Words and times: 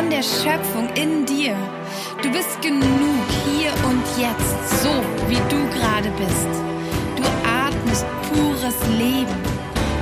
von 0.00 0.08
der 0.08 0.22
Schöpfung 0.22 0.88
in 0.94 1.26
dir. 1.26 1.54
Du 2.22 2.30
bist 2.30 2.62
genug 2.62 3.26
hier 3.44 3.70
und 3.84 4.02
jetzt, 4.16 4.82
so 4.82 4.88
wie 5.28 5.40
du 5.52 5.58
gerade 5.76 6.10
bist. 6.16 6.52
Du 7.16 7.22
atmest 7.44 8.06
pures 8.28 8.80
Leben. 8.96 9.36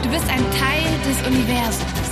Du 0.02 0.08
bist 0.08 0.24
ein 0.30 0.44
Teil 0.62 0.86
des 1.06 1.18
Universums. 1.26 2.10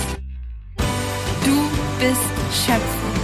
Du 1.45 1.57
bist 2.01 2.65
Schöpfung. 2.65 3.17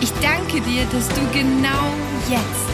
Ich 0.00 0.12
danke 0.22 0.62
dir, 0.62 0.84
dass 0.86 1.08
du 1.08 1.20
genau 1.32 1.86
jetzt, 2.30 2.68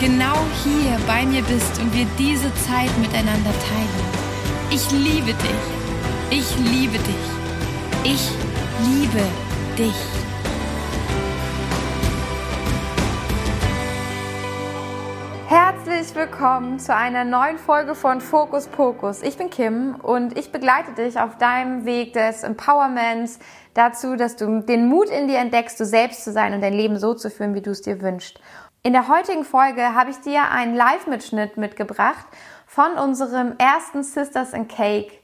genau 0.00 0.38
hier 0.64 0.96
bei 1.06 1.26
mir 1.26 1.42
bist 1.42 1.78
und 1.78 1.92
wir 1.94 2.06
diese 2.18 2.50
Zeit 2.66 2.96
miteinander 2.98 3.52
teilen. 3.68 4.06
Ich 4.70 4.90
liebe 4.92 5.34
dich. 5.34 5.64
Ich 6.30 6.56
liebe 6.56 6.98
dich. 6.98 7.26
Ich 8.04 8.30
liebe 8.88 9.22
dich. 9.76 10.17
Willkommen 16.48 16.78
zu 16.78 16.94
einer 16.94 17.26
neuen 17.26 17.58
Folge 17.58 17.94
von 17.94 18.22
Fokus 18.22 18.68
Pokus. 18.68 19.22
Ich 19.22 19.36
bin 19.36 19.50
Kim 19.50 19.96
und 19.96 20.38
ich 20.38 20.50
begleite 20.50 20.92
dich 20.92 21.20
auf 21.20 21.36
deinem 21.36 21.84
Weg 21.84 22.14
des 22.14 22.42
Empowerments 22.42 23.38
dazu, 23.74 24.16
dass 24.16 24.36
du 24.36 24.62
den 24.62 24.88
Mut 24.88 25.10
in 25.10 25.28
dir 25.28 25.40
entdeckst, 25.40 25.78
du 25.78 25.84
selbst 25.84 26.24
zu 26.24 26.32
sein 26.32 26.54
und 26.54 26.62
dein 26.62 26.72
Leben 26.72 26.98
so 26.98 27.12
zu 27.12 27.28
führen, 27.30 27.52
wie 27.52 27.60
du 27.60 27.72
es 27.72 27.82
dir 27.82 28.00
wünschst. 28.00 28.40
In 28.82 28.94
der 28.94 29.08
heutigen 29.08 29.44
Folge 29.44 29.94
habe 29.94 30.08
ich 30.08 30.20
dir 30.20 30.50
einen 30.50 30.74
Live-Mitschnitt 30.74 31.58
mitgebracht 31.58 32.24
von 32.66 32.92
unserem 32.92 33.52
ersten 33.58 34.02
Sisters 34.02 34.54
in 34.54 34.68
Cake 34.68 35.17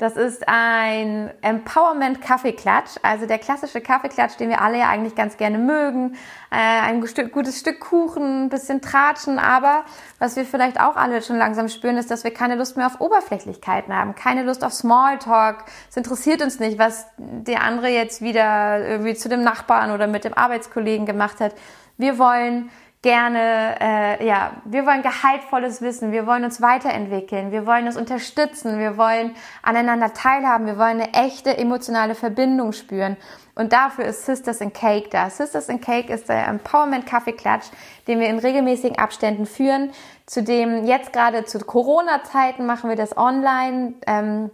das 0.00 0.16
ist 0.16 0.44
ein 0.46 1.30
Empowerment 1.42 2.22
Kaffeeklatsch, 2.22 2.96
also 3.02 3.26
der 3.26 3.38
klassische 3.38 3.82
Kaffeeklatsch, 3.82 4.38
den 4.38 4.48
wir 4.48 4.62
alle 4.62 4.78
ja 4.78 4.88
eigentlich 4.88 5.14
ganz 5.14 5.36
gerne 5.36 5.58
mögen. 5.58 6.14
Äh, 6.50 6.56
ein 6.56 7.02
gutes 7.02 7.60
Stück 7.60 7.80
Kuchen, 7.80 8.44
ein 8.44 8.48
bisschen 8.48 8.80
Tratschen, 8.80 9.38
aber 9.38 9.84
was 10.18 10.36
wir 10.36 10.46
vielleicht 10.46 10.80
auch 10.80 10.96
alle 10.96 11.20
schon 11.20 11.36
langsam 11.36 11.68
spüren, 11.68 11.98
ist, 11.98 12.10
dass 12.10 12.24
wir 12.24 12.32
keine 12.32 12.54
Lust 12.54 12.78
mehr 12.78 12.86
auf 12.86 12.98
Oberflächlichkeiten 13.02 13.94
haben, 13.94 14.14
keine 14.14 14.42
Lust 14.42 14.64
auf 14.64 14.72
Smalltalk. 14.72 15.64
Es 15.90 15.98
interessiert 15.98 16.40
uns 16.40 16.58
nicht, 16.60 16.78
was 16.78 17.06
der 17.18 17.62
andere 17.62 17.88
jetzt 17.88 18.22
wieder 18.22 18.82
irgendwie 18.82 19.14
zu 19.14 19.28
dem 19.28 19.42
Nachbarn 19.42 19.90
oder 19.90 20.06
mit 20.06 20.24
dem 20.24 20.32
Arbeitskollegen 20.32 21.04
gemacht 21.04 21.40
hat. 21.40 21.54
Wir 21.98 22.18
wollen 22.18 22.70
gerne, 23.02 23.76
äh, 23.80 24.26
ja, 24.26 24.52
wir 24.66 24.84
wollen 24.84 25.02
gehaltvolles 25.02 25.80
Wissen, 25.80 26.12
wir 26.12 26.26
wollen 26.26 26.44
uns 26.44 26.60
weiterentwickeln, 26.60 27.50
wir 27.50 27.66
wollen 27.66 27.86
uns 27.86 27.96
unterstützen, 27.96 28.78
wir 28.78 28.98
wollen 28.98 29.34
aneinander 29.62 30.12
teilhaben, 30.12 30.66
wir 30.66 30.76
wollen 30.76 31.00
eine 31.00 31.14
echte 31.14 31.56
emotionale 31.56 32.14
Verbindung 32.14 32.72
spüren. 32.72 33.16
Und 33.54 33.72
dafür 33.72 34.04
ist 34.04 34.26
Sisters 34.26 34.60
in 34.60 34.72
Cake 34.72 35.08
da. 35.10 35.30
Sisters 35.30 35.68
in 35.68 35.80
Cake 35.80 36.12
ist 36.12 36.28
der 36.28 36.46
Empowerment 36.46 37.06
Kaffeeklatsch, 37.06 37.66
den 38.06 38.20
wir 38.20 38.28
in 38.28 38.38
regelmäßigen 38.38 38.98
Abständen 38.98 39.46
führen. 39.46 39.92
Zudem 40.26 40.86
jetzt 40.86 41.12
gerade 41.12 41.44
zu 41.44 41.58
Corona-Zeiten 41.58 42.66
machen 42.66 42.88
wir 42.88 42.96
das 42.96 43.16
online. 43.16 43.94
Ähm, 44.06 44.50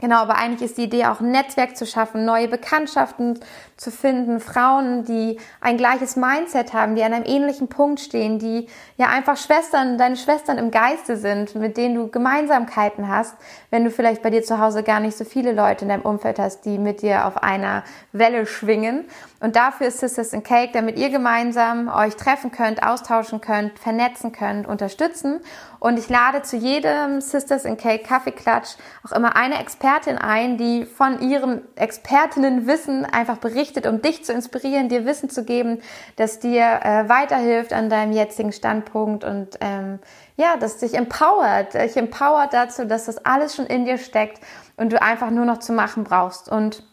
Genau, 0.00 0.16
aber 0.16 0.36
eigentlich 0.36 0.70
ist 0.70 0.78
die 0.78 0.84
Idee 0.84 1.04
auch 1.04 1.20
ein 1.20 1.30
Netzwerk 1.30 1.76
zu 1.76 1.86
schaffen, 1.86 2.24
neue 2.24 2.48
Bekanntschaften 2.48 3.38
zu 3.76 3.90
finden, 3.90 4.40
Frauen, 4.40 5.04
die 5.04 5.38
ein 5.60 5.76
gleiches 5.76 6.16
Mindset 6.16 6.72
haben, 6.72 6.96
die 6.96 7.02
an 7.02 7.12
einem 7.12 7.26
ähnlichen 7.26 7.68
Punkt 7.68 8.00
stehen, 8.00 8.38
die 8.38 8.66
ja 8.96 9.08
einfach 9.08 9.36
Schwestern, 9.36 9.98
deine 9.98 10.16
Schwestern 10.16 10.56
im 10.56 10.70
Geiste 10.70 11.16
sind, 11.16 11.54
mit 11.54 11.76
denen 11.76 11.94
du 11.94 12.08
Gemeinsamkeiten 12.08 13.08
hast, 13.08 13.36
wenn 13.70 13.84
du 13.84 13.90
vielleicht 13.90 14.22
bei 14.22 14.30
dir 14.30 14.42
zu 14.42 14.58
Hause 14.58 14.82
gar 14.82 15.00
nicht 15.00 15.16
so 15.16 15.24
viele 15.24 15.52
Leute 15.52 15.84
in 15.84 15.90
deinem 15.90 16.02
Umfeld 16.02 16.38
hast, 16.38 16.64
die 16.64 16.78
mit 16.78 17.02
dir 17.02 17.26
auf 17.26 17.42
einer 17.42 17.84
Welle 18.12 18.46
schwingen. 18.46 19.04
Und 19.40 19.56
dafür 19.56 19.88
ist 19.88 20.00
Sisters 20.00 20.32
in 20.32 20.42
Cake, 20.42 20.72
damit 20.72 20.98
ihr 20.98 21.10
gemeinsam 21.10 21.88
euch 21.88 22.16
treffen 22.16 22.50
könnt, 22.50 22.82
austauschen 22.82 23.40
könnt, 23.40 23.78
vernetzen 23.78 24.32
könnt, 24.32 24.66
unterstützen. 24.66 25.40
Und 25.80 25.98
ich 25.98 26.10
lade 26.10 26.42
zu 26.42 26.58
jedem 26.58 27.22
Sisters 27.22 27.64
in 27.64 27.78
Cake 27.78 28.04
Kaffeeklatsch 28.04 28.76
auch 29.02 29.12
immer 29.12 29.34
eine 29.34 29.58
Expertin 29.58 30.18
ein, 30.18 30.58
die 30.58 30.84
von 30.84 31.20
ihrem 31.20 31.62
Expertinnenwissen 31.74 33.06
einfach 33.06 33.38
berichtet, 33.38 33.86
um 33.86 34.02
dich 34.02 34.22
zu 34.22 34.34
inspirieren, 34.34 34.90
dir 34.90 35.06
Wissen 35.06 35.30
zu 35.30 35.42
geben, 35.42 35.80
das 36.16 36.38
dir 36.38 36.80
äh, 36.82 37.08
weiterhilft 37.08 37.72
an 37.72 37.88
deinem 37.88 38.12
jetzigen 38.12 38.52
Standpunkt 38.52 39.24
und 39.24 39.56
ähm, 39.62 39.98
ja, 40.36 40.58
das 40.58 40.76
dich 40.76 40.94
empowert, 40.94 41.72
dich 41.72 41.96
empowert 41.96 42.52
dazu, 42.52 42.84
dass 42.84 43.06
das 43.06 43.24
alles 43.24 43.56
schon 43.56 43.66
in 43.66 43.86
dir 43.86 43.96
steckt 43.96 44.40
und 44.76 44.92
du 44.92 45.00
einfach 45.00 45.30
nur 45.30 45.46
noch 45.46 45.58
zu 45.58 45.72
machen 45.72 46.04
brauchst. 46.04 46.50
Und 46.50 46.84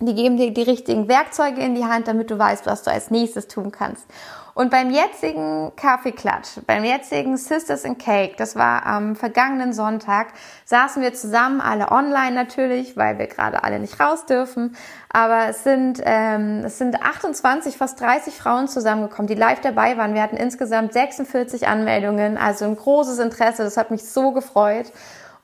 die 0.00 0.14
geben 0.14 0.38
dir 0.38 0.50
die 0.50 0.62
richtigen 0.62 1.08
Werkzeuge 1.08 1.60
in 1.60 1.74
die 1.74 1.84
Hand, 1.84 2.08
damit 2.08 2.30
du 2.30 2.38
weißt, 2.38 2.66
was 2.66 2.82
du 2.82 2.90
als 2.90 3.10
nächstes 3.10 3.48
tun 3.48 3.70
kannst. 3.70 4.06
Und 4.54 4.70
beim 4.70 4.90
jetzigen 4.90 5.72
Kaffeeklatsch, 5.74 6.60
beim 6.64 6.84
jetzigen 6.84 7.36
Sisters 7.36 7.84
in 7.84 7.98
Cake, 7.98 8.34
das 8.36 8.54
war 8.54 8.86
am 8.86 9.16
vergangenen 9.16 9.72
Sonntag, 9.72 10.28
saßen 10.64 11.02
wir 11.02 11.12
zusammen, 11.12 11.60
alle 11.60 11.90
online 11.90 12.36
natürlich, 12.36 12.96
weil 12.96 13.18
wir 13.18 13.26
gerade 13.26 13.64
alle 13.64 13.80
nicht 13.80 13.98
raus 13.98 14.26
dürfen. 14.26 14.76
Aber 15.12 15.48
es 15.48 15.64
sind, 15.64 16.00
ähm, 16.04 16.62
es 16.64 16.78
sind 16.78 17.02
28, 17.02 17.76
fast 17.76 18.00
30 18.00 18.34
Frauen 18.34 18.68
zusammengekommen, 18.68 19.26
die 19.26 19.34
live 19.34 19.60
dabei 19.60 19.96
waren. 19.96 20.14
Wir 20.14 20.22
hatten 20.22 20.36
insgesamt 20.36 20.92
46 20.92 21.66
Anmeldungen, 21.66 22.38
also 22.38 22.64
ein 22.64 22.76
großes 22.76 23.18
Interesse. 23.18 23.64
Das 23.64 23.76
hat 23.76 23.90
mich 23.90 24.04
so 24.04 24.30
gefreut. 24.30 24.92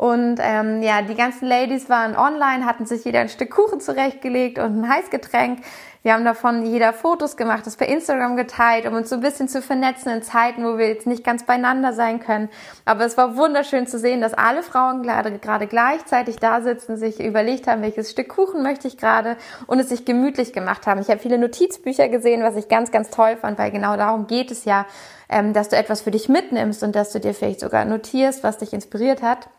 Und 0.00 0.38
ähm, 0.41 0.82
ja, 0.82 1.03
die 1.03 1.15
ganzen 1.15 1.47
Ladies 1.47 1.91
waren 1.91 2.16
online, 2.16 2.65
hatten 2.65 2.87
sich 2.87 3.04
jeder 3.04 3.21
ein 3.21 3.28
Stück 3.28 3.50
Kuchen 3.50 3.81
zurechtgelegt 3.81 4.59
und 4.59 4.81
ein 4.81 4.88
Heißgetränk. 4.88 5.59
Wir 6.03 6.15
haben 6.15 6.25
davon 6.25 6.65
jeder 6.65 6.94
Fotos 6.94 7.37
gemacht, 7.37 7.66
das 7.66 7.77
per 7.77 7.87
Instagram 7.87 8.34
geteilt, 8.34 8.87
um 8.87 8.94
uns 8.94 9.11
so 9.11 9.16
ein 9.16 9.21
bisschen 9.21 9.49
zu 9.49 9.61
vernetzen 9.61 10.11
in 10.11 10.22
Zeiten, 10.22 10.65
wo 10.65 10.78
wir 10.78 10.88
jetzt 10.88 11.06
nicht 11.06 11.25
ganz 11.25 11.44
beieinander 11.44 11.93
sein 11.93 12.21
können. 12.21 12.49
Aber 12.87 13.05
es 13.05 13.19
war 13.19 13.37
wunderschön 13.37 13.87
zu 13.87 13.99
sehen, 13.99 14.22
dass 14.22 14.33
alle 14.33 14.62
Frauen 14.62 15.03
gerade, 15.03 15.66
gleichzeitig 15.66 16.37
da 16.37 16.62
sitzen, 16.62 16.97
sich 16.97 17.21
überlegt 17.21 17.66
haben, 17.66 17.83
welches 17.83 18.10
Stück 18.10 18.31
Kuchen 18.31 18.62
möchte 18.62 18.89
ich 18.89 18.97
gerade 18.97 19.37
und 19.66 19.78
es 19.78 19.91
sich 19.91 20.06
gemütlich 20.06 20.55
gemacht 20.55 20.87
haben. 20.87 21.03
Ich 21.03 21.09
habe 21.09 21.21
viele 21.21 21.37
Notizbücher 21.37 22.09
gesehen, 22.09 22.43
was 22.43 22.56
ich 22.56 22.69
ganz, 22.69 22.91
ganz 22.91 23.10
toll 23.10 23.37
fand, 23.37 23.59
weil 23.59 23.71
genau 23.71 23.99
darum 23.99 24.27
geht 24.27 24.50
es 24.50 24.65
ja, 24.65 24.87
ähm, 25.28 25.53
dass 25.53 25.69
du 25.69 25.77
etwas 25.77 26.00
für 26.00 26.10
dich 26.10 26.31
mitnimmst 26.31 26.83
und 26.83 26.97
dass 26.97 27.12
du 27.12 27.21
dir 27.21 27.34
vielleicht 27.34 27.60
sogar 27.60 27.84
notierst, 27.84 28.43
was 28.43 28.56
dich 28.56 28.72
inspiriert 28.72 29.21
hat. 29.21 29.50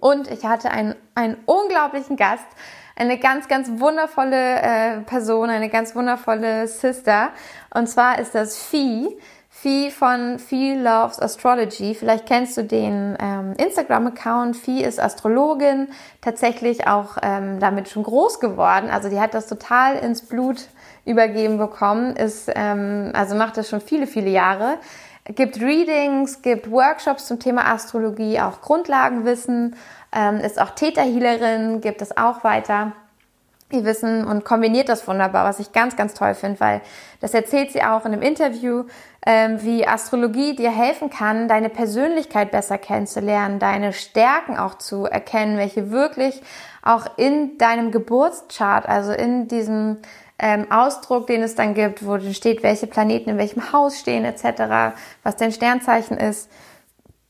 Und 0.00 0.30
ich 0.30 0.44
hatte 0.44 0.70
einen, 0.70 0.94
einen 1.14 1.36
unglaublichen 1.44 2.16
Gast, 2.16 2.46
eine 2.96 3.18
ganz, 3.18 3.46
ganz 3.46 3.68
wundervolle 3.78 4.60
äh, 4.60 5.00
Person, 5.02 5.50
eine 5.50 5.68
ganz 5.68 5.94
wundervolle 5.94 6.66
Sister. 6.66 7.28
Und 7.72 7.88
zwar 7.88 8.18
ist 8.18 8.34
das 8.34 8.56
Fee. 8.56 9.08
Fee 9.50 9.90
von 9.90 10.38
Fee 10.38 10.74
Loves 10.74 11.20
Astrology. 11.20 11.94
Vielleicht 11.94 12.26
kennst 12.26 12.56
du 12.56 12.64
den 12.64 13.16
ähm, 13.20 13.54
Instagram-Account. 13.56 14.56
Fee 14.56 14.82
ist 14.82 15.00
Astrologin, 15.00 15.88
tatsächlich 16.20 16.86
auch 16.86 17.16
ähm, 17.22 17.58
damit 17.58 17.88
schon 17.88 18.02
groß 18.02 18.40
geworden. 18.40 18.90
Also 18.90 19.08
die 19.08 19.18
hat 19.18 19.32
das 19.32 19.46
total 19.46 19.96
ins 19.96 20.22
Blut 20.22 20.68
übergeben 21.06 21.56
bekommen. 21.56 22.16
Ist 22.16 22.50
ähm, 22.54 23.12
also 23.14 23.34
macht 23.34 23.56
das 23.56 23.68
schon 23.68 23.80
viele, 23.80 24.06
viele 24.06 24.30
Jahre 24.30 24.78
gibt 25.34 25.60
Readings, 25.60 26.42
gibt 26.42 26.70
Workshops 26.70 27.26
zum 27.26 27.40
Thema 27.40 27.72
Astrologie, 27.72 28.40
auch 28.40 28.60
Grundlagenwissen, 28.60 29.74
ähm, 30.12 30.38
ist 30.38 30.60
auch 30.60 30.70
Täterhealerin, 30.70 31.80
gibt 31.80 32.02
es 32.02 32.16
auch 32.16 32.44
weiter. 32.44 32.92
Ihr 33.72 33.84
Wissen 33.84 34.24
und 34.24 34.44
kombiniert 34.44 34.88
das 34.88 35.08
wunderbar, 35.08 35.44
was 35.44 35.58
ich 35.58 35.72
ganz, 35.72 35.96
ganz 35.96 36.14
toll 36.14 36.34
finde, 36.34 36.60
weil 36.60 36.80
das 37.20 37.34
erzählt 37.34 37.72
sie 37.72 37.82
auch 37.82 38.04
in 38.04 38.12
einem 38.12 38.22
Interview, 38.22 38.84
ähm, 39.26 39.60
wie 39.62 39.84
Astrologie 39.84 40.54
dir 40.54 40.70
helfen 40.70 41.10
kann, 41.10 41.48
deine 41.48 41.68
Persönlichkeit 41.68 42.52
besser 42.52 42.78
kennenzulernen, 42.78 43.58
deine 43.58 43.92
Stärken 43.92 44.56
auch 44.56 44.78
zu 44.78 45.06
erkennen, 45.06 45.58
welche 45.58 45.90
wirklich 45.90 46.40
auch 46.82 47.06
in 47.16 47.58
deinem 47.58 47.90
Geburtschart, 47.90 48.88
also 48.88 49.10
in 49.10 49.48
diesem 49.48 49.98
ähm, 50.38 50.70
Ausdruck, 50.70 51.26
den 51.26 51.42
es 51.42 51.56
dann 51.56 51.74
gibt, 51.74 52.06
wo 52.06 52.16
dann 52.16 52.34
steht, 52.34 52.62
welche 52.62 52.86
Planeten 52.86 53.30
in 53.30 53.38
welchem 53.38 53.72
Haus 53.72 53.98
stehen 53.98 54.24
etc., 54.24 54.94
was 55.24 55.34
dein 55.36 55.50
Sternzeichen 55.50 56.18
ist. 56.18 56.48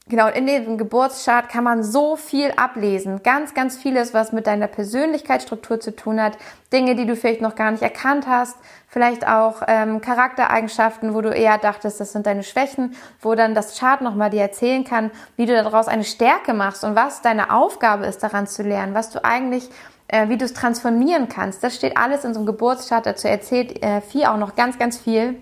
Genau, 0.09 0.29
in 0.29 0.47
dem 0.47 0.79
Geburtschart 0.79 1.49
kann 1.49 1.65
man 1.65 1.83
so 1.83 2.15
viel 2.15 2.53
ablesen. 2.57 3.25
Ganz, 3.25 3.55
ganz 3.55 3.77
vieles, 3.77 4.15
was 4.15 4.31
mit 4.31 4.47
deiner 4.47 4.69
Persönlichkeitsstruktur 4.69 5.81
zu 5.81 5.97
tun 5.97 6.23
hat. 6.23 6.39
Dinge, 6.73 6.95
die 6.95 7.07
du 7.07 7.17
vielleicht 7.17 7.41
noch 7.41 7.57
gar 7.57 7.73
nicht 7.73 7.83
erkannt 7.83 8.29
hast. 8.29 8.57
Vielleicht 8.87 9.27
auch 9.27 9.63
ähm, 9.67 10.01
Charaktereigenschaften, 10.01 11.13
wo 11.13 11.23
du 11.23 11.31
eher 11.31 11.59
dachtest, 11.59 11.99
das 11.99 12.13
sind 12.13 12.25
deine 12.25 12.45
Schwächen, 12.45 12.95
wo 13.21 13.35
dann 13.35 13.57
das 13.57 13.81
Chart 13.81 14.01
nochmal 14.01 14.31
dir 14.31 14.43
erzählen 14.43 14.85
kann, 14.85 15.11
wie 15.35 15.47
du 15.47 15.61
daraus 15.61 15.89
eine 15.89 16.05
Stärke 16.05 16.55
machst 16.55 16.85
und 16.85 16.95
was 16.95 17.21
deine 17.21 17.51
Aufgabe 17.51 18.07
ist, 18.07 18.23
daran 18.23 18.47
zu 18.47 18.63
lernen, 18.63 18.95
was 18.95 19.11
du 19.11 19.25
eigentlich 19.25 19.71
äh, 20.07 20.29
wie 20.29 20.37
du 20.37 20.45
es 20.45 20.55
transformieren 20.55 21.29
kannst. 21.29 21.65
Das 21.65 21.75
steht 21.75 21.97
alles 21.97 22.25
in 22.25 22.33
so 22.33 22.39
einem 22.39 22.47
Geburtschart. 22.47 23.07
Dazu 23.07 23.27
erzählt 23.27 23.83
äh, 23.83 24.01
Vieh 24.01 24.27
auch 24.27 24.37
noch 24.37 24.55
ganz, 24.55 24.79
ganz 24.79 24.97
viel. 24.97 25.35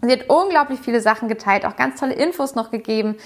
Sie 0.00 0.12
hat 0.12 0.28
unglaublich 0.28 0.78
viele 0.78 1.00
Sachen 1.00 1.26
geteilt, 1.26 1.66
auch 1.66 1.74
ganz 1.74 1.98
tolle 1.98 2.14
Infos 2.14 2.54
noch 2.54 2.70
gegeben. 2.70 3.16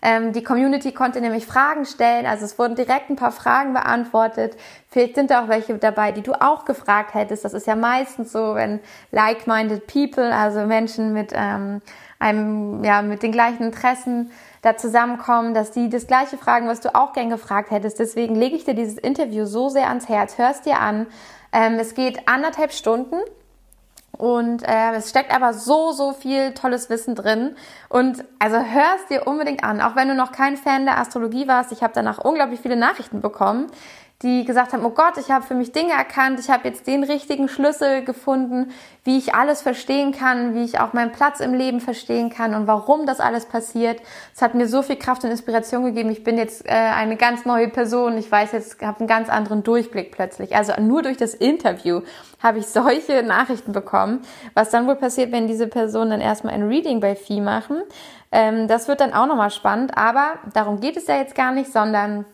Ähm, 0.00 0.32
die 0.32 0.44
Community 0.44 0.92
konnte 0.92 1.20
nämlich 1.20 1.46
Fragen 1.46 1.84
stellen, 1.84 2.26
also 2.26 2.44
es 2.44 2.58
wurden 2.58 2.76
direkt 2.76 3.10
ein 3.10 3.16
paar 3.16 3.32
Fragen 3.32 3.72
beantwortet. 3.72 4.56
Vielleicht 4.88 5.16
sind 5.16 5.30
da 5.30 5.44
auch 5.44 5.48
welche 5.48 5.74
dabei, 5.76 6.12
die 6.12 6.22
du 6.22 6.32
auch 6.40 6.64
gefragt 6.64 7.14
hättest. 7.14 7.44
Das 7.44 7.52
ist 7.54 7.66
ja 7.66 7.76
meistens 7.76 8.32
so, 8.32 8.54
wenn 8.54 8.80
like-minded 9.10 9.86
people, 9.86 10.32
also 10.34 10.66
Menschen 10.66 11.12
mit 11.12 11.32
ähm, 11.34 11.82
einem, 12.18 12.84
ja, 12.84 13.02
mit 13.02 13.22
den 13.22 13.32
gleichen 13.32 13.64
Interessen 13.64 14.30
da 14.62 14.76
zusammenkommen, 14.76 15.54
dass 15.54 15.70
die 15.70 15.88
das 15.88 16.06
gleiche 16.06 16.36
fragen, 16.36 16.68
was 16.68 16.80
du 16.80 16.94
auch 16.94 17.12
gern 17.12 17.30
gefragt 17.30 17.70
hättest. 17.70 17.98
Deswegen 17.98 18.34
lege 18.34 18.56
ich 18.56 18.64
dir 18.64 18.74
dieses 18.74 18.98
Interview 18.98 19.46
so 19.46 19.68
sehr 19.68 19.88
ans 19.88 20.08
Herz. 20.08 20.38
Hörst 20.38 20.66
dir 20.66 20.80
an. 20.80 21.06
Ähm, 21.52 21.78
es 21.78 21.94
geht 21.94 22.28
anderthalb 22.28 22.72
Stunden. 22.72 23.16
Und 24.18 24.64
äh, 24.64 24.92
es 24.96 25.10
steckt 25.10 25.34
aber 25.34 25.54
so, 25.54 25.92
so 25.92 26.12
viel 26.12 26.52
tolles 26.52 26.90
Wissen 26.90 27.14
drin. 27.14 27.54
Und 27.88 28.24
also 28.40 28.56
hörst 28.56 29.10
dir 29.10 29.28
unbedingt 29.28 29.62
an, 29.62 29.80
auch 29.80 29.94
wenn 29.94 30.08
du 30.08 30.14
noch 30.14 30.32
kein 30.32 30.56
Fan 30.56 30.84
der 30.84 30.98
Astrologie 30.98 31.46
warst. 31.46 31.70
Ich 31.70 31.82
habe 31.84 31.92
danach 31.94 32.18
unglaublich 32.18 32.60
viele 32.60 32.76
Nachrichten 32.76 33.20
bekommen, 33.20 33.68
die 34.22 34.44
gesagt 34.44 34.72
haben, 34.72 34.84
oh 34.84 34.90
Gott, 34.90 35.16
ich 35.16 35.30
habe 35.30 35.46
für 35.46 35.54
mich 35.54 35.70
Dinge 35.70 35.92
erkannt, 35.92 36.40
ich 36.40 36.50
habe 36.50 36.66
jetzt 36.66 36.88
den 36.88 37.04
richtigen 37.04 37.48
Schlüssel 37.48 38.02
gefunden, 38.02 38.72
wie 39.04 39.16
ich 39.16 39.36
alles 39.36 39.62
verstehen 39.62 40.10
kann, 40.10 40.56
wie 40.56 40.64
ich 40.64 40.80
auch 40.80 40.92
meinen 40.92 41.12
Platz 41.12 41.38
im 41.38 41.54
Leben 41.54 41.80
verstehen 41.80 42.28
kann 42.28 42.56
und 42.56 42.66
warum 42.66 43.06
das 43.06 43.20
alles 43.20 43.46
passiert. 43.46 44.00
Es 44.34 44.42
hat 44.42 44.56
mir 44.56 44.66
so 44.66 44.82
viel 44.82 44.96
Kraft 44.96 45.22
und 45.22 45.30
Inspiration 45.30 45.84
gegeben. 45.84 46.10
Ich 46.10 46.24
bin 46.24 46.36
jetzt 46.36 46.66
äh, 46.66 46.70
eine 46.70 47.14
ganz 47.16 47.44
neue 47.44 47.68
Person. 47.68 48.18
Ich 48.18 48.30
weiß 48.30 48.50
jetzt, 48.50 48.82
habe 48.82 48.98
einen 48.98 49.08
ganz 49.08 49.28
anderen 49.28 49.62
Durchblick 49.62 50.10
plötzlich. 50.10 50.56
Also 50.56 50.72
nur 50.80 51.02
durch 51.02 51.16
das 51.16 51.34
Interview 51.34 52.00
habe 52.42 52.58
ich 52.58 52.66
solche 52.66 53.22
Nachrichten 53.22 53.72
bekommen. 53.72 54.20
Was 54.54 54.70
dann 54.70 54.86
wohl 54.86 54.96
passiert, 54.96 55.32
wenn 55.32 55.46
diese 55.46 55.66
Personen 55.66 56.10
dann 56.10 56.20
erstmal 56.20 56.54
ein 56.54 56.68
Reading 56.68 57.00
bei 57.00 57.14
Vieh 57.16 57.40
machen. 57.40 57.82
Ähm, 58.30 58.68
das 58.68 58.88
wird 58.88 59.00
dann 59.00 59.12
auch 59.12 59.26
nochmal 59.26 59.50
spannend. 59.50 59.96
Aber 59.96 60.34
darum 60.52 60.80
geht 60.80 60.96
es 60.96 61.06
ja 61.06 61.16
jetzt 61.16 61.34
gar 61.34 61.52
nicht, 61.52 61.72
sondern 61.72 62.24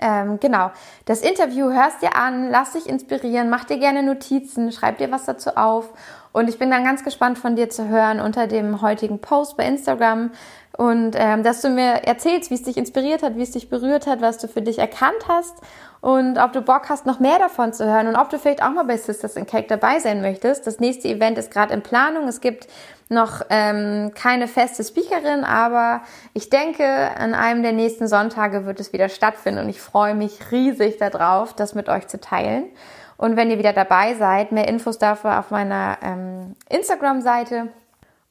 ähm, 0.00 0.38
genau, 0.38 0.70
das 1.06 1.22
Interview 1.22 1.72
hörst 1.72 2.02
dir 2.02 2.14
an, 2.14 2.50
lass 2.50 2.72
dich 2.72 2.88
inspirieren, 2.88 3.50
mach 3.50 3.64
dir 3.64 3.78
gerne 3.78 4.02
Notizen, 4.02 4.70
schreib 4.70 4.98
dir 4.98 5.10
was 5.10 5.24
dazu 5.24 5.56
auf. 5.56 5.90
Und 6.32 6.48
ich 6.48 6.58
bin 6.58 6.70
dann 6.70 6.84
ganz 6.84 7.02
gespannt 7.02 7.38
von 7.38 7.56
dir 7.56 7.70
zu 7.70 7.88
hören 7.88 8.20
unter 8.20 8.46
dem 8.46 8.82
heutigen 8.82 9.18
Post 9.18 9.56
bei 9.56 9.64
Instagram 9.64 10.30
und 10.76 11.16
ähm, 11.16 11.42
dass 11.42 11.62
du 11.62 11.70
mir 11.70 12.04
erzählst, 12.04 12.50
wie 12.50 12.54
es 12.54 12.62
dich 12.62 12.76
inspiriert 12.76 13.24
hat, 13.24 13.36
wie 13.36 13.42
es 13.42 13.50
dich 13.50 13.68
berührt 13.68 14.06
hat, 14.06 14.20
was 14.20 14.38
du 14.38 14.46
für 14.46 14.62
dich 14.62 14.78
erkannt 14.78 15.26
hast 15.26 15.56
und 16.00 16.38
ob 16.38 16.52
du 16.52 16.62
Bock 16.62 16.88
hast, 16.88 17.06
noch 17.06 17.18
mehr 17.18 17.38
davon 17.38 17.72
zu 17.72 17.84
hören 17.84 18.06
und 18.06 18.16
ob 18.16 18.30
du 18.30 18.38
vielleicht 18.38 18.62
auch 18.62 18.70
mal 18.70 18.84
bei 18.84 18.96
Sisters 18.96 19.36
in 19.36 19.46
Cake 19.46 19.66
dabei 19.68 19.98
sein 19.98 20.20
möchtest. 20.20 20.66
Das 20.66 20.78
nächste 20.78 21.08
Event 21.08 21.38
ist 21.38 21.50
gerade 21.50 21.74
in 21.74 21.82
Planung. 21.82 22.28
Es 22.28 22.40
gibt 22.40 22.68
noch 23.08 23.42
ähm, 23.50 24.12
keine 24.14 24.48
feste 24.48 24.84
Speakerin, 24.84 25.44
aber 25.44 26.02
ich 26.34 26.50
denke, 26.50 26.84
an 27.16 27.34
einem 27.34 27.62
der 27.62 27.72
nächsten 27.72 28.06
Sonntage 28.06 28.66
wird 28.66 28.80
es 28.80 28.92
wieder 28.92 29.08
stattfinden 29.08 29.60
und 29.60 29.68
ich 29.68 29.80
freue 29.80 30.14
mich 30.14 30.50
riesig 30.52 30.98
darauf, 30.98 31.54
das 31.54 31.74
mit 31.74 31.88
euch 31.88 32.06
zu 32.06 32.20
teilen. 32.20 32.66
Und 33.16 33.36
wenn 33.36 33.50
ihr 33.50 33.58
wieder 33.58 33.72
dabei 33.72 34.14
seid, 34.14 34.52
mehr 34.52 34.68
Infos 34.68 34.98
dafür 34.98 35.40
auf 35.40 35.50
meiner 35.50 35.98
ähm, 36.02 36.54
Instagram-Seite 36.68 37.68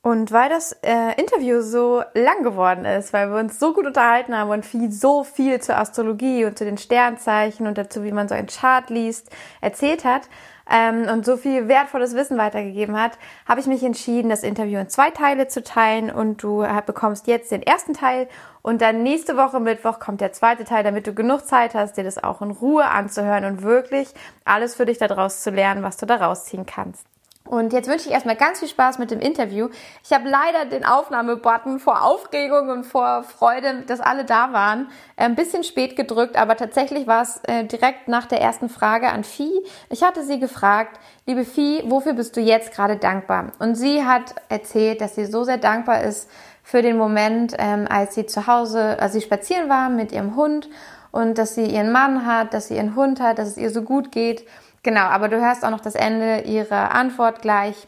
und 0.07 0.31
weil 0.31 0.47
das 0.47 0.71
äh, 0.83 1.19
Interview 1.19 1.59
so 1.59 2.01
lang 2.13 2.41
geworden 2.41 2.85
ist, 2.85 3.11
weil 3.11 3.29
wir 3.29 3.39
uns 3.39 3.59
so 3.59 3.73
gut 3.73 3.85
unterhalten 3.85 4.37
haben 4.37 4.49
und 4.49 4.65
viel, 4.65 4.89
so 4.89 5.25
viel 5.25 5.59
zur 5.59 5.77
Astrologie 5.77 6.45
und 6.45 6.57
zu 6.57 6.63
den 6.63 6.77
Sternzeichen 6.77 7.67
und 7.67 7.77
dazu, 7.77 8.05
wie 8.05 8.13
man 8.13 8.29
so 8.29 8.33
einen 8.33 8.47
Chart 8.47 8.89
liest, 8.89 9.29
erzählt 9.59 10.05
hat 10.05 10.29
ähm, 10.71 11.09
und 11.11 11.25
so 11.25 11.35
viel 11.35 11.67
wertvolles 11.67 12.15
Wissen 12.15 12.37
weitergegeben 12.37 12.97
hat, 12.97 13.17
habe 13.49 13.59
ich 13.59 13.67
mich 13.67 13.83
entschieden, 13.83 14.29
das 14.29 14.43
Interview 14.43 14.79
in 14.79 14.87
zwei 14.87 15.09
Teile 15.09 15.49
zu 15.49 15.61
teilen 15.61 16.09
und 16.09 16.41
du 16.41 16.61
äh, 16.61 16.81
bekommst 16.85 17.27
jetzt 17.27 17.51
den 17.51 17.61
ersten 17.61 17.93
Teil 17.93 18.29
und 18.61 18.81
dann 18.81 19.03
nächste 19.03 19.35
Woche 19.35 19.59
Mittwoch 19.59 19.99
kommt 19.99 20.21
der 20.21 20.31
zweite 20.31 20.63
Teil, 20.63 20.85
damit 20.85 21.05
du 21.05 21.13
genug 21.13 21.45
Zeit 21.45 21.75
hast, 21.75 21.97
dir 21.97 22.05
das 22.05 22.23
auch 22.23 22.41
in 22.41 22.51
Ruhe 22.51 22.85
anzuhören 22.85 23.43
und 23.43 23.61
wirklich 23.61 24.13
alles 24.45 24.73
für 24.73 24.85
dich 24.85 24.99
daraus 24.99 25.41
zu 25.41 25.49
lernen, 25.49 25.83
was 25.83 25.97
du 25.97 26.05
daraus 26.05 26.45
ziehen 26.45 26.65
kannst. 26.65 27.05
Und 27.47 27.73
jetzt 27.73 27.89
wünsche 27.89 28.07
ich 28.07 28.13
erstmal 28.13 28.35
ganz 28.35 28.59
viel 28.59 28.67
Spaß 28.67 28.99
mit 28.99 29.09
dem 29.09 29.19
Interview. 29.19 29.69
Ich 30.03 30.11
habe 30.11 30.27
leider 30.27 30.65
den 30.65 30.85
Aufnahmebutton 30.85 31.79
vor 31.79 32.03
Aufregung 32.03 32.69
und 32.69 32.83
vor 32.83 33.23
Freude, 33.23 33.83
dass 33.87 33.99
alle 33.99 34.25
da 34.25 34.53
waren, 34.53 34.89
äh, 35.15 35.23
ein 35.23 35.35
bisschen 35.35 35.63
spät 35.63 35.95
gedrückt, 35.95 36.37
aber 36.37 36.57
tatsächlich 36.57 37.07
war 37.07 37.21
es 37.21 37.41
äh, 37.45 37.63
direkt 37.63 38.07
nach 38.07 38.25
der 38.25 38.41
ersten 38.41 38.69
Frage 38.69 39.09
an 39.09 39.23
Vieh. 39.23 39.63
Ich 39.89 40.03
hatte 40.03 40.23
sie 40.23 40.39
gefragt, 40.39 40.99
liebe 41.25 41.45
Vieh, 41.45 41.83
wofür 41.85 42.13
bist 42.13 42.35
du 42.35 42.41
jetzt 42.41 42.73
gerade 42.73 42.97
dankbar? 42.97 43.51
Und 43.59 43.75
sie 43.75 44.03
hat 44.03 44.35
erzählt, 44.49 45.01
dass 45.01 45.15
sie 45.15 45.25
so 45.25 45.43
sehr 45.43 45.57
dankbar 45.57 46.03
ist 46.03 46.29
für 46.63 46.81
den 46.81 46.97
Moment, 46.97 47.55
ähm, 47.57 47.87
als 47.89 48.15
sie 48.15 48.25
zu 48.25 48.47
Hause, 48.47 48.99
als 48.99 49.13
sie 49.13 49.21
spazieren 49.21 49.69
war 49.69 49.89
mit 49.89 50.11
ihrem 50.11 50.35
Hund 50.35 50.69
und 51.11 51.37
dass 51.37 51.55
sie 51.55 51.65
ihren 51.65 51.91
Mann 51.93 52.25
hat, 52.25 52.53
dass 52.53 52.67
sie 52.67 52.75
ihren 52.75 52.95
Hund 52.95 53.21
hat, 53.21 53.39
dass 53.39 53.47
es 53.47 53.57
ihr 53.57 53.69
so 53.69 53.83
gut 53.83 54.11
geht 54.11 54.45
Genau, 54.83 55.01
aber 55.01 55.27
du 55.27 55.39
hörst 55.39 55.65
auch 55.65 55.69
noch 55.69 55.81
das 55.81 55.95
Ende 55.95 56.41
ihrer 56.41 56.91
Antwort 56.91 57.41
gleich. 57.41 57.87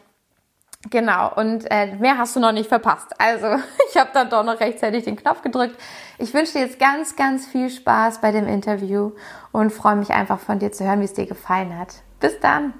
Genau, 0.88 1.30
und 1.34 1.70
äh, 1.70 1.94
mehr 1.96 2.16
hast 2.16 2.36
du 2.36 2.40
noch 2.40 2.52
nicht 2.52 2.68
verpasst. 2.68 3.08
Also, 3.18 3.46
ich 3.90 3.96
habe 3.98 4.10
dann 4.14 4.30
doch 4.30 4.44
noch 4.44 4.60
rechtzeitig 4.60 5.04
den 5.04 5.16
Knopf 5.16 5.42
gedrückt. 5.42 5.76
Ich 6.18 6.32
wünsche 6.32 6.52
dir 6.54 6.60
jetzt 6.60 6.78
ganz, 6.78 7.16
ganz 7.16 7.46
viel 7.46 7.68
Spaß 7.68 8.22
bei 8.22 8.32
dem 8.32 8.48
Interview 8.48 9.12
und 9.52 9.72
freue 9.72 9.96
mich 9.96 10.10
einfach 10.10 10.40
von 10.40 10.58
dir 10.58 10.72
zu 10.72 10.84
hören, 10.86 11.00
wie 11.00 11.04
es 11.04 11.12
dir 11.12 11.26
gefallen 11.26 11.78
hat. 11.78 12.02
Bis 12.18 12.40
dann. 12.40 12.72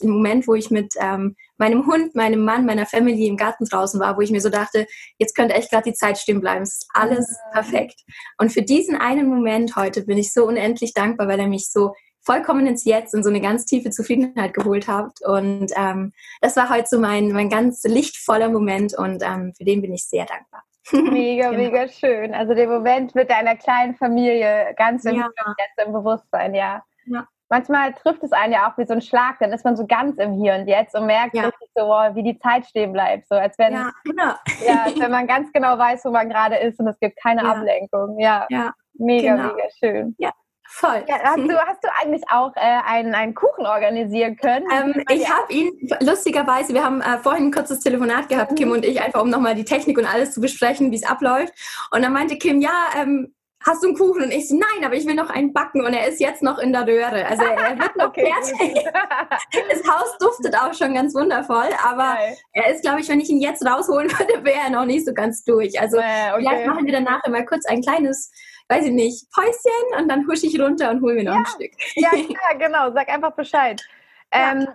Im 0.00 0.10
Moment, 0.10 0.46
wo 0.46 0.54
ich 0.54 0.70
mit 0.70 0.94
ähm, 1.00 1.36
meinem 1.56 1.86
Hund, 1.86 2.14
meinem 2.14 2.44
Mann, 2.44 2.64
meiner 2.64 2.86
Family 2.86 3.26
im 3.26 3.36
Garten 3.36 3.64
draußen 3.64 4.00
war, 4.00 4.16
wo 4.16 4.20
ich 4.20 4.30
mir 4.30 4.40
so 4.40 4.48
dachte, 4.48 4.86
jetzt 5.18 5.34
könnte 5.34 5.54
echt 5.54 5.70
gerade 5.70 5.90
die 5.90 5.94
Zeit 5.94 6.18
stehen 6.18 6.40
bleiben. 6.40 6.62
Es 6.62 6.74
ist 6.74 6.88
alles 6.94 7.38
perfekt. 7.52 8.00
Und 8.38 8.52
für 8.52 8.62
diesen 8.62 8.96
einen 8.96 9.28
Moment 9.28 9.74
heute 9.76 10.02
bin 10.02 10.16
ich 10.16 10.32
so 10.32 10.46
unendlich 10.46 10.94
dankbar, 10.94 11.26
weil 11.26 11.40
er 11.40 11.48
mich 11.48 11.70
so 11.70 11.94
vollkommen 12.22 12.66
ins 12.66 12.84
Jetzt 12.84 13.14
in 13.14 13.22
so 13.22 13.30
eine 13.30 13.40
ganz 13.40 13.64
tiefe 13.64 13.90
Zufriedenheit 13.90 14.54
geholt 14.54 14.88
habt. 14.88 15.24
Und 15.24 15.72
ähm, 15.76 16.12
das 16.40 16.56
war 16.56 16.70
heute 16.70 16.86
so 16.88 17.00
mein, 17.00 17.32
mein 17.32 17.48
ganz 17.48 17.82
lichtvoller 17.84 18.48
Moment 18.48 18.96
und 18.96 19.22
ähm, 19.22 19.52
für 19.56 19.64
den 19.64 19.82
bin 19.82 19.92
ich 19.92 20.06
sehr 20.06 20.26
dankbar. 20.26 20.62
Mega, 20.92 21.50
genau. 21.50 21.62
mega 21.62 21.88
schön. 21.88 22.34
Also 22.34 22.54
der 22.54 22.66
Moment 22.66 23.14
mit 23.14 23.30
deiner 23.30 23.54
kleinen 23.54 23.94
Familie 23.94 24.74
ganz 24.76 25.04
im, 25.04 25.16
ja. 25.16 25.28
Jetzt 25.58 25.86
im 25.86 25.92
Bewusstsein, 25.92 26.54
ja. 26.54 26.82
ja. 27.06 27.26
Manchmal 27.48 27.92
trifft 27.94 28.22
es 28.22 28.32
einen 28.32 28.52
ja 28.52 28.70
auch 28.70 28.78
wie 28.78 28.86
so 28.86 28.94
ein 28.94 29.02
Schlag, 29.02 29.38
dann 29.40 29.52
ist 29.52 29.64
man 29.64 29.76
so 29.76 29.86
ganz 29.86 30.16
im 30.18 30.34
Hier 30.34 30.54
und 30.54 30.66
Jetzt 30.66 30.94
und 30.94 31.06
merkt 31.06 31.34
ja. 31.34 31.44
richtig 31.44 31.68
so, 31.74 31.82
wow, 31.82 32.14
wie 32.14 32.22
die 32.22 32.38
Zeit 32.38 32.64
stehen 32.64 32.92
bleibt. 32.92 33.28
So 33.28 33.34
als 33.34 33.58
wenn, 33.58 33.74
ja, 33.74 33.90
genau. 34.04 34.34
ja, 34.66 34.84
als 34.84 34.98
wenn 34.98 35.10
man 35.10 35.26
ganz 35.26 35.52
genau 35.52 35.76
weiß, 35.76 36.04
wo 36.04 36.10
man 36.10 36.28
gerade 36.28 36.56
ist 36.56 36.80
und 36.80 36.88
es 36.88 36.98
gibt 36.98 37.20
keine. 37.20 37.44
Ablenkung. 37.44 38.18
Ja, 38.18 38.46
ja. 38.50 38.72
mega, 38.94 39.34
genau. 39.34 39.54
mega 39.54 39.68
schön. 39.78 40.14
Ja. 40.18 40.30
Voll. 40.72 41.04
Ja, 41.08 41.16
hast, 41.24 41.38
du, 41.38 41.58
hast 41.58 41.82
du 41.82 41.88
eigentlich 42.00 42.22
auch 42.30 42.54
äh, 42.54 42.60
einen, 42.60 43.12
einen 43.12 43.34
Kuchen 43.34 43.66
organisieren 43.66 44.36
können? 44.36 44.66
Ähm, 44.72 45.02
ich 45.10 45.28
habe 45.28 45.52
ihn, 45.52 45.72
lustigerweise, 46.00 46.72
wir 46.72 46.84
haben 46.84 47.00
äh, 47.00 47.18
vorhin 47.18 47.46
ein 47.46 47.52
kurzes 47.52 47.80
Telefonat 47.80 48.28
gehabt, 48.28 48.52
mhm. 48.52 48.54
Kim 48.54 48.70
und 48.70 48.84
ich, 48.84 49.02
einfach 49.02 49.20
um 49.20 49.30
nochmal 49.30 49.56
die 49.56 49.64
Technik 49.64 49.98
und 49.98 50.06
alles 50.06 50.30
zu 50.32 50.40
besprechen, 50.40 50.92
wie 50.92 50.96
es 50.96 51.04
abläuft. 51.04 51.52
Und 51.90 52.02
dann 52.02 52.12
meinte 52.12 52.38
Kim, 52.38 52.60
ja, 52.60 52.70
ähm, 52.96 53.34
hast 53.66 53.82
du 53.82 53.88
einen 53.88 53.96
Kuchen? 53.96 54.22
Und 54.22 54.30
ich 54.30 54.48
so, 54.48 54.54
nein, 54.54 54.84
aber 54.84 54.94
ich 54.94 55.06
will 55.06 55.14
noch 55.14 55.28
einen 55.28 55.52
backen 55.52 55.84
und 55.84 55.92
er 55.92 56.08
ist 56.08 56.20
jetzt 56.20 56.42
noch 56.42 56.58
in 56.58 56.72
der 56.72 56.86
Röhre. 56.86 57.26
Also 57.26 57.42
er 57.42 57.78
wird 57.78 57.96
noch 57.96 58.08
okay, 58.08 58.32
fertig. 58.32 58.84
das 59.70 59.92
Haus 59.92 60.16
duftet 60.18 60.56
auch 60.56 60.72
schon 60.72 60.94
ganz 60.94 61.14
wundervoll, 61.14 61.68
aber 61.84 62.14
Geil. 62.14 62.36
er 62.52 62.72
ist, 62.72 62.82
glaube 62.82 63.00
ich, 63.00 63.08
wenn 63.08 63.20
ich 63.20 63.28
ihn 63.28 63.40
jetzt 63.40 63.66
rausholen 63.66 64.10
würde, 64.18 64.44
wäre 64.44 64.60
er 64.66 64.70
noch 64.70 64.84
nicht 64.84 65.04
so 65.04 65.12
ganz 65.12 65.44
durch. 65.44 65.80
Also 65.80 65.98
äh, 65.98 66.32
okay. 66.32 66.38
vielleicht 66.38 66.66
machen 66.66 66.86
wir 66.86 66.92
danach 66.92 67.24
immer 67.24 67.44
kurz 67.44 67.66
ein 67.66 67.82
kleines 67.82 68.30
weiß 68.70 68.86
ich 68.86 68.92
nicht, 68.92 69.26
Päuschen 69.32 70.00
und 70.00 70.08
dann 70.08 70.26
husche 70.28 70.46
ich 70.46 70.58
runter 70.58 70.90
und 70.90 71.02
hole 71.02 71.14
mir 71.14 71.24
noch 71.24 71.34
ja. 71.34 71.40
ein 71.40 71.46
Stück. 71.46 71.72
Ja, 71.96 72.10
ja, 72.14 72.56
genau, 72.56 72.92
sag 72.92 73.08
einfach 73.08 73.32
Bescheid. 73.32 73.82
Ähm, 74.30 74.68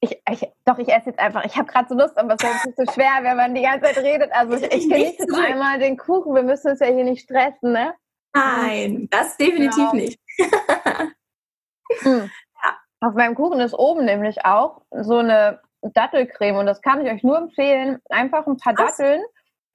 ich, 0.00 0.20
ich, 0.30 0.48
doch, 0.64 0.78
ich 0.78 0.88
esse 0.88 1.10
jetzt 1.10 1.18
einfach. 1.18 1.44
Ich 1.44 1.56
habe 1.56 1.68
gerade 1.68 1.88
so 1.88 1.94
Lust, 1.94 2.18
aber 2.18 2.34
es 2.34 2.42
ist 2.42 2.76
so 2.76 2.92
schwer, 2.92 3.18
wenn 3.22 3.36
man 3.36 3.54
die 3.54 3.62
ganze 3.62 3.86
Zeit 3.86 3.98
redet. 3.98 4.30
Also 4.32 4.56
ich, 4.56 4.64
ich 4.64 4.88
genieße 4.88 5.16
jetzt 5.20 5.34
einmal 5.34 5.78
den 5.78 5.96
Kuchen. 5.96 6.34
Wir 6.34 6.42
müssen 6.42 6.72
uns 6.72 6.80
ja 6.80 6.86
hier 6.86 7.04
nicht 7.04 7.22
stressen, 7.22 7.72
ne? 7.72 7.94
Nein, 8.34 9.08
das 9.10 9.36
definitiv 9.36 9.90
genau. 9.90 9.94
nicht. 9.94 10.20
hm. 12.00 12.30
ja. 12.64 12.78
Auf 13.00 13.14
meinem 13.14 13.34
Kuchen 13.34 13.60
ist 13.60 13.74
oben 13.74 14.04
nämlich 14.04 14.44
auch 14.44 14.82
so 14.90 15.18
eine 15.18 15.60
Dattelcreme 15.80 16.56
und 16.56 16.66
das 16.66 16.82
kann 16.82 17.04
ich 17.04 17.10
euch 17.10 17.22
nur 17.22 17.38
empfehlen. 17.38 18.00
Einfach 18.10 18.46
ein 18.46 18.56
paar 18.58 18.76
Was? 18.76 18.96
Datteln 18.96 19.22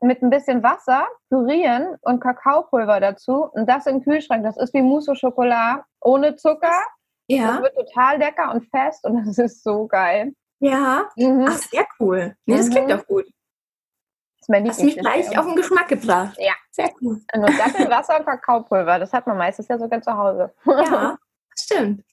mit 0.01 0.21
ein 0.21 0.29
bisschen 0.29 0.63
Wasser 0.63 1.07
pürieren 1.29 1.95
und 2.01 2.19
Kakaopulver 2.19 2.99
dazu 2.99 3.45
und 3.51 3.67
das 3.67 3.85
im 3.85 4.03
Kühlschrank. 4.03 4.43
Das 4.43 4.57
ist 4.57 4.73
wie 4.73 4.81
Mousse 4.81 5.11
au 5.11 5.15
Chocolat 5.15 5.83
ohne 6.01 6.35
Zucker. 6.35 6.81
Ja. 7.27 7.53
Das 7.53 7.61
wird 7.61 7.75
total 7.75 8.17
lecker 8.17 8.51
und 8.51 8.67
fest 8.69 9.05
und 9.05 9.23
das 9.25 9.37
ist 9.37 9.63
so 9.63 9.87
geil. 9.87 10.33
Ja. 10.59 11.09
Mhm. 11.15 11.45
Ach, 11.47 11.57
sehr 11.57 11.85
cool. 11.99 12.35
Nee, 12.45 12.57
das 12.57 12.67
mhm. 12.67 12.71
klingt 12.71 12.91
doch 12.91 13.05
gut. 13.05 13.25
Das 13.25 14.41
ist 14.41 14.49
mein 14.49 14.67
Hast 14.67 14.83
mich 14.83 14.97
gleich 14.97 15.37
auf 15.37 15.45
den 15.45 15.55
Geschmack 15.55 15.87
gebracht. 15.87 16.35
Ja. 16.39 16.53
Sehr 16.71 16.89
cool. 17.01 17.21
Nur 17.35 17.47
Wasser 17.47 18.17
und 18.17 18.25
Kakaopulver. 18.25 18.97
Das 18.97 19.13
hat 19.13 19.27
man 19.27 19.37
meistens 19.37 19.67
ja 19.67 19.77
sogar 19.77 20.01
zu 20.01 20.17
Hause. 20.17 20.53
Ja, 20.65 21.17
stimmt. 21.55 22.03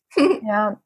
ja. 0.43 0.79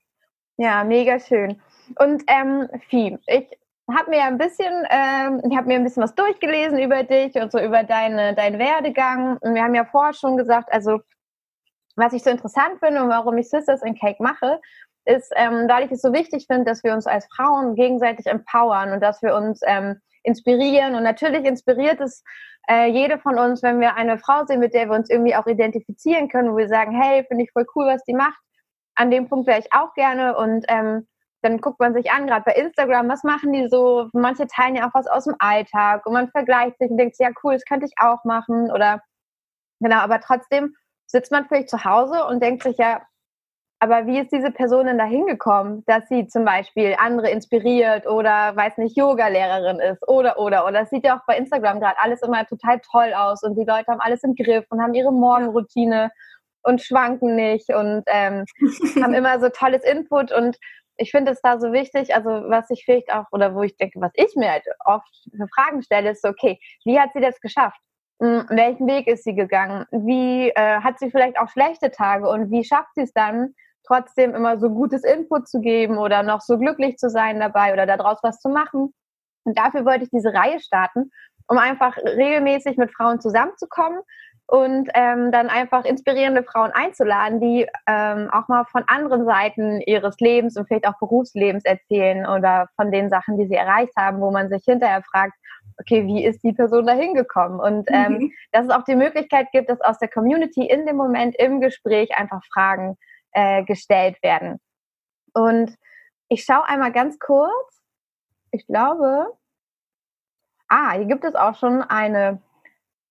Ja, 0.57 0.85
mega 0.85 1.19
schön. 1.19 1.61
Und 1.99 2.23
ähm, 2.29 2.69
Vieh, 2.89 3.19
ich 3.27 3.49
habe 3.95 4.11
mir 4.11 4.25
ein 4.25 4.39
bisschen, 4.39 4.73
ähm, 4.91 5.43
ich 5.49 5.57
habe 5.57 5.69
mir 5.69 5.75
ein 5.75 5.85
bisschen 5.85 6.03
was 6.03 6.15
durchgelesen 6.15 6.79
über 6.79 7.03
dich 7.03 7.35
und 7.35 7.53
so 7.53 7.59
über 7.59 7.85
deine, 7.85 8.35
deinen 8.35 8.59
Werdegang. 8.59 9.39
Und 9.39 9.55
wir 9.55 9.63
haben 9.63 9.75
ja 9.75 9.85
vorher 9.85 10.15
schon 10.15 10.37
gesagt, 10.37 10.73
also 10.73 11.01
was 11.97 12.13
ich 12.13 12.23
so 12.23 12.31
interessant 12.31 12.79
finde 12.81 13.03
und 13.03 13.09
warum 13.09 13.37
ich 13.39 13.51
Sisters 13.51 13.83
in 13.83 13.95
Cake 13.95 14.23
mache, 14.23 14.61
ist, 15.05 15.33
ähm, 15.37 15.69
weil 15.69 15.85
ich 15.85 15.93
es 15.93 16.01
so 16.01 16.13
wichtig 16.13 16.47
finde, 16.47 16.65
dass 16.65 16.85
wir 16.85 16.95
uns 16.95 17.07
als 17.07 17.27
Frauen 17.35 17.75
gegenseitig 17.75 18.27
empowern 18.27 18.93
und 18.93 19.01
dass 19.01 19.21
wir 19.23 19.35
uns 19.35 19.61
ähm, 19.67 20.01
inspirieren. 20.23 20.95
Und 20.95 21.03
natürlich 21.03 21.45
inspiriert 21.45 22.01
es 22.01 22.23
äh, 22.69 22.87
jede 22.87 23.19
von 23.19 23.39
uns, 23.39 23.63
wenn 23.63 23.81
wir 23.81 23.97
eine 23.97 24.19
Frau 24.19 24.47
sehen, 24.47 24.61
mit 24.61 24.75
der 24.75 24.89
wir 24.89 24.95
uns 24.95 25.11
irgendwie 25.11 25.35
auch 25.35 25.47
identifizieren 25.47 26.29
können, 26.29 26.53
wo 26.53 26.57
wir 26.57 26.69
sagen, 26.69 26.93
hey, 27.01 27.25
finde 27.25 27.45
ich 27.45 27.53
voll 27.53 27.67
cool, 27.75 27.87
was 27.87 28.05
die 28.05 28.15
macht. 28.15 28.39
An 28.95 29.11
dem 29.11 29.29
Punkt 29.29 29.47
wäre 29.47 29.59
ich 29.59 29.73
auch 29.73 29.93
gerne. 29.95 30.37
Und 30.37 30.65
ähm, 30.69 31.09
dann 31.43 31.61
guckt 31.61 31.81
man 31.81 31.93
sich 31.93 32.11
an, 32.11 32.27
gerade 32.27 32.45
bei 32.45 32.53
Instagram, 32.53 33.09
was 33.09 33.25
machen 33.25 33.53
die 33.53 33.69
so? 33.69 34.09
Manche 34.13 34.47
teilen 34.47 34.77
ja 34.77 34.89
auch 34.89 34.95
was 34.95 35.07
aus 35.07 35.25
dem 35.25 35.35
Alltag 35.39 36.07
und 36.07 36.13
man 36.13 36.31
vergleicht 36.31 36.79
sich 36.79 36.91
und 36.91 36.97
denkt, 36.97 37.17
ja 37.19 37.31
cool, 37.43 37.55
das 37.55 37.65
könnte 37.65 37.87
ich 37.87 37.95
auch 37.99 38.25
machen. 38.25 38.71
Oder 38.71 39.03
genau, 39.81 39.99
aber 39.99 40.21
trotzdem 40.21 40.75
sitzt 41.07 41.33
man 41.33 41.47
vielleicht 41.47 41.69
zu 41.69 41.85
Hause 41.85 42.25
und 42.27 42.43
denkt 42.43 42.63
sich 42.63 42.79
ja, 42.79 43.03
aber 43.83 44.07
wie 44.07 44.21
ist 44.21 44.31
diese 44.31 44.53
Person 44.53 44.87
denn 44.87 44.97
da 44.97 45.05
hingekommen, 45.05 45.83
dass 45.87 46.09
sie 46.09 46.29
zum 46.29 46.45
Beispiel 46.45 46.95
andere 46.99 47.31
inspiriert 47.31 48.07
oder, 48.07 48.55
weiß 48.55 48.79
nicht, 48.79 48.97
Yoga-Lehrerin 48.97 49.81
ist 49.81 50.09
oder, 50.09 50.39
oder, 50.39 50.65
oder. 50.65 50.83
Das 50.83 50.91
sieht 50.91 51.05
ja 51.05 51.17
auch 51.17 51.27
bei 51.27 51.37
Instagram 51.37 51.81
gerade 51.81 51.99
alles 51.99 52.23
immer 52.23 52.47
total 52.47 52.81
toll 52.89 53.13
aus 53.13 53.43
und 53.43 53.57
die 53.57 53.65
Leute 53.65 53.89
haben 53.89 54.01
alles 54.01 54.23
im 54.23 54.37
Griff 54.37 54.65
und 54.71 54.81
haben 54.81 54.95
ihre 54.95 55.13
Morgenroutine 55.13 56.13
und 56.63 56.81
schwanken 56.81 57.35
nicht 57.35 57.71
und 57.71 58.05
ähm, 58.07 58.45
haben 59.03 59.15
immer 59.15 59.41
so 59.41 59.49
tolles 59.49 59.83
Input 59.83 60.31
und 60.31 60.59
ich 60.97 61.11
finde 61.11 61.33
es 61.33 61.41
da 61.41 61.59
so 61.59 61.73
wichtig, 61.73 62.15
also 62.15 62.29
was 62.29 62.71
ich 62.71 62.85
vielleicht 62.85 63.13
auch, 63.13 63.25
oder 63.33 63.55
wo 63.55 63.63
ich 63.63 63.77
denke, 63.77 64.01
was 64.01 64.13
ich 64.15 64.35
mir 64.37 64.51
halt 64.51 64.65
oft 64.85 65.09
für 65.31 65.49
Fragen 65.55 65.83
stelle, 65.83 66.11
ist 66.11 66.23
so, 66.23 66.29
okay, 66.29 66.59
wie 66.85 66.99
hat 66.99 67.11
sie 67.15 67.21
das 67.21 67.41
geschafft? 67.41 67.81
Hm, 68.21 68.47
welchen 68.51 68.87
Weg 68.87 69.07
ist 69.07 69.25
sie 69.25 69.35
gegangen? 69.35 69.87
Wie 69.91 70.51
äh, 70.51 70.81
hat 70.81 70.99
sie 70.99 71.11
vielleicht 71.11 71.39
auch 71.39 71.49
schlechte 71.49 71.91
Tage 71.91 72.29
und 72.29 72.51
wie 72.51 72.65
schafft 72.65 72.95
sie 72.95 73.03
es 73.03 73.13
dann, 73.13 73.55
trotzdem 73.85 74.35
immer 74.35 74.59
so 74.59 74.71
gutes 74.71 75.03
Input 75.03 75.49
zu 75.49 75.61
geben 75.61 75.99
oder 75.99 76.23
noch 76.23 76.41
so 76.41 76.57
glücklich 76.59 76.99
zu 76.99 77.11
sein 77.11 77.41
dabei 77.41 77.73
oder 77.73 77.85
daraus 77.87 78.19
was 78.23 78.39
zu 78.39 78.49
machen. 78.49 78.95
Und 79.45 79.59
dafür 79.59 79.85
wollte 79.85 80.05
ich 80.05 80.11
diese 80.11 80.33
Reihe 80.33 80.61
starten, 80.61 81.11
um 81.49 81.59
einfach 81.59 81.97
regelmäßig 81.97 82.77
mit 82.77 82.95
Frauen 82.95 83.21
zusammenzukommen 83.21 84.01
und 84.47 84.91
ähm, 84.95 85.33
dann 85.33 85.49
einfach 85.49 85.85
inspirierende 85.85 86.43
Frauen 86.43 86.73
einzuladen, 86.73 87.41
die 87.41 87.67
ähm, 87.87 88.29
auch 88.31 88.49
mal 88.49 88.65
von 88.65 88.85
anderen 88.87 89.25
Seiten 89.25 89.81
ihres 89.81 90.19
Lebens 90.21 90.57
und 90.57 90.67
vielleicht 90.67 90.87
auch 90.87 90.99
Berufslebens 90.99 91.65
erzählen 91.65 92.27
oder 92.27 92.69
von 92.77 92.91
den 92.91 93.09
Sachen, 93.09 93.39
die 93.39 93.47
sie 93.47 93.55
erreicht 93.55 93.93
haben, 93.97 94.21
wo 94.21 94.31
man 94.31 94.49
sich 94.49 94.63
hinterher 94.65 95.03
fragt, 95.03 95.35
okay, 95.81 96.07
wie 96.07 96.25
ist 96.25 96.43
die 96.43 96.53
Person 96.53 96.87
da 96.87 96.93
hingekommen? 96.93 97.61
Und 97.61 97.89
ähm, 97.91 98.13
mhm. 98.13 98.33
dass 98.53 98.67
es 98.67 98.71
auch 98.71 98.85
die 98.85 98.97
Möglichkeit 98.97 99.49
gibt, 99.53 99.71
dass 99.71 99.81
aus 99.81 99.99
der 99.99 100.09
Community 100.09 100.67
in 100.67 100.87
dem 100.87 100.97
Moment 100.97 101.35
im 101.37 101.61
Gespräch 101.61 102.17
einfach 102.17 102.43
Fragen 102.53 102.97
äh, 103.33 103.65
gestellt 103.65 104.23
werden. 104.23 104.61
Und 105.35 105.75
ich 106.29 106.45
schaue 106.45 106.67
einmal 106.67 106.93
ganz 106.93 107.19
kurz. 107.19 107.83
Ich 108.51 108.67
glaube, 108.67 109.27
ah, 110.69 110.93
hier 110.93 111.07
gibt 111.07 111.25
es 111.25 111.35
auch 111.35 111.55
schon 111.57 111.83
eine, 111.83 112.41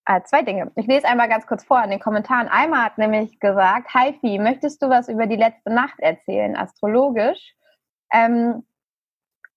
äh, 0.05 0.22
zwei 0.24 0.41
Dinge. 0.41 0.72
Ich 0.75 0.88
lese 0.88 1.08
einmal 1.08 1.29
ganz 1.29 1.46
kurz 1.46 1.63
vor 1.63 1.84
in 1.84 1.89
den 1.89 2.00
Kommentaren. 2.00 2.48
Einmal 2.48 2.86
hat 2.86 2.98
nämlich 2.98 3.39
gesagt, 3.39 3.93
Hi 3.93 4.13
Fi, 4.20 4.39
möchtest 4.39 4.81
du 4.81 4.89
was 4.89 5.10
über 5.10 5.27
die 5.27 5.36
letzte 5.36 5.72
Nacht 5.72 6.00
erzählen, 6.00 6.55
astrologisch? 6.55 7.55
Ähm, 8.12 8.65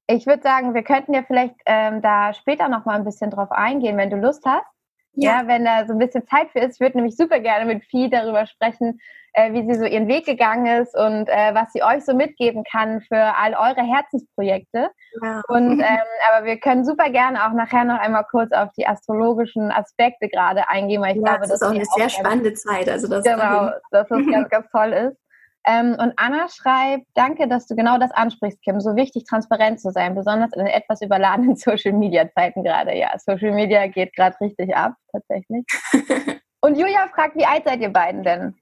ich 0.07 0.27
würde 0.27 0.43
sagen, 0.43 0.75
wir 0.75 0.83
könnten 0.83 1.15
ja 1.15 1.23
vielleicht 1.23 1.57
ähm, 1.67 2.03
da 2.03 2.35
später 2.35 2.69
noch 2.69 2.85
mal 2.85 2.97
ein 2.97 3.05
bisschen 3.05 3.31
drauf 3.31 3.51
eingehen, 3.51 3.97
wenn 3.97 4.11
du 4.11 4.17
Lust 4.17 4.45
hast. 4.45 4.67
Ja. 5.17 5.43
ja, 5.43 5.49
wenn 5.49 5.65
da 5.65 5.87
so 5.87 5.93
ein 5.93 5.99
bisschen 5.99 6.27
Zeit 6.27 6.51
für 6.51 6.61
ist. 6.61 6.75
Ich 6.75 6.81
würde 6.81 6.97
nämlich 6.97 7.17
super 7.17 7.41
gerne 7.41 7.73
mit 7.73 7.85
Vieh 7.85 8.11
darüber 8.11 8.47
sprechen, 8.47 9.01
äh, 9.35 9.53
wie 9.53 9.63
sie 9.65 9.79
so 9.79 9.85
ihren 9.85 10.09
Weg 10.09 10.27
gegangen 10.27 10.67
ist 10.83 10.97
und 10.97 11.29
äh, 11.29 11.55
was 11.55 11.73
sie 11.73 11.83
euch 11.83 12.05
so 12.05 12.15
mitgeben 12.15 12.65
kann 12.71 13.01
für 13.01 13.37
all 13.37 13.55
eure 13.55 13.83
Herzensprojekte. 13.83 14.91
Ja. 15.23 15.43
Und 15.49 15.81
ähm, 15.81 15.99
aber 16.33 16.47
wir 16.47 16.59
können 16.59 16.85
super 16.85 17.11
gerne 17.11 17.47
auch 17.47 17.53
nachher 17.53 17.85
noch 17.85 17.99
einmal 17.99 18.25
kurz 18.31 18.53
auf 18.53 18.71
die 18.77 18.87
astrologischen 18.87 19.71
Aspekte 19.71 20.29
gerade 20.29 20.69
eingehen, 20.69 21.03
weil 21.03 21.17
ich 21.17 21.23
ja, 21.23 21.37
glaube, 21.37 21.41
das 21.41 21.51
ist 21.51 21.63
auch 21.63 21.71
eine 21.71 21.85
sehr 21.85 22.09
spannende 22.09 22.55
Zeit. 22.55 22.89
Also 22.89 23.09
das 23.09 23.25
genau, 23.25 23.71
dass 23.91 24.09
das 24.09 24.27
ganz, 24.31 24.49
ganz 24.49 24.71
toll 24.71 24.93
ist. 24.93 25.24
Ähm, 25.67 25.97
und 25.99 26.13
Anna 26.17 26.49
schreibt, 26.49 27.07
danke, 27.15 27.49
dass 27.49 27.67
du 27.67 27.75
genau 27.75 27.99
das 27.99 28.11
ansprichst, 28.11 28.61
Kim. 28.63 28.81
So 28.81 28.97
wichtig, 28.97 29.25
transparent 29.25 29.81
zu 29.81 29.91
sein, 29.91 30.15
besonders 30.15 30.53
in 30.53 30.67
etwas 30.67 31.01
überladenen 31.01 31.57
Social-Media-Zeiten 31.57 32.63
gerade. 32.63 32.97
Ja, 32.97 33.13
Social 33.19 33.53
Media 33.53 33.87
geht 33.87 34.15
gerade 34.15 34.39
richtig 34.41 34.77
ab, 34.77 34.95
tatsächlich. 35.11 35.65
und 36.61 36.79
Julia 36.79 37.09
fragt, 37.15 37.37
wie 37.37 37.47
alt 37.47 37.65
seid 37.65 37.81
ihr 37.81 37.93
beiden 37.93 38.23
denn? 38.23 38.55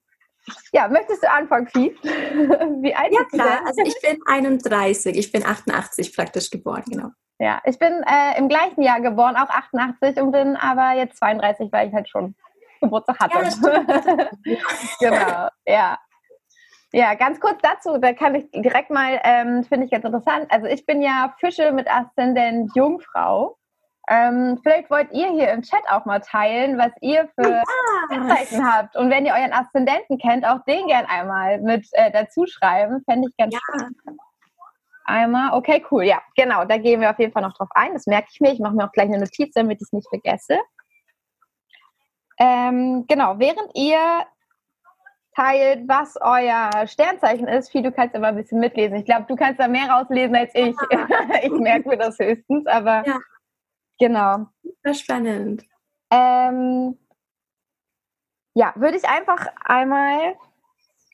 Ja, 0.72 0.88
möchtest 0.88 1.22
du 1.22 1.30
anfangen, 1.30 1.68
Vieh? 1.68 1.94
wie 2.02 2.94
alt 2.94 3.12
ja, 3.12 3.24
klar. 3.24 3.60
Also 3.66 3.82
ich 3.84 4.00
bin 4.00 4.18
31, 4.26 5.16
ich 5.16 5.30
bin 5.30 5.44
88 5.44 6.16
praktisch 6.16 6.50
geboren, 6.50 6.82
genau. 6.88 7.08
Ja, 7.38 7.60
ich 7.64 7.78
bin 7.78 7.92
äh, 8.06 8.38
im 8.38 8.48
gleichen 8.48 8.82
Jahr 8.82 9.00
geboren, 9.00 9.36
auch 9.36 9.48
88 9.48 10.20
und 10.20 10.30
bin 10.30 10.56
aber 10.56 10.96
jetzt 10.96 11.16
32, 11.18 11.72
weil 11.72 11.88
ich 11.88 11.94
halt 11.94 12.08
schon 12.08 12.36
Geburtstag 12.80 13.18
hatte. 13.18 13.48
Ja, 14.44 14.58
genau, 15.00 15.48
ja. 15.66 15.98
Ja, 16.94 17.14
ganz 17.14 17.40
kurz 17.40 17.58
dazu, 17.62 17.96
da 17.96 18.12
kann 18.12 18.34
ich 18.34 18.50
direkt 18.50 18.90
mal, 18.90 19.18
ähm, 19.24 19.64
finde 19.64 19.86
ich 19.86 19.90
ganz 19.90 20.04
interessant. 20.04 20.46
Also 20.50 20.66
ich 20.66 20.84
bin 20.84 21.00
ja 21.00 21.34
Fische 21.40 21.72
mit 21.72 21.90
Aszendent 21.90 22.70
Jungfrau. 22.74 23.56
Ähm, 24.10 24.58
vielleicht 24.62 24.90
wollt 24.90 25.10
ihr 25.12 25.30
hier 25.30 25.52
im 25.52 25.62
Chat 25.62 25.82
auch 25.88 26.04
mal 26.04 26.18
teilen, 26.20 26.76
was 26.76 26.92
ihr 27.00 27.30
für 27.34 27.62
Zeichen 28.28 28.70
habt. 28.70 28.94
Und 28.96 29.08
wenn 29.10 29.24
ihr 29.24 29.32
euren 29.32 29.54
Aszendenten 29.54 30.18
kennt, 30.18 30.44
auch 30.44 30.62
den 30.64 30.86
gern 30.86 31.06
einmal 31.06 31.60
mit 31.62 31.88
äh, 31.92 32.10
dazu 32.10 32.44
schreiben. 32.46 33.02
Fände 33.08 33.28
ich 33.28 33.36
ganz 33.38 33.54
ja. 33.54 33.60
Spannend. 33.62 33.96
Einmal, 35.04 35.54
okay, 35.54 35.84
cool, 35.90 36.04
ja, 36.04 36.22
genau, 36.36 36.64
da 36.64 36.76
gehen 36.78 37.00
wir 37.00 37.10
auf 37.10 37.18
jeden 37.18 37.32
Fall 37.32 37.42
noch 37.42 37.54
drauf 37.54 37.70
ein. 37.74 37.92
Das 37.92 38.06
merke 38.06 38.28
ich 38.32 38.40
mir. 38.40 38.52
Ich 38.52 38.60
mache 38.60 38.74
mir 38.74 38.84
auch 38.84 38.92
gleich 38.92 39.08
eine 39.08 39.18
Notiz, 39.18 39.52
damit 39.54 39.80
ich 39.80 39.86
es 39.86 39.92
nicht 39.92 40.08
vergesse. 40.08 40.60
Ähm, 42.38 43.06
genau, 43.08 43.38
während 43.38 43.70
ihr 43.74 43.98
teilt, 45.34 45.88
was 45.88 46.16
euer 46.20 46.86
Sternzeichen 46.86 47.48
ist. 47.48 47.70
Viel, 47.70 47.82
du 47.82 47.92
kannst 47.92 48.14
immer 48.14 48.28
ein 48.28 48.36
bisschen 48.36 48.60
mitlesen. 48.60 48.96
Ich 48.96 49.04
glaube, 49.04 49.24
du 49.28 49.36
kannst 49.36 49.60
da 49.60 49.68
mehr 49.68 49.88
rauslesen 49.88 50.34
als 50.36 50.54
ich. 50.54 50.76
ich 51.42 51.52
merke 51.52 51.88
mir 51.88 51.96
das 51.96 52.18
höchstens, 52.18 52.66
aber 52.66 53.06
ja. 53.06 53.18
genau. 53.98 54.46
Super 54.62 54.94
spannend. 54.94 55.64
Ähm, 56.10 56.98
ja, 58.54 58.72
würde 58.76 58.98
ich 58.98 59.04
einfach 59.08 59.46
einmal 59.64 60.36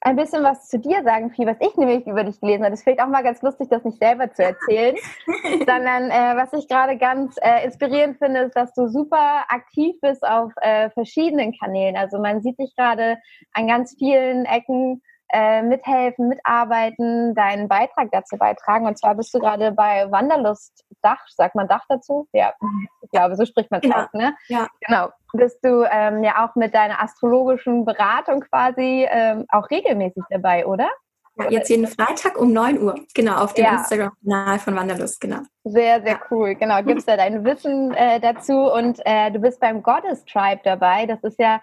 ein 0.09 0.17
bisschen 0.17 0.43
was 0.43 0.69
zu 0.69 0.79
dir 0.79 1.03
sagen, 1.05 1.31
viel, 1.31 1.47
was 1.47 1.59
ich 1.61 1.77
nämlich 1.77 2.07
über 2.07 2.25
dich 2.25 2.41
gelesen 2.41 2.65
habe. 2.65 2.75
Es 2.75 2.83
fehlt 2.83 3.00
auch 3.00 3.09
mal 3.09 3.23
ganz 3.23 3.43
lustig, 3.43 3.69
das 3.69 3.85
nicht 3.85 3.99
selber 3.99 4.33
zu 4.33 4.43
erzählen, 4.43 4.97
sondern 5.67 6.11
äh, 6.11 6.35
was 6.37 6.53
ich 6.55 6.67
gerade 6.67 6.97
ganz 6.97 7.37
äh, 7.43 7.65
inspirierend 7.65 8.17
finde, 8.19 8.41
ist, 8.41 8.57
dass 8.57 8.73
du 8.73 8.88
super 8.88 9.45
aktiv 9.49 9.97
bist 10.00 10.27
auf 10.27 10.53
äh, 10.62 10.88
verschiedenen 10.91 11.53
Kanälen. 11.59 11.97
Also 11.97 12.19
man 12.19 12.41
sieht 12.41 12.59
dich 12.59 12.75
gerade 12.75 13.19
an 13.53 13.67
ganz 13.67 13.97
vielen 13.99 14.47
Ecken 14.47 15.03
äh, 15.31 15.63
mithelfen, 15.63 16.29
mitarbeiten, 16.29 17.35
deinen 17.35 17.69
Beitrag 17.69 18.09
dazu 18.13 18.37
beitragen. 18.37 18.87
Und 18.87 18.99
zwar 18.99 19.15
bist 19.15 19.35
du 19.35 19.39
gerade 19.39 19.73
bei 19.73 20.11
Wanderlust 20.11 20.85
Dach, 21.03 21.21
sagt 21.29 21.55
man 21.55 21.69
Dach 21.69 21.85
dazu? 21.89 22.29
Ja, 22.33 22.55
ich 23.03 23.11
glaube, 23.11 23.37
so 23.37 23.45
spricht 23.45 23.71
man 23.71 23.81
es 23.83 23.89
ja. 23.89 24.05
aus, 24.05 24.13
ne? 24.13 24.35
Ja. 24.49 24.67
Genau. 24.87 25.11
Bist 25.35 25.59
du 25.63 25.85
ähm, 25.91 26.25
ja 26.25 26.45
auch 26.45 26.55
mit 26.55 26.75
deiner 26.75 27.03
astrologischen 27.03 27.85
Beratung 27.85 28.41
quasi 28.41 29.07
ähm, 29.11 29.45
auch 29.51 29.69
regelmäßig 29.71 30.23
dabei, 30.31 30.67
oder? 30.67 30.89
Ja, 31.37 31.51
jetzt 31.51 31.69
jeden 31.69 31.87
Freitag 31.87 32.37
um 32.37 32.53
9 32.53 32.83
Uhr, 32.83 32.99
genau, 33.15 33.37
auf 33.37 33.55
dem 33.55 33.65
ja. 33.65 33.77
Instagram-Kanal 33.77 34.59
von 34.59 34.75
Wanderlust, 34.75 35.21
genau. 35.21 35.41
Sehr, 35.65 36.03
sehr 36.03 36.19
cool, 36.31 36.57
genau. 36.57 36.83
Gibst 36.83 37.07
da 37.07 37.17
dein 37.17 37.45
Wissen 37.45 37.93
äh, 37.95 38.19
dazu 38.19 38.73
und 38.73 38.99
äh, 39.05 39.31
du 39.31 39.39
bist 39.39 39.61
beim 39.61 39.83
Goddess 39.83 40.25
Tribe 40.25 40.63
dabei. 40.65 41.07
Das 41.07 41.23
ist 41.23 41.39
ja 41.39 41.61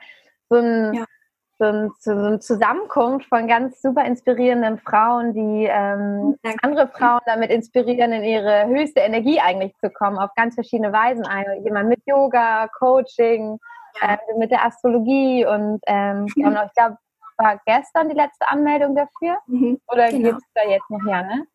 so 0.50 0.58
ein 0.58 0.94
ja 0.94 1.06
so, 1.58 1.66
ein, 1.66 1.92
so 2.00 2.12
eine 2.12 2.40
Zusammenkunft 2.40 3.28
von 3.28 3.48
ganz 3.48 3.82
super 3.82 4.04
inspirierenden 4.06 4.78
Frauen, 4.80 5.34
die 5.34 5.68
ähm, 5.70 6.38
andere 6.62 6.88
Frauen 6.88 7.22
damit 7.26 7.50
inspirieren, 7.50 8.12
in 8.12 8.24
ihre 8.24 8.68
höchste 8.68 9.00
Energie 9.00 9.40
eigentlich 9.40 9.74
zu 9.78 9.90
kommen, 9.90 10.18
auf 10.18 10.32
ganz 10.36 10.56
verschiedene 10.56 10.92
Weisen. 10.92 11.26
Jemand 11.64 11.90
mit 11.90 12.02
Yoga, 12.06 12.68
Coaching, 12.78 13.60
äh, 14.02 14.18
mit 14.38 14.52
der 14.52 14.66
Astrologie 14.66 15.46
und, 15.46 15.80
ähm, 15.88 16.28
mhm. 16.36 16.48
und 16.48 16.60
ich 16.66 16.74
glaube, 16.74 16.98
war 17.38 17.60
gestern 17.66 18.10
die 18.10 18.16
letzte 18.16 18.48
Anmeldung 18.48 18.96
dafür? 18.96 19.38
Mhm, 19.48 19.80
Oder 19.88 20.10
genau. 20.10 20.30
gibt 20.30 20.42
es 20.42 20.54
da 20.54 20.70
jetzt 20.70 20.90
noch, 20.90 21.06
ja, 21.06 21.22
ne? 21.22 21.48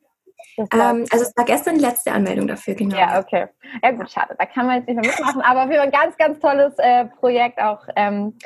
Ähm, 0.56 1.06
also 1.10 1.24
es 1.24 1.36
war 1.36 1.44
gestern 1.44 1.76
die 1.76 1.84
letzte 1.84 2.12
Anmeldung 2.12 2.46
dafür, 2.46 2.74
genau. 2.74 2.96
Ja, 2.96 3.18
okay. 3.18 3.46
Ja 3.82 3.90
gut, 3.92 4.10
schade, 4.10 4.34
da 4.38 4.46
kann 4.46 4.66
man 4.66 4.76
jetzt 4.76 4.88
nicht 4.88 5.00
mehr 5.00 5.10
mitmachen, 5.10 5.42
aber 5.42 5.70
für 5.72 5.80
ein 5.80 5.90
ganz, 5.90 6.16
ganz 6.16 6.38
tolles 6.40 6.74
äh, 6.78 7.06
Projekt 7.06 7.60
auch 7.60 7.86
ähm, 7.96 8.36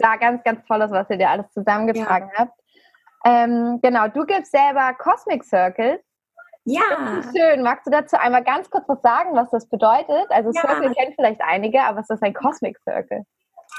war 0.00 0.18
ganz, 0.18 0.42
ganz 0.44 0.64
tolles, 0.66 0.90
was 0.90 1.08
ihr 1.10 1.18
dir 1.18 1.30
alles 1.30 1.50
zusammengetragen 1.52 2.30
ja. 2.34 2.40
habt. 2.40 2.60
Ähm, 3.24 3.80
genau, 3.82 4.08
du 4.08 4.24
gibst 4.24 4.52
selber 4.52 4.94
Cosmic 4.94 5.44
Circles. 5.44 6.00
Ja. 6.64 6.82
Schön. 7.34 7.62
Magst 7.62 7.86
du 7.86 7.90
dazu 7.90 8.18
einmal 8.18 8.44
ganz 8.44 8.68
kurz 8.70 8.86
was 8.88 9.00
sagen, 9.02 9.34
was 9.34 9.50
das 9.50 9.68
bedeutet? 9.68 10.30
Also 10.30 10.50
ja. 10.52 10.60
Circle 10.60 10.94
kennen 10.94 11.14
vielleicht 11.16 11.40
einige, 11.40 11.82
aber 11.82 12.00
es 12.00 12.10
ist 12.10 12.22
ein 12.22 12.34
Cosmic 12.34 12.78
Circle. 12.80 13.24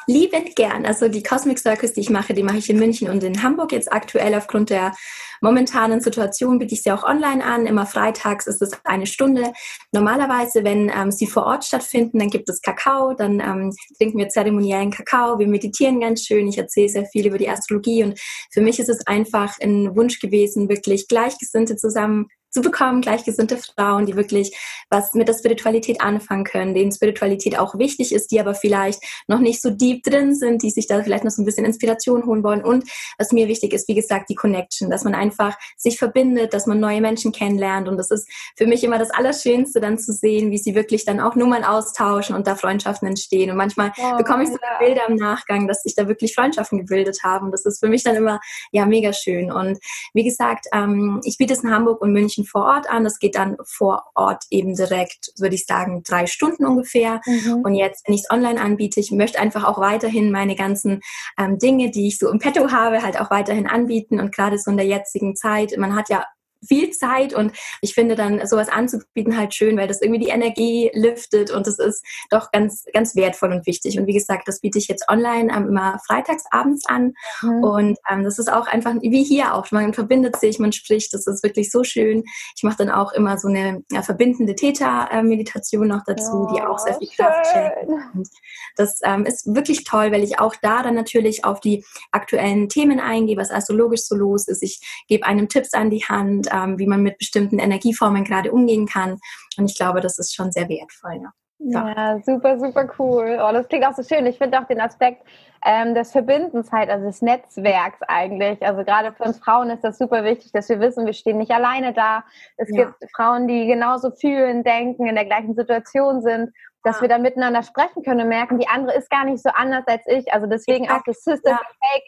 Liebend 0.09 0.55
gern. 0.55 0.87
Also 0.87 1.07
die 1.07 1.21
Cosmic 1.21 1.59
Circus, 1.59 1.93
die 1.93 1.99
ich 1.99 2.09
mache, 2.09 2.33
die 2.33 2.41
mache 2.41 2.57
ich 2.57 2.67
in 2.67 2.79
München 2.79 3.11
und 3.11 3.23
in 3.23 3.43
Hamburg 3.43 3.71
jetzt 3.71 3.93
aktuell 3.93 4.33
aufgrund 4.33 4.71
der 4.71 4.95
momentanen 5.39 6.01
Situation 6.01 6.57
biete 6.57 6.73
ich 6.73 6.81
sie 6.81 6.91
auch 6.91 7.03
online 7.03 7.45
an. 7.45 7.67
Immer 7.67 7.85
freitags 7.85 8.47
ist 8.47 8.59
es 8.63 8.71
eine 8.85 9.05
Stunde. 9.05 9.53
Normalerweise, 9.91 10.63
wenn 10.63 10.89
ähm, 10.89 11.11
sie 11.11 11.27
vor 11.27 11.43
Ort 11.45 11.63
stattfinden, 11.63 12.17
dann 12.17 12.31
gibt 12.31 12.49
es 12.49 12.63
Kakao, 12.63 13.13
dann 13.13 13.39
ähm, 13.39 13.71
trinken 13.97 14.17
wir 14.17 14.29
zeremoniellen 14.29 14.89
Kakao, 14.89 15.37
wir 15.37 15.47
meditieren 15.47 15.99
ganz 15.99 16.25
schön. 16.25 16.47
Ich 16.47 16.57
erzähle 16.57 16.89
sehr 16.89 17.05
viel 17.05 17.27
über 17.27 17.37
die 17.37 17.49
Astrologie 17.49 18.03
und 18.03 18.19
für 18.51 18.61
mich 18.61 18.79
ist 18.79 18.89
es 18.89 19.05
einfach 19.05 19.59
ein 19.61 19.95
Wunsch 19.95 20.19
gewesen, 20.19 20.69
wirklich 20.69 21.07
Gleichgesinnte 21.07 21.75
zusammen 21.75 22.29
zu 22.49 22.61
bekommen, 22.61 23.01
gleichgesinnte 23.01 23.57
Frauen, 23.57 24.05
die 24.05 24.15
wirklich 24.15 24.55
was 24.89 25.13
mit 25.13 25.27
der 25.27 25.33
Spiritualität 25.33 26.01
anfangen 26.01 26.43
können, 26.43 26.73
denen 26.73 26.91
Spiritualität 26.91 27.57
auch 27.57 27.77
wichtig 27.77 28.11
ist, 28.11 28.31
die 28.31 28.39
aber 28.39 28.55
vielleicht 28.55 29.01
noch 29.27 29.39
nicht 29.39 29.61
so 29.61 29.69
deep 29.69 30.03
drin 30.03 30.35
sind, 30.35 30.63
die 30.63 30.71
sich 30.71 30.87
da 30.87 31.03
vielleicht 31.03 31.23
noch 31.23 31.31
so 31.31 31.41
ein 31.41 31.45
bisschen 31.45 31.65
Inspiration 31.65 32.25
holen 32.25 32.43
wollen. 32.43 32.63
Und 32.63 32.85
was 33.17 33.31
mir 33.31 33.47
wichtig 33.47 33.73
ist, 33.73 33.87
wie 33.87 33.95
gesagt, 33.95 34.29
die 34.29 34.35
Connection, 34.35 34.89
dass 34.89 35.03
man 35.03 35.13
einfach 35.13 35.57
sich 35.77 35.97
verbindet, 35.97 36.53
dass 36.53 36.65
man 36.65 36.79
neue 36.79 37.01
Menschen 37.01 37.31
kennenlernt. 37.31 37.87
Und 37.87 37.97
das 37.97 38.11
ist 38.11 38.27
für 38.57 38.65
mich 38.65 38.83
immer 38.83 38.97
das 38.97 39.11
Allerschönste, 39.11 39.79
dann 39.79 39.99
zu 39.99 40.11
sehen, 40.13 40.51
wie 40.51 40.57
sie 40.57 40.75
wirklich 40.75 41.05
dann 41.05 41.19
auch 41.19 41.35
Nummern 41.35 41.63
austauschen 41.63 42.35
und 42.35 42.47
da 42.47 42.55
Freundschaften 42.55 43.07
entstehen. 43.07 43.51
Und 43.51 43.57
manchmal 43.57 43.91
oh, 43.97 44.17
bekomme 44.17 44.43
ich 44.43 44.49
so 44.49 44.57
ja. 44.61 44.79
Bilder 44.79 45.07
im 45.07 45.15
Nachgang, 45.15 45.67
dass 45.67 45.83
sich 45.83 45.95
da 45.95 46.07
wirklich 46.07 46.33
Freundschaften 46.33 46.79
gebildet 46.79 47.19
haben. 47.23 47.51
Das 47.51 47.65
ist 47.65 47.79
für 47.79 47.89
mich 47.89 48.03
dann 48.03 48.15
immer 48.15 48.39
ja 48.71 48.85
mega 48.85 49.13
schön. 49.13 49.51
Und 49.51 49.79
wie 50.13 50.23
gesagt, 50.23 50.65
ähm, 50.73 51.21
ich 51.23 51.37
biete 51.37 51.53
es 51.53 51.63
in 51.63 51.71
Hamburg 51.71 52.01
und 52.01 52.11
München 52.11 52.38
München 52.39 52.45
vor 52.45 52.65
Ort 52.65 52.89
an. 52.89 53.03
Das 53.03 53.19
geht 53.19 53.35
dann 53.35 53.57
vor 53.65 54.03
Ort 54.15 54.43
eben 54.49 54.75
direkt, 54.75 55.31
würde 55.37 55.55
ich 55.55 55.65
sagen, 55.65 56.03
drei 56.03 56.27
Stunden 56.27 56.65
ungefähr. 56.65 57.21
Mhm. 57.25 57.61
Und 57.63 57.75
jetzt, 57.75 58.07
wenn 58.07 58.15
ich 58.15 58.21
es 58.21 58.31
online 58.31 58.59
anbiete, 58.59 58.99
ich 58.99 59.11
möchte 59.11 59.39
einfach 59.39 59.63
auch 59.63 59.79
weiterhin 59.79 60.31
meine 60.31 60.55
ganzen 60.55 61.01
ähm, 61.37 61.57
Dinge, 61.59 61.91
die 61.91 62.07
ich 62.07 62.17
so 62.17 62.29
im 62.29 62.39
Petto 62.39 62.71
habe, 62.71 63.03
halt 63.03 63.19
auch 63.19 63.31
weiterhin 63.31 63.67
anbieten. 63.67 64.19
Und 64.19 64.33
gerade 64.33 64.57
so 64.57 64.71
in 64.71 64.77
der 64.77 64.87
jetzigen 64.87 65.35
Zeit, 65.35 65.75
man 65.77 65.95
hat 65.95 66.09
ja 66.09 66.25
viel 66.67 66.91
Zeit 66.91 67.33
und 67.33 67.51
ich 67.81 67.93
finde 67.93 68.15
dann 68.15 68.45
sowas 68.45 68.69
anzubieten 68.69 69.37
halt 69.37 69.53
schön, 69.53 69.77
weil 69.77 69.87
das 69.87 70.01
irgendwie 70.01 70.19
die 70.25 70.31
Energie 70.31 70.91
liftet 70.93 71.51
und 71.51 71.67
das 71.67 71.79
ist 71.79 72.03
doch 72.29 72.51
ganz, 72.51 72.85
ganz 72.93 73.15
wertvoll 73.15 73.51
und 73.51 73.65
wichtig. 73.65 73.99
Und 73.99 74.07
wie 74.07 74.13
gesagt, 74.13 74.47
das 74.47 74.59
biete 74.59 74.77
ich 74.77 74.87
jetzt 74.87 75.07
online 75.09 75.53
ähm, 75.55 75.67
immer 75.67 75.99
freitags 76.05 76.43
abends 76.51 76.85
an 76.87 77.13
mhm. 77.41 77.63
und 77.63 77.97
ähm, 78.09 78.23
das 78.23 78.39
ist 78.39 78.51
auch 78.51 78.67
einfach 78.67 78.93
wie 79.01 79.23
hier 79.23 79.53
auch. 79.53 79.71
Man 79.71 79.93
verbindet 79.93 80.37
sich, 80.37 80.59
man 80.59 80.71
spricht, 80.71 81.13
das 81.13 81.27
ist 81.27 81.43
wirklich 81.43 81.71
so 81.71 81.83
schön. 81.83 82.23
Ich 82.55 82.63
mache 82.63 82.77
dann 82.77 82.89
auch 82.89 83.11
immer 83.13 83.37
so 83.37 83.47
eine 83.47 83.83
ja, 83.91 84.01
verbindende 84.01 84.55
Täter-Meditation 84.55 85.87
noch 85.87 86.03
dazu, 86.05 86.47
oh, 86.49 86.53
die 86.53 86.61
auch 86.61 86.79
sehr 86.79 86.95
viel 86.95 87.09
Kraft 87.09 87.47
schenkt. 87.47 88.29
Das 88.75 88.99
ähm, 89.03 89.25
ist 89.25 89.53
wirklich 89.53 89.83
toll, 89.83 90.11
weil 90.11 90.23
ich 90.23 90.39
auch 90.39 90.55
da 90.61 90.83
dann 90.83 90.95
natürlich 90.95 91.45
auf 91.45 91.59
die 91.59 91.85
aktuellen 92.11 92.69
Themen 92.69 92.99
eingehe, 92.99 93.37
was 93.37 93.51
astrologisch 93.51 94.03
so 94.03 94.15
los 94.15 94.47
ist. 94.47 94.63
Ich 94.63 94.79
gebe 95.07 95.25
einem 95.25 95.49
Tipps 95.49 95.73
an 95.73 95.89
die 95.89 96.03
Hand, 96.03 96.48
ähm, 96.51 96.79
wie 96.79 96.87
man 96.87 97.01
mit 97.01 97.17
bestimmten 97.17 97.59
Energieformen 97.59 98.23
gerade 98.23 98.51
umgehen 98.51 98.87
kann. 98.87 99.19
Und 99.57 99.69
ich 99.69 99.75
glaube, 99.75 100.01
das 100.01 100.19
ist 100.19 100.35
schon 100.35 100.51
sehr 100.51 100.69
wertvoll. 100.69 101.21
Ja. 101.21 101.33
Ja, 101.61 102.19
super, 102.23 102.57
super 102.57 102.87
cool. 102.97 103.37
Oh, 103.41 103.51
das 103.51 103.67
klingt 103.67 103.85
auch 103.85 103.93
so 103.93 104.01
schön. 104.01 104.25
Ich 104.25 104.37
finde 104.37 104.59
auch 104.59 104.67
den 104.67 104.79
Aspekt 104.79 105.23
ähm, 105.65 105.93
des 105.93 106.13
Verbindens 106.13 106.71
halt, 106.71 106.89
also 106.89 107.05
des 107.05 107.21
Netzwerks 107.21 107.99
eigentlich. 108.07 108.65
Also 108.65 108.85
gerade 108.85 109.11
für 109.11 109.23
uns 109.23 109.39
Frauen 109.39 109.69
ist 109.69 109.83
das 109.83 109.97
super 109.97 110.23
wichtig, 110.23 110.53
dass 110.53 110.69
wir 110.69 110.79
wissen, 110.79 111.05
wir 111.05 111.11
stehen 111.11 111.37
nicht 111.37 111.51
alleine 111.51 111.91
da. 111.91 112.23
Es 112.55 112.69
ja. 112.71 112.85
gibt 112.85 113.11
Frauen, 113.13 113.49
die 113.49 113.67
genauso 113.67 114.11
fühlen, 114.11 114.63
denken, 114.63 115.05
in 115.05 115.15
der 115.15 115.25
gleichen 115.25 115.53
Situation 115.53 116.21
sind, 116.21 116.53
dass 116.83 116.97
ja. 116.97 117.01
wir 117.01 117.09
dann 117.09 117.21
miteinander 117.21 117.61
sprechen 117.63 118.03
können 118.03 118.21
und 118.21 118.29
merken, 118.29 118.57
die 118.57 118.69
andere 118.69 118.95
ist 118.97 119.09
gar 119.09 119.25
nicht 119.25 119.43
so 119.43 119.49
anders 119.53 119.83
als 119.85 120.03
ich. 120.07 120.31
Also 120.31 120.47
deswegen 120.47 120.85
Exakt. 120.85 121.01
auch 121.01 121.03
das 121.05 121.23
System 121.23 121.51
ja. 121.51 121.57
Fake 121.57 122.03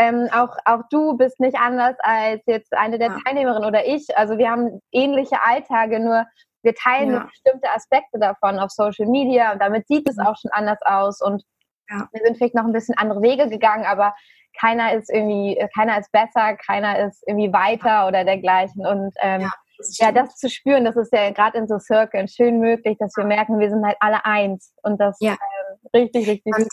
ähm, 0.00 0.28
auch, 0.32 0.56
auch 0.64 0.80
du 0.90 1.16
bist 1.18 1.40
nicht 1.40 1.56
anders 1.58 1.94
als 2.00 2.42
jetzt 2.46 2.72
eine 2.72 2.98
der 2.98 3.08
ja. 3.08 3.18
Teilnehmerinnen 3.22 3.68
oder 3.68 3.86
ich. 3.86 4.06
Also 4.16 4.38
wir 4.38 4.50
haben 4.50 4.80
ähnliche 4.92 5.42
Alltage, 5.42 6.00
nur 6.00 6.24
wir 6.62 6.74
teilen 6.74 7.12
ja. 7.12 7.24
bestimmte 7.24 7.70
Aspekte 7.70 8.18
davon 8.18 8.58
auf 8.58 8.70
Social 8.70 9.06
Media 9.06 9.52
und 9.52 9.60
damit 9.60 9.86
sieht 9.88 10.08
es 10.08 10.16
mhm. 10.16 10.26
auch 10.26 10.36
schon 10.40 10.50
anders 10.52 10.78
aus 10.82 11.20
und 11.20 11.44
ja. 11.90 12.08
wir 12.12 12.22
sind 12.24 12.38
vielleicht 12.38 12.54
noch 12.54 12.64
ein 12.64 12.72
bisschen 12.72 12.96
andere 12.96 13.20
Wege 13.20 13.48
gegangen, 13.50 13.84
aber 13.84 14.14
keiner 14.58 14.94
ist 14.94 15.10
irgendwie, 15.12 15.62
keiner 15.74 15.98
ist 15.98 16.10
besser, 16.12 16.56
keiner 16.56 16.98
ist 17.06 17.22
irgendwie 17.26 17.52
weiter 17.52 18.08
oder 18.08 18.24
dergleichen 18.24 18.86
und 18.86 19.12
ähm, 19.20 19.42
ja. 19.42 19.52
Ja, 19.98 20.12
das 20.12 20.36
zu 20.36 20.50
spüren, 20.50 20.84
das 20.84 20.94
ist 20.96 21.10
ja 21.10 21.30
gerade 21.30 21.56
in 21.56 21.66
so 21.66 21.78
Circles 21.78 22.34
schön 22.34 22.60
möglich, 22.60 22.98
dass 22.98 23.16
wir 23.16 23.24
merken, 23.24 23.60
wir 23.60 23.70
sind 23.70 23.82
halt 23.82 23.96
alle 24.00 24.26
eins 24.26 24.74
und 24.82 25.00
das 25.00 25.16
ja. 25.20 25.32
äh, 25.32 25.98
richtig, 25.98 26.28
richtig. 26.28 26.54
Und 26.54 26.68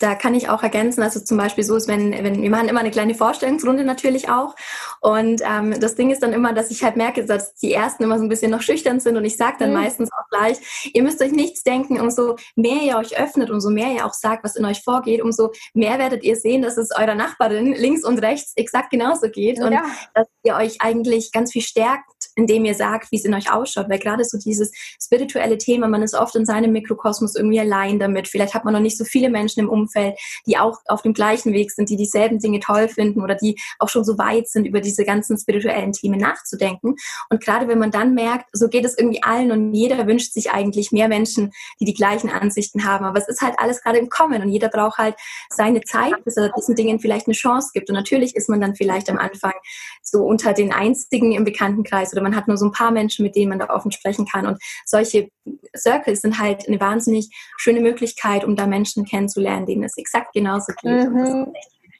da 0.00 0.14
kann 0.14 0.34
ich 0.34 0.48
auch 0.48 0.62
ergänzen, 0.62 1.02
also 1.02 1.20
zum 1.20 1.36
Beispiel 1.36 1.62
so 1.62 1.76
ist, 1.76 1.86
wenn, 1.86 2.12
wenn 2.12 2.40
wir 2.40 2.50
machen 2.50 2.68
immer 2.68 2.80
eine 2.80 2.90
kleine 2.90 3.14
Vorstellungsrunde 3.14 3.84
natürlich 3.84 4.30
auch. 4.30 4.56
Und 5.00 5.42
ähm, 5.44 5.78
das 5.78 5.94
Ding 5.94 6.10
ist 6.10 6.22
dann 6.22 6.32
immer, 6.32 6.54
dass 6.54 6.70
ich 6.70 6.82
halt 6.82 6.96
merke, 6.96 7.24
dass 7.26 7.54
die 7.56 7.72
ersten 7.72 8.04
immer 8.04 8.16
so 8.18 8.24
ein 8.24 8.30
bisschen 8.30 8.50
noch 8.50 8.62
schüchtern 8.62 8.98
sind 8.98 9.18
und 9.18 9.24
ich 9.26 9.36
sage 9.36 9.56
dann 9.58 9.70
mhm. 9.70 9.76
meistens 9.76 10.10
auch 10.12 10.28
gleich, 10.30 10.90
ihr 10.94 11.02
müsst 11.02 11.20
euch 11.22 11.32
nichts 11.32 11.62
denken, 11.62 12.00
umso 12.00 12.36
mehr 12.56 12.82
ihr 12.82 12.96
euch 12.96 13.18
öffnet, 13.20 13.50
umso 13.50 13.68
mehr 13.68 13.92
ihr 13.92 14.06
auch 14.06 14.14
sagt, 14.14 14.42
was 14.42 14.56
in 14.56 14.64
euch 14.64 14.82
vorgeht, 14.82 15.20
umso 15.20 15.52
mehr 15.74 15.98
werdet 15.98 16.24
ihr 16.24 16.36
sehen, 16.36 16.62
dass 16.62 16.78
es 16.78 16.90
eurer 16.96 17.14
Nachbarin 17.14 17.74
links 17.74 18.02
und 18.02 18.22
rechts 18.22 18.54
exakt 18.56 18.90
genauso 18.90 19.28
geht 19.28 19.58
ja. 19.58 19.66
und 19.66 19.78
dass 20.14 20.26
ihr 20.44 20.54
euch 20.54 20.80
eigentlich 20.80 21.30
ganz 21.30 21.52
viel 21.52 21.62
stärkt, 21.62 22.10
indem 22.36 22.64
ihr 22.64 22.74
sagt, 22.74 23.12
wie 23.12 23.16
es 23.16 23.26
in 23.26 23.34
euch 23.34 23.52
ausschaut. 23.52 23.90
Weil 23.90 23.98
gerade 23.98 24.24
so 24.24 24.38
dieses 24.38 24.72
spirituelle 24.98 25.58
Thema, 25.58 25.88
man 25.88 26.02
ist 26.02 26.14
oft 26.14 26.34
in 26.36 26.46
seinem 26.46 26.72
Mikrokosmos 26.72 27.34
irgendwie 27.36 27.60
allein 27.60 27.98
damit. 27.98 28.28
Vielleicht 28.28 28.54
hat 28.54 28.64
man 28.64 28.72
noch 28.72 28.80
nicht 28.80 28.96
so 28.96 29.04
viele 29.04 29.28
Menschen 29.28 29.60
im 29.60 29.68
Umfeld 29.68 29.89
Umfeld, 29.90 30.18
die 30.46 30.58
auch 30.58 30.78
auf 30.86 31.02
dem 31.02 31.12
gleichen 31.12 31.52
Weg 31.52 31.70
sind, 31.70 31.90
die 31.90 31.96
dieselben 31.96 32.38
Dinge 32.38 32.60
toll 32.60 32.88
finden 32.88 33.22
oder 33.22 33.34
die 33.34 33.60
auch 33.78 33.88
schon 33.88 34.04
so 34.04 34.18
weit 34.18 34.48
sind, 34.48 34.66
über 34.66 34.80
diese 34.80 35.04
ganzen 35.04 35.38
spirituellen 35.38 35.92
Themen 35.92 36.18
nachzudenken. 36.18 36.94
Und 37.28 37.42
gerade 37.42 37.68
wenn 37.68 37.78
man 37.78 37.90
dann 37.90 38.14
merkt, 38.14 38.46
so 38.52 38.68
geht 38.68 38.84
es 38.84 38.96
irgendwie 38.96 39.22
allen 39.22 39.52
und 39.52 39.74
jeder 39.74 40.06
wünscht 40.06 40.32
sich 40.32 40.50
eigentlich 40.50 40.92
mehr 40.92 41.08
Menschen, 41.08 41.52
die 41.80 41.84
die 41.84 41.94
gleichen 41.94 42.30
Ansichten 42.30 42.84
haben. 42.84 43.04
Aber 43.04 43.18
es 43.18 43.28
ist 43.28 43.40
halt 43.40 43.54
alles 43.58 43.82
gerade 43.82 43.98
im 43.98 44.08
Kommen 44.08 44.42
und 44.42 44.48
jeder 44.48 44.68
braucht 44.68 44.98
halt 44.98 45.16
seine 45.50 45.80
Zeit, 45.82 46.24
bis 46.24 46.36
er 46.36 46.52
diesen 46.56 46.74
Dingen 46.74 47.00
vielleicht 47.00 47.26
eine 47.26 47.34
Chance 47.34 47.70
gibt. 47.72 47.88
Und 47.90 47.96
natürlich 47.96 48.36
ist 48.36 48.48
man 48.48 48.60
dann 48.60 48.74
vielleicht 48.74 49.10
am 49.10 49.18
Anfang 49.18 49.54
so 50.02 50.24
unter 50.24 50.52
den 50.52 50.72
Einzigen 50.72 51.32
im 51.32 51.44
Bekanntenkreis 51.44 52.12
oder 52.12 52.22
man 52.22 52.36
hat 52.36 52.48
nur 52.48 52.56
so 52.56 52.66
ein 52.66 52.72
paar 52.72 52.90
Menschen, 52.90 53.24
mit 53.24 53.36
denen 53.36 53.50
man 53.50 53.58
da 53.58 53.70
offen 53.70 53.92
sprechen 53.92 54.26
kann. 54.26 54.46
Und 54.46 54.58
solche 54.84 55.28
Circles 55.76 56.20
sind 56.20 56.38
halt 56.38 56.66
eine 56.66 56.80
wahnsinnig 56.80 57.30
schöne 57.56 57.80
Möglichkeit, 57.80 58.44
um 58.44 58.56
da 58.56 58.66
Menschen 58.66 59.04
kennenzulernen, 59.04 59.66
denen 59.66 59.79
es 59.82 59.96
exakt 59.96 60.32
genauso 60.32 60.72
geht. 60.82 61.10
Mhm. 61.10 61.52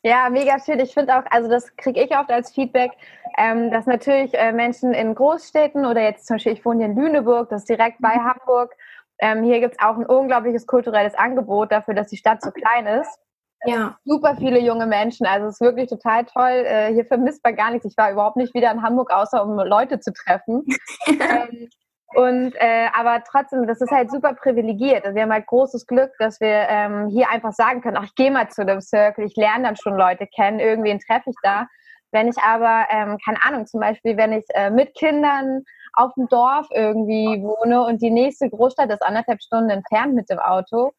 Ja, 0.02 0.30
mega 0.30 0.58
schön. 0.58 0.80
Ich 0.80 0.94
finde 0.94 1.18
auch, 1.18 1.24
also 1.30 1.48
das 1.50 1.76
kriege 1.76 2.02
ich 2.02 2.16
oft 2.16 2.30
als 2.30 2.52
Feedback, 2.52 2.92
ähm, 3.36 3.70
dass 3.70 3.86
natürlich 3.86 4.32
äh, 4.34 4.52
Menschen 4.52 4.94
in 4.94 5.14
Großstädten 5.14 5.84
oder 5.84 6.02
jetzt 6.02 6.26
zum 6.26 6.36
Beispiel, 6.36 6.52
ich 6.52 6.64
wohne 6.64 6.84
hier 6.84 6.86
in 6.86 6.96
Lüneburg, 6.96 7.50
das 7.50 7.62
ist 7.62 7.68
direkt 7.68 8.00
bei 8.00 8.16
mhm. 8.16 8.24
Hamburg. 8.24 8.74
Ähm, 9.18 9.44
hier 9.44 9.60
gibt 9.60 9.74
es 9.74 9.84
auch 9.84 9.98
ein 9.98 10.06
unglaubliches 10.06 10.66
kulturelles 10.66 11.14
Angebot 11.14 11.70
dafür, 11.70 11.92
dass 11.92 12.08
die 12.08 12.16
Stadt 12.16 12.40
so 12.42 12.50
klein 12.50 12.86
ist. 12.86 13.18
Ja. 13.66 13.98
Super 14.04 14.36
viele 14.36 14.58
junge 14.58 14.86
Menschen. 14.86 15.26
Also 15.26 15.48
es 15.48 15.54
ist 15.54 15.60
wirklich 15.60 15.90
total 15.90 16.24
toll. 16.24 16.64
Äh, 16.64 16.94
hier 16.94 17.04
vermisst 17.04 17.44
man 17.44 17.56
gar 17.56 17.70
nichts. 17.70 17.84
Ich 17.84 17.96
war 17.98 18.10
überhaupt 18.10 18.36
nicht 18.36 18.54
wieder 18.54 18.70
in 18.70 18.82
Hamburg, 18.82 19.10
außer 19.10 19.44
um 19.44 19.56
Leute 19.56 20.00
zu 20.00 20.12
treffen. 20.14 20.64
ähm, 21.06 21.68
und 22.14 22.54
äh, 22.56 22.88
aber 22.92 23.22
trotzdem, 23.24 23.66
das 23.66 23.80
ist 23.80 23.90
halt 23.90 24.10
super 24.10 24.34
privilegiert. 24.34 25.04
Also 25.04 25.14
wir 25.14 25.22
haben 25.22 25.32
halt 25.32 25.46
großes 25.46 25.86
Glück, 25.86 26.10
dass 26.18 26.40
wir 26.40 26.66
ähm, 26.68 27.08
hier 27.08 27.30
einfach 27.30 27.52
sagen 27.52 27.80
können, 27.80 27.96
ach, 27.96 28.04
ich 28.04 28.14
gehe 28.14 28.30
mal 28.30 28.48
zu 28.48 28.64
dem 28.64 28.80
Circle, 28.80 29.24
ich 29.24 29.36
lerne 29.36 29.64
dann 29.64 29.76
schon 29.76 29.96
Leute 29.96 30.26
kennen, 30.26 30.58
irgendwen 30.58 30.98
treffe 30.98 31.30
ich 31.30 31.36
da. 31.42 31.66
Wenn 32.12 32.28
ich 32.28 32.38
aber, 32.38 32.86
ähm, 32.90 33.18
keine 33.24 33.42
Ahnung, 33.44 33.66
zum 33.66 33.80
Beispiel, 33.80 34.16
wenn 34.16 34.32
ich 34.32 34.44
äh, 34.54 34.70
mit 34.70 34.94
Kindern 34.94 35.62
auf 35.92 36.12
dem 36.14 36.26
Dorf 36.28 36.66
irgendwie 36.72 37.42
wohne 37.42 37.84
und 37.84 38.02
die 38.02 38.10
nächste 38.10 38.50
Großstadt 38.50 38.90
ist 38.90 39.02
anderthalb 39.02 39.40
Stunden 39.40 39.70
entfernt 39.70 40.14
mit 40.14 40.28
dem 40.30 40.40
Auto, 40.40 40.92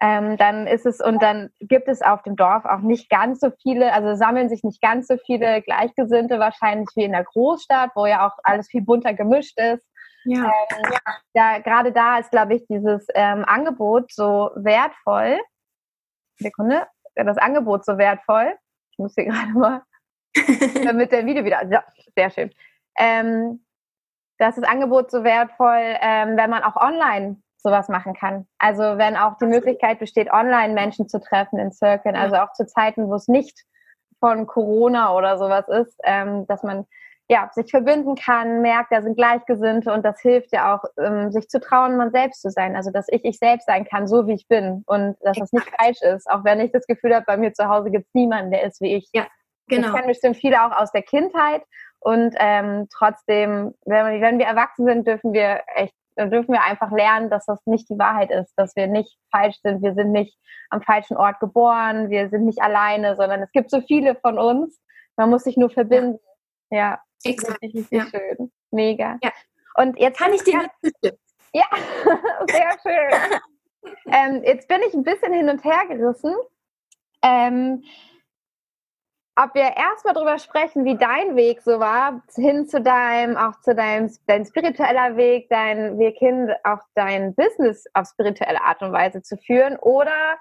ähm, 0.00 0.36
dann 0.36 0.66
ist 0.66 0.84
es 0.84 1.00
und 1.00 1.22
dann 1.22 1.50
gibt 1.60 1.88
es 1.88 2.02
auf 2.02 2.22
dem 2.22 2.34
Dorf 2.34 2.64
auch 2.64 2.80
nicht 2.80 3.08
ganz 3.08 3.38
so 3.40 3.50
viele, 3.62 3.92
also 3.92 4.14
sammeln 4.14 4.48
sich 4.48 4.64
nicht 4.64 4.80
ganz 4.82 5.06
so 5.06 5.16
viele 5.16 5.62
Gleichgesinnte 5.62 6.38
wahrscheinlich 6.40 6.88
wie 6.96 7.04
in 7.04 7.12
der 7.12 7.24
Großstadt, 7.24 7.90
wo 7.94 8.06
ja 8.06 8.26
auch 8.26 8.36
alles 8.42 8.68
viel 8.68 8.82
bunter 8.82 9.14
gemischt 9.14 9.58
ist. 9.60 9.86
Ja. 10.24 10.44
Ähm, 10.70 10.92
ja, 11.34 11.58
gerade 11.58 11.92
da 11.92 12.18
ist, 12.18 12.30
glaube 12.30 12.54
ich, 12.54 12.66
dieses 12.66 13.06
ähm, 13.14 13.44
Angebot 13.46 14.12
so 14.12 14.50
wertvoll. 14.54 15.40
Sekunde, 16.38 16.86
das 17.14 17.38
Angebot 17.38 17.84
so 17.84 17.98
wertvoll. 17.98 18.54
Ich 18.90 18.98
muss 18.98 19.14
hier 19.14 19.24
gerade 19.26 19.52
mal 19.52 19.82
mit 20.94 21.12
dem 21.12 21.26
Video 21.26 21.44
wieder. 21.44 21.64
Ja, 21.70 21.84
sehr 22.16 22.30
schön. 22.30 22.50
Ähm, 22.98 23.64
das 24.38 24.56
ist 24.56 24.64
Angebot 24.64 25.10
so 25.10 25.24
wertvoll, 25.24 25.96
ähm, 26.00 26.36
wenn 26.36 26.50
man 26.50 26.62
auch 26.62 26.76
online 26.76 27.40
sowas 27.58 27.88
machen 27.88 28.14
kann. 28.14 28.46
Also 28.58 28.82
wenn 28.82 29.16
auch 29.16 29.38
die 29.38 29.46
Möglichkeit 29.46 30.00
besteht, 30.00 30.32
online 30.32 30.74
Menschen 30.74 31.08
zu 31.08 31.20
treffen 31.20 31.58
in 31.58 31.70
Circlen, 31.72 32.16
also 32.16 32.36
auch 32.36 32.52
zu 32.54 32.66
Zeiten, 32.66 33.08
wo 33.08 33.14
es 33.14 33.28
nicht 33.28 33.64
von 34.18 34.46
Corona 34.46 35.14
oder 35.14 35.38
sowas 35.38 35.68
ist, 35.68 35.96
ähm, 36.04 36.46
dass 36.48 36.62
man 36.62 36.86
ja, 37.32 37.48
sich 37.54 37.70
verbinden 37.70 38.14
kann, 38.14 38.60
merkt, 38.60 38.92
da 38.92 39.00
sind 39.00 39.16
Gleichgesinnte 39.16 39.90
und 39.90 40.04
das 40.04 40.20
hilft 40.20 40.52
ja 40.52 40.76
auch, 40.76 40.84
ähm, 40.98 41.32
sich 41.32 41.48
zu 41.48 41.60
trauen, 41.60 41.96
man 41.96 42.10
selbst 42.10 42.42
zu 42.42 42.50
sein. 42.50 42.76
Also, 42.76 42.90
dass 42.90 43.06
ich 43.08 43.24
ich 43.24 43.38
selbst 43.38 43.66
sein 43.66 43.86
kann, 43.86 44.06
so 44.06 44.26
wie 44.26 44.34
ich 44.34 44.46
bin 44.48 44.82
und 44.84 45.16
dass 45.22 45.38
das 45.38 45.50
nicht 45.50 45.66
falsch 45.80 46.02
ist. 46.02 46.30
Auch 46.30 46.44
wenn 46.44 46.60
ich 46.60 46.72
das 46.72 46.86
Gefühl 46.86 47.14
habe, 47.14 47.24
bei 47.26 47.38
mir 47.38 47.54
zu 47.54 47.66
Hause 47.70 47.90
gibt 47.90 48.06
es 48.06 48.12
niemanden, 48.12 48.50
der 48.50 48.64
ist 48.64 48.82
wie 48.82 48.96
ich. 48.96 49.08
Ja, 49.14 49.26
genau. 49.66 49.86
Das 49.86 49.94
kennen 49.94 50.08
bestimmt 50.08 50.36
viele 50.36 50.62
auch 50.62 50.78
aus 50.78 50.92
der 50.92 51.00
Kindheit 51.00 51.62
und 52.00 52.34
ähm, 52.38 52.88
trotzdem, 52.94 53.72
wenn 53.86 54.12
wir, 54.12 54.20
wenn 54.20 54.38
wir 54.38 54.46
erwachsen 54.46 54.84
sind, 54.84 55.06
dürfen 55.06 55.32
wir 55.32 55.62
echt 55.74 55.94
dann 56.14 56.30
dürfen 56.30 56.52
wir 56.52 56.62
einfach 56.62 56.90
lernen, 56.90 57.30
dass 57.30 57.46
das 57.46 57.58
nicht 57.64 57.88
die 57.88 57.98
Wahrheit 57.98 58.30
ist, 58.30 58.52
dass 58.58 58.76
wir 58.76 58.86
nicht 58.86 59.16
falsch 59.30 59.56
sind, 59.62 59.82
wir 59.82 59.94
sind 59.94 60.12
nicht 60.12 60.36
am 60.68 60.82
falschen 60.82 61.16
Ort 61.16 61.40
geboren, 61.40 62.10
wir 62.10 62.28
sind 62.28 62.44
nicht 62.44 62.60
alleine, 62.60 63.16
sondern 63.16 63.40
es 63.40 63.50
gibt 63.52 63.70
so 63.70 63.80
viele 63.80 64.14
von 64.16 64.38
uns. 64.38 64.78
Man 65.16 65.30
muss 65.30 65.44
sich 65.44 65.56
nur 65.56 65.70
verbinden. 65.70 66.18
Ja. 66.68 67.00
Exakt. 67.24 67.62
Richtig, 67.62 67.90
richtig 67.90 67.98
ja. 67.98 68.06
schön. 68.06 68.52
Mega. 68.70 69.18
Ja. 69.22 69.32
Und 69.74 69.98
jetzt 69.98 70.18
kann 70.18 70.32
ich 70.32 70.42
dir 70.42 70.68
Ja, 71.52 71.64
sehr 72.50 72.76
schön. 72.82 73.40
ähm, 74.06 74.42
jetzt 74.44 74.68
bin 74.68 74.80
ich 74.86 74.94
ein 74.94 75.02
bisschen 75.02 75.32
hin 75.32 75.48
und 75.48 75.64
her 75.64 75.86
gerissen. 75.88 76.34
Ähm, 77.22 77.84
ob 79.34 79.54
wir 79.54 79.76
erstmal 79.76 80.12
drüber 80.12 80.38
sprechen, 80.38 80.84
wie 80.84 80.96
dein 80.96 81.36
Weg 81.36 81.62
so 81.62 81.80
war, 81.80 82.22
hin 82.34 82.66
zu 82.66 82.82
deinem, 82.82 83.38
auch 83.38 83.58
zu 83.60 83.74
deinem, 83.74 84.10
dein 84.26 84.44
spiritueller 84.44 85.16
Weg, 85.16 85.48
dein 85.48 85.98
Weg 85.98 86.18
hin, 86.18 86.52
auch 86.64 86.80
dein 86.94 87.34
Business 87.34 87.86
auf 87.94 88.08
spirituelle 88.08 88.62
Art 88.62 88.82
und 88.82 88.92
Weise 88.92 89.22
zu 89.22 89.38
führen, 89.38 89.78
oder 89.78 90.38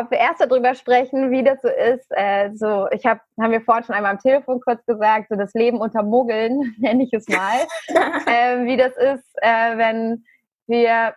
ob 0.00 0.10
wir 0.10 0.18
erst 0.18 0.40
darüber 0.40 0.74
sprechen, 0.74 1.30
wie 1.30 1.44
das 1.44 1.60
so 1.62 1.68
ist. 1.68 2.06
Äh, 2.10 2.50
so, 2.54 2.88
ich 2.90 3.06
habe, 3.06 3.20
haben 3.40 3.52
wir 3.52 3.60
vorhin 3.60 3.84
schon 3.84 3.94
einmal 3.94 4.12
am 4.12 4.18
Telefon 4.18 4.60
kurz 4.60 4.84
gesagt, 4.86 5.28
so 5.28 5.36
das 5.36 5.52
Leben 5.54 5.80
unter 5.80 6.02
Muggeln, 6.02 6.74
nenne 6.78 7.04
ich 7.04 7.12
es 7.12 7.28
mal, 7.28 7.60
äh, 8.26 8.64
wie 8.64 8.76
das 8.76 8.96
ist, 8.96 9.28
äh, 9.42 9.76
wenn 9.76 10.24
wir 10.66 11.14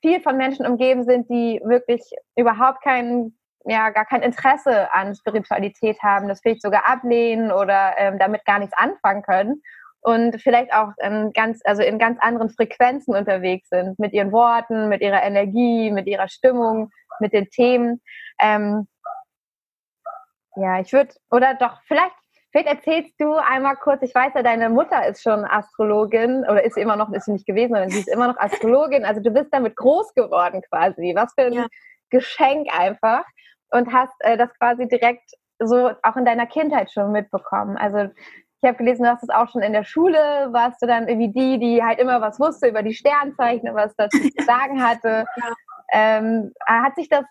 viel 0.00 0.20
von 0.20 0.36
Menschen 0.36 0.66
umgeben 0.66 1.04
sind, 1.04 1.28
die 1.30 1.60
wirklich 1.64 2.02
überhaupt 2.36 2.82
keinen 2.82 3.36
ja 3.64 3.90
gar 3.90 4.04
kein 4.04 4.22
Interesse 4.22 4.92
an 4.92 5.14
Spiritualität 5.14 5.96
haben, 6.02 6.26
das 6.26 6.40
vielleicht 6.40 6.62
sogar 6.62 6.88
ablehnen 6.88 7.52
oder 7.52 7.92
ähm, 7.96 8.18
damit 8.18 8.44
gar 8.44 8.58
nichts 8.58 8.76
anfangen 8.76 9.22
können 9.22 9.62
und 10.02 10.40
vielleicht 10.42 10.72
auch 10.74 10.90
in 10.98 11.32
ganz, 11.32 11.60
also 11.64 11.82
in 11.82 11.98
ganz 11.98 12.18
anderen 12.20 12.50
Frequenzen 12.50 13.14
unterwegs 13.14 13.68
sind, 13.68 13.98
mit 13.98 14.12
ihren 14.12 14.32
Worten, 14.32 14.88
mit 14.88 15.00
ihrer 15.00 15.22
Energie, 15.22 15.90
mit 15.92 16.06
ihrer 16.06 16.28
Stimmung, 16.28 16.90
mit 17.20 17.32
den 17.32 17.48
Themen. 17.50 18.00
Ähm, 18.40 18.88
ja, 20.56 20.80
ich 20.80 20.92
würde, 20.92 21.14
oder 21.30 21.54
doch, 21.54 21.80
vielleicht, 21.86 22.14
vielleicht 22.50 22.68
erzählst 22.68 23.14
du 23.18 23.34
einmal 23.34 23.76
kurz, 23.76 24.02
ich 24.02 24.14
weiß 24.14 24.32
ja, 24.34 24.42
deine 24.42 24.70
Mutter 24.70 25.06
ist 25.06 25.22
schon 25.22 25.44
Astrologin, 25.44 26.40
oder 26.42 26.64
ist 26.64 26.74
sie 26.74 26.80
immer 26.80 26.96
noch, 26.96 27.10
ist 27.12 27.26
sie 27.26 27.32
nicht 27.32 27.46
gewesen, 27.46 27.72
sondern 27.72 27.90
sie 27.90 28.00
ist 28.00 28.08
immer 28.08 28.26
noch 28.26 28.38
Astrologin, 28.38 29.04
also 29.04 29.22
du 29.22 29.30
bist 29.30 29.48
damit 29.52 29.76
groß 29.76 30.14
geworden 30.14 30.62
quasi. 30.68 31.12
Was 31.14 31.32
für 31.34 31.46
ein 31.46 31.52
ja. 31.52 31.66
Geschenk 32.10 32.68
einfach 32.76 33.24
und 33.70 33.92
hast 33.92 34.14
äh, 34.18 34.36
das 34.36 34.52
quasi 34.58 34.88
direkt 34.88 35.30
so 35.60 35.92
auch 36.02 36.16
in 36.16 36.24
deiner 36.24 36.46
Kindheit 36.46 36.90
schon 36.90 37.12
mitbekommen. 37.12 37.76
Also 37.76 38.10
ich 38.62 38.68
habe 38.68 38.78
gelesen, 38.78 39.02
du 39.02 39.10
hast 39.10 39.24
es 39.24 39.28
auch 39.28 39.48
schon 39.48 39.62
in 39.62 39.72
der 39.72 39.82
Schule, 39.82 40.48
warst 40.52 40.80
du 40.80 40.86
dann 40.86 41.08
irgendwie 41.08 41.32
die, 41.32 41.58
die 41.58 41.82
halt 41.82 41.98
immer 41.98 42.20
was 42.20 42.38
wusste 42.38 42.68
über 42.68 42.84
die 42.84 42.94
Sternzeichen, 42.94 43.74
was 43.74 43.94
dazu 43.96 44.18
zu 44.18 44.30
sagen 44.46 44.82
hatte. 44.82 45.24
Ja. 45.36 45.52
Ähm, 45.92 46.52
hat 46.64 46.94
sich 46.94 47.08
das 47.08 47.24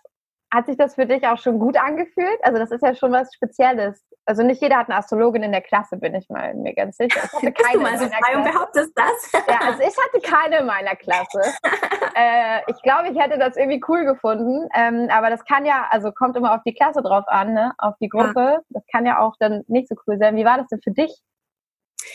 hat 0.52 0.66
sich 0.66 0.76
das 0.76 0.96
für 0.96 1.06
dich 1.06 1.26
auch 1.26 1.38
schon 1.38 1.58
gut 1.58 1.76
angefühlt? 1.78 2.38
Also 2.42 2.58
das 2.58 2.70
ist 2.70 2.82
ja 2.82 2.94
schon 2.94 3.10
was 3.10 3.32
Spezielles. 3.34 4.04
Also 4.26 4.42
nicht 4.42 4.60
jeder 4.60 4.76
hat 4.76 4.88
eine 4.88 4.98
Astrologin 4.98 5.42
in 5.42 5.50
der 5.50 5.62
Klasse, 5.62 5.96
bin 5.96 6.14
ich 6.14 6.28
mal 6.28 6.54
mir 6.54 6.74
ganz 6.74 6.98
sicher. 6.98 7.20
Ich 7.24 7.32
hatte 7.32 7.52
keine 7.52 7.78
du 7.78 7.80
mal 7.80 7.98
so 7.98 8.04
frei 8.06 8.36
und 8.36 8.44
behauptest 8.44 8.92
das? 8.94 9.32
ja, 9.48 9.58
also 9.62 9.80
ich 9.80 9.96
hatte 9.96 10.20
keine 10.22 10.58
in 10.58 10.66
meiner 10.66 10.94
Klasse. 10.94 11.40
äh, 12.14 12.60
ich 12.68 12.80
glaube, 12.82 13.08
ich 13.10 13.18
hätte 13.18 13.38
das 13.38 13.56
irgendwie 13.56 13.82
cool 13.88 14.04
gefunden. 14.04 14.68
Ähm, 14.74 15.08
aber 15.10 15.30
das 15.30 15.42
kann 15.46 15.64
ja, 15.64 15.86
also 15.90 16.12
kommt 16.12 16.36
immer 16.36 16.54
auf 16.54 16.62
die 16.66 16.74
Klasse 16.74 17.02
drauf 17.02 17.24
an, 17.28 17.54
ne? 17.54 17.72
auf 17.78 17.94
die 18.00 18.10
Gruppe. 18.10 18.40
Ja. 18.40 18.60
Das 18.68 18.84
kann 18.92 19.06
ja 19.06 19.20
auch 19.20 19.34
dann 19.40 19.64
nicht 19.68 19.88
so 19.88 19.94
cool 20.06 20.18
sein. 20.18 20.36
Wie 20.36 20.44
war 20.44 20.58
das 20.58 20.68
denn 20.68 20.82
für 20.82 20.92
dich? 20.92 21.22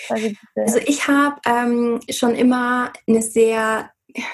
Also 0.09 0.79
ich 0.85 1.07
habe 1.07 1.37
ähm, 1.45 1.99
schon 2.09 2.35
immer 2.35 2.91
eine 3.07 3.21
sehr 3.21 3.89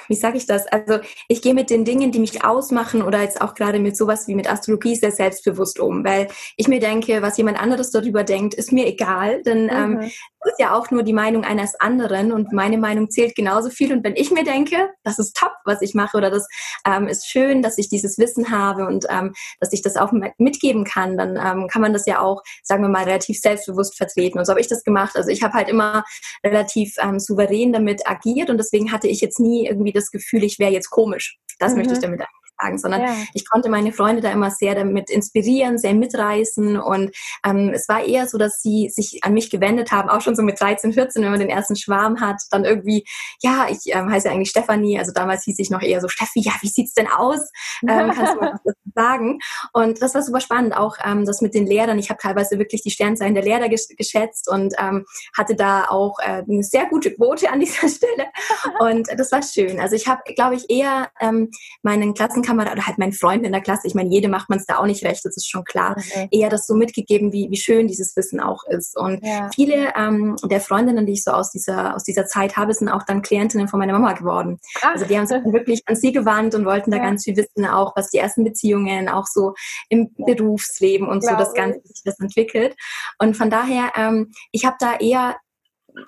wie 0.07 0.15
sage 0.15 0.37
ich 0.37 0.45
das? 0.45 0.67
Also 0.67 0.99
ich 1.27 1.41
gehe 1.41 1.53
mit 1.53 1.69
den 1.69 1.85
Dingen, 1.85 2.11
die 2.11 2.19
mich 2.19 2.43
ausmachen 2.43 3.01
oder 3.01 3.21
jetzt 3.21 3.41
auch 3.41 3.53
gerade 3.55 3.79
mit 3.79 3.97
sowas 3.97 4.27
wie 4.27 4.35
mit 4.35 4.49
Astrologie 4.49 4.95
sehr 4.95 5.11
selbstbewusst 5.11 5.79
um, 5.79 6.03
weil 6.03 6.27
ich 6.57 6.67
mir 6.67 6.79
denke, 6.79 7.21
was 7.21 7.37
jemand 7.37 7.61
anderes 7.61 7.91
darüber 7.91 8.23
denkt, 8.23 8.53
ist 8.53 8.71
mir 8.71 8.87
egal, 8.87 9.41
denn 9.43 9.69
ähm, 9.69 9.91
mhm. 9.91 10.01
ähm, 10.01 10.11
ist 10.45 10.59
ja 10.59 10.75
auch 10.75 10.91
nur 10.91 11.03
die 11.03 11.13
Meinung 11.13 11.43
eines 11.43 11.75
anderen 11.79 12.31
und 12.31 12.51
meine 12.51 12.77
Meinung 12.77 13.09
zählt 13.09 13.35
genauso 13.35 13.69
viel. 13.69 13.93
Und 13.93 14.03
wenn 14.03 14.15
ich 14.15 14.31
mir 14.31 14.43
denke, 14.43 14.89
das 15.03 15.19
ist 15.19 15.35
top, 15.35 15.53
was 15.65 15.81
ich 15.81 15.93
mache 15.93 16.17
oder 16.17 16.29
das 16.29 16.47
ähm, 16.85 17.07
ist 17.07 17.29
schön, 17.29 17.61
dass 17.61 17.77
ich 17.77 17.89
dieses 17.89 18.17
Wissen 18.17 18.51
habe 18.51 18.85
und 18.85 19.05
ähm, 19.09 19.33
dass 19.59 19.73
ich 19.73 19.81
das 19.81 19.95
auch 19.97 20.11
mitgeben 20.37 20.83
kann, 20.83 21.17
dann 21.17 21.37
ähm, 21.37 21.67
kann 21.67 21.81
man 21.81 21.93
das 21.93 22.05
ja 22.05 22.19
auch, 22.19 22.41
sagen 22.61 22.83
wir 22.83 22.89
mal, 22.89 23.03
relativ 23.03 23.39
selbstbewusst 23.39 23.95
vertreten. 23.97 24.39
Und 24.39 24.45
so 24.45 24.51
habe 24.51 24.61
ich 24.61 24.67
das 24.67 24.83
gemacht. 24.83 25.15
Also 25.15 25.29
ich 25.29 25.43
habe 25.43 25.53
halt 25.53 25.69
immer 25.69 26.03
relativ 26.43 26.95
ähm, 27.01 27.19
souverän 27.19 27.73
damit 27.73 28.07
agiert 28.07 28.49
und 28.49 28.57
deswegen 28.57 28.91
hatte 28.91 29.07
ich 29.07 29.21
jetzt 29.21 29.39
nie 29.39 29.72
irgendwie 29.73 29.91
das 29.91 30.11
Gefühl, 30.11 30.43
ich 30.43 30.59
wäre 30.59 30.71
jetzt 30.71 30.89
komisch. 30.89 31.37
Das 31.59 31.71
mhm. 31.71 31.79
möchte 31.79 31.93
ich 31.93 31.99
damit 31.99 32.21
sagen, 32.63 32.77
sondern 32.77 33.01
ja. 33.01 33.15
ich 33.33 33.49
konnte 33.49 33.69
meine 33.69 33.91
Freunde 33.91 34.21
da 34.21 34.31
immer 34.31 34.51
sehr 34.51 34.75
damit 34.75 35.09
inspirieren, 35.09 35.77
sehr 35.77 35.93
mitreißen 35.93 36.77
und 36.77 37.15
ähm, 37.45 37.71
es 37.73 37.87
war 37.89 38.03
eher 38.03 38.27
so, 38.27 38.37
dass 38.37 38.61
sie 38.61 38.89
sich 38.89 39.23
an 39.23 39.33
mich 39.33 39.49
gewendet 39.49 39.91
haben, 39.91 40.09
auch 40.09 40.21
schon 40.21 40.35
so 40.35 40.43
mit 40.43 40.59
13, 40.59 40.93
14, 40.93 41.23
wenn 41.23 41.31
man 41.31 41.39
den 41.39 41.49
ersten 41.49 41.75
Schwarm 41.75 42.21
hat, 42.21 42.41
dann 42.51 42.65
irgendwie, 42.65 43.05
ja, 43.41 43.67
ich 43.69 43.93
ähm, 43.93 44.09
heiße 44.09 44.29
eigentlich 44.29 44.49
Stefanie, 44.49 44.99
also 44.99 45.11
damals 45.13 45.43
hieß 45.43 45.59
ich 45.59 45.69
noch 45.69 45.81
eher 45.81 46.01
so, 46.01 46.07
Steffi, 46.07 46.41
ja, 46.41 46.53
wie 46.61 46.67
sieht's 46.67 46.93
denn 46.93 47.07
aus? 47.07 47.39
Ähm, 47.85 48.11
kannst 48.15 48.35
du 48.35 48.39
mal 48.39 48.53
was 48.63 48.75
sagen? 48.95 49.39
Und 49.73 50.01
das 50.01 50.15
war 50.15 50.21
super 50.21 50.39
spannend, 50.39 50.75
auch 50.75 50.95
ähm, 51.03 51.25
das 51.25 51.41
mit 51.41 51.53
den 51.53 51.67
Lehrern. 51.67 51.99
Ich 51.99 52.09
habe 52.09 52.19
teilweise 52.21 52.57
wirklich 52.57 52.81
die 52.81 52.91
Sternzeichen 52.91 53.35
der 53.35 53.43
Lehrer 53.43 53.67
geschätzt 53.67 54.49
und 54.49 54.73
ähm, 54.79 55.05
hatte 55.37 55.55
da 55.55 55.85
auch 55.89 56.17
äh, 56.19 56.43
eine 56.47 56.63
sehr 56.63 56.85
gute 56.85 57.13
Quote 57.13 57.51
an 57.51 57.59
dieser 57.59 57.89
Stelle 57.89 58.27
und 58.79 59.07
das 59.17 59.31
war 59.33 59.41
schön. 59.41 59.81
Also 59.81 59.95
ich 59.95 60.07
habe, 60.07 60.21
glaube 60.35 60.55
ich, 60.55 60.69
eher 60.69 61.09
ähm, 61.19 61.51
meinen 61.81 62.13
Klassenkameraden 62.13 62.52
Klassenkamerad 62.53 62.73
oder 62.73 62.87
halt 62.87 62.97
meinen 62.97 63.13
Freunden 63.13 63.45
in 63.45 63.51
der 63.51 63.61
Klasse, 63.61 63.87
ich 63.87 63.95
meine, 63.95 64.09
jede 64.09 64.27
macht 64.27 64.49
man 64.49 64.59
es 64.59 64.65
da 64.65 64.77
auch 64.77 64.85
nicht 64.85 65.03
recht, 65.03 65.25
das 65.25 65.35
ist 65.35 65.49
schon 65.49 65.63
klar, 65.63 65.95
okay. 65.97 66.27
eher 66.31 66.49
das 66.49 66.67
so 66.67 66.75
mitgegeben, 66.75 67.31
wie, 67.31 67.49
wie 67.49 67.57
schön 67.57 67.87
dieses 67.87 68.15
Wissen 68.15 68.39
auch 68.39 68.63
ist. 68.65 68.97
Und 68.97 69.23
ja. 69.25 69.49
viele 69.53 69.93
ähm, 69.95 70.35
der 70.43 70.61
Freundinnen, 70.61 71.05
die 71.05 71.13
ich 71.13 71.23
so 71.23 71.31
aus 71.31 71.51
dieser, 71.51 71.95
aus 71.95 72.03
dieser 72.03 72.25
Zeit 72.25 72.57
habe, 72.57 72.73
sind 72.73 72.89
auch 72.89 73.03
dann 73.03 73.21
Klientinnen 73.21 73.67
von 73.67 73.79
meiner 73.79 73.93
Mama 73.93 74.13
geworden. 74.13 74.59
Ach. 74.81 74.93
Also 74.93 75.05
die 75.05 75.17
haben 75.17 75.27
sich 75.27 75.43
wirklich 75.45 75.81
an 75.85 75.95
sie 75.95 76.11
gewandt 76.11 76.55
und 76.55 76.65
wollten 76.65 76.91
da 76.91 76.97
ja. 76.97 77.03
ganz 77.03 77.23
viel 77.23 77.35
wissen, 77.35 77.65
auch 77.65 77.93
was 77.95 78.09
die 78.09 78.17
ersten 78.17 78.43
Beziehungen, 78.43 79.09
auch 79.09 79.25
so 79.27 79.53
im 79.89 80.11
ja. 80.17 80.33
Berufsleben 80.33 81.07
und 81.07 81.21
Glaube 81.21 81.43
so 81.43 81.43
das 81.43 81.53
Ganze, 81.53 81.81
sich 81.83 82.03
das 82.03 82.19
entwickelt. 82.19 82.75
Und 83.19 83.35
von 83.35 83.49
daher, 83.49 83.91
ähm, 83.95 84.31
ich 84.51 84.65
habe 84.65 84.75
da 84.79 84.95
eher 84.97 85.35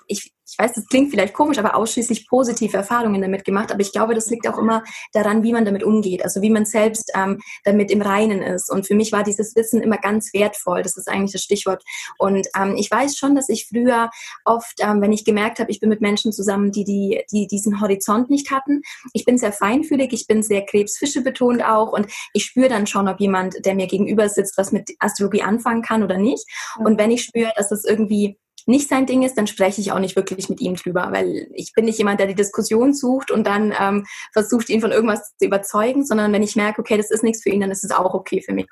ich, 0.08 0.32
ich 0.48 0.58
weiß, 0.58 0.74
das 0.74 0.86
klingt 0.86 1.10
vielleicht 1.10 1.34
komisch, 1.34 1.58
aber 1.58 1.74
ausschließlich 1.74 2.28
positive 2.28 2.76
Erfahrungen 2.76 3.20
damit 3.20 3.44
gemacht. 3.44 3.72
Aber 3.72 3.80
ich 3.80 3.92
glaube, 3.92 4.14
das 4.14 4.30
liegt 4.30 4.48
auch 4.48 4.58
immer 4.58 4.84
daran, 5.12 5.42
wie 5.42 5.52
man 5.52 5.64
damit 5.64 5.82
umgeht, 5.82 6.22
also 6.22 6.40
wie 6.40 6.50
man 6.50 6.64
selbst 6.64 7.10
ähm, 7.16 7.40
damit 7.64 7.90
im 7.90 8.00
Reinen 8.00 8.42
ist. 8.42 8.70
Und 8.70 8.86
für 8.86 8.94
mich 8.94 9.10
war 9.12 9.24
dieses 9.24 9.56
Wissen 9.56 9.82
immer 9.82 9.98
ganz 9.98 10.32
wertvoll. 10.32 10.82
Das 10.82 10.96
ist 10.96 11.08
eigentlich 11.08 11.32
das 11.32 11.42
Stichwort. 11.42 11.82
Und 12.18 12.46
ähm, 12.56 12.76
ich 12.76 12.90
weiß 12.90 13.16
schon, 13.16 13.34
dass 13.34 13.48
ich 13.48 13.66
früher 13.66 14.10
oft, 14.44 14.74
ähm, 14.80 15.00
wenn 15.00 15.12
ich 15.12 15.24
gemerkt 15.24 15.58
habe, 15.58 15.70
ich 15.70 15.80
bin 15.80 15.88
mit 15.88 16.00
Menschen 16.00 16.32
zusammen, 16.32 16.70
die, 16.70 16.84
die, 16.84 17.24
die 17.32 17.46
diesen 17.48 17.80
Horizont 17.80 18.30
nicht 18.30 18.50
hatten, 18.50 18.82
ich 19.12 19.24
bin 19.24 19.38
sehr 19.38 19.52
feinfühlig, 19.52 20.12
ich 20.12 20.26
bin 20.26 20.42
sehr 20.42 20.64
Krebsfische 20.64 21.22
betont 21.22 21.64
auch 21.64 21.92
und 21.92 22.06
ich 22.32 22.44
spüre 22.44 22.68
dann 22.68 22.86
schon, 22.86 23.08
ob 23.08 23.20
jemand, 23.20 23.64
der 23.64 23.74
mir 23.74 23.86
gegenüber 23.86 24.28
sitzt, 24.28 24.56
was 24.58 24.70
mit 24.70 24.92
Astrologie 25.00 25.42
anfangen 25.42 25.82
kann 25.82 26.02
oder 26.02 26.18
nicht. 26.18 26.46
Und 26.78 26.98
wenn 26.98 27.10
ich 27.10 27.24
spüre, 27.24 27.52
dass 27.56 27.68
das 27.68 27.84
irgendwie 27.84 28.38
nicht 28.66 28.88
sein 28.88 29.06
Ding 29.06 29.22
ist, 29.22 29.38
dann 29.38 29.46
spreche 29.46 29.80
ich 29.80 29.92
auch 29.92 29.98
nicht 29.98 30.16
wirklich 30.16 30.48
mit 30.48 30.60
ihm 30.60 30.74
drüber, 30.74 31.08
weil 31.12 31.48
ich 31.54 31.72
bin 31.72 31.84
nicht 31.84 31.98
jemand, 31.98 32.20
der 32.20 32.26
die 32.26 32.34
Diskussion 32.34 32.92
sucht 32.92 33.30
und 33.30 33.46
dann 33.46 33.72
ähm, 33.78 34.06
versucht, 34.32 34.68
ihn 34.68 34.80
von 34.80 34.90
irgendwas 34.90 35.36
zu 35.38 35.46
überzeugen, 35.46 36.04
sondern 36.04 36.32
wenn 36.32 36.42
ich 36.42 36.56
merke, 36.56 36.80
okay, 36.80 36.96
das 36.96 37.10
ist 37.10 37.22
nichts 37.22 37.42
für 37.42 37.50
ihn, 37.50 37.60
dann 37.60 37.70
ist 37.70 37.84
es 37.84 37.92
auch 37.92 38.14
okay 38.14 38.42
für 38.42 38.52
mich. 38.52 38.66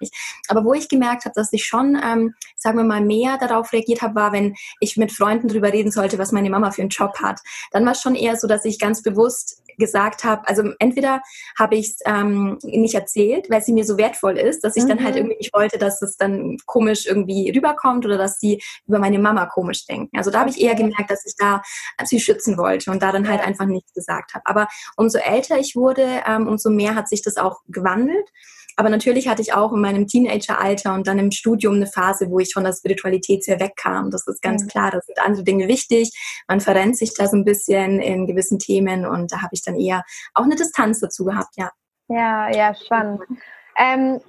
Aber 0.48 0.64
wo 0.64 0.74
ich 0.74 0.88
gemerkt 0.88 1.24
habe, 1.24 1.34
dass 1.34 1.52
ich 1.52 1.64
schon, 1.64 1.96
ähm, 2.04 2.34
sagen 2.56 2.76
wir 2.76 2.84
mal, 2.84 3.00
mehr 3.00 3.38
darauf 3.38 3.72
reagiert 3.72 4.02
habe, 4.02 4.16
war, 4.16 4.32
wenn 4.32 4.54
ich 4.80 4.96
mit 4.96 5.12
Freunden 5.12 5.48
drüber 5.48 5.72
reden 5.72 5.90
sollte, 5.90 6.18
was 6.18 6.32
meine 6.32 6.50
Mama 6.50 6.70
für 6.72 6.82
einen 6.82 6.90
Job 6.90 7.18
hat. 7.20 7.40
Dann 7.70 7.84
war 7.84 7.92
es 7.92 8.00
schon 8.00 8.14
eher 8.14 8.36
so, 8.36 8.46
dass 8.46 8.64
ich 8.64 8.78
ganz 8.78 9.02
bewusst 9.02 9.62
gesagt 9.78 10.24
habe, 10.24 10.46
also 10.46 10.72
entweder 10.78 11.20
habe 11.58 11.76
ich 11.76 11.88
es 11.88 11.98
ähm, 12.06 12.58
nicht 12.62 12.94
erzählt, 12.94 13.50
weil 13.50 13.62
sie 13.62 13.72
mir 13.72 13.84
so 13.84 13.98
wertvoll 13.98 14.38
ist, 14.38 14.64
dass 14.64 14.76
ich 14.76 14.84
mhm. 14.84 14.88
dann 14.88 15.04
halt 15.04 15.14
mhm. 15.14 15.20
irgendwie 15.20 15.36
nicht 15.38 15.54
wollte, 15.54 15.78
dass 15.78 16.02
es 16.02 16.16
dann 16.16 16.58
komisch 16.66 17.06
irgendwie 17.06 17.50
rüberkommt 17.54 18.04
oder 18.04 18.18
dass 18.18 18.38
sie 18.38 18.62
über 18.86 18.98
meine 18.98 19.18
Mama 19.18 19.46
komisch 19.46 19.83
denken. 19.86 20.16
Also 20.16 20.30
da 20.30 20.40
habe 20.40 20.50
ich 20.50 20.60
eher 20.60 20.74
gemerkt, 20.74 21.10
dass 21.10 21.24
ich 21.26 21.34
da 21.36 21.62
sie 22.04 22.20
schützen 22.20 22.56
wollte 22.58 22.90
und 22.90 23.02
da 23.02 23.12
dann 23.12 23.28
halt 23.28 23.40
einfach 23.40 23.66
nichts 23.66 23.92
gesagt 23.92 24.34
habe. 24.34 24.44
Aber 24.46 24.68
umso 24.96 25.18
älter 25.18 25.58
ich 25.58 25.76
wurde, 25.76 26.22
ähm, 26.26 26.46
umso 26.48 26.70
mehr 26.70 26.94
hat 26.94 27.08
sich 27.08 27.22
das 27.22 27.36
auch 27.36 27.60
gewandelt. 27.68 28.28
aber 28.76 28.88
natürlich 28.88 29.28
hatte 29.28 29.42
ich 29.42 29.52
auch 29.52 29.72
in 29.72 29.80
meinem 29.80 30.06
Teenageralter 30.08 30.94
und 30.94 31.06
dann 31.06 31.18
im 31.18 31.30
Studium 31.30 31.74
eine 31.74 31.86
Phase, 31.86 32.30
wo 32.30 32.40
ich 32.40 32.52
von 32.52 32.64
der 32.64 32.72
Spiritualität 32.72 33.44
sehr 33.44 33.60
wegkam. 33.60 34.10
Das 34.10 34.26
ist 34.26 34.42
ganz 34.42 34.64
mhm. 34.64 34.68
klar, 34.68 34.90
da 34.90 35.00
sind 35.00 35.18
andere 35.20 35.44
Dinge 35.44 35.68
wichtig. 35.68 36.10
Man 36.48 36.60
verrennt 36.60 36.96
sich 36.96 37.14
da 37.14 37.28
so 37.28 37.36
ein 37.36 37.44
bisschen 37.44 38.00
in 38.00 38.26
gewissen 38.26 38.58
Themen 38.58 39.06
und 39.06 39.30
da 39.30 39.42
habe 39.42 39.50
ich 39.52 39.62
dann 39.62 39.78
eher 39.78 40.02
auch 40.34 40.44
eine 40.44 40.56
Distanz 40.56 41.00
dazu 41.00 41.24
gehabt, 41.24 41.54
ja. 41.56 41.70
Ja, 42.08 42.50
ja, 42.50 42.74
spannend. 42.74 43.20
Ähm, 43.78 44.20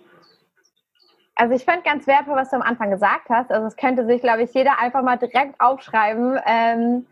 also 1.35 1.53
ich 1.53 1.65
fand 1.65 1.83
ganz 1.83 2.07
wertvoll, 2.07 2.35
was 2.35 2.49
du 2.49 2.55
am 2.55 2.61
Anfang 2.61 2.89
gesagt 2.89 3.29
hast. 3.29 3.51
Also 3.51 3.67
es 3.67 3.75
könnte 3.75 4.05
sich, 4.05 4.21
glaube 4.21 4.43
ich, 4.43 4.53
jeder 4.53 4.79
einfach 4.79 5.03
mal 5.03 5.17
direkt 5.17 5.59
aufschreiben. 5.59 6.39
Ähm, 6.45 7.05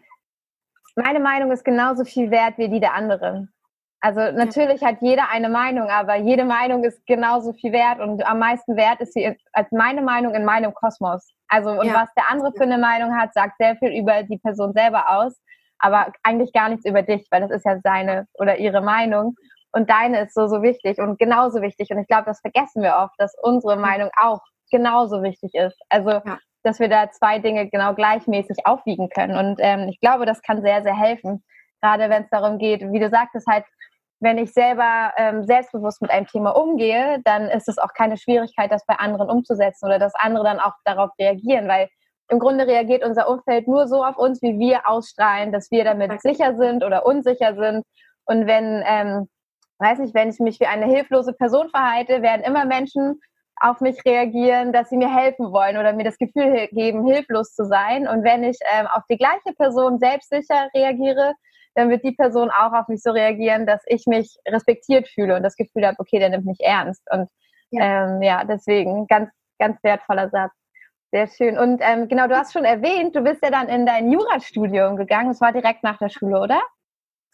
meine 0.96 1.20
Meinung 1.20 1.52
ist 1.52 1.66
genauso 1.66 2.06
viel 2.06 2.32
wert 2.32 2.58
wie 2.58 2.70
die 2.70 2.80
der 2.80 2.94
anderen. 2.94 3.54
Also 4.00 4.20
natürlich 4.20 4.84
hat 4.84 4.98
jeder 5.02 5.30
eine 5.32 5.48
Meinung, 5.48 5.90
aber 5.90 6.16
jede 6.16 6.44
Meinung 6.44 6.84
ist 6.84 7.06
genauso 7.06 7.54
viel 7.54 7.72
wert 7.72 8.02
und 8.02 8.26
am 8.26 8.40
meisten 8.40 8.76
wert 8.76 9.00
ist 9.00 9.14
sie 9.14 9.38
als 9.54 9.72
meine 9.72 10.02
Meinung 10.02 10.36
in 10.36 10.44
meinem 10.44 10.74
Kosmos. 10.74 11.32
Also 11.48 11.70
und 11.70 11.88
ja. 11.88 11.94
was 11.94 12.14
der 12.14 12.30
andere 12.30 12.52
für 12.52 12.64
eine 12.64 12.78
Meinung 12.78 13.18
hat, 13.18 13.34
sagt 13.34 13.56
sehr 13.58 13.78
viel 13.78 13.98
über 13.98 14.24
die 14.24 14.40
Person 14.40 14.74
selber 14.74 15.10
aus, 15.10 15.40
aber 15.80 16.12
eigentlich 16.22 16.52
gar 16.52 16.68
nichts 16.68 16.86
über 16.86 17.02
dich, 17.02 17.26
weil 17.32 17.42
das 17.42 17.52
ist 17.52 17.66
ja 17.66 17.80
seine 17.82 18.28
oder 18.34 18.58
ihre 18.58 18.82
Meinung 18.82 19.36
und 19.74 19.90
deine 19.90 20.22
ist 20.22 20.34
so 20.34 20.48
so 20.48 20.62
wichtig 20.62 21.00
und 21.00 21.20
genauso 21.20 21.62
wichtig 21.62 21.90
und 21.92 22.00
ich 22.00 22.08
glaube, 22.08 22.26
das 22.26 22.42
vergessen 22.42 22.82
wir 22.82 22.96
oft, 22.98 23.16
dass 23.18 23.36
unsere 23.42 23.76
Meinung 23.76 24.10
auch 24.16 24.42
genauso 24.72 25.22
wichtig 25.22 25.54
ist. 25.54 25.78
Also 25.90 26.10
ja. 26.10 26.40
dass 26.64 26.80
wir 26.80 26.90
da 26.90 27.12
zwei 27.12 27.40
Dinge 27.40 27.70
genau 27.70 27.94
gleichmäßig 27.94 28.66
aufwiegen 28.66 29.10
können 29.10 29.38
und 29.38 29.58
ähm, 29.60 29.90
ich 29.90 30.00
glaube, 30.00 30.26
das 30.26 30.42
kann 30.42 30.62
sehr 30.62 30.84
sehr 30.84 30.98
helfen, 30.98 31.44
gerade 31.82 32.10
wenn 32.10 32.24
es 32.24 32.30
darum 32.30 32.58
geht, 32.58 32.82
wie 32.92 33.00
du 33.00 33.10
sagtest 33.10 33.48
halt 33.48 33.66
wenn 34.24 34.38
ich 34.38 34.54
selber 34.54 35.12
ähm, 35.18 35.44
selbstbewusst 35.44 36.02
mit 36.02 36.10
einem 36.10 36.26
Thema 36.26 36.52
umgehe, 36.52 37.20
dann 37.26 37.50
ist 37.50 37.68
es 37.68 37.78
auch 37.78 37.94
keine 37.94 38.16
Schwierigkeit, 38.16 38.72
das 38.72 38.86
bei 38.86 38.96
anderen 38.96 39.30
umzusetzen 39.30 39.86
oder 39.86 40.00
dass 40.00 40.16
andere 40.16 40.46
dann 40.46 40.62
auch 40.62 40.72
darauf 40.86 41.10
reagieren, 41.20 41.68
weil 41.68 41.90
im 42.30 42.40
Grunde 42.40 42.66
reagiert 42.66 43.04
unser 43.06 43.30
Umfeld 43.30 43.68
nur 43.68 43.88
so 43.88 44.04
auf 44.04 44.18
uns, 44.18 44.42
wie 44.42 44.58
wir 44.58 44.88
ausstrahlen, 44.88 45.52
dass 45.52 45.72
wir 45.72 45.84
damit 45.84 46.22
sicher 46.22 46.56
sind 46.56 46.84
oder 46.84 47.06
unsicher 47.06 47.56
sind. 47.56 47.86
Und 48.26 48.48
wenn, 48.48 48.82
ähm, 48.88 49.28
weiß 49.80 50.00
nicht, 50.00 50.14
wenn 50.14 50.30
ich 50.30 50.40
mich 50.40 50.60
wie 50.60 50.68
eine 50.68 50.86
hilflose 50.86 51.34
Person 51.34 51.70
verhalte, 51.70 52.22
werden 52.22 52.44
immer 52.44 52.66
Menschen 52.66 53.20
auf 53.58 53.82
mich 53.82 54.04
reagieren, 54.06 54.74
dass 54.74 54.90
sie 54.90 54.98
mir 54.98 55.14
helfen 55.14 55.52
wollen 55.52 55.78
oder 55.78 55.94
mir 55.94 56.04
das 56.04 56.18
Gefühl 56.18 56.68
geben, 56.72 57.06
hilflos 57.06 57.54
zu 57.54 57.66
sein. 57.66 58.08
Und 58.08 58.24
wenn 58.24 58.44
ich 58.44 58.58
ähm, 58.74 58.88
auf 58.88 59.04
die 59.10 59.18
gleiche 59.18 59.54
Person 59.58 60.00
selbstsicher 60.00 60.70
reagiere, 60.74 61.34
dann 61.76 61.90
wird 61.90 62.04
die 62.04 62.12
Person 62.12 62.50
auch 62.50 62.74
auf 62.74 62.88
mich 62.88 63.02
so 63.02 63.12
reagieren, 63.12 63.66
dass 63.66 63.82
ich 63.88 64.06
mich 64.06 64.38
respektiert 64.48 65.08
fühle 65.08 65.36
und 65.36 65.44
das 65.44 65.56
Gefühl 65.56 65.86
habe, 65.86 65.98
okay, 66.00 66.20
der 66.20 66.30
nimmt 66.30 66.46
mich 66.46 66.60
ernst. 66.60 67.02
Und 67.12 67.30
ja, 67.72 68.06
ähm, 68.06 68.22
ja 68.22 68.44
deswegen 68.44 69.08
ganz, 69.08 69.30
ganz 69.60 69.82
wertvoller 69.84 70.30
Satz. 70.30 70.52
Sehr 71.12 71.28
schön. 71.28 71.58
Und 71.58 71.80
ähm, 71.84 72.08
genau, 72.08 72.28
du 72.28 72.36
hast 72.36 72.54
schon 72.54 72.66
erwähnt, 72.66 73.16
du 73.16 73.22
bist 73.22 73.44
ja 73.44 73.52
dann 73.52 73.70
in 73.70 73.86
dein 73.86 74.12
Jurastudium 74.12 74.98
gegangen. 74.98 75.32
Es 75.32 75.42
war 75.42 75.52
direkt 75.52 75.84
nach 75.84 75.98
der 76.00 76.10
Schule, 76.10 76.40
oder? 76.40 76.62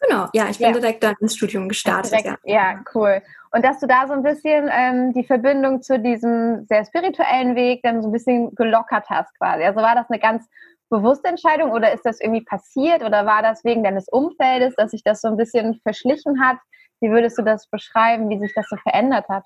Genau, 0.00 0.26
ja, 0.32 0.48
ich 0.48 0.58
bin 0.58 0.68
ja. 0.68 0.72
direkt 0.72 1.02
dann 1.02 1.14
ins 1.20 1.36
Studium 1.36 1.68
gestartet. 1.68 2.12
Direkt, 2.12 2.40
ja. 2.44 2.54
ja. 2.54 2.84
cool. 2.94 3.22
Und 3.52 3.64
dass 3.64 3.80
du 3.80 3.86
da 3.86 4.06
so 4.06 4.14
ein 4.14 4.22
bisschen 4.22 4.70
ähm, 4.72 5.12
die 5.12 5.24
Verbindung 5.24 5.82
zu 5.82 5.98
diesem 5.98 6.64
sehr 6.66 6.84
spirituellen 6.84 7.54
Weg 7.54 7.82
dann 7.82 8.02
so 8.02 8.08
ein 8.08 8.12
bisschen 8.12 8.54
gelockert 8.54 9.08
hast 9.08 9.36
quasi. 9.38 9.64
Also 9.64 9.80
war 9.80 9.94
das 9.94 10.08
eine 10.08 10.20
ganz 10.20 10.46
bewusste 10.88 11.28
Entscheidung 11.28 11.70
oder 11.70 11.92
ist 11.92 12.04
das 12.04 12.20
irgendwie 12.20 12.44
passiert 12.44 13.02
oder 13.02 13.26
war 13.26 13.42
das 13.42 13.64
wegen 13.64 13.84
deines 13.84 14.08
Umfeldes, 14.08 14.74
dass 14.76 14.92
sich 14.92 15.02
das 15.04 15.20
so 15.20 15.28
ein 15.28 15.36
bisschen 15.36 15.80
verschlichen 15.82 16.40
hat? 16.40 16.58
Wie 17.00 17.10
würdest 17.10 17.38
du 17.38 17.42
das 17.42 17.68
beschreiben, 17.68 18.28
wie 18.28 18.38
sich 18.38 18.52
das 18.54 18.66
so 18.68 18.76
verändert 18.76 19.28
hat? 19.28 19.44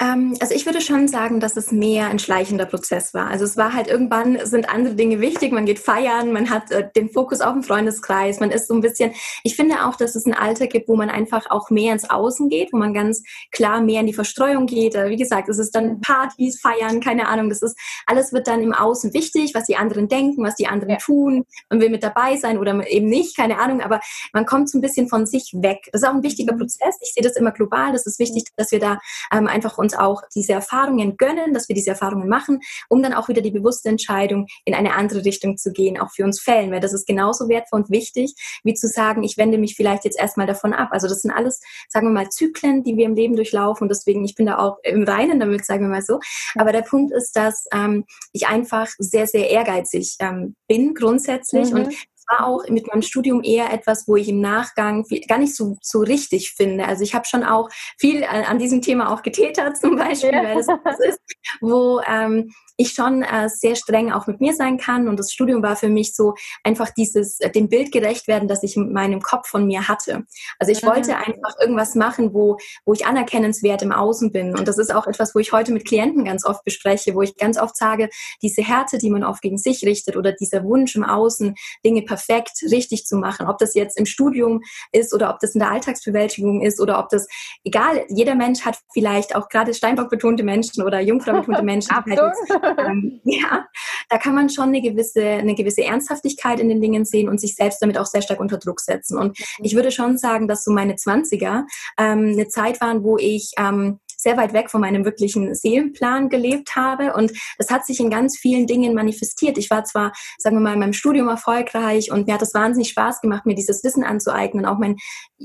Ähm, 0.00 0.36
also 0.40 0.54
ich 0.54 0.66
würde 0.66 0.80
schon 0.80 1.06
sagen, 1.06 1.38
dass 1.38 1.56
es 1.56 1.70
mehr 1.70 2.08
ein 2.08 2.18
schleichender 2.18 2.66
Prozess 2.66 3.14
war. 3.14 3.28
Also 3.28 3.44
es 3.44 3.56
war 3.56 3.72
halt 3.74 3.86
irgendwann 3.86 4.44
sind 4.44 4.68
andere 4.68 4.96
Dinge 4.96 5.20
wichtig. 5.20 5.52
Man 5.52 5.66
geht 5.66 5.78
feiern, 5.78 6.32
man 6.32 6.50
hat 6.50 6.72
äh, 6.72 6.88
den 6.96 7.10
Fokus 7.10 7.40
auf 7.40 7.52
den 7.52 7.62
Freundeskreis, 7.62 8.40
man 8.40 8.50
ist 8.50 8.66
so 8.66 8.74
ein 8.74 8.80
bisschen. 8.80 9.12
Ich 9.44 9.54
finde 9.54 9.84
auch, 9.86 9.94
dass 9.94 10.16
es 10.16 10.26
ein 10.26 10.34
Alter 10.34 10.66
gibt, 10.66 10.88
wo 10.88 10.96
man 10.96 11.10
einfach 11.10 11.48
auch 11.50 11.70
mehr 11.70 11.92
ins 11.92 12.10
Außen 12.10 12.48
geht, 12.48 12.72
wo 12.72 12.76
man 12.76 12.92
ganz 12.92 13.22
klar 13.52 13.80
mehr 13.80 14.00
in 14.00 14.06
die 14.06 14.14
Verstreuung 14.14 14.66
geht. 14.66 14.94
Wie 14.94 15.16
gesagt, 15.16 15.48
es 15.48 15.58
ist 15.58 15.74
dann 15.76 16.00
Partys, 16.00 16.60
Feiern, 16.60 17.00
keine 17.00 17.28
Ahnung. 17.28 17.48
Das 17.48 17.62
ist 17.62 17.78
alles 18.06 18.32
wird 18.32 18.48
dann 18.48 18.62
im 18.62 18.72
Außen 18.72 19.14
wichtig, 19.14 19.54
was 19.54 19.64
die 19.64 19.76
anderen 19.76 20.08
denken, 20.08 20.42
was 20.42 20.56
die 20.56 20.66
anderen 20.66 20.94
ja. 20.94 20.98
tun. 20.98 21.44
Man 21.70 21.80
will 21.80 21.90
mit 21.90 22.02
dabei 22.02 22.36
sein 22.36 22.58
oder 22.58 22.84
eben 22.90 23.06
nicht, 23.06 23.36
keine 23.36 23.58
Ahnung. 23.58 23.80
Aber 23.80 24.00
man 24.32 24.44
kommt 24.44 24.70
so 24.70 24.78
ein 24.78 24.80
bisschen 24.80 25.08
von 25.08 25.24
sich 25.24 25.52
weg. 25.54 25.88
Das 25.92 26.02
ist 26.02 26.08
auch 26.08 26.14
ein 26.14 26.24
wichtiger 26.24 26.54
mhm. 26.54 26.58
Prozess. 26.58 26.96
Ich 27.00 27.12
sehe 27.14 27.22
das 27.22 27.36
immer 27.36 27.52
global. 27.52 27.92
Das 27.92 28.06
ist 28.06 28.18
wichtig, 28.18 28.44
dass 28.56 28.72
wir 28.72 28.80
da 28.80 28.98
ähm, 29.32 29.46
einfach 29.46 29.78
uns 29.84 29.94
auch 29.94 30.22
diese 30.34 30.52
Erfahrungen 30.52 31.16
gönnen, 31.16 31.54
dass 31.54 31.68
wir 31.68 31.74
diese 31.76 31.90
Erfahrungen 31.90 32.28
machen, 32.28 32.60
um 32.88 33.02
dann 33.02 33.12
auch 33.12 33.28
wieder 33.28 33.42
die 33.42 33.50
bewusste 33.50 33.88
Entscheidung 33.88 34.46
in 34.64 34.74
eine 34.74 34.94
andere 34.94 35.24
Richtung 35.24 35.56
zu 35.56 35.72
gehen, 35.72 35.98
auch 36.00 36.10
für 36.10 36.24
uns 36.24 36.40
fällen, 36.40 36.72
weil 36.72 36.80
das 36.80 36.92
ist 36.92 37.06
genauso 37.06 37.48
wertvoll 37.48 37.82
und 37.82 37.90
wichtig, 37.90 38.34
wie 38.64 38.74
zu 38.74 38.88
sagen, 38.88 39.22
ich 39.22 39.36
wende 39.36 39.58
mich 39.58 39.76
vielleicht 39.76 40.04
jetzt 40.04 40.18
erstmal 40.18 40.46
davon 40.46 40.72
ab. 40.72 40.88
Also 40.92 41.08
das 41.08 41.22
sind 41.22 41.30
alles, 41.30 41.60
sagen 41.88 42.08
wir 42.08 42.12
mal, 42.12 42.28
Zyklen, 42.30 42.82
die 42.82 42.96
wir 42.96 43.06
im 43.06 43.14
Leben 43.14 43.36
durchlaufen 43.36 43.84
und 43.84 43.88
deswegen, 43.88 44.24
ich 44.24 44.34
bin 44.34 44.46
da 44.46 44.58
auch 44.58 44.78
im 44.82 45.04
Reinen 45.04 45.38
damit, 45.38 45.64
sagen 45.64 45.82
wir 45.82 45.88
mal 45.88 46.02
so. 46.02 46.20
Aber 46.54 46.72
der 46.72 46.82
Punkt 46.82 47.12
ist, 47.12 47.36
dass 47.36 47.66
ähm, 47.72 48.04
ich 48.32 48.46
einfach 48.48 48.88
sehr, 48.98 49.26
sehr 49.26 49.50
ehrgeizig 49.50 50.16
ähm, 50.20 50.56
bin 50.68 50.94
grundsätzlich 50.94 51.70
mhm. 51.70 51.84
und 51.84 51.94
war 52.28 52.46
auch 52.46 52.68
mit 52.68 52.86
meinem 52.86 53.02
Studium 53.02 53.42
eher 53.42 53.72
etwas, 53.72 54.06
wo 54.06 54.16
ich 54.16 54.28
im 54.28 54.40
Nachgang 54.40 55.04
gar 55.28 55.38
nicht 55.38 55.54
so, 55.54 55.76
so 55.82 56.00
richtig 56.00 56.52
finde. 56.52 56.86
Also 56.86 57.02
ich 57.02 57.14
habe 57.14 57.26
schon 57.26 57.44
auch 57.44 57.68
viel 57.98 58.24
an, 58.24 58.58
diesem 58.58 58.82
Thema 58.82 59.12
auch 59.12 59.22
getätert 59.22 59.76
zum 59.80 59.96
Beispiel, 59.96 60.32
ja. 60.32 60.42
weil 60.42 60.56
das 60.56 61.00
ist, 61.00 61.20
wo 61.60 62.00
ähm, 62.06 62.52
ich 62.76 62.92
schon 62.92 63.22
äh, 63.22 63.48
sehr 63.48 63.76
streng 63.76 64.12
auch 64.12 64.26
mit 64.26 64.40
mir 64.40 64.54
sein 64.54 64.78
kann. 64.78 65.08
Und 65.08 65.18
das 65.18 65.32
Studium 65.32 65.62
war 65.62 65.76
für 65.76 65.88
mich 65.88 66.14
so 66.14 66.34
einfach 66.62 66.90
dieses, 66.90 67.40
äh, 67.40 67.50
dem 67.50 67.68
Bild 67.68 67.92
gerecht 67.92 68.26
werden, 68.26 68.48
das 68.48 68.62
ich 68.62 68.76
in 68.76 68.92
meinem 68.92 69.20
Kopf 69.20 69.48
von 69.48 69.66
mir 69.66 69.88
hatte. 69.88 70.24
Also 70.58 70.72
ich 70.72 70.82
mhm. 70.82 70.88
wollte 70.88 71.16
einfach 71.16 71.54
irgendwas 71.60 71.94
machen, 71.94 72.34
wo, 72.34 72.58
wo 72.84 72.92
ich 72.92 73.06
anerkennenswert 73.06 73.82
im 73.82 73.92
Außen 73.92 74.32
bin. 74.32 74.56
Und 74.56 74.66
das 74.66 74.78
ist 74.78 74.94
auch 74.94 75.06
etwas, 75.06 75.34
wo 75.34 75.38
ich 75.38 75.52
heute 75.52 75.72
mit 75.72 75.86
Klienten 75.86 76.24
ganz 76.24 76.44
oft 76.44 76.64
bespreche, 76.64 77.14
wo 77.14 77.22
ich 77.22 77.36
ganz 77.36 77.60
oft 77.60 77.76
sage, 77.76 78.08
diese 78.42 78.62
Härte, 78.62 78.98
die 78.98 79.10
man 79.10 79.24
oft 79.24 79.42
gegen 79.42 79.58
sich 79.58 79.84
richtet 79.84 80.16
oder 80.16 80.32
dieser 80.32 80.64
Wunsch 80.64 80.96
im 80.96 81.04
Außen, 81.04 81.54
Dinge 81.84 82.02
perfekt 82.02 82.62
richtig 82.70 83.06
zu 83.06 83.16
machen, 83.16 83.46
ob 83.46 83.58
das 83.58 83.74
jetzt 83.74 83.98
im 83.98 84.06
Studium 84.06 84.62
ist 84.92 85.14
oder 85.14 85.30
ob 85.30 85.38
das 85.38 85.54
in 85.54 85.60
der 85.60 85.70
Alltagsbewältigung 85.70 86.60
ist 86.62 86.80
oder 86.80 86.98
ob 86.98 87.08
das, 87.08 87.26
egal, 87.62 88.04
jeder 88.08 88.34
Mensch 88.34 88.64
hat 88.64 88.78
vielleicht 88.92 89.36
auch 89.36 89.48
gerade 89.48 89.74
Steinbock 89.74 90.10
betonte 90.10 90.42
Menschen 90.42 90.82
oder 90.82 91.00
Jungfrau 91.04 91.32
betonte 91.32 91.62
Menschen, 91.62 91.94
halt 91.94 92.34
ähm, 92.78 93.20
ja, 93.24 93.66
da 94.08 94.18
kann 94.18 94.34
man 94.34 94.48
schon 94.48 94.68
eine 94.68 94.80
gewisse, 94.80 95.24
eine 95.24 95.54
gewisse 95.54 95.84
Ernsthaftigkeit 95.84 96.60
in 96.60 96.68
den 96.68 96.80
Dingen 96.80 97.04
sehen 97.04 97.28
und 97.28 97.40
sich 97.40 97.54
selbst 97.54 97.80
damit 97.82 97.98
auch 97.98 98.06
sehr 98.06 98.22
stark 98.22 98.40
unter 98.40 98.58
Druck 98.58 98.80
setzen. 98.80 99.18
Und 99.18 99.38
mhm. 99.38 99.64
ich 99.64 99.74
würde 99.74 99.90
schon 99.90 100.18
sagen, 100.18 100.48
dass 100.48 100.64
so 100.64 100.72
meine 100.72 100.96
Zwanziger 100.96 101.66
ähm, 101.98 102.32
eine 102.32 102.48
Zeit 102.48 102.80
waren, 102.80 103.02
wo 103.02 103.16
ich 103.18 103.52
ähm, 103.58 104.00
sehr 104.24 104.36
weit 104.36 104.52
weg 104.54 104.70
von 104.70 104.80
meinem 104.80 105.04
wirklichen 105.04 105.54
Seelenplan 105.54 106.30
gelebt 106.30 106.74
habe. 106.74 107.12
Und 107.12 107.32
das 107.58 107.70
hat 107.70 107.86
sich 107.86 108.00
in 108.00 108.10
ganz 108.10 108.38
vielen 108.38 108.66
Dingen 108.66 108.94
manifestiert. 108.94 109.58
Ich 109.58 109.70
war 109.70 109.84
zwar, 109.84 110.12
sagen 110.38 110.56
wir 110.56 110.60
mal, 110.60 110.72
in 110.72 110.80
meinem 110.80 110.94
Studium 110.94 111.28
erfolgreich 111.28 112.10
und 112.10 112.26
mir 112.26 112.34
hat 112.34 112.42
es 112.42 112.54
wahnsinnig 112.54 112.88
Spaß 112.88 113.20
gemacht, 113.20 113.46
mir 113.46 113.54
dieses 113.54 113.84
Wissen 113.84 114.02
anzueignen. 114.02 114.64
Auch 114.64 114.78
mein 114.78 114.96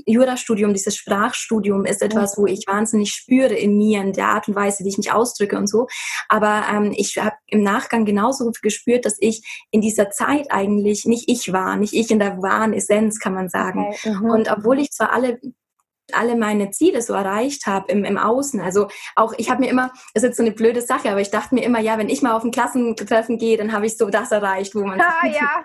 Jurastudium, 0.06 0.72
dieses 0.72 0.96
Sprachstudium 0.96 1.84
ist 1.84 2.02
etwas, 2.02 2.38
wo 2.38 2.46
ich 2.46 2.64
wahnsinnig 2.66 3.10
spüre 3.10 3.54
in 3.54 3.76
mir, 3.76 4.00
in 4.00 4.14
der 4.14 4.28
Art 4.28 4.48
und 4.48 4.54
Weise, 4.54 4.82
wie 4.84 4.88
ich 4.88 4.98
mich 4.98 5.12
ausdrücke 5.12 5.58
und 5.58 5.68
so. 5.68 5.86
Aber 6.28 6.64
ähm, 6.72 6.94
ich 6.96 7.18
habe 7.18 7.36
im 7.46 7.62
Nachgang 7.62 8.06
genauso 8.06 8.50
gespürt, 8.62 9.04
dass 9.04 9.16
ich 9.18 9.42
in 9.70 9.82
dieser 9.82 10.10
Zeit 10.10 10.50
eigentlich 10.50 11.04
nicht 11.04 11.28
ich 11.28 11.52
war, 11.52 11.76
nicht 11.76 11.92
ich 11.92 12.10
in 12.10 12.18
der 12.18 12.38
wahren 12.38 12.72
Essenz, 12.72 13.18
kann 13.18 13.34
man 13.34 13.50
sagen. 13.50 13.88
Okay. 13.90 14.10
Mhm. 14.10 14.30
Und 14.30 14.50
obwohl 14.50 14.78
ich 14.78 14.90
zwar 14.90 15.12
alle 15.12 15.38
alle 16.14 16.36
meine 16.36 16.70
Ziele 16.70 17.02
so 17.02 17.12
erreicht 17.12 17.66
habe 17.66 17.90
im, 17.90 18.04
im 18.04 18.18
Außen. 18.18 18.60
Also 18.60 18.88
auch, 19.16 19.34
ich 19.36 19.50
habe 19.50 19.60
mir 19.60 19.70
immer, 19.70 19.90
das 20.14 20.22
ist 20.22 20.28
jetzt 20.30 20.36
so 20.36 20.42
eine 20.42 20.52
blöde 20.52 20.82
Sache, 20.82 21.10
aber 21.10 21.20
ich 21.20 21.30
dachte 21.30 21.54
mir 21.54 21.64
immer, 21.64 21.80
ja, 21.80 21.98
wenn 21.98 22.08
ich 22.08 22.22
mal 22.22 22.32
auf 22.32 22.44
ein 22.44 22.50
Klassentreffen 22.50 23.38
gehe, 23.38 23.56
dann 23.56 23.72
habe 23.72 23.86
ich 23.86 23.96
so 23.96 24.10
das 24.10 24.32
erreicht, 24.32 24.74
wo 24.74 24.84
man. 24.84 25.00
Ah, 25.00 25.26
ja. 25.26 25.64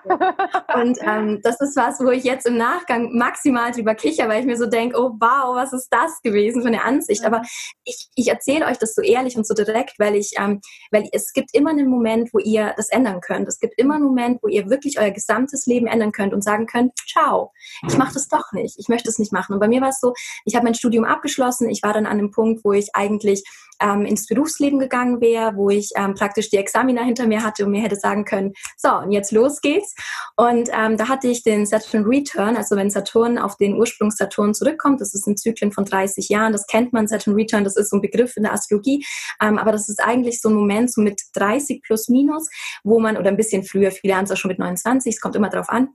Und 0.76 1.00
ähm, 1.02 1.40
das 1.44 1.60
ist 1.62 1.76
was, 1.76 2.00
wo 2.00 2.10
ich 2.10 2.24
jetzt 2.24 2.46
im 2.46 2.58
Nachgang 2.58 3.16
maximal 3.16 3.72
drüber 3.72 3.96
kicher, 3.96 4.28
weil 4.28 4.42
ich 4.42 4.46
mir 4.46 4.58
so 4.58 4.66
denke, 4.66 4.98
oh 5.00 5.12
wow, 5.20 5.56
was 5.56 5.74
ist 5.74 5.90
das 5.90 6.22
gewesen 6.22 6.62
für 6.62 6.68
eine 6.68 6.84
Ansicht. 6.84 7.26
Aber 7.26 7.42
ich, 7.84 8.10
ich 8.16 8.28
erzähle 8.28 8.66
euch 8.66 8.78
das 8.78 8.94
so 8.94 9.02
ehrlich 9.02 9.38
und 9.38 9.48
so 9.48 9.54
direkt, 9.54 10.00
weil 10.00 10.16
ich, 10.16 10.34
ähm, 10.38 10.62
weil 10.92 11.08
es 11.12 11.34
gibt 11.34 11.54
immer 11.54 11.72
einen 11.72 11.90
Moment, 11.90 12.34
wo 12.34 12.40
ihr 12.40 12.74
das 12.78 12.90
ändern 12.90 13.22
könnt. 13.22 13.48
Es 13.48 13.60
gibt 13.60 13.78
immer 13.78 13.96
einen 13.96 14.06
Moment, 14.06 14.42
wo 14.42 14.48
ihr 14.48 14.70
wirklich 14.70 15.00
euer 15.00 15.12
gesamtes 15.12 15.66
Leben 15.66 15.88
ändern 15.88 16.12
könnt 16.12 16.34
und 16.34 16.44
sagen 16.44 16.66
könnt, 16.66 16.94
ciao, 17.08 17.52
ich 17.88 17.98
mache 17.98 18.14
das 18.14 18.28
doch 18.28 18.52
nicht, 18.52 18.78
ich 18.80 18.88
möchte 18.88 19.10
es 19.10 19.20
nicht 19.20 19.32
machen. 19.32 19.54
Und 19.54 19.60
bei 19.60 19.68
mir 19.68 19.82
war 19.82 19.90
es 19.90 20.00
so, 20.00 20.14
ich 20.44 20.56
habe 20.56 20.66
mein 20.66 20.76
Studium 20.76 21.06
abgeschlossen. 21.06 21.70
Ich 21.70 21.84
war 21.84 21.94
dann 21.94 22.06
an 22.06 22.20
einem 22.20 22.32
Punkt, 22.32 22.64
wo 22.64 22.74
ich 22.74 22.90
eigentlich 22.94 23.44
ähm, 23.82 24.06
ins 24.06 24.28
Berufsleben 24.28 24.80
gegangen 24.80 25.22
wäre, 25.22 25.56
wo 25.56 25.70
ich 25.70 25.90
ähm, 25.96 26.14
praktisch 26.14 26.50
die 26.50 26.58
Examina 26.58 27.04
hinter 27.04 27.28
mir 27.28 27.44
hatte 27.44 27.66
und 27.66 27.72
mir 27.72 27.82
hätte 27.82 27.96
sagen 27.96 28.26
können, 28.26 28.54
so, 28.78 28.90
und 28.90 29.12
jetzt 29.12 29.32
los 29.32 29.62
geht's. 29.62 29.96
Und 30.38 30.70
ähm, 30.74 30.98
da 30.98 31.08
hatte 31.08 31.28
ich 31.28 31.44
den 31.44 31.66
Saturn 31.66 32.06
Return, 32.06 32.56
also 32.56 32.76
wenn 32.76 32.90
Saturn 32.90 33.38
auf 33.38 33.58
den 33.58 33.76
Ursprungs 33.76 34.18
Saturn 34.18 34.54
zurückkommt, 34.54 35.02
das 35.02 35.14
ist 35.14 35.28
ein 35.28 35.38
Zyklen 35.38 35.72
von 35.72 35.86
30 35.86 36.30
Jahren, 36.30 36.54
das 36.54 36.68
kennt 36.68 36.94
man, 36.94 37.08
Saturn 37.08 37.36
Return, 37.36 37.64
das 37.64 37.76
ist 37.76 37.90
so 37.90 37.98
ein 37.98 38.02
Begriff 38.02 38.38
in 38.38 38.44
der 38.44 38.54
Astrologie, 38.54 39.06
ähm, 39.42 39.58
aber 39.58 39.72
das 39.72 39.90
ist 39.90 40.02
eigentlich 40.02 40.42
so 40.42 40.50
ein 40.50 40.56
Moment 40.56 40.92
so 40.92 41.02
mit 41.02 41.22
30 41.34 41.82
plus 41.84 42.10
minus, 42.10 42.48
wo 42.84 43.00
man, 43.00 43.18
oder 43.18 43.30
ein 43.30 43.38
bisschen 43.38 43.64
früher, 43.64 43.92
viele 43.92 44.16
haben 44.16 44.26
es 44.26 44.32
auch 44.32 44.38
schon 44.38 44.50
mit 44.50 44.60
29, 44.60 45.14
es 45.14 45.22
kommt 45.22 45.36
immer 45.36 45.50
drauf 45.50 45.70
an, 45.70 45.90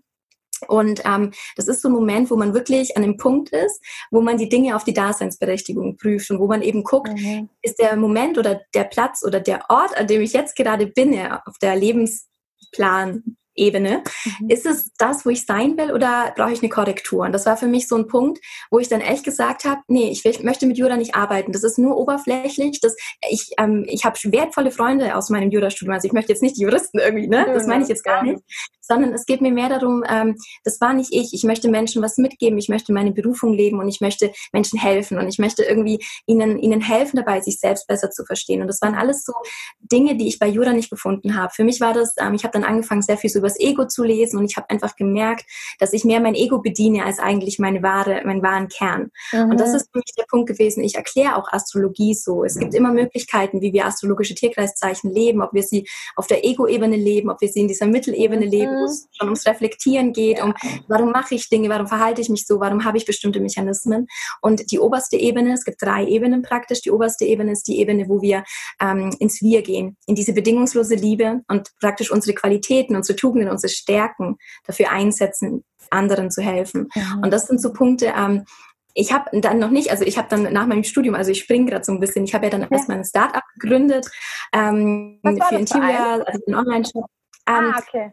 und 0.68 1.02
ähm, 1.04 1.32
das 1.56 1.68
ist 1.68 1.82
so 1.82 1.88
ein 1.88 1.92
Moment, 1.92 2.30
wo 2.30 2.36
man 2.36 2.54
wirklich 2.54 2.96
an 2.96 3.02
dem 3.02 3.16
Punkt 3.16 3.50
ist, 3.50 3.82
wo 4.10 4.20
man 4.20 4.38
die 4.38 4.48
Dinge 4.48 4.76
auf 4.76 4.84
die 4.84 4.94
Daseinsberechtigung 4.94 5.96
prüft 5.96 6.30
und 6.30 6.38
wo 6.38 6.46
man 6.46 6.62
eben 6.62 6.84
guckt, 6.84 7.12
mhm. 7.12 7.48
ist 7.62 7.78
der 7.78 7.96
Moment 7.96 8.38
oder 8.38 8.60
der 8.74 8.84
Platz 8.84 9.24
oder 9.24 9.40
der 9.40 9.64
Ort, 9.68 9.96
an 9.96 10.06
dem 10.06 10.20
ich 10.20 10.32
jetzt 10.32 10.56
gerade 10.56 10.86
bin, 10.86 11.18
auf 11.46 11.58
der 11.58 11.76
Lebensplan 11.76 13.36
Ebene. 13.60 14.02
Mhm. 14.24 14.48
Ist 14.48 14.66
es 14.66 14.92
das, 14.98 15.24
wo 15.24 15.30
ich 15.30 15.44
sein 15.46 15.76
will 15.76 15.92
oder 15.92 16.32
brauche 16.36 16.52
ich 16.52 16.62
eine 16.62 16.70
Korrektur? 16.70 17.24
Und 17.24 17.32
das 17.32 17.46
war 17.46 17.56
für 17.56 17.66
mich 17.66 17.86
so 17.86 17.96
ein 17.96 18.06
Punkt, 18.06 18.40
wo 18.70 18.78
ich 18.78 18.88
dann 18.88 19.00
echt 19.00 19.24
gesagt 19.24 19.64
habe, 19.64 19.80
nee, 19.86 20.10
ich, 20.10 20.24
will, 20.24 20.32
ich 20.32 20.42
möchte 20.42 20.66
mit 20.66 20.78
Jura 20.78 20.96
nicht 20.96 21.14
arbeiten. 21.14 21.52
Das 21.52 21.62
ist 21.62 21.78
nur 21.78 21.96
oberflächlich. 21.96 22.80
Das, 22.80 22.96
ich 23.28 23.50
ähm, 23.58 23.84
ich 23.86 24.04
habe 24.04 24.18
wertvolle 24.24 24.70
Freunde 24.70 25.14
aus 25.16 25.30
meinem 25.30 25.50
Jurastudium. 25.50 25.94
Also 25.94 26.06
ich 26.06 26.12
möchte 26.12 26.32
jetzt 26.32 26.42
nicht 26.42 26.56
die 26.56 26.62
Juristen 26.62 26.98
irgendwie, 26.98 27.28
ne? 27.28 27.46
Das 27.52 27.66
meine 27.66 27.82
ich 27.82 27.88
jetzt 27.88 28.04
gar 28.04 28.22
nicht. 28.22 28.42
Sondern 28.80 29.12
es 29.12 29.24
geht 29.24 29.40
mir 29.40 29.52
mehr 29.52 29.68
darum, 29.68 30.02
ähm, 30.08 30.36
das 30.64 30.80
war 30.80 30.92
nicht 30.92 31.12
ich. 31.12 31.32
Ich 31.32 31.44
möchte 31.44 31.68
Menschen 31.68 32.02
was 32.02 32.16
mitgeben. 32.16 32.58
Ich 32.58 32.68
möchte 32.68 32.92
meine 32.92 33.12
Berufung 33.12 33.52
leben 33.52 33.78
und 33.78 33.88
ich 33.88 34.00
möchte 34.00 34.32
Menschen 34.52 34.80
helfen 34.80 35.18
und 35.18 35.28
ich 35.28 35.38
möchte 35.38 35.62
irgendwie 35.62 36.04
ihnen, 36.26 36.58
ihnen 36.58 36.80
helfen 36.80 37.16
dabei, 37.16 37.40
sich 37.40 37.58
selbst 37.58 37.86
besser 37.86 38.10
zu 38.10 38.24
verstehen. 38.24 38.62
Und 38.62 38.68
das 38.68 38.80
waren 38.82 38.94
alles 38.94 39.24
so 39.24 39.32
Dinge, 39.80 40.16
die 40.16 40.26
ich 40.26 40.38
bei 40.38 40.48
Jura 40.48 40.72
nicht 40.72 40.90
gefunden 40.90 41.36
habe. 41.36 41.52
Für 41.54 41.64
mich 41.64 41.80
war 41.80 41.92
das, 41.92 42.14
ähm, 42.18 42.34
ich 42.34 42.42
habe 42.42 42.52
dann 42.52 42.64
angefangen, 42.64 43.02
sehr 43.02 43.18
viel 43.18 43.30
so 43.30 43.42
übers 43.50 43.58
Ego 43.58 43.86
zu 43.86 44.04
lesen 44.04 44.38
und 44.38 44.44
ich 44.44 44.56
habe 44.56 44.70
einfach 44.70 44.96
gemerkt, 44.96 45.44
dass 45.78 45.92
ich 45.92 46.04
mehr 46.04 46.20
mein 46.20 46.34
Ego 46.34 46.60
bediene 46.60 47.04
als 47.04 47.18
eigentlich 47.18 47.58
meine 47.58 47.82
wahre, 47.82 48.22
meinen 48.24 48.42
wahren 48.42 48.68
Kern. 48.68 49.10
Mhm. 49.32 49.50
Und 49.50 49.60
das 49.60 49.70
mhm. 49.70 49.76
ist 49.76 49.90
für 49.92 49.98
mich 49.98 50.14
der 50.16 50.24
Punkt 50.28 50.48
gewesen. 50.48 50.82
Ich 50.82 50.96
erkläre 50.96 51.36
auch 51.36 51.50
Astrologie 51.50 52.14
so. 52.14 52.44
Es 52.44 52.58
gibt 52.58 52.74
immer 52.74 52.92
Möglichkeiten, 52.92 53.60
wie 53.60 53.72
wir 53.72 53.86
astrologische 53.86 54.34
Tierkreiszeichen 54.34 55.10
leben, 55.10 55.42
ob 55.42 55.52
wir 55.52 55.62
sie 55.62 55.86
auf 56.16 56.26
der 56.26 56.44
Ego-Ebene 56.44 56.96
leben, 56.96 57.30
ob 57.30 57.40
wir 57.40 57.48
sie 57.48 57.60
in 57.60 57.68
dieser 57.68 57.86
Mittelebene 57.86 58.46
mhm. 58.46 58.50
leben, 58.50 58.72
wo 58.72 58.84
es 58.84 59.08
schon 59.12 59.28
ums 59.28 59.46
Reflektieren 59.46 60.12
geht, 60.12 60.38
ja. 60.38 60.44
um 60.44 60.54
warum 60.88 61.10
mache 61.10 61.34
ich 61.34 61.48
Dinge, 61.48 61.68
warum 61.68 61.86
verhalte 61.86 62.20
ich 62.20 62.28
mich 62.28 62.46
so, 62.46 62.60
warum 62.60 62.84
habe 62.84 62.98
ich 62.98 63.06
bestimmte 63.06 63.40
Mechanismen. 63.40 64.06
Und 64.40 64.70
die 64.70 64.78
oberste 64.78 65.16
Ebene, 65.16 65.54
es 65.54 65.64
gibt 65.64 65.82
drei 65.82 66.04
Ebenen 66.06 66.42
praktisch. 66.42 66.82
Die 66.82 66.90
oberste 66.90 67.24
Ebene 67.24 67.52
ist 67.52 67.66
die 67.66 67.78
Ebene, 67.78 68.08
wo 68.08 68.22
wir 68.22 68.44
ähm, 68.80 69.14
ins 69.18 69.40
Wir 69.40 69.62
gehen, 69.62 69.96
in 70.06 70.14
diese 70.14 70.32
bedingungslose 70.32 70.94
Liebe 70.94 71.40
und 71.48 71.70
praktisch 71.80 72.10
unsere 72.10 72.34
Qualitäten, 72.34 72.96
unsere 72.96 73.16
Tugenden 73.16 73.29
Tugenden, 73.30 73.50
unsere 73.50 73.70
Stärken 73.70 74.38
dafür 74.66 74.90
einsetzen, 74.90 75.64
anderen 75.90 76.30
zu 76.30 76.42
helfen. 76.42 76.88
Mhm. 76.94 77.22
Und 77.22 77.30
das 77.32 77.46
sind 77.46 77.60
so 77.60 77.72
Punkte, 77.72 78.12
ähm, 78.16 78.44
ich 78.92 79.12
habe 79.12 79.40
dann 79.40 79.60
noch 79.60 79.70
nicht, 79.70 79.90
also 79.92 80.04
ich 80.04 80.18
habe 80.18 80.28
dann 80.28 80.52
nach 80.52 80.66
meinem 80.66 80.82
Studium, 80.82 81.14
also 81.14 81.30
ich 81.30 81.40
springe 81.40 81.70
gerade 81.70 81.84
so 81.84 81.92
ein 81.92 82.00
bisschen, 82.00 82.24
ich 82.24 82.34
habe 82.34 82.46
ja 82.46 82.50
dann 82.50 82.62
ja. 82.62 82.68
erstmal 82.70 82.98
ein 82.98 83.04
Start-up 83.04 83.44
gegründet 83.54 84.06
ähm, 84.52 85.20
für 85.22 85.54
Interior, 85.54 86.26
also 86.26 86.40
ein 86.48 86.54
Online-Shop. 86.54 87.06
Ähm, 87.46 87.72
ah, 87.72 87.78
okay. 87.78 88.12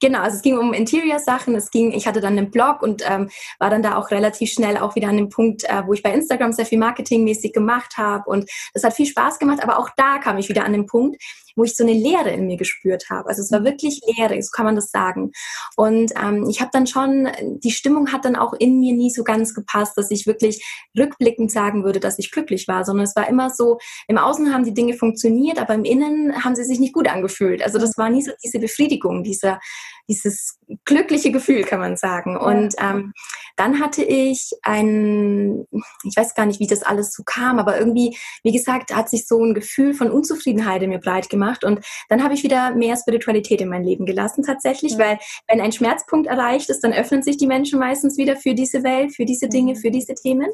Genau, 0.00 0.20
also 0.20 0.36
es 0.36 0.42
ging 0.42 0.58
um 0.58 0.74
Interior-Sachen, 0.74 1.54
es 1.54 1.70
ging, 1.70 1.92
ich 1.92 2.06
hatte 2.06 2.20
dann 2.20 2.36
einen 2.36 2.50
Blog 2.50 2.82
und 2.82 3.02
ähm, 3.08 3.30
war 3.58 3.70
dann 3.70 3.82
da 3.82 3.96
auch 3.96 4.10
relativ 4.10 4.50
schnell 4.50 4.76
auch 4.76 4.94
wieder 4.94 5.08
an 5.08 5.16
dem 5.16 5.30
Punkt, 5.30 5.64
äh, 5.64 5.86
wo 5.86 5.94
ich 5.94 6.02
bei 6.02 6.12
Instagram 6.12 6.52
sehr 6.52 6.66
viel 6.66 6.78
marketingmäßig 6.78 7.54
gemacht 7.54 7.96
habe 7.96 8.28
und 8.28 8.50
das 8.74 8.84
hat 8.84 8.92
viel 8.92 9.06
Spaß 9.06 9.38
gemacht, 9.38 9.62
aber 9.62 9.78
auch 9.78 9.88
da 9.96 10.18
kam 10.18 10.36
ich 10.36 10.50
wieder 10.50 10.64
an 10.66 10.72
den 10.72 10.84
Punkt, 10.84 11.16
wo 11.56 11.64
ich 11.64 11.74
so 11.74 11.82
eine 11.82 11.94
Leere 11.94 12.30
in 12.30 12.46
mir 12.46 12.58
gespürt 12.58 13.08
habe. 13.08 13.28
Also 13.30 13.40
es 13.40 13.50
war 13.50 13.64
wirklich 13.64 14.00
Leere, 14.06 14.40
so 14.42 14.50
kann 14.52 14.66
man 14.66 14.76
das 14.76 14.90
sagen. 14.90 15.32
Und 15.76 16.12
ähm, 16.22 16.46
ich 16.48 16.60
habe 16.60 16.70
dann 16.72 16.86
schon, 16.86 17.28
die 17.42 17.70
Stimmung 17.70 18.12
hat 18.12 18.26
dann 18.26 18.36
auch 18.36 18.52
in 18.52 18.78
mir 18.78 18.92
nie 18.92 19.10
so 19.10 19.24
ganz 19.24 19.54
gepasst, 19.54 19.96
dass 19.96 20.10
ich 20.10 20.26
wirklich 20.26 20.62
rückblickend 20.98 21.50
sagen 21.50 21.84
würde, 21.84 21.98
dass 21.98 22.18
ich 22.18 22.30
glücklich 22.30 22.68
war, 22.68 22.84
sondern 22.84 23.04
es 23.04 23.16
war 23.16 23.28
immer 23.28 23.48
so, 23.50 23.78
im 24.06 24.18
Außen 24.18 24.52
haben 24.52 24.64
die 24.64 24.74
Dinge 24.74 24.94
funktioniert, 24.94 25.58
aber 25.58 25.74
im 25.74 25.84
Innen 25.84 26.44
haben 26.44 26.54
sie 26.54 26.64
sich 26.64 26.78
nicht 26.78 26.92
gut 26.92 27.08
angefühlt. 27.08 27.62
Also 27.62 27.78
das 27.78 27.96
war 27.96 28.10
nie 28.10 28.22
so 28.22 28.32
diese 28.44 28.58
Befriedigung, 28.58 29.24
dieser 29.24 29.58
dieses 30.08 30.58
glückliche 30.84 31.32
Gefühl, 31.32 31.64
kann 31.64 31.80
man 31.80 31.96
sagen. 31.96 32.36
Und 32.36 32.74
ähm, 32.78 33.12
dann 33.56 33.80
hatte 33.80 34.04
ich 34.04 34.52
ein, 34.62 35.66
ich 36.04 36.16
weiß 36.16 36.34
gar 36.34 36.46
nicht, 36.46 36.60
wie 36.60 36.66
das 36.66 36.82
alles 36.82 37.12
so 37.12 37.22
kam, 37.24 37.58
aber 37.58 37.78
irgendwie, 37.78 38.16
wie 38.42 38.52
gesagt, 38.52 38.94
hat 38.94 39.08
sich 39.08 39.26
so 39.26 39.42
ein 39.42 39.54
Gefühl 39.54 39.94
von 39.94 40.10
Unzufriedenheit 40.10 40.82
in 40.82 40.90
mir 40.90 40.98
breit 40.98 41.28
gemacht. 41.28 41.64
Und 41.64 41.84
dann 42.08 42.22
habe 42.22 42.34
ich 42.34 42.42
wieder 42.42 42.74
mehr 42.74 42.96
Spiritualität 42.96 43.60
in 43.60 43.68
mein 43.68 43.84
Leben 43.84 44.06
gelassen, 44.06 44.44
tatsächlich, 44.44 44.92
ja. 44.92 44.98
weil 44.98 45.18
wenn 45.48 45.60
ein 45.60 45.72
Schmerzpunkt 45.72 46.26
erreicht 46.28 46.70
ist, 46.70 46.80
dann 46.84 46.92
öffnen 46.92 47.22
sich 47.22 47.36
die 47.36 47.46
Menschen 47.46 47.78
meistens 47.78 48.16
wieder 48.16 48.36
für 48.36 48.54
diese 48.54 48.84
Welt, 48.84 49.14
für 49.14 49.24
diese 49.24 49.48
Dinge, 49.48 49.72
mhm. 49.72 49.76
für 49.76 49.90
diese 49.90 50.14
Themen. 50.14 50.48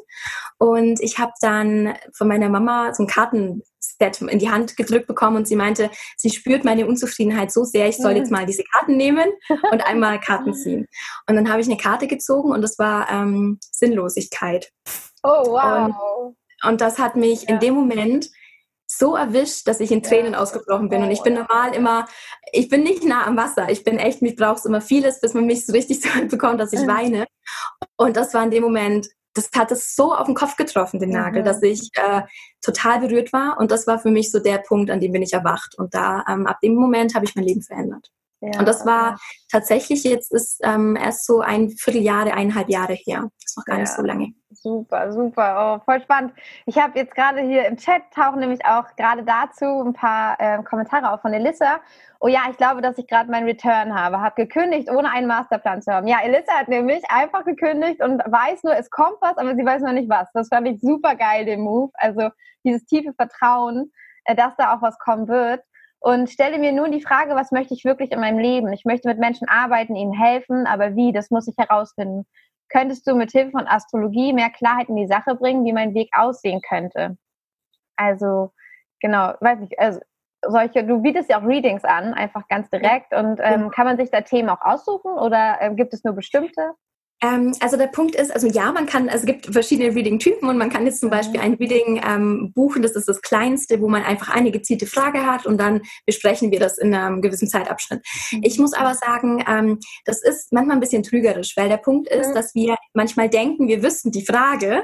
Und 0.57 0.99
ich 1.01 1.19
habe 1.19 1.33
dann 1.41 1.93
von 2.13 2.27
meiner 2.27 2.49
Mama 2.49 2.93
so 2.93 3.03
ein 3.03 3.07
Karten 3.07 3.61
Set 3.83 4.21
in 4.21 4.39
die 4.39 4.49
Hand 4.49 4.77
gedrückt 4.77 5.07
bekommen 5.07 5.37
und 5.37 5.47
sie 5.47 5.55
meinte, 5.55 5.89
sie 6.17 6.29
spürt 6.29 6.63
meine 6.63 6.87
Unzufriedenheit 6.87 7.51
so 7.51 7.63
sehr, 7.63 7.87
ich 7.87 7.97
soll 7.97 8.13
jetzt 8.13 8.31
mal 8.31 8.45
diese 8.45 8.63
Karten 8.63 8.97
nehmen 8.97 9.29
und 9.71 9.85
einmal 9.85 10.19
Karten 10.19 10.53
ziehen. 10.53 10.87
Und 11.27 11.35
dann 11.35 11.49
habe 11.49 11.61
ich 11.61 11.67
eine 11.67 11.77
Karte 11.77 12.07
gezogen 12.07 12.51
und 12.51 12.61
das 12.61 12.79
war 12.79 13.09
ähm, 13.09 13.59
Sinnlosigkeit. 13.71 14.71
Oh, 15.23 15.43
wow. 15.47 15.93
Und, 16.21 16.69
und 16.69 16.81
das 16.81 16.99
hat 16.99 17.15
mich 17.15 17.43
ja. 17.43 17.49
in 17.49 17.59
dem 17.59 17.73
Moment 17.73 18.29
so 18.87 19.15
erwischt, 19.15 19.67
dass 19.67 19.79
ich 19.79 19.91
in 19.91 20.03
Tränen 20.03 20.33
ja. 20.33 20.39
ausgebrochen 20.39 20.89
bin. 20.89 21.01
Und 21.03 21.11
ich 21.11 21.23
bin 21.23 21.33
normal 21.33 21.73
immer, 21.73 22.07
ich 22.51 22.69
bin 22.69 22.83
nicht 22.83 23.03
nah 23.03 23.25
am 23.25 23.37
Wasser. 23.37 23.69
Ich 23.69 23.83
bin 23.83 23.97
echt, 23.97 24.21
mich 24.21 24.35
braucht 24.35 24.65
immer 24.65 24.81
vieles, 24.81 25.19
bis 25.19 25.33
man 25.33 25.45
mich 25.45 25.65
so 25.65 25.73
richtig 25.73 26.01
so 26.01 26.09
bekommt, 26.27 26.59
dass 26.59 26.73
ich 26.73 26.85
weine. 26.87 27.25
Und 27.97 28.17
das 28.17 28.33
war 28.33 28.43
in 28.43 28.51
dem 28.51 28.63
Moment 28.63 29.07
das 29.33 29.49
hat 29.55 29.71
es 29.71 29.95
so 29.95 30.13
auf 30.13 30.25
den 30.25 30.35
Kopf 30.35 30.55
getroffen, 30.55 30.99
den 30.99 31.09
Nagel, 31.09 31.41
mhm. 31.41 31.45
dass 31.45 31.61
ich 31.63 31.89
äh, 31.95 32.21
total 32.61 32.99
berührt 32.99 33.33
war. 33.33 33.57
Und 33.59 33.71
das 33.71 33.87
war 33.87 33.99
für 33.99 34.11
mich 34.11 34.31
so 34.31 34.39
der 34.39 34.59
Punkt, 34.59 34.91
an 34.91 34.99
dem 34.99 35.11
bin 35.11 35.21
ich 35.21 35.33
erwacht. 35.33 35.75
Und 35.77 35.93
da, 35.93 36.23
ähm, 36.29 36.45
ab 36.47 36.59
dem 36.61 36.75
Moment 36.75 37.15
habe 37.15 37.25
ich 37.25 37.35
mein 37.35 37.45
Leben 37.45 37.61
verändert. 37.61 38.11
Ja, 38.51 38.59
und 38.59 38.67
das 38.67 38.85
war 38.85 39.17
tatsächlich 39.49 40.03
jetzt 40.03 40.33
ist 40.33 40.59
ähm, 40.63 40.97
erst 40.97 41.25
so 41.25 41.39
ein 41.39 41.69
Vierteljahre, 41.69 42.33
eineinhalb 42.33 42.67
Jahre 42.67 42.93
her. 42.93 43.29
Das 43.39 43.51
ist 43.51 43.57
noch 43.57 43.63
gar 43.63 43.75
ja. 43.77 43.81
nicht 43.81 43.93
so 43.93 44.01
lange. 44.01 44.33
Super, 44.51 45.13
super. 45.13 45.79
Oh, 45.79 45.83
voll 45.85 46.01
spannend. 46.01 46.33
Ich 46.65 46.77
habe 46.77 46.99
jetzt 46.99 47.15
gerade 47.15 47.39
hier 47.39 47.65
im 47.65 47.77
Chat 47.77 48.01
tauchen 48.13 48.41
nämlich 48.41 48.65
auch 48.65 48.83
gerade 48.97 49.23
dazu 49.23 49.65
ein 49.65 49.93
paar 49.93 50.35
äh, 50.39 50.61
Kommentare 50.63 51.11
auf 51.11 51.21
von 51.21 51.33
Elissa. 51.33 51.79
Oh 52.19 52.27
ja, 52.27 52.41
ich 52.51 52.57
glaube, 52.57 52.81
dass 52.81 52.97
ich 52.97 53.07
gerade 53.07 53.31
meinen 53.31 53.45
Return 53.45 53.95
habe. 53.95 54.19
Habe 54.19 54.35
gekündigt, 54.35 54.89
ohne 54.91 55.09
einen 55.09 55.27
Masterplan 55.27 55.81
zu 55.81 55.93
haben. 55.93 56.07
Ja, 56.07 56.17
Elissa 56.21 56.51
hat 56.53 56.67
nämlich 56.67 57.03
einfach 57.09 57.45
gekündigt 57.45 58.03
und 58.03 58.19
weiß 58.19 58.63
nur, 58.63 58.75
es 58.75 58.89
kommt 58.89 59.17
was, 59.21 59.37
aber 59.37 59.55
sie 59.55 59.65
weiß 59.65 59.81
noch 59.83 59.93
nicht 59.93 60.09
was. 60.09 60.27
Das 60.33 60.49
fand 60.49 60.67
ich 60.67 60.81
super 60.81 61.15
geil, 61.15 61.45
den 61.45 61.61
Move. 61.61 61.91
Also 61.93 62.29
dieses 62.65 62.85
tiefe 62.85 63.13
Vertrauen, 63.13 63.93
äh, 64.25 64.35
dass 64.35 64.53
da 64.57 64.75
auch 64.75 64.81
was 64.81 64.99
kommen 64.99 65.29
wird 65.29 65.63
und 66.03 66.29
stelle 66.29 66.59
mir 66.59 66.73
nun 66.73 66.91
die 66.91 67.01
Frage, 67.01 67.33
was 67.33 67.51
möchte 67.51 67.73
ich 67.73 67.85
wirklich 67.85 68.11
in 68.11 68.19
meinem 68.19 68.37
Leben? 68.37 68.73
Ich 68.73 68.83
möchte 68.83 69.07
mit 69.07 69.19
Menschen 69.19 69.47
arbeiten, 69.47 69.95
ihnen 69.95 70.11
helfen, 70.11 70.67
aber 70.67 70.97
wie? 70.97 71.13
Das 71.13 71.31
muss 71.31 71.47
ich 71.47 71.55
herausfinden. 71.57 72.25
Könntest 72.67 73.07
du 73.07 73.15
mit 73.15 73.31
Hilfe 73.31 73.51
von 73.51 73.67
Astrologie 73.67 74.33
mehr 74.33 74.49
Klarheit 74.49 74.89
in 74.89 74.97
die 74.97 75.07
Sache 75.07 75.35
bringen, 75.35 75.63
wie 75.63 75.71
mein 75.71 75.93
Weg 75.93 76.09
aussehen 76.11 76.59
könnte? 76.67 77.17
Also, 77.95 78.51
genau, 78.99 79.33
weiß 79.39 79.59
ich, 79.61 79.79
also 79.79 80.01
solche, 80.45 80.83
du 80.83 81.01
bietest 81.01 81.29
ja 81.29 81.39
auch 81.39 81.47
Readings 81.47 81.85
an, 81.85 82.13
einfach 82.13 82.49
ganz 82.49 82.69
direkt. 82.69 83.13
Und 83.13 83.39
ähm, 83.41 83.69
kann 83.69 83.85
man 83.85 83.95
sich 83.95 84.11
da 84.11 84.19
Themen 84.19 84.49
auch 84.49 84.59
aussuchen 84.59 85.13
oder 85.13 85.61
äh, 85.61 85.73
gibt 85.73 85.93
es 85.93 86.03
nur 86.03 86.15
bestimmte? 86.15 86.73
Ähm, 87.23 87.55
also 87.61 87.77
der 87.77 87.87
Punkt 87.87 88.15
ist, 88.15 88.31
also 88.33 88.47
ja, 88.47 88.71
man 88.73 88.85
kann, 88.85 89.07
also 89.07 89.21
es 89.21 89.25
gibt 89.25 89.45
verschiedene 89.45 89.95
Reading-Typen 89.95 90.49
und 90.49 90.57
man 90.57 90.69
kann 90.69 90.85
jetzt 90.85 90.99
zum 90.99 91.07
mhm. 91.07 91.13
Beispiel 91.13 91.39
ein 91.39 91.53
Reading 91.53 92.01
ähm, 92.05 92.51
buchen, 92.53 92.81
das 92.81 92.91
ist 92.91 93.07
das 93.07 93.21
kleinste, 93.21 93.81
wo 93.81 93.87
man 93.87 94.03
einfach 94.03 94.29
eine 94.29 94.51
gezielte 94.51 94.85
Frage 94.87 95.25
hat 95.25 95.45
und 95.45 95.57
dann 95.57 95.81
besprechen 96.05 96.51
wir 96.51 96.59
das 96.59 96.77
in 96.77 96.93
einem 96.93 97.21
gewissen 97.21 97.47
Zeitabschnitt. 97.47 98.05
Mhm. 98.31 98.41
Ich 98.43 98.59
muss 98.59 98.73
aber 98.73 98.93
sagen, 98.93 99.43
ähm, 99.47 99.79
das 100.03 100.21
ist 100.21 100.51
manchmal 100.51 100.75
ein 100.77 100.81
bisschen 100.81 101.03
trügerisch, 101.03 101.55
weil 101.55 101.69
der 101.69 101.77
Punkt 101.77 102.09
ist, 102.09 102.29
mhm. 102.29 102.33
dass 102.33 102.53
wir 102.53 102.75
manchmal 102.93 103.29
denken, 103.29 103.69
wir 103.69 103.81
wüssten 103.81 104.11
die 104.11 104.25
Frage, 104.25 104.83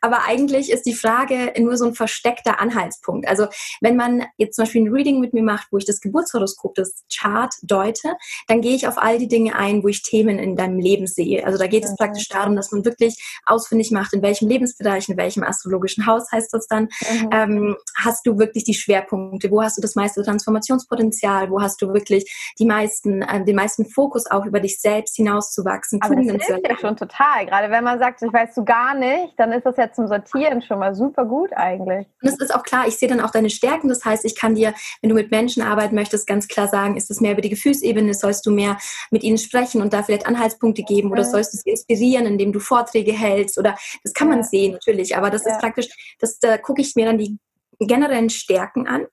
aber 0.00 0.24
eigentlich 0.24 0.70
ist 0.70 0.86
die 0.86 0.94
Frage 0.94 1.52
nur 1.58 1.76
so 1.76 1.86
ein 1.86 1.94
versteckter 1.94 2.60
Anhaltspunkt. 2.60 3.26
Also 3.26 3.48
wenn 3.80 3.96
man 3.96 4.26
jetzt 4.36 4.54
zum 4.54 4.64
Beispiel 4.64 4.82
ein 4.82 4.92
Reading 4.92 5.18
mit 5.18 5.34
mir 5.34 5.42
macht, 5.42 5.68
wo 5.72 5.78
ich 5.78 5.86
das 5.86 6.00
Geburtshoroskop, 6.00 6.76
das 6.76 7.04
Chart 7.12 7.52
deute, 7.62 8.14
dann 8.46 8.60
gehe 8.60 8.76
ich 8.76 8.86
auf 8.86 8.96
all 8.96 9.18
die 9.18 9.28
Dinge 9.28 9.56
ein, 9.56 9.82
wo 9.82 9.88
ich 9.88 10.02
Themen 10.02 10.38
in 10.38 10.54
deinem 10.54 10.78
Leben 10.78 11.08
sehe. 11.08 11.44
Also 11.44 11.58
da 11.58 11.66
geht 11.66 11.79
geht 11.80 11.90
es 11.90 11.96
praktisch 11.96 12.28
darum, 12.28 12.56
dass 12.56 12.72
man 12.72 12.84
wirklich 12.84 13.16
ausfindig 13.46 13.90
macht, 13.90 14.12
in 14.12 14.22
welchem 14.22 14.48
Lebensbereich, 14.48 15.08
in 15.08 15.16
welchem 15.16 15.42
astrologischen 15.42 16.06
Haus 16.06 16.30
heißt 16.30 16.52
das 16.52 16.66
dann, 16.66 16.84
mhm. 16.84 17.30
ähm, 17.32 17.76
hast 17.96 18.26
du 18.26 18.38
wirklich 18.38 18.64
die 18.64 18.74
Schwerpunkte, 18.74 19.50
wo 19.50 19.62
hast 19.62 19.78
du 19.78 19.82
das 19.82 19.94
meiste 19.94 20.22
Transformationspotenzial, 20.22 21.50
wo 21.50 21.60
hast 21.60 21.80
du 21.82 21.92
wirklich 21.92 22.52
die 22.58 22.66
meisten, 22.66 23.22
äh, 23.22 23.44
den 23.44 23.56
meisten 23.56 23.86
Fokus 23.86 24.30
auch 24.30 24.44
über 24.44 24.60
dich 24.60 24.80
selbst 24.80 25.16
hinauszuwachsen. 25.16 26.00
Aber 26.02 26.14
das 26.14 26.46
hilft 26.46 26.68
ja 26.68 26.78
schon 26.78 26.96
total. 26.96 27.46
Gerade 27.46 27.70
wenn 27.70 27.84
man 27.84 27.98
sagt, 27.98 28.22
ich 28.22 28.32
weiß 28.32 28.54
du 28.54 28.64
gar 28.64 28.94
nicht, 28.94 29.34
dann 29.38 29.52
ist 29.52 29.64
das 29.64 29.76
ja 29.76 29.90
zum 29.92 30.06
Sortieren 30.08 30.62
schon 30.62 30.78
mal 30.78 30.94
super 30.94 31.24
gut 31.24 31.50
eigentlich. 31.54 32.06
Und 32.22 32.28
es 32.28 32.38
ist 32.38 32.54
auch 32.54 32.62
klar, 32.62 32.86
ich 32.86 32.96
sehe 32.96 33.08
dann 33.08 33.20
auch 33.20 33.30
deine 33.30 33.50
Stärken. 33.50 33.88
Das 33.88 34.04
heißt, 34.04 34.24
ich 34.24 34.36
kann 34.36 34.54
dir, 34.54 34.74
wenn 35.00 35.10
du 35.10 35.14
mit 35.14 35.30
Menschen 35.30 35.62
arbeiten 35.62 35.94
möchtest, 35.94 36.26
ganz 36.26 36.48
klar 36.48 36.68
sagen, 36.68 36.96
ist 36.96 37.10
es 37.10 37.20
mehr 37.20 37.32
über 37.32 37.40
die 37.40 37.48
Gefühlsebene, 37.48 38.14
sollst 38.14 38.46
du 38.46 38.50
mehr 38.50 38.76
mit 39.10 39.22
ihnen 39.22 39.38
sprechen 39.38 39.80
und 39.80 39.92
da 39.92 40.02
vielleicht 40.02 40.26
Anhaltspunkte 40.26 40.82
geben 40.82 41.10
oder 41.10 41.24
sollst 41.24 41.54
du 41.54 41.56
sie 41.60 41.70
inspirieren, 41.70 42.26
indem 42.26 42.52
du 42.52 42.60
Vorträge 42.60 43.12
hältst 43.12 43.58
oder 43.58 43.76
das 44.02 44.12
kann 44.12 44.28
man 44.28 44.42
sehen 44.42 44.72
natürlich, 44.72 45.16
aber 45.16 45.30
das 45.30 45.46
ist 45.46 45.58
praktisch, 45.58 45.88
das, 46.18 46.38
da 46.38 46.58
gucke 46.58 46.82
ich 46.82 46.96
mir 46.96 47.06
dann 47.06 47.18
die 47.18 47.38
generellen 47.78 48.30
Stärken 48.30 48.86
an 48.86 49.06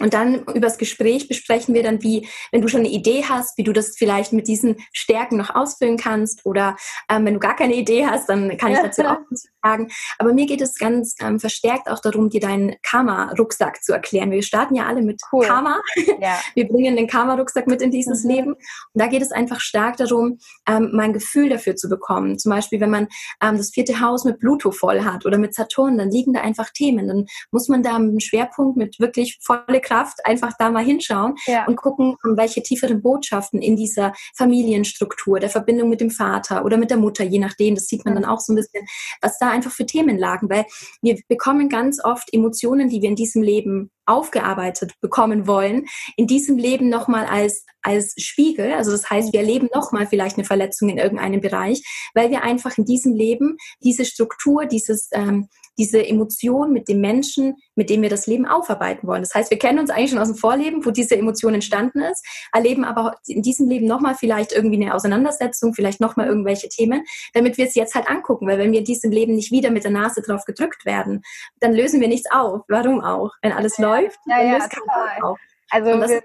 und 0.00 0.14
dann 0.14 0.44
übers 0.54 0.78
Gespräch 0.78 1.28
besprechen 1.28 1.74
wir 1.74 1.82
dann, 1.82 2.02
wie, 2.02 2.26
wenn 2.50 2.62
du 2.62 2.68
schon 2.68 2.80
eine 2.80 2.88
Idee 2.88 3.24
hast, 3.28 3.58
wie 3.58 3.64
du 3.64 3.72
das 3.72 3.96
vielleicht 3.98 4.32
mit 4.32 4.48
diesen 4.48 4.76
Stärken 4.92 5.36
noch 5.36 5.54
ausfüllen 5.54 5.98
kannst. 5.98 6.46
Oder 6.46 6.76
ähm, 7.10 7.26
wenn 7.26 7.34
du 7.34 7.40
gar 7.40 7.54
keine 7.54 7.74
Idee 7.74 8.06
hast, 8.06 8.28
dann 8.28 8.56
kann 8.56 8.72
ich 8.72 8.78
dazu 8.78 9.02
auch 9.06 9.18
was 9.62 9.70
sagen. 9.70 9.88
Aber 10.18 10.32
mir 10.32 10.46
geht 10.46 10.60
es 10.60 10.78
ganz 10.78 11.14
ähm, 11.20 11.40
verstärkt 11.40 11.88
auch 11.88 12.00
darum, 12.00 12.30
dir 12.30 12.40
deinen 12.40 12.76
Karma-Rucksack 12.82 13.82
zu 13.82 13.92
erklären. 13.92 14.30
Wir 14.30 14.42
starten 14.42 14.74
ja 14.74 14.86
alle 14.86 15.02
mit 15.02 15.20
cool. 15.32 15.46
Karma. 15.46 15.80
Ja. 16.20 16.38
Wir 16.54 16.68
bringen 16.68 16.96
den 16.96 17.06
Karma-Rucksack 17.06 17.66
mit 17.66 17.82
in 17.82 17.90
dieses 17.90 18.24
mhm. 18.24 18.30
Leben. 18.30 18.52
Und 18.52 18.58
da 18.94 19.06
geht 19.06 19.22
es 19.22 19.32
einfach 19.32 19.60
stark 19.60 19.96
darum, 19.96 20.38
ähm, 20.68 20.90
mein 20.92 21.12
Gefühl 21.12 21.48
dafür 21.48 21.76
zu 21.76 21.88
bekommen. 21.88 22.38
Zum 22.38 22.50
Beispiel, 22.50 22.80
wenn 22.80 22.90
man 22.90 23.08
ähm, 23.42 23.56
das 23.56 23.70
vierte 23.70 24.00
Haus 24.00 24.24
mit 24.24 24.40
Pluto 24.40 24.70
voll 24.70 25.04
hat 25.04 25.26
oder 25.26 25.38
mit 25.38 25.54
Saturn, 25.54 25.98
dann 25.98 26.10
liegen 26.10 26.32
da 26.32 26.40
einfach 26.40 26.70
Themen. 26.70 27.08
Dann 27.08 27.26
muss 27.50 27.68
man 27.68 27.82
da 27.82 27.96
einen 27.96 28.20
Schwerpunkt 28.20 28.76
mit 28.76 28.98
wirklich 29.00 29.38
volle 29.42 29.80
Kraft 29.80 30.24
einfach 30.24 30.52
da 30.58 30.70
mal 30.70 30.84
hinschauen 30.84 31.34
ja. 31.46 31.66
und 31.66 31.76
gucken, 31.76 32.16
welche 32.22 32.62
tieferen 32.62 33.02
Botschaften 33.02 33.60
in 33.60 33.76
dieser 33.76 34.12
Familienstruktur, 34.36 35.40
der 35.40 35.50
Verbindung 35.50 35.88
mit 35.88 36.00
dem 36.00 36.10
Vater 36.10 36.64
oder 36.64 36.76
mit 36.76 36.90
der 36.90 36.98
Mutter, 36.98 37.24
je 37.24 37.38
nachdem, 37.38 37.74
das 37.74 37.86
sieht 37.86 38.04
man 38.04 38.14
dann 38.14 38.24
auch 38.24 38.40
so 38.40 38.52
ein 38.52 38.56
bisschen, 38.56 38.84
was 39.20 39.38
da 39.38 39.49
einfach 39.50 39.72
für 39.72 39.86
Themen 39.86 40.18
lagen, 40.18 40.48
weil 40.50 40.64
wir 41.02 41.18
bekommen 41.28 41.68
ganz 41.68 42.02
oft 42.04 42.32
Emotionen, 42.32 42.88
die 42.88 43.02
wir 43.02 43.08
in 43.08 43.16
diesem 43.16 43.42
Leben 43.42 43.90
aufgearbeitet 44.06 44.94
bekommen 45.00 45.46
wollen, 45.46 45.86
in 46.16 46.26
diesem 46.26 46.58
Leben 46.58 46.88
nochmal 46.88 47.26
als, 47.26 47.64
als 47.82 48.14
Spiegel. 48.18 48.72
Also 48.72 48.90
das 48.90 49.08
heißt, 49.08 49.32
wir 49.32 49.40
erleben 49.40 49.68
nochmal 49.74 50.06
vielleicht 50.06 50.36
eine 50.36 50.44
Verletzung 50.44 50.88
in 50.88 50.98
irgendeinem 50.98 51.40
Bereich, 51.40 51.82
weil 52.14 52.30
wir 52.30 52.42
einfach 52.42 52.76
in 52.76 52.84
diesem 52.84 53.14
Leben 53.14 53.56
diese 53.82 54.04
Struktur, 54.04 54.66
dieses, 54.66 55.08
ähm, 55.12 55.48
diese 55.80 56.06
Emotion 56.06 56.74
mit 56.74 56.88
dem 56.88 57.00
Menschen, 57.00 57.56
mit 57.74 57.88
dem 57.88 58.02
wir 58.02 58.10
das 58.10 58.26
Leben 58.26 58.44
aufarbeiten 58.44 59.08
wollen. 59.08 59.22
Das 59.22 59.34
heißt, 59.34 59.50
wir 59.50 59.58
kennen 59.58 59.78
uns 59.78 59.88
eigentlich 59.88 60.10
schon 60.10 60.18
aus 60.18 60.28
dem 60.28 60.36
Vorleben, 60.36 60.84
wo 60.84 60.90
diese 60.90 61.16
Emotion 61.16 61.54
entstanden 61.54 62.02
ist, 62.02 62.22
erleben 62.52 62.84
aber 62.84 63.16
in 63.26 63.40
diesem 63.40 63.66
Leben 63.66 63.86
nochmal 63.86 64.14
vielleicht 64.14 64.52
irgendwie 64.52 64.76
eine 64.76 64.94
Auseinandersetzung, 64.94 65.72
vielleicht 65.72 65.98
nochmal 65.98 66.26
irgendwelche 66.26 66.68
Themen, 66.68 67.02
damit 67.32 67.56
wir 67.56 67.64
es 67.64 67.74
jetzt 67.74 67.94
halt 67.94 68.10
angucken. 68.10 68.46
Weil 68.46 68.58
wenn 68.58 68.72
wir 68.72 68.80
in 68.80 68.84
diesem 68.84 69.10
Leben 69.10 69.34
nicht 69.34 69.52
wieder 69.52 69.70
mit 69.70 69.84
der 69.84 69.90
Nase 69.90 70.20
drauf 70.20 70.44
gedrückt 70.44 70.84
werden, 70.84 71.22
dann 71.60 71.72
lösen 71.72 72.00
wir 72.02 72.08
nichts 72.08 72.30
auf. 72.30 72.62
Warum 72.68 73.00
auch? 73.00 73.30
Wenn 73.40 73.52
alles 73.52 73.78
ja, 73.78 73.88
läuft, 73.88 74.18
ja, 74.26 74.36
dann 74.36 74.46
ja, 74.46 74.52
löst 74.56 74.70
keiner 74.70 75.24
auf. 75.24 75.38
Also 75.70 75.86
wir, 75.86 76.22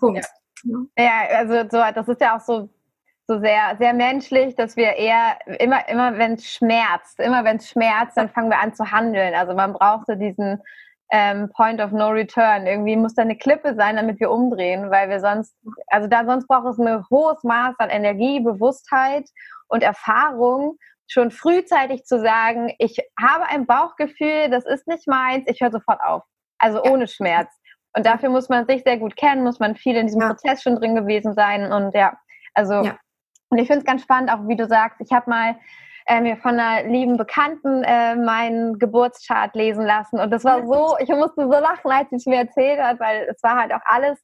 Punkt. 0.00 0.26
Ja. 0.64 1.04
ja, 1.04 1.38
also 1.38 1.68
so, 1.70 1.82
das 1.94 2.08
ist 2.08 2.20
ja 2.22 2.36
auch 2.36 2.40
so 2.40 2.70
so 3.28 3.40
sehr, 3.40 3.76
sehr 3.78 3.92
menschlich, 3.92 4.54
dass 4.54 4.76
wir 4.76 4.94
eher 4.94 5.38
immer, 5.58 5.88
immer 5.88 6.16
wenn 6.16 6.34
es 6.34 6.46
schmerzt, 6.46 7.18
immer 7.18 7.44
wenn 7.44 7.56
es 7.56 7.68
schmerzt, 7.68 8.16
dann 8.16 8.28
fangen 8.28 8.50
wir 8.50 8.60
an 8.60 8.74
zu 8.74 8.90
handeln. 8.90 9.34
Also 9.34 9.54
man 9.54 9.72
brauchte 9.72 10.16
diesen 10.16 10.62
ähm, 11.10 11.50
Point 11.54 11.80
of 11.80 11.90
No 11.90 12.08
Return. 12.08 12.66
Irgendwie 12.66 12.96
muss 12.96 13.14
da 13.14 13.22
eine 13.22 13.36
Klippe 13.36 13.74
sein, 13.74 13.96
damit 13.96 14.20
wir 14.20 14.30
umdrehen, 14.30 14.90
weil 14.90 15.08
wir 15.08 15.20
sonst, 15.20 15.56
also 15.88 16.08
da 16.08 16.24
sonst 16.24 16.46
braucht 16.46 16.66
es 16.66 16.78
ein 16.78 17.04
hohes 17.10 17.42
Maß 17.42 17.74
an 17.78 17.90
Energie, 17.90 18.40
Bewusstheit 18.40 19.28
und 19.68 19.82
Erfahrung, 19.82 20.78
schon 21.08 21.30
frühzeitig 21.30 22.04
zu 22.04 22.20
sagen, 22.20 22.72
ich 22.78 22.98
habe 23.20 23.46
ein 23.46 23.66
Bauchgefühl, 23.66 24.50
das 24.50 24.64
ist 24.66 24.86
nicht 24.86 25.06
meins, 25.06 25.44
ich 25.46 25.60
höre 25.60 25.70
sofort 25.72 26.00
auf. 26.00 26.22
Also 26.58 26.82
ohne 26.82 27.06
Schmerz. 27.06 27.52
Und 27.96 28.06
dafür 28.06 28.28
muss 28.28 28.48
man 28.48 28.66
sich 28.66 28.82
sehr 28.82 28.98
gut 28.98 29.16
kennen, 29.16 29.42
muss 29.42 29.58
man 29.58 29.74
viel 29.74 29.96
in 29.96 30.06
diesem 30.06 30.20
ja. 30.20 30.28
Prozess 30.28 30.62
schon 30.62 30.76
drin 30.76 30.94
gewesen 30.94 31.34
sein. 31.34 31.72
Und 31.72 31.94
ja, 31.94 32.16
also 32.54 32.82
ja. 32.82 32.96
Und 33.48 33.58
ich 33.58 33.66
finde 33.66 33.80
es 33.80 33.84
ganz 33.84 34.02
spannend, 34.02 34.30
auch 34.30 34.48
wie 34.48 34.56
du 34.56 34.66
sagst, 34.66 35.00
ich 35.00 35.12
habe 35.12 35.30
mal 35.30 35.56
äh, 36.06 36.20
mir 36.20 36.36
von 36.36 36.58
einer 36.58 36.88
lieben 36.88 37.16
Bekannten 37.16 37.82
äh, 37.82 38.16
meinen 38.16 38.78
Geburtschart 38.78 39.54
lesen 39.54 39.84
lassen. 39.84 40.18
Und 40.18 40.30
das 40.30 40.44
war 40.44 40.66
so, 40.66 40.96
ich 41.00 41.08
musste 41.08 41.42
so 41.42 41.50
lachen, 41.50 41.90
als 41.90 42.10
sie 42.10 42.16
es 42.16 42.26
mir 42.26 42.38
erzählt 42.38 42.80
hat, 42.80 43.00
weil 43.00 43.26
es 43.28 43.42
war 43.42 43.56
halt 43.56 43.72
auch 43.72 43.80
alles, 43.84 44.18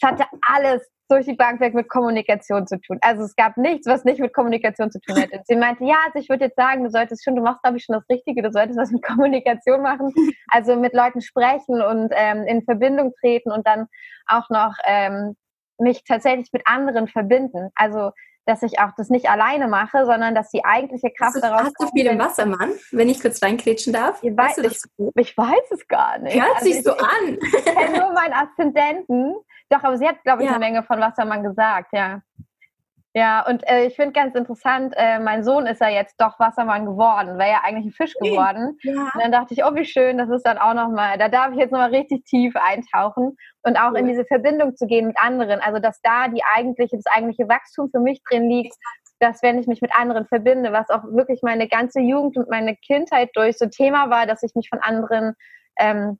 es 0.00 0.08
hatte 0.08 0.24
alles 0.42 0.90
durch 1.08 1.26
die 1.26 1.34
Bank 1.34 1.60
weg 1.60 1.74
mit 1.74 1.88
Kommunikation 1.88 2.66
zu 2.66 2.80
tun. 2.80 2.98
Also 3.02 3.24
es 3.24 3.36
gab 3.36 3.56
nichts, 3.56 3.86
was 3.86 4.04
nicht 4.04 4.20
mit 4.20 4.32
Kommunikation 4.32 4.90
zu 4.90 5.00
tun 5.00 5.16
hätte. 5.16 5.40
Sie 5.44 5.56
meinte, 5.56 5.84
ja, 5.84 5.96
also 6.06 6.18
ich 6.18 6.28
würde 6.28 6.46
jetzt 6.46 6.56
sagen, 6.56 6.84
du 6.84 6.90
solltest 6.90 7.24
schon, 7.24 7.36
du 7.36 7.42
machst, 7.42 7.62
glaube 7.62 7.76
ich, 7.76 7.84
schon 7.84 7.94
das 7.94 8.08
Richtige, 8.08 8.42
du 8.42 8.50
solltest 8.50 8.78
was 8.78 8.90
mit 8.90 9.02
Kommunikation 9.02 9.82
machen. 9.82 10.12
Also 10.48 10.76
mit 10.76 10.94
Leuten 10.94 11.20
sprechen 11.20 11.82
und 11.82 12.12
ähm, 12.14 12.44
in 12.44 12.62
Verbindung 12.62 13.12
treten 13.18 13.50
und 13.50 13.66
dann 13.66 13.86
auch 14.26 14.48
noch 14.50 14.72
ähm, 14.84 15.34
mich 15.78 16.04
tatsächlich 16.04 16.52
mit 16.52 16.66
anderen 16.66 17.08
verbinden. 17.08 17.70
Also 17.74 18.10
dass 18.46 18.62
ich 18.62 18.78
auch 18.78 18.90
das 18.96 19.08
nicht 19.08 19.28
alleine 19.28 19.68
mache, 19.68 20.04
sondern 20.04 20.34
dass 20.34 20.50
die 20.50 20.64
eigentliche 20.64 21.10
Kraft 21.10 21.36
daraus 21.42 21.62
Hast 21.62 21.80
du 21.80 21.88
viel 21.88 22.06
im 22.06 22.18
Wassermann, 22.18 22.72
wenn 22.92 23.08
ich 23.08 23.20
kurz 23.20 23.42
reinkretschen 23.42 23.92
darf? 23.92 24.22
Ich 24.22 24.36
weiß, 24.36 24.58
ich, 24.58 24.82
ich, 25.16 25.36
weiß 25.36 25.70
es 25.70 25.88
gar 25.88 26.18
nicht. 26.18 26.34
Hört 26.34 26.56
also 26.56 26.64
sich 26.66 26.82
so 26.82 26.92
an. 26.92 27.38
Ich 27.40 27.64
kenne 27.64 27.98
nur 27.98 28.12
meinen 28.12 28.34
Aszendenten. 28.34 29.34
Doch, 29.70 29.82
aber 29.82 29.96
sie 29.96 30.06
hat, 30.06 30.22
glaube 30.24 30.42
ich, 30.42 30.48
ja. 30.48 30.56
eine 30.56 30.64
Menge 30.64 30.82
von 30.82 31.00
Wassermann 31.00 31.42
gesagt, 31.42 31.92
ja. 31.92 32.20
Ja, 33.16 33.46
und 33.46 33.62
äh, 33.68 33.86
ich 33.86 33.94
finde 33.94 34.12
ganz 34.12 34.34
interessant, 34.34 34.92
äh, 34.96 35.20
mein 35.20 35.44
Sohn 35.44 35.66
ist 35.66 35.80
ja 35.80 35.88
jetzt 35.88 36.16
doch 36.20 36.40
Wassermann 36.40 36.84
geworden, 36.84 37.38
wäre 37.38 37.50
ja 37.50 37.60
eigentlich 37.62 37.86
ein 37.86 37.92
Fisch 37.92 38.14
geworden. 38.14 38.76
Ja. 38.82 39.12
Und 39.14 39.22
dann 39.22 39.30
dachte 39.30 39.54
ich, 39.54 39.64
oh, 39.64 39.72
wie 39.76 39.84
schön, 39.84 40.18
das 40.18 40.28
ist 40.30 40.44
dann 40.44 40.58
auch 40.58 40.74
nochmal, 40.74 41.16
da 41.16 41.28
darf 41.28 41.52
ich 41.52 41.58
jetzt 41.58 41.70
nochmal 41.70 41.94
richtig 41.94 42.24
tief 42.24 42.56
eintauchen 42.56 43.36
und 43.62 43.76
auch 43.76 43.92
cool. 43.92 43.98
in 43.98 44.08
diese 44.08 44.24
Verbindung 44.24 44.74
zu 44.74 44.86
gehen 44.86 45.06
mit 45.06 45.16
anderen. 45.16 45.60
Also, 45.60 45.78
dass 45.78 46.00
da 46.02 46.26
die 46.26 46.42
eigentliche, 46.56 46.96
das 46.96 47.06
eigentliche 47.06 47.48
Wachstum 47.48 47.88
für 47.88 48.00
mich 48.00 48.20
drin 48.28 48.50
liegt, 48.50 48.74
dass 49.20 49.44
wenn 49.44 49.60
ich 49.60 49.68
mich 49.68 49.80
mit 49.80 49.96
anderen 49.96 50.26
verbinde, 50.26 50.72
was 50.72 50.90
auch 50.90 51.04
wirklich 51.04 51.40
meine 51.42 51.68
ganze 51.68 52.00
Jugend 52.00 52.36
und 52.36 52.50
meine 52.50 52.74
Kindheit 52.74 53.30
durch 53.34 53.58
so 53.58 53.66
Thema 53.66 54.10
war, 54.10 54.26
dass 54.26 54.42
ich 54.42 54.56
mich 54.56 54.68
von 54.68 54.80
anderen 54.80 55.34
ähm, 55.78 56.18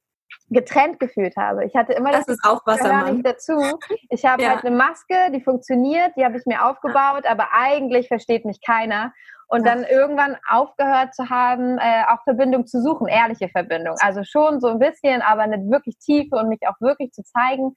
getrennt 0.55 0.99
gefühlt 1.01 1.37
habe. 1.37 1.65
Ich 1.65 1.75
hatte 1.75 1.93
immer 1.93 2.13
das, 2.13 2.27
das 2.27 2.37
ist 2.37 2.45
auch 2.45 2.67
Wassermann. 2.67 3.15
nicht 3.15 3.27
dazu. 3.27 3.79
Ich 4.09 4.25
habe 4.25 4.43
ja. 4.43 4.51
halt 4.51 4.65
eine 4.65 4.75
Maske, 4.75 5.15
die 5.33 5.43
funktioniert, 5.43 6.13
die 6.17 6.25
habe 6.25 6.39
ich 6.39 6.47
mir 6.47 6.65
aufgebaut, 6.65 7.25
aber 7.29 7.49
eigentlich 7.53 8.09
versteht 8.09 8.45
mich 8.45 8.61
keiner. 8.65 9.13
Und 9.47 9.67
dann 9.67 9.85
irgendwann 9.85 10.37
aufgehört 10.49 11.15
zu 11.15 11.29
haben, 11.29 11.79
äh, 11.79 12.05
auch 12.09 12.23
Verbindung 12.25 12.67
zu 12.67 12.83
suchen, 12.83 13.07
ehrliche 13.07 13.49
Verbindung. 13.51 13.95
Also 14.01 14.25
schon 14.25 14.59
so 14.61 14.69
ein 14.69 14.79
bisschen, 14.79 15.21
aber 15.21 15.47
nicht 15.47 15.71
wirklich 15.71 15.99
tiefe 15.99 16.37
und 16.37 16.49
mich 16.49 16.61
auch 16.67 16.81
wirklich 16.81 17.13
zu 17.13 17.23
zeigen. 17.23 17.75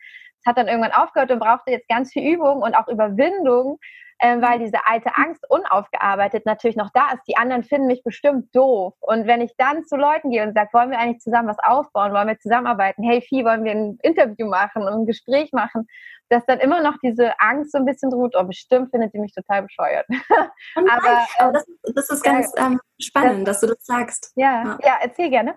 Hat 0.47 0.57
dann 0.57 0.67
irgendwann 0.67 0.93
aufgehört 0.93 1.31
und 1.31 1.39
brauchte 1.39 1.71
jetzt 1.71 1.89
ganz 1.89 2.11
viel 2.11 2.33
Übung 2.33 2.61
und 2.61 2.73
auch 2.73 2.87
Überwindung, 2.87 3.79
äh, 4.19 4.41
weil 4.41 4.59
diese 4.59 4.85
alte 4.85 5.15
Angst 5.15 5.45
unaufgearbeitet 5.49 6.45
natürlich 6.45 6.77
noch 6.77 6.89
da 6.93 7.11
ist. 7.13 7.23
Die 7.27 7.37
anderen 7.37 7.63
finden 7.63 7.87
mich 7.87 8.03
bestimmt 8.03 8.55
doof. 8.55 8.93
Und 8.99 9.27
wenn 9.27 9.41
ich 9.41 9.55
dann 9.57 9.85
zu 9.85 9.95
Leuten 9.95 10.31
gehe 10.31 10.43
und 10.43 10.55
sage, 10.55 10.69
wollen 10.73 10.91
wir 10.91 10.99
eigentlich 10.99 11.19
zusammen 11.19 11.49
was 11.49 11.59
aufbauen, 11.59 12.13
wollen 12.13 12.27
wir 12.27 12.39
zusammenarbeiten, 12.39 13.03
hey 13.03 13.21
Vieh, 13.21 13.43
wollen 13.43 13.63
wir 13.63 13.71
ein 13.71 13.99
Interview 14.01 14.47
machen 14.47 14.83
und 14.83 14.93
ein 14.93 15.05
Gespräch 15.05 15.51
machen, 15.51 15.85
dass 16.29 16.45
dann 16.45 16.59
immer 16.59 16.81
noch 16.81 16.97
diese 17.01 17.39
Angst 17.39 17.71
so 17.71 17.77
ein 17.77 17.85
bisschen 17.85 18.09
droht, 18.09 18.35
oh, 18.37 18.43
bestimmt 18.43 18.91
findet 18.91 19.11
sie 19.11 19.19
mich 19.19 19.33
total 19.33 19.63
bescheuert. 19.63 20.05
aber, 20.75 21.27
aber 21.37 21.51
das, 21.53 21.65
das, 21.93 22.09
ist 22.09 22.23
ganz 22.23 22.53
ähm, 22.57 22.79
spannend, 22.99 23.47
das, 23.47 23.61
dass 23.61 23.69
du 23.69 23.75
das 23.75 23.85
sagst. 23.85 24.31
Ja, 24.35 24.63
ja, 24.63 24.77
ja 24.83 24.93
erzähl 25.01 25.29
gerne. 25.29 25.55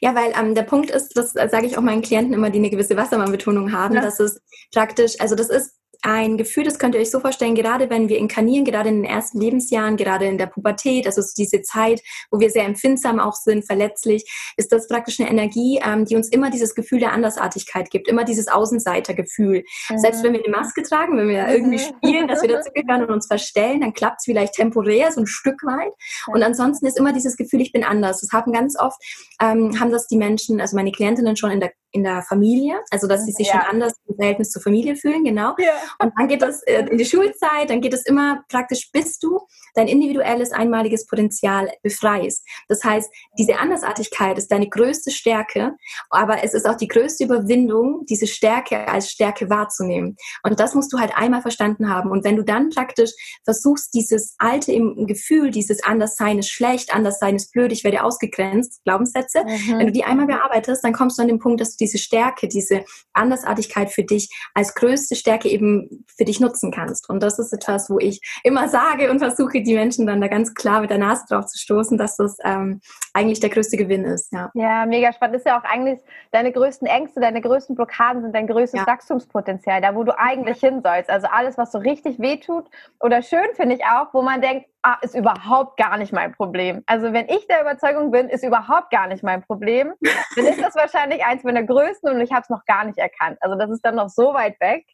Ja, 0.00 0.14
weil 0.14 0.32
ähm, 0.38 0.54
der 0.54 0.62
Punkt 0.62 0.90
ist, 0.90 1.16
das 1.16 1.32
sage 1.32 1.66
ich 1.66 1.76
auch 1.76 1.82
meinen 1.82 2.02
Klienten 2.02 2.34
immer, 2.34 2.50
die 2.50 2.58
eine 2.58 2.70
gewisse 2.70 2.96
Wassermann-Betonung 2.96 3.72
haben, 3.72 3.94
ja. 3.94 4.00
dass 4.00 4.20
es 4.20 4.40
praktisch, 4.72 5.20
also 5.20 5.34
das 5.34 5.50
ist 5.50 5.76
ein 6.06 6.36
Gefühl, 6.36 6.62
das 6.62 6.78
könnt 6.78 6.94
ihr 6.94 7.00
euch 7.00 7.10
so 7.10 7.18
vorstellen, 7.18 7.56
gerade 7.56 7.90
wenn 7.90 8.08
wir 8.08 8.18
inkarnieren, 8.18 8.64
gerade 8.64 8.88
in 8.88 9.02
den 9.02 9.04
ersten 9.04 9.40
Lebensjahren, 9.40 9.96
gerade 9.96 10.26
in 10.26 10.38
der 10.38 10.46
Pubertät, 10.46 11.04
also 11.06 11.20
diese 11.36 11.62
Zeit, 11.62 12.00
wo 12.30 12.38
wir 12.38 12.48
sehr 12.48 12.64
empfindsam 12.64 13.18
auch 13.18 13.34
sind, 13.34 13.66
verletzlich, 13.66 14.24
ist 14.56 14.70
das 14.70 14.86
praktisch 14.86 15.18
eine 15.18 15.28
Energie, 15.28 15.80
ähm, 15.84 16.04
die 16.04 16.14
uns 16.14 16.28
immer 16.28 16.50
dieses 16.50 16.76
Gefühl 16.76 17.00
der 17.00 17.12
Andersartigkeit 17.12 17.90
gibt, 17.90 18.06
immer 18.06 18.22
dieses 18.22 18.46
Außenseitergefühl. 18.46 19.64
Mhm. 19.90 19.98
Selbst 19.98 20.22
wenn 20.22 20.32
wir 20.32 20.44
eine 20.44 20.56
Maske 20.56 20.82
tragen, 20.84 21.18
wenn 21.18 21.28
wir 21.28 21.42
mhm. 21.42 21.50
irgendwie 21.50 21.78
spielen, 21.80 22.28
dass 22.28 22.40
wir 22.40 22.50
dazugehören 22.50 23.02
und 23.02 23.10
uns 23.10 23.26
verstellen, 23.26 23.80
dann 23.80 23.92
klappt 23.92 24.20
es 24.20 24.26
vielleicht 24.26 24.54
temporär, 24.54 25.10
so 25.10 25.22
ein 25.22 25.26
Stück 25.26 25.64
weit. 25.64 25.92
Und 26.28 26.44
ansonsten 26.44 26.86
ist 26.86 26.98
immer 26.98 27.12
dieses 27.12 27.36
Gefühl, 27.36 27.60
ich 27.60 27.72
bin 27.72 27.82
anders. 27.82 28.20
Das 28.20 28.30
haben 28.30 28.52
ganz 28.52 28.78
oft, 28.78 29.00
ähm, 29.42 29.80
haben 29.80 29.90
das 29.90 30.06
die 30.06 30.16
Menschen, 30.16 30.60
also 30.60 30.76
meine 30.76 30.92
Klientinnen 30.92 31.36
schon 31.36 31.50
in 31.50 31.58
der 31.58 31.72
in 31.92 32.04
der 32.04 32.22
Familie, 32.22 32.80
also 32.90 33.06
dass 33.06 33.24
sie 33.24 33.32
sich 33.32 33.48
ja. 33.48 33.54
schon 33.54 33.70
anders 33.70 33.94
im 34.08 34.16
Verhältnis 34.16 34.50
zur 34.50 34.62
Familie 34.62 34.96
fühlen, 34.96 35.24
genau. 35.24 35.54
Ja. 35.58 35.72
Und 35.98 36.12
dann 36.16 36.28
geht 36.28 36.42
das 36.42 36.62
äh, 36.64 36.86
in 36.90 36.98
die 36.98 37.04
Schulzeit, 37.04 37.70
dann 37.70 37.80
geht 37.80 37.94
es 37.94 38.04
immer 38.04 38.44
praktisch, 38.48 38.90
bis 38.92 39.18
du 39.18 39.40
dein 39.74 39.88
individuelles, 39.88 40.52
einmaliges 40.52 41.06
Potenzial 41.06 41.70
befreist. 41.82 42.44
Das 42.68 42.82
heißt, 42.82 43.10
diese 43.38 43.58
Andersartigkeit 43.58 44.38
ist 44.38 44.50
deine 44.50 44.68
größte 44.68 45.10
Stärke, 45.10 45.76
aber 46.10 46.42
es 46.42 46.54
ist 46.54 46.66
auch 46.66 46.76
die 46.76 46.88
größte 46.88 47.24
Überwindung, 47.24 48.04
diese 48.08 48.26
Stärke 48.26 48.88
als 48.88 49.10
Stärke 49.10 49.48
wahrzunehmen. 49.50 50.16
Und 50.42 50.58
das 50.60 50.74
musst 50.74 50.92
du 50.92 50.98
halt 50.98 51.16
einmal 51.16 51.42
verstanden 51.42 51.90
haben. 51.90 52.10
Und 52.10 52.24
wenn 52.24 52.36
du 52.36 52.42
dann 52.42 52.70
praktisch 52.70 53.10
versuchst, 53.44 53.94
dieses 53.94 54.34
alte 54.38 54.72
im 54.72 55.06
Gefühl, 55.06 55.50
dieses 55.50 55.82
Anderssein 55.84 56.38
ist 56.38 56.50
schlecht, 56.50 56.94
Anderssein 56.94 57.36
ist 57.36 57.52
blöd, 57.52 57.72
ich 57.72 57.84
werde 57.84 58.02
ausgegrenzt, 58.02 58.82
Glaubenssätze, 58.84 59.44
mhm. 59.44 59.78
wenn 59.78 59.86
du 59.86 59.92
die 59.92 60.04
einmal 60.04 60.26
bearbeitest, 60.26 60.84
dann 60.84 60.92
kommst 60.92 61.18
du 61.18 61.22
an 61.22 61.28
den 61.28 61.38
Punkt, 61.38 61.60
dass 61.60 61.75
du 61.80 61.84
diese 61.84 61.98
Stärke, 61.98 62.48
diese 62.48 62.84
Andersartigkeit 63.12 63.90
für 63.90 64.04
dich 64.04 64.28
als 64.54 64.74
größte 64.74 65.14
Stärke 65.14 65.48
eben 65.48 66.04
für 66.16 66.24
dich 66.24 66.40
nutzen 66.40 66.70
kannst. 66.70 67.08
Und 67.08 67.22
das 67.22 67.38
ist 67.38 67.52
etwas, 67.52 67.90
wo 67.90 67.98
ich 67.98 68.20
immer 68.42 68.68
sage 68.68 69.10
und 69.10 69.18
versuche, 69.18 69.62
die 69.62 69.74
Menschen 69.74 70.06
dann 70.06 70.20
da 70.20 70.28
ganz 70.28 70.54
klar 70.54 70.80
mit 70.80 70.90
der 70.90 70.98
Nase 70.98 71.24
drauf 71.28 71.46
zu 71.46 71.58
stoßen, 71.58 71.98
dass 71.98 72.16
das 72.16 72.36
ähm, 72.44 72.80
eigentlich 73.12 73.40
der 73.40 73.50
größte 73.50 73.76
Gewinn 73.76 74.04
ist. 74.04 74.32
Ja. 74.32 74.50
ja, 74.54 74.86
mega 74.86 75.12
spannend. 75.12 75.36
Das 75.36 75.42
ist 75.42 75.46
ja 75.46 75.58
auch 75.58 75.64
eigentlich 75.64 76.00
deine 76.32 76.52
größten 76.52 76.86
Ängste, 76.86 77.20
deine 77.20 77.40
größten 77.40 77.76
Blockaden 77.76 78.22
sind 78.22 78.34
dein 78.34 78.46
größtes 78.46 78.80
ja. 78.80 78.86
Wachstumspotenzial, 78.86 79.80
da 79.80 79.94
wo 79.94 80.04
du 80.04 80.18
eigentlich 80.18 80.58
hin 80.60 80.80
sollst. 80.82 81.10
Also 81.10 81.26
alles, 81.28 81.58
was 81.58 81.72
so 81.72 81.78
richtig 81.78 82.18
wehtut 82.18 82.66
oder 83.00 83.22
schön 83.22 83.46
finde 83.54 83.76
ich 83.76 83.84
auch, 83.84 84.12
wo 84.12 84.22
man 84.22 84.40
denkt, 84.40 84.66
ah, 84.86 84.98
ist 85.02 85.16
überhaupt 85.16 85.76
gar 85.76 85.98
nicht 85.98 86.12
mein 86.12 86.32
Problem. 86.32 86.82
Also 86.86 87.12
wenn 87.12 87.28
ich 87.28 87.46
der 87.48 87.60
Überzeugung 87.60 88.12
bin, 88.12 88.28
ist 88.28 88.44
überhaupt 88.44 88.90
gar 88.90 89.08
nicht 89.08 89.24
mein 89.24 89.42
Problem, 89.42 89.92
dann 90.36 90.46
ist 90.46 90.62
das 90.62 90.76
wahrscheinlich 90.76 91.24
eins 91.24 91.42
meiner 91.42 91.64
größten 91.64 92.12
und 92.12 92.20
ich 92.20 92.30
habe 92.30 92.42
es 92.42 92.50
noch 92.50 92.64
gar 92.66 92.84
nicht 92.84 92.98
erkannt. 92.98 93.38
Also 93.40 93.56
das 93.58 93.68
ist 93.70 93.84
dann 93.84 93.96
noch 93.96 94.08
so 94.08 94.32
weit 94.32 94.60
weg, 94.60 94.86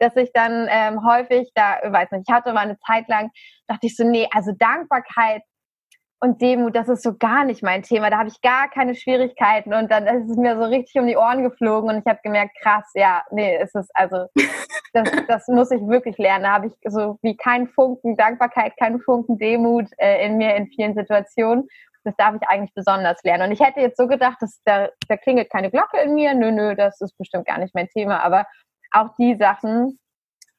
dass 0.00 0.16
ich 0.16 0.32
dann 0.32 0.66
ähm, 0.68 1.06
häufig 1.06 1.50
da, 1.54 1.78
weiß 1.84 2.10
nicht, 2.10 2.24
ich 2.28 2.34
hatte 2.34 2.52
mal 2.52 2.62
eine 2.62 2.78
Zeit 2.80 3.08
lang, 3.08 3.30
dachte 3.68 3.86
ich 3.86 3.94
so, 3.94 4.04
nee, 4.04 4.28
also 4.32 4.52
Dankbarkeit 4.58 5.42
und 6.20 6.40
Demut, 6.40 6.74
das 6.74 6.88
ist 6.88 7.02
so 7.02 7.16
gar 7.16 7.44
nicht 7.44 7.62
mein 7.62 7.82
Thema. 7.82 8.08
Da 8.10 8.18
habe 8.18 8.28
ich 8.28 8.40
gar 8.40 8.70
keine 8.70 8.94
Schwierigkeiten 8.94 9.74
und 9.74 9.90
dann 9.90 10.06
ist 10.06 10.30
es 10.30 10.36
mir 10.36 10.56
so 10.56 10.64
richtig 10.64 10.98
um 11.00 11.06
die 11.06 11.16
Ohren 11.16 11.42
geflogen 11.42 11.90
und 11.90 11.98
ich 11.98 12.06
habe 12.06 12.20
gemerkt, 12.22 12.56
krass, 12.60 12.90
ja, 12.94 13.22
nee, 13.30 13.60
ist 13.60 13.76
es 13.76 13.88
also, 13.94 14.26
das, 14.92 15.10
das 15.28 15.48
muss 15.48 15.70
ich 15.70 15.80
wirklich 15.86 16.16
lernen. 16.16 16.44
Da 16.44 16.52
habe 16.52 16.68
ich 16.68 16.74
so 16.84 17.18
wie 17.22 17.36
keinen 17.36 17.68
Funken 17.68 18.16
Dankbarkeit, 18.16 18.76
keinen 18.78 19.00
Funken 19.00 19.38
Demut 19.38 19.86
äh, 19.98 20.24
in 20.26 20.38
mir 20.38 20.56
in 20.56 20.68
vielen 20.68 20.94
Situationen. 20.94 21.68
Das 22.04 22.14
darf 22.16 22.36
ich 22.36 22.48
eigentlich 22.48 22.72
besonders 22.72 23.22
lernen. 23.24 23.48
Und 23.48 23.52
ich 23.52 23.60
hätte 23.60 23.80
jetzt 23.80 23.98
so 23.98 24.06
gedacht, 24.06 24.36
dass 24.40 24.60
da, 24.64 24.88
da 25.08 25.16
klingelt 25.16 25.50
keine 25.50 25.70
Glocke 25.70 25.98
in 25.98 26.14
mir. 26.14 26.34
Nö, 26.34 26.52
nö, 26.52 26.76
das 26.76 27.00
ist 27.00 27.18
bestimmt 27.18 27.46
gar 27.46 27.58
nicht 27.58 27.74
mein 27.74 27.88
Thema. 27.88 28.22
Aber 28.22 28.46
auch 28.92 29.10
die 29.18 29.36
Sachen 29.36 29.98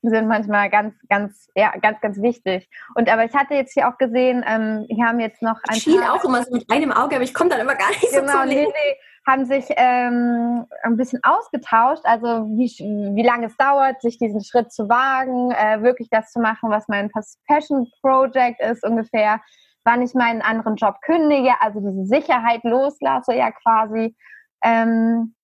sind 0.10 0.28
manchmal 0.28 0.70
ganz, 0.70 0.96
ganz, 1.10 1.50
ja, 1.56 1.72
ganz, 1.82 2.00
ganz 2.02 2.22
wichtig. 2.22 2.70
Und 2.96 3.12
aber 3.12 3.26
ich 3.26 3.34
hatte 3.34 3.54
jetzt 3.54 3.74
hier 3.74 3.88
auch 3.88 3.98
gesehen, 3.98 4.44
ähm, 4.48 4.86
hier 4.90 5.06
haben 5.06 5.20
jetzt 5.20 5.42
noch 5.42 5.58
ein 5.68 5.76
ich 5.76 5.84
schiel 5.84 6.02
auch 6.04 6.24
immer 6.24 6.44
so 6.44 6.54
mit 6.54 6.70
einem 6.70 6.92
Auge, 6.92 7.16
aber 7.16 7.24
ich 7.24 7.34
komme 7.34 7.50
dann 7.50 7.60
immer 7.60 7.76
gar 7.76 7.90
nicht 7.90 8.12
genau, 8.12 8.32
so 8.32 8.40
zum 8.40 8.50
Leben. 8.50 8.72
Nee, 8.72 8.98
haben 9.28 9.46
sich 9.46 9.66
ähm, 9.76 10.66
ein 10.84 10.96
bisschen 10.96 11.20
ausgetauscht, 11.24 12.04
also 12.06 12.48
wie, 12.56 12.68
wie 13.16 13.26
lange 13.26 13.48
es 13.48 13.58
dauert, 13.58 14.02
sich 14.02 14.18
diesen 14.18 14.42
Schritt 14.42 14.72
zu 14.72 14.88
wagen, 14.88 15.52
äh, 15.52 15.84
wirklich 15.84 16.10
das 16.10 16.32
zu 16.32 16.40
machen, 16.40 16.70
was 16.70 16.88
mein 16.88 17.12
Passion 17.48 17.92
Project 18.02 18.62
ist 18.62 18.86
ungefähr, 18.86 19.42
wann 19.84 20.02
ich 20.02 20.14
meinen 20.14 20.42
anderen 20.42 20.78
Job 20.78 20.96
kündige, 21.02 21.52
also 21.60 21.80
diese 21.82 22.06
Sicherheit 22.06 22.64
loslasse 22.64 23.34
ja 23.34 23.52
quasi. 23.52 24.16
Ähm, 24.64 25.36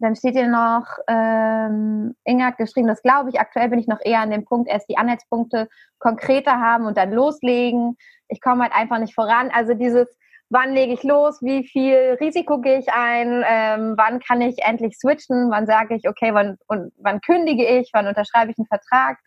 dann 0.00 0.16
steht 0.16 0.34
hier 0.34 0.48
noch, 0.48 0.86
ähm, 1.08 2.14
Inga 2.24 2.46
hat 2.46 2.58
geschrieben, 2.58 2.88
das 2.88 3.02
glaube 3.02 3.30
ich, 3.30 3.38
aktuell 3.38 3.68
bin 3.68 3.78
ich 3.78 3.86
noch 3.86 4.00
eher 4.02 4.20
an 4.20 4.30
dem 4.30 4.44
Punkt, 4.44 4.68
erst 4.68 4.88
die 4.88 4.96
Anhaltspunkte 4.96 5.68
konkreter 5.98 6.58
haben 6.58 6.86
und 6.86 6.96
dann 6.96 7.12
loslegen. 7.12 7.96
Ich 8.28 8.40
komme 8.40 8.64
halt 8.64 8.74
einfach 8.74 8.98
nicht 8.98 9.14
voran. 9.14 9.50
Also 9.52 9.74
dieses, 9.74 10.08
wann 10.48 10.72
lege 10.72 10.92
ich 10.92 11.02
los, 11.02 11.40
wie 11.42 11.66
viel 11.66 12.16
Risiko 12.20 12.60
gehe 12.60 12.78
ich 12.78 12.92
ein, 12.92 13.44
ähm, 13.46 13.94
wann 13.96 14.20
kann 14.20 14.40
ich 14.40 14.62
endlich 14.62 14.98
switchen, 14.98 15.50
wann 15.50 15.66
sage 15.66 15.94
ich, 15.94 16.08
okay, 16.08 16.34
wann, 16.34 16.56
und, 16.66 16.92
wann 16.96 17.20
kündige 17.20 17.66
ich, 17.66 17.90
wann 17.92 18.06
unterschreibe 18.06 18.50
ich 18.50 18.58
einen 18.58 18.66
Vertrag. 18.66 19.18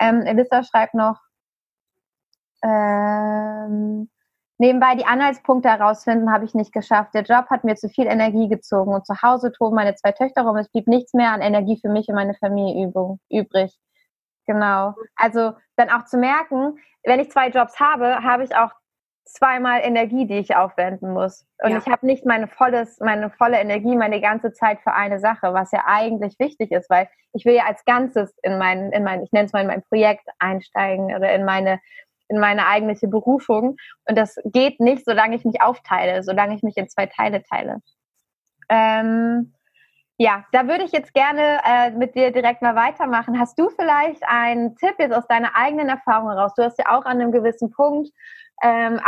Ähm, 0.00 0.22
Elissa 0.22 0.62
schreibt 0.62 0.94
noch, 0.94 1.18
ähm, 2.62 4.10
Nebenbei 4.58 4.94
die 4.94 5.04
Anhaltspunkte 5.04 5.68
herausfinden 5.68 6.32
habe 6.32 6.46
ich 6.46 6.54
nicht 6.54 6.72
geschafft. 6.72 7.12
Der 7.14 7.22
Job 7.22 7.46
hat 7.50 7.64
mir 7.64 7.76
zu 7.76 7.88
viel 7.88 8.06
Energie 8.06 8.48
gezogen 8.48 8.94
und 8.94 9.06
zu 9.06 9.20
Hause 9.22 9.52
toben 9.52 9.76
meine 9.76 9.94
zwei 9.96 10.12
Töchter 10.12 10.42
rum. 10.42 10.56
Es 10.56 10.70
blieb 10.70 10.88
nichts 10.88 11.12
mehr 11.12 11.32
an 11.32 11.42
Energie 11.42 11.78
für 11.80 11.90
mich 11.90 12.08
und 12.08 12.14
meine 12.14 12.34
Familie 12.34 12.90
übrig. 13.30 13.78
Genau. 14.46 14.94
Also 15.14 15.52
dann 15.76 15.90
auch 15.90 16.04
zu 16.04 16.16
merken, 16.16 16.78
wenn 17.04 17.20
ich 17.20 17.30
zwei 17.30 17.48
Jobs 17.48 17.78
habe, 17.78 18.22
habe 18.22 18.44
ich 18.44 18.56
auch 18.56 18.70
zweimal 19.26 19.80
Energie, 19.82 20.26
die 20.26 20.38
ich 20.38 20.56
aufwenden 20.56 21.12
muss. 21.12 21.44
Und 21.62 21.72
ja. 21.72 21.78
ich 21.78 21.86
habe 21.86 22.06
nicht 22.06 22.24
meine 22.24 22.46
volles, 22.46 23.00
meine 23.00 23.28
volle 23.30 23.58
Energie, 23.58 23.96
meine 23.96 24.20
ganze 24.20 24.52
Zeit 24.52 24.80
für 24.80 24.92
eine 24.92 25.18
Sache, 25.18 25.52
was 25.52 25.72
ja 25.72 25.82
eigentlich 25.86 26.38
wichtig 26.38 26.70
ist, 26.70 26.88
weil 26.88 27.08
ich 27.32 27.44
will 27.44 27.54
ja 27.54 27.64
als 27.64 27.84
Ganzes 27.84 28.34
in 28.42 28.56
mein, 28.56 28.92
in 28.92 29.02
mein, 29.02 29.22
ich 29.22 29.32
nenne 29.32 29.46
es 29.46 29.52
mal 29.52 29.62
in 29.62 29.66
mein 29.66 29.82
Projekt 29.82 30.26
einsteigen 30.38 31.14
oder 31.14 31.32
in 31.34 31.44
meine 31.44 31.80
in 32.28 32.38
meine 32.38 32.66
eigentliche 32.66 33.08
Berufung. 33.08 33.76
Und 34.08 34.16
das 34.16 34.36
geht 34.44 34.80
nicht, 34.80 35.04
solange 35.04 35.36
ich 35.36 35.44
mich 35.44 35.60
aufteile, 35.60 36.22
solange 36.22 36.54
ich 36.54 36.62
mich 36.62 36.76
in 36.76 36.88
zwei 36.88 37.06
Teile 37.06 37.42
teile. 37.42 37.78
Ähm, 38.68 39.52
ja, 40.18 40.44
da 40.52 40.66
würde 40.66 40.84
ich 40.84 40.92
jetzt 40.92 41.12
gerne 41.12 41.60
äh, 41.64 41.90
mit 41.90 42.14
dir 42.14 42.30
direkt 42.30 42.62
mal 42.62 42.74
weitermachen. 42.74 43.38
Hast 43.38 43.58
du 43.58 43.68
vielleicht 43.68 44.22
einen 44.26 44.74
Tipp 44.76 44.94
jetzt 44.98 45.14
aus 45.14 45.26
deiner 45.26 45.54
eigenen 45.54 45.90
Erfahrung 45.90 46.30
heraus? 46.30 46.54
Du 46.56 46.64
hast 46.64 46.78
ja 46.78 46.96
auch 46.96 47.04
an 47.04 47.20
einem 47.20 47.32
gewissen 47.32 47.70
Punkt 47.70 48.08
ähm, 48.62 48.98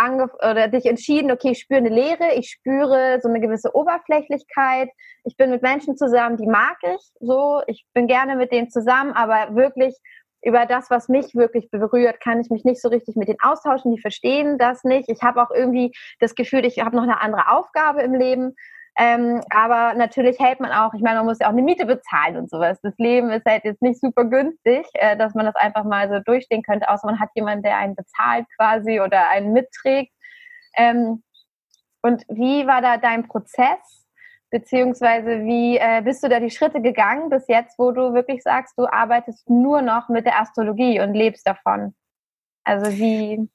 oder 0.50 0.68
dich 0.68 0.84
entschieden, 0.84 1.30
okay, 1.30 1.52
ich 1.52 1.60
spüre 1.60 1.78
eine 1.78 1.88
Leere, 1.88 2.34
ich 2.34 2.50
spüre 2.50 3.20
so 3.22 3.28
eine 3.28 3.40
gewisse 3.40 3.74
Oberflächlichkeit. 3.74 4.90
Ich 5.24 5.36
bin 5.38 5.50
mit 5.50 5.62
Menschen 5.62 5.96
zusammen, 5.96 6.36
die 6.36 6.46
mag 6.46 6.76
ich 6.82 7.00
so, 7.20 7.62
ich 7.66 7.86
bin 7.94 8.06
gerne 8.06 8.36
mit 8.36 8.52
denen 8.52 8.68
zusammen, 8.68 9.12
aber 9.12 9.54
wirklich 9.54 9.96
über 10.42 10.66
das, 10.66 10.90
was 10.90 11.08
mich 11.08 11.34
wirklich 11.34 11.70
berührt, 11.70 12.20
kann 12.20 12.40
ich 12.40 12.50
mich 12.50 12.64
nicht 12.64 12.80
so 12.80 12.88
richtig 12.88 13.16
mit 13.16 13.28
denen 13.28 13.40
austauschen. 13.42 13.94
Die 13.94 14.00
verstehen 14.00 14.58
das 14.58 14.84
nicht. 14.84 15.08
Ich 15.08 15.22
habe 15.22 15.42
auch 15.42 15.50
irgendwie 15.50 15.92
das 16.20 16.34
Gefühl, 16.34 16.64
ich 16.64 16.78
habe 16.80 16.96
noch 16.96 17.02
eine 17.02 17.20
andere 17.20 17.50
Aufgabe 17.50 18.02
im 18.02 18.14
Leben. 18.14 18.54
Ähm, 19.00 19.40
aber 19.50 19.94
natürlich 19.94 20.40
hält 20.40 20.58
man 20.58 20.72
auch, 20.72 20.92
ich 20.92 21.02
meine, 21.02 21.18
man 21.18 21.26
muss 21.26 21.38
ja 21.38 21.46
auch 21.46 21.52
eine 21.52 21.62
Miete 21.62 21.86
bezahlen 21.86 22.36
und 22.36 22.50
sowas. 22.50 22.80
Das 22.82 22.94
Leben 22.98 23.30
ist 23.30 23.46
halt 23.46 23.64
jetzt 23.64 23.80
nicht 23.80 24.00
super 24.00 24.24
günstig, 24.24 24.86
äh, 24.94 25.16
dass 25.16 25.34
man 25.34 25.46
das 25.46 25.54
einfach 25.54 25.84
mal 25.84 26.08
so 26.08 26.18
durchstehen 26.18 26.62
könnte, 26.64 26.88
außer 26.88 27.06
man 27.06 27.20
hat 27.20 27.30
jemanden, 27.36 27.62
der 27.62 27.76
einen 27.76 27.94
bezahlt 27.94 28.46
quasi 28.56 29.00
oder 29.00 29.28
einen 29.30 29.52
mitträgt. 29.52 30.12
Ähm, 30.76 31.22
und 32.02 32.24
wie 32.28 32.66
war 32.66 32.82
da 32.82 32.96
dein 32.96 33.28
Prozess? 33.28 33.97
Beziehungsweise 34.50 35.44
wie 35.44 35.76
äh, 35.76 36.00
bist 36.02 36.22
du 36.22 36.28
da 36.28 36.40
die 36.40 36.50
Schritte 36.50 36.80
gegangen 36.80 37.28
bis 37.28 37.46
jetzt, 37.48 37.78
wo 37.78 37.90
du 37.92 38.14
wirklich 38.14 38.42
sagst, 38.42 38.74
du 38.78 38.86
arbeitest 38.86 39.48
nur 39.50 39.82
noch 39.82 40.08
mit 40.08 40.24
der 40.24 40.40
Astrologie 40.40 41.00
und 41.00 41.12
lebst 41.14 41.46
davon? 41.46 41.94
Also 42.64 42.90
wie? 42.92 43.48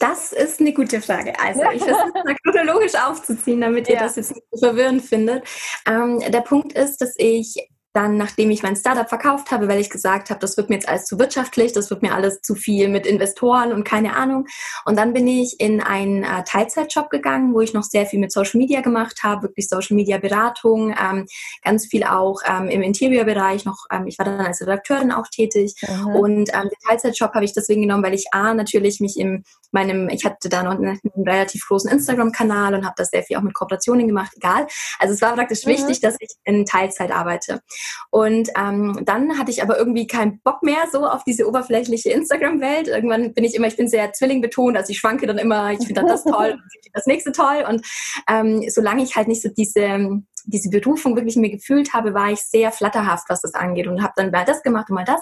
Das 0.00 0.32
ist 0.32 0.60
eine 0.60 0.72
gute 0.72 1.00
Frage. 1.00 1.32
Also 1.38 1.62
ich 1.70 1.82
versuche 1.82 2.12
es 2.14 2.24
mal 2.24 2.36
chronologisch 2.42 2.94
aufzuziehen, 2.94 3.60
damit 3.60 3.88
ihr 3.88 3.96
ja. 3.96 4.02
das 4.02 4.16
jetzt 4.16 4.34
nicht 4.34 4.46
so 4.50 4.66
verwirrend 4.66 5.02
findet. 5.02 5.46
Ähm, 5.86 6.20
der 6.20 6.40
Punkt 6.40 6.72
ist, 6.72 7.00
dass 7.00 7.14
ich 7.18 7.56
dann, 7.96 8.18
nachdem 8.18 8.50
ich 8.50 8.62
mein 8.62 8.76
Startup 8.76 9.08
verkauft 9.08 9.50
habe, 9.50 9.68
weil 9.68 9.80
ich 9.80 9.88
gesagt 9.88 10.28
habe, 10.28 10.38
das 10.38 10.56
wird 10.58 10.68
mir 10.68 10.76
jetzt 10.76 10.88
alles 10.88 11.06
zu 11.06 11.18
wirtschaftlich, 11.18 11.72
das 11.72 11.88
wird 11.88 12.02
mir 12.02 12.14
alles 12.14 12.42
zu 12.42 12.54
viel 12.54 12.88
mit 12.88 13.06
Investoren 13.06 13.72
und 13.72 13.84
keine 13.84 14.14
Ahnung. 14.14 14.46
Und 14.84 14.98
dann 14.98 15.14
bin 15.14 15.26
ich 15.26 15.56
in 15.58 15.80
einen 15.80 16.22
äh, 16.22 16.44
Teilzeitjob 16.44 17.08
gegangen, 17.08 17.54
wo 17.54 17.62
ich 17.62 17.72
noch 17.72 17.84
sehr 17.84 18.04
viel 18.04 18.20
mit 18.20 18.32
Social 18.32 18.58
Media 18.58 18.82
gemacht 18.82 19.22
habe, 19.22 19.44
wirklich 19.44 19.68
Social 19.68 19.96
Media 19.96 20.18
Beratung, 20.18 20.94
ähm, 21.00 21.26
ganz 21.64 21.86
viel 21.86 22.04
auch 22.04 22.40
ähm, 22.46 22.68
im 22.68 22.82
Interiorbereich 22.82 23.64
noch. 23.64 23.86
Ähm, 23.90 24.06
ich 24.06 24.18
war 24.18 24.26
dann 24.26 24.40
als 24.40 24.60
Redakteurin 24.60 25.10
auch 25.10 25.28
tätig. 25.28 25.74
Mhm. 25.80 26.06
Und 26.16 26.50
ähm, 26.52 26.64
den 26.64 26.78
Teilzeitjob 26.86 27.32
habe 27.32 27.46
ich 27.46 27.54
deswegen 27.54 27.80
genommen, 27.80 28.04
weil 28.04 28.14
ich 28.14 28.26
A, 28.32 28.52
natürlich 28.52 29.00
mich 29.00 29.18
in 29.18 29.42
meinem, 29.72 30.08
ich 30.10 30.24
hatte 30.24 30.48
da 30.48 30.62
noch 30.62 30.72
einen, 30.72 31.00
einen 31.14 31.28
relativ 31.28 31.66
großen 31.66 31.90
Instagram-Kanal 31.90 32.74
und 32.74 32.84
habe 32.84 32.94
da 32.96 33.04
sehr 33.04 33.22
viel 33.22 33.36
auch 33.36 33.42
mit 33.42 33.54
Kooperationen 33.54 34.06
gemacht, 34.06 34.32
egal. 34.36 34.66
Also 34.98 35.14
es 35.14 35.22
war 35.22 35.34
praktisch 35.34 35.64
mhm. 35.64 35.70
wichtig, 35.70 36.00
dass 36.00 36.16
ich 36.20 36.30
in 36.44 36.66
Teilzeit 36.66 37.10
arbeite. 37.10 37.62
Und 38.10 38.50
ähm, 38.58 39.00
dann 39.04 39.38
hatte 39.38 39.50
ich 39.50 39.62
aber 39.62 39.78
irgendwie 39.78 40.06
keinen 40.06 40.40
Bock 40.40 40.62
mehr 40.62 40.84
so 40.90 41.06
auf 41.06 41.24
diese 41.24 41.48
oberflächliche 41.48 42.10
Instagram-Welt. 42.10 42.88
Irgendwann 42.88 43.34
bin 43.34 43.44
ich 43.44 43.54
immer, 43.54 43.66
ich 43.66 43.76
bin 43.76 43.88
sehr 43.88 44.12
Zwilling 44.12 44.40
betont, 44.40 44.76
also 44.76 44.90
ich 44.90 44.98
schwanke 44.98 45.26
dann 45.26 45.38
immer, 45.38 45.72
ich 45.72 45.78
finde 45.78 45.94
dann 45.94 46.06
das 46.06 46.24
toll 46.24 46.58
das 46.96 47.06
nächste 47.06 47.30
toll. 47.30 47.64
Und 47.68 47.86
ähm, 48.28 48.64
solange 48.68 49.02
ich 49.02 49.14
halt 49.14 49.28
nicht 49.28 49.42
so 49.42 49.48
diese 49.48 50.22
diese 50.48 50.70
Berufung 50.70 51.16
wirklich 51.16 51.34
mir 51.34 51.50
gefühlt 51.50 51.92
habe, 51.92 52.14
war 52.14 52.30
ich 52.30 52.40
sehr 52.40 52.70
flatterhaft, 52.70 53.28
was 53.28 53.40
das 53.40 53.54
angeht 53.54 53.88
und 53.88 54.00
habe 54.00 54.12
dann 54.14 54.30
mal 54.30 54.44
das 54.44 54.62
gemacht 54.62 54.88
und 54.88 54.94
mal 54.94 55.04
das. 55.04 55.20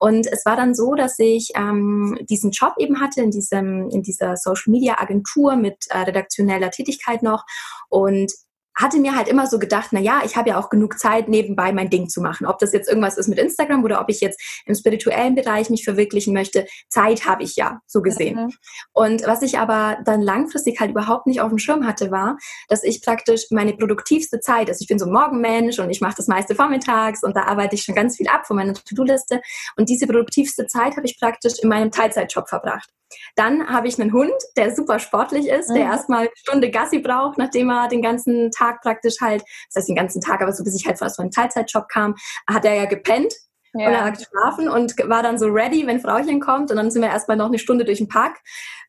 Und 0.00 0.26
es 0.26 0.44
war 0.44 0.56
dann 0.56 0.74
so, 0.74 0.96
dass 0.96 1.20
ich 1.20 1.52
ähm, 1.54 2.18
diesen 2.28 2.50
Job 2.50 2.74
eben 2.78 3.00
hatte 3.00 3.22
in 3.22 3.30
diesem 3.30 3.88
in 3.90 4.02
dieser 4.02 4.36
Social 4.36 4.72
Media 4.72 4.98
Agentur 4.98 5.54
mit 5.54 5.86
äh, 5.90 5.98
redaktioneller 5.98 6.72
Tätigkeit 6.72 7.22
noch 7.22 7.44
und 7.88 8.32
hatte 8.76 8.98
mir 8.98 9.16
halt 9.16 9.28
immer 9.28 9.46
so 9.46 9.58
gedacht, 9.58 9.88
na 9.92 10.00
ja, 10.00 10.20
ich 10.24 10.36
habe 10.36 10.50
ja 10.50 10.58
auch 10.58 10.68
genug 10.68 10.98
Zeit 10.98 11.28
nebenbei 11.28 11.72
mein 11.72 11.88
Ding 11.88 12.08
zu 12.08 12.20
machen. 12.20 12.46
Ob 12.46 12.58
das 12.58 12.72
jetzt 12.72 12.88
irgendwas 12.88 13.16
ist 13.16 13.28
mit 13.28 13.38
Instagram 13.38 13.82
oder 13.82 14.00
ob 14.00 14.10
ich 14.10 14.20
jetzt 14.20 14.40
im 14.66 14.74
spirituellen 14.74 15.34
Bereich 15.34 15.70
mich 15.70 15.84
verwirklichen 15.84 16.34
möchte, 16.34 16.66
Zeit 16.88 17.26
habe 17.26 17.42
ich 17.42 17.56
ja 17.56 17.80
so 17.86 18.02
gesehen. 18.02 18.36
Mhm. 18.36 18.52
Und 18.92 19.26
was 19.26 19.42
ich 19.42 19.58
aber 19.58 19.98
dann 20.04 20.20
langfristig 20.20 20.78
halt 20.78 20.90
überhaupt 20.90 21.26
nicht 21.26 21.40
auf 21.40 21.48
dem 21.48 21.58
Schirm 21.58 21.86
hatte, 21.86 22.10
war, 22.10 22.36
dass 22.68 22.84
ich 22.84 23.02
praktisch 23.02 23.46
meine 23.50 23.74
produktivste 23.74 24.40
Zeit, 24.40 24.68
also 24.68 24.82
ich 24.82 24.88
bin 24.88 24.98
so 24.98 25.06
ein 25.06 25.12
Morgenmensch 25.12 25.78
und 25.78 25.90
ich 25.90 26.00
mache 26.00 26.16
das 26.16 26.26
meiste 26.26 26.54
vormittags 26.54 27.22
und 27.22 27.34
da 27.34 27.44
arbeite 27.44 27.74
ich 27.74 27.82
schon 27.82 27.94
ganz 27.94 28.16
viel 28.16 28.28
ab 28.28 28.46
von 28.46 28.56
meiner 28.56 28.74
To-Do-Liste 28.74 29.40
und 29.76 29.88
diese 29.88 30.06
produktivste 30.06 30.66
Zeit 30.66 30.96
habe 30.96 31.06
ich 31.06 31.18
praktisch 31.18 31.54
in 31.60 31.68
meinem 31.68 31.90
Teilzeitjob 31.90 32.48
verbracht. 32.48 32.90
Dann 33.36 33.68
habe 33.68 33.88
ich 33.88 34.00
einen 34.00 34.12
Hund, 34.12 34.34
der 34.56 34.74
super 34.74 34.98
sportlich 34.98 35.48
ist, 35.48 35.68
der 35.68 35.84
mhm. 35.84 35.90
erstmal 35.92 36.20
eine 36.20 36.30
Stunde 36.34 36.70
Gassi 36.70 36.98
braucht, 36.98 37.38
nachdem 37.38 37.70
er 37.70 37.88
den 37.88 38.02
ganzen 38.02 38.50
Tag 38.50 38.65
praktisch 38.74 39.16
halt, 39.20 39.42
das 39.42 39.80
heißt 39.80 39.88
den 39.88 39.96
ganzen 39.96 40.20
Tag, 40.20 40.40
aber 40.42 40.52
so 40.52 40.64
bis 40.64 40.78
ich 40.78 40.86
halt 40.86 41.00
aus 41.02 41.18
meinem 41.18 41.30
Teilzeitjob 41.30 41.88
kam, 41.88 42.14
hat 42.48 42.64
er 42.64 42.74
ja 42.74 42.84
gepennt 42.86 43.32
ja. 43.74 43.88
und 43.88 43.94
er 43.94 44.04
hat 44.04 44.18
geschlafen 44.18 44.68
und 44.68 44.96
war 45.08 45.22
dann 45.22 45.38
so 45.38 45.46
ready, 45.46 45.86
wenn 45.86 46.00
Frauchen 46.00 46.40
kommt. 46.40 46.70
Und 46.70 46.76
dann 46.76 46.90
sind 46.90 47.02
wir 47.02 47.08
erstmal 47.08 47.36
noch 47.36 47.46
eine 47.46 47.58
Stunde 47.58 47.84
durch 47.84 47.98
den 47.98 48.08
Park 48.08 48.38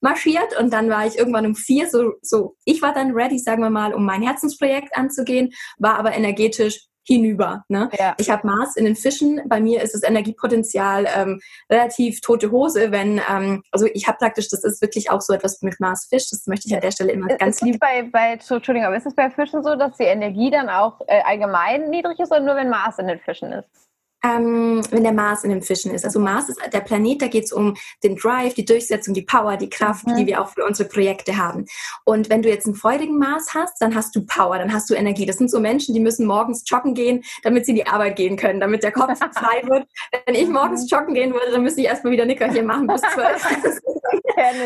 marschiert 0.02 0.58
und 0.60 0.72
dann 0.72 0.90
war 0.90 1.06
ich 1.06 1.18
irgendwann 1.18 1.46
um 1.46 1.56
vier 1.56 1.90
so, 1.90 2.14
so, 2.22 2.56
ich 2.66 2.82
war 2.82 2.94
dann 2.94 3.12
ready, 3.12 3.40
sagen 3.40 3.62
wir 3.62 3.70
mal, 3.70 3.94
um 3.94 4.06
mein 4.06 4.22
Herzensprojekt 4.22 4.96
anzugehen, 4.96 5.54
war 5.78 5.98
aber 5.98 6.14
energetisch 6.14 6.88
hinüber. 7.08 7.64
Ne? 7.70 7.90
Ja. 7.98 8.16
Ich 8.18 8.30
habe 8.30 8.46
Mars 8.46 8.76
in 8.76 8.86
den 8.86 8.96
Fischen. 8.96 9.42
Bei 9.48 9.62
mir 9.62 9.82
ist 9.82 9.96
das 9.96 10.04
Energiepotenzial 10.04 11.08
ähm, 11.16 11.40
relativ 11.70 12.22
tote 12.22 12.52
Hose, 12.52 12.92
wenn, 12.92 13.22
ähm, 13.30 13.64
also 13.72 13.88
ich 13.94 14.08
habe 14.08 14.18
praktisch, 14.18 14.50
das 14.50 14.64
ist 14.64 14.82
wirklich 14.82 15.10
auch 15.10 15.22
so 15.22 15.34
etwas 15.34 15.62
mit 15.62 15.80
Mars 15.80 16.08
Fisch. 16.10 16.30
Das 16.30 16.46
möchte 16.48 16.68
ich 16.68 16.76
an 16.76 16.82
der 16.82 16.92
Stelle 16.92 17.14
immer 17.14 17.30
ist, 17.30 17.40
ganz 17.40 17.62
lieb. 17.62 17.80
Bei, 17.80 18.04
bei, 18.04 18.34
Entschuldigung, 18.34 18.84
aber 18.84 18.98
ist 18.98 19.06
es 19.06 19.16
bei 19.16 19.30
Fischen 19.30 19.64
so, 19.64 19.76
dass 19.76 19.96
die 19.98 20.04
Energie 20.04 20.52
dann 20.52 20.70
auch 20.70 21.00
äh, 21.08 21.22
allgemein 21.26 21.90
niedrig 21.90 22.20
ist 22.20 22.32
oder 22.32 22.42
nur 22.42 22.56
wenn 22.56 22.70
Mars 22.70 23.00
in 23.00 23.08
den 23.08 23.20
Fischen 23.20 23.54
ist? 23.54 23.87
Ähm, 24.24 24.82
wenn 24.90 25.04
der 25.04 25.14
Mars 25.14 25.44
in 25.44 25.50
den 25.50 25.62
Fischen 25.62 25.92
ist. 25.92 26.06
Also 26.06 26.20
Mars 26.20 26.50
ist 26.50 26.60
der 26.74 26.80
Planet, 26.82 27.22
da 27.22 27.28
geht 27.28 27.46
es 27.46 27.52
um 27.52 27.76
den 28.04 28.16
Drive, 28.16 28.56
die 28.56 28.66
Durchsetzung, 28.66 29.14
die 29.14 29.22
Power, 29.22 29.58
die 29.58 29.70
Kraft, 29.70 30.08
mhm. 30.08 30.16
die 30.16 30.26
wir 30.26 30.42
auch 30.42 30.50
für 30.50 30.66
unsere 30.66 30.90
Projekte 30.90 31.38
haben. 31.38 31.66
Und 32.04 32.30
wenn 32.30 32.42
du 32.42 32.50
jetzt 32.50 32.66
einen 32.66 32.76
feurigen 32.76 33.18
Mars 33.20 33.54
hast, 33.54 33.82
dann 33.82 33.96
hast 33.96 34.16
du 34.16 34.26
Power, 34.26 34.58
dann 34.58 34.74
hast 34.74 34.90
du 34.90 34.96
Energie. 34.96 35.26
Das 35.26 35.38
sind 35.38 35.52
so 35.52 35.60
Menschen, 35.60 35.94
die 35.94 36.00
müssen 36.00 36.26
morgens 36.26 36.64
joggen 36.68 36.94
gehen, 36.94 37.24
damit 37.44 37.66
sie 37.66 37.72
in 37.72 37.78
die 37.78 37.88
Arbeit 37.88 38.16
gehen 38.16 38.38
können, 38.38 38.60
damit 38.60 38.84
der 38.84 38.92
Kopf 38.92 39.18
frei 39.36 39.62
wird. 39.68 39.88
Wenn 40.26 40.36
ich 40.36 40.48
morgens 40.50 40.84
mhm. 40.84 40.88
joggen 40.88 41.14
gehen 41.14 41.34
würde, 41.34 41.52
dann 41.52 41.64
müsste 41.64 41.82
ich 41.82 41.88
erstmal 41.88 42.14
wieder 42.14 42.26
Nickerchen 42.26 42.66
machen 42.66 42.88
bis 42.88 43.02
zwölf. 43.02 43.46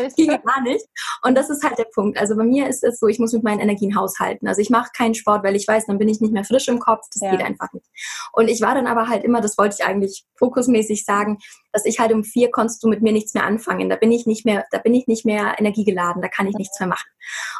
das 0.02 0.14
ginge 0.14 0.40
gar 0.40 0.62
nicht. 0.62 0.84
Und 1.22 1.36
das 1.36 1.50
ist 1.50 1.62
halt 1.62 1.78
der 1.78 1.86
Punkt. 1.94 2.18
Also 2.18 2.36
bei 2.36 2.44
mir 2.44 2.68
ist 2.68 2.82
es 2.84 2.98
so, 2.98 3.06
ich 3.06 3.18
muss 3.18 3.32
mit 3.32 3.42
meinen 3.42 3.60
Energien 3.60 3.96
haushalten. 3.96 4.48
Also 4.48 4.60
ich 4.60 4.70
mache 4.70 4.90
keinen 4.96 5.14
Sport, 5.14 5.44
weil 5.44 5.56
ich 5.56 5.66
weiß, 5.66 5.86
dann 5.86 5.98
bin 5.98 6.08
ich 6.08 6.20
nicht 6.20 6.32
mehr 6.32 6.44
frisch 6.44 6.68
im 6.68 6.78
Kopf. 6.78 7.06
Das 7.12 7.22
ja. 7.22 7.30
geht 7.30 7.44
einfach 7.44 7.72
nicht. 7.72 7.86
Und 8.32 8.48
ich 8.48 8.60
war 8.60 8.74
dann 8.74 8.86
aber 8.86 9.08
halt 9.08 9.24
immer 9.24 9.40
das 9.42 9.58
wollte 9.58 9.76
ich 9.78 9.84
eigentlich 9.84 10.24
fokusmäßig 10.38 11.04
sagen, 11.04 11.38
dass 11.72 11.84
ich 11.84 11.98
halt 11.98 12.12
um 12.12 12.24
vier 12.24 12.50
konntest 12.50 12.82
du 12.82 12.88
mit 12.88 13.02
mir 13.02 13.12
nichts 13.12 13.34
mehr 13.34 13.44
anfangen. 13.44 13.88
Da 13.88 13.96
bin 13.96 14.12
ich 14.12 14.26
nicht 14.26 14.44
mehr, 14.44 14.64
da 14.70 14.78
bin 14.78 14.94
ich 14.94 15.06
nicht 15.06 15.24
mehr 15.24 15.54
energiegeladen, 15.58 16.22
da 16.22 16.28
kann 16.28 16.46
ich 16.46 16.54
nichts 16.56 16.78
mehr 16.78 16.88
machen. 16.88 17.08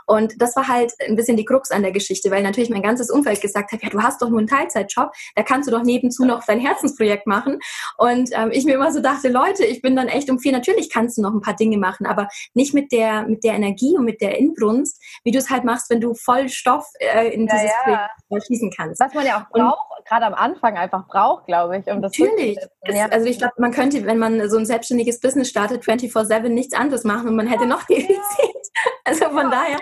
Und 0.06 0.40
das 0.40 0.56
war 0.56 0.68
halt 0.68 0.92
ein 1.08 1.16
bisschen 1.16 1.36
die 1.36 1.44
Krux 1.44 1.70
an 1.70 1.82
der 1.82 1.92
Geschichte, 1.92 2.30
weil 2.30 2.42
natürlich 2.42 2.70
mein 2.70 2.82
ganzes 2.82 3.10
Umfeld 3.10 3.40
gesagt 3.40 3.72
hat, 3.72 3.82
ja, 3.82 3.88
du 3.88 4.02
hast 4.02 4.20
doch 4.20 4.28
nur 4.28 4.38
einen 4.38 4.48
Teilzeitjob, 4.48 5.12
da 5.36 5.42
kannst 5.42 5.68
du 5.68 5.72
doch 5.72 5.82
nebenzu 5.82 6.24
noch 6.24 6.44
dein 6.44 6.60
Herzensprojekt 6.60 7.26
machen. 7.26 7.58
Und 7.96 8.30
ähm, 8.32 8.50
ich 8.52 8.64
mir 8.64 8.74
immer 8.74 8.92
so 8.92 9.00
dachte, 9.00 9.28
Leute, 9.28 9.64
ich 9.64 9.82
bin 9.82 9.96
dann 9.96 10.08
echt 10.08 10.30
um 10.30 10.38
vier, 10.38 10.52
natürlich 10.52 10.90
kannst 10.90 11.18
du 11.18 11.22
noch 11.22 11.32
ein 11.32 11.40
paar 11.40 11.56
Dinge 11.56 11.78
machen, 11.78 12.06
aber 12.06 12.28
nicht 12.54 12.74
mit 12.74 12.92
der, 12.92 13.26
mit 13.26 13.44
der 13.44 13.54
Energie 13.54 13.96
und 13.96 14.04
mit 14.04 14.20
der 14.20 14.38
Inbrunst, 14.38 15.00
wie 15.24 15.30
du 15.30 15.38
es 15.38 15.50
halt 15.50 15.64
machst, 15.64 15.90
wenn 15.90 16.00
du 16.00 16.14
voll 16.14 16.48
Stoff 16.48 16.86
äh, 16.98 17.28
in 17.28 17.46
ja, 17.46 17.54
dieses 17.54 17.70
ja. 17.86 18.08
Projekt 18.28 18.46
schießen 18.46 18.72
kannst. 18.76 19.00
Was 19.00 19.14
man 19.14 19.26
ja 19.26 19.42
auch 19.42 19.50
braucht, 19.50 20.06
gerade 20.08 20.26
am 20.26 20.34
Anfang 20.34 20.76
einfach 20.76 21.06
braucht, 21.06 21.46
glaube 21.46 21.78
ich, 21.78 21.86
um 21.86 22.02
das 22.02 22.12
Natürlich. 22.18 22.58
Ja. 22.86 23.06
Also 23.06 23.26
ich 23.26 23.38
glaube, 23.38 23.54
man 23.58 23.72
könnte 23.72 24.01
wenn 24.06 24.18
man 24.18 24.48
so 24.50 24.58
ein 24.58 24.66
selbstständiges 24.66 25.20
Business 25.20 25.48
startet, 25.48 25.84
24-7 25.84 26.48
nichts 26.48 26.74
anderes 26.74 27.04
machen 27.04 27.28
und 27.28 27.36
man 27.36 27.46
hätte 27.46 27.66
noch 27.66 27.84
die 27.84 28.06
Zeit. 28.06 28.48
Also 29.04 29.26
von 29.26 29.50
daher. 29.50 29.78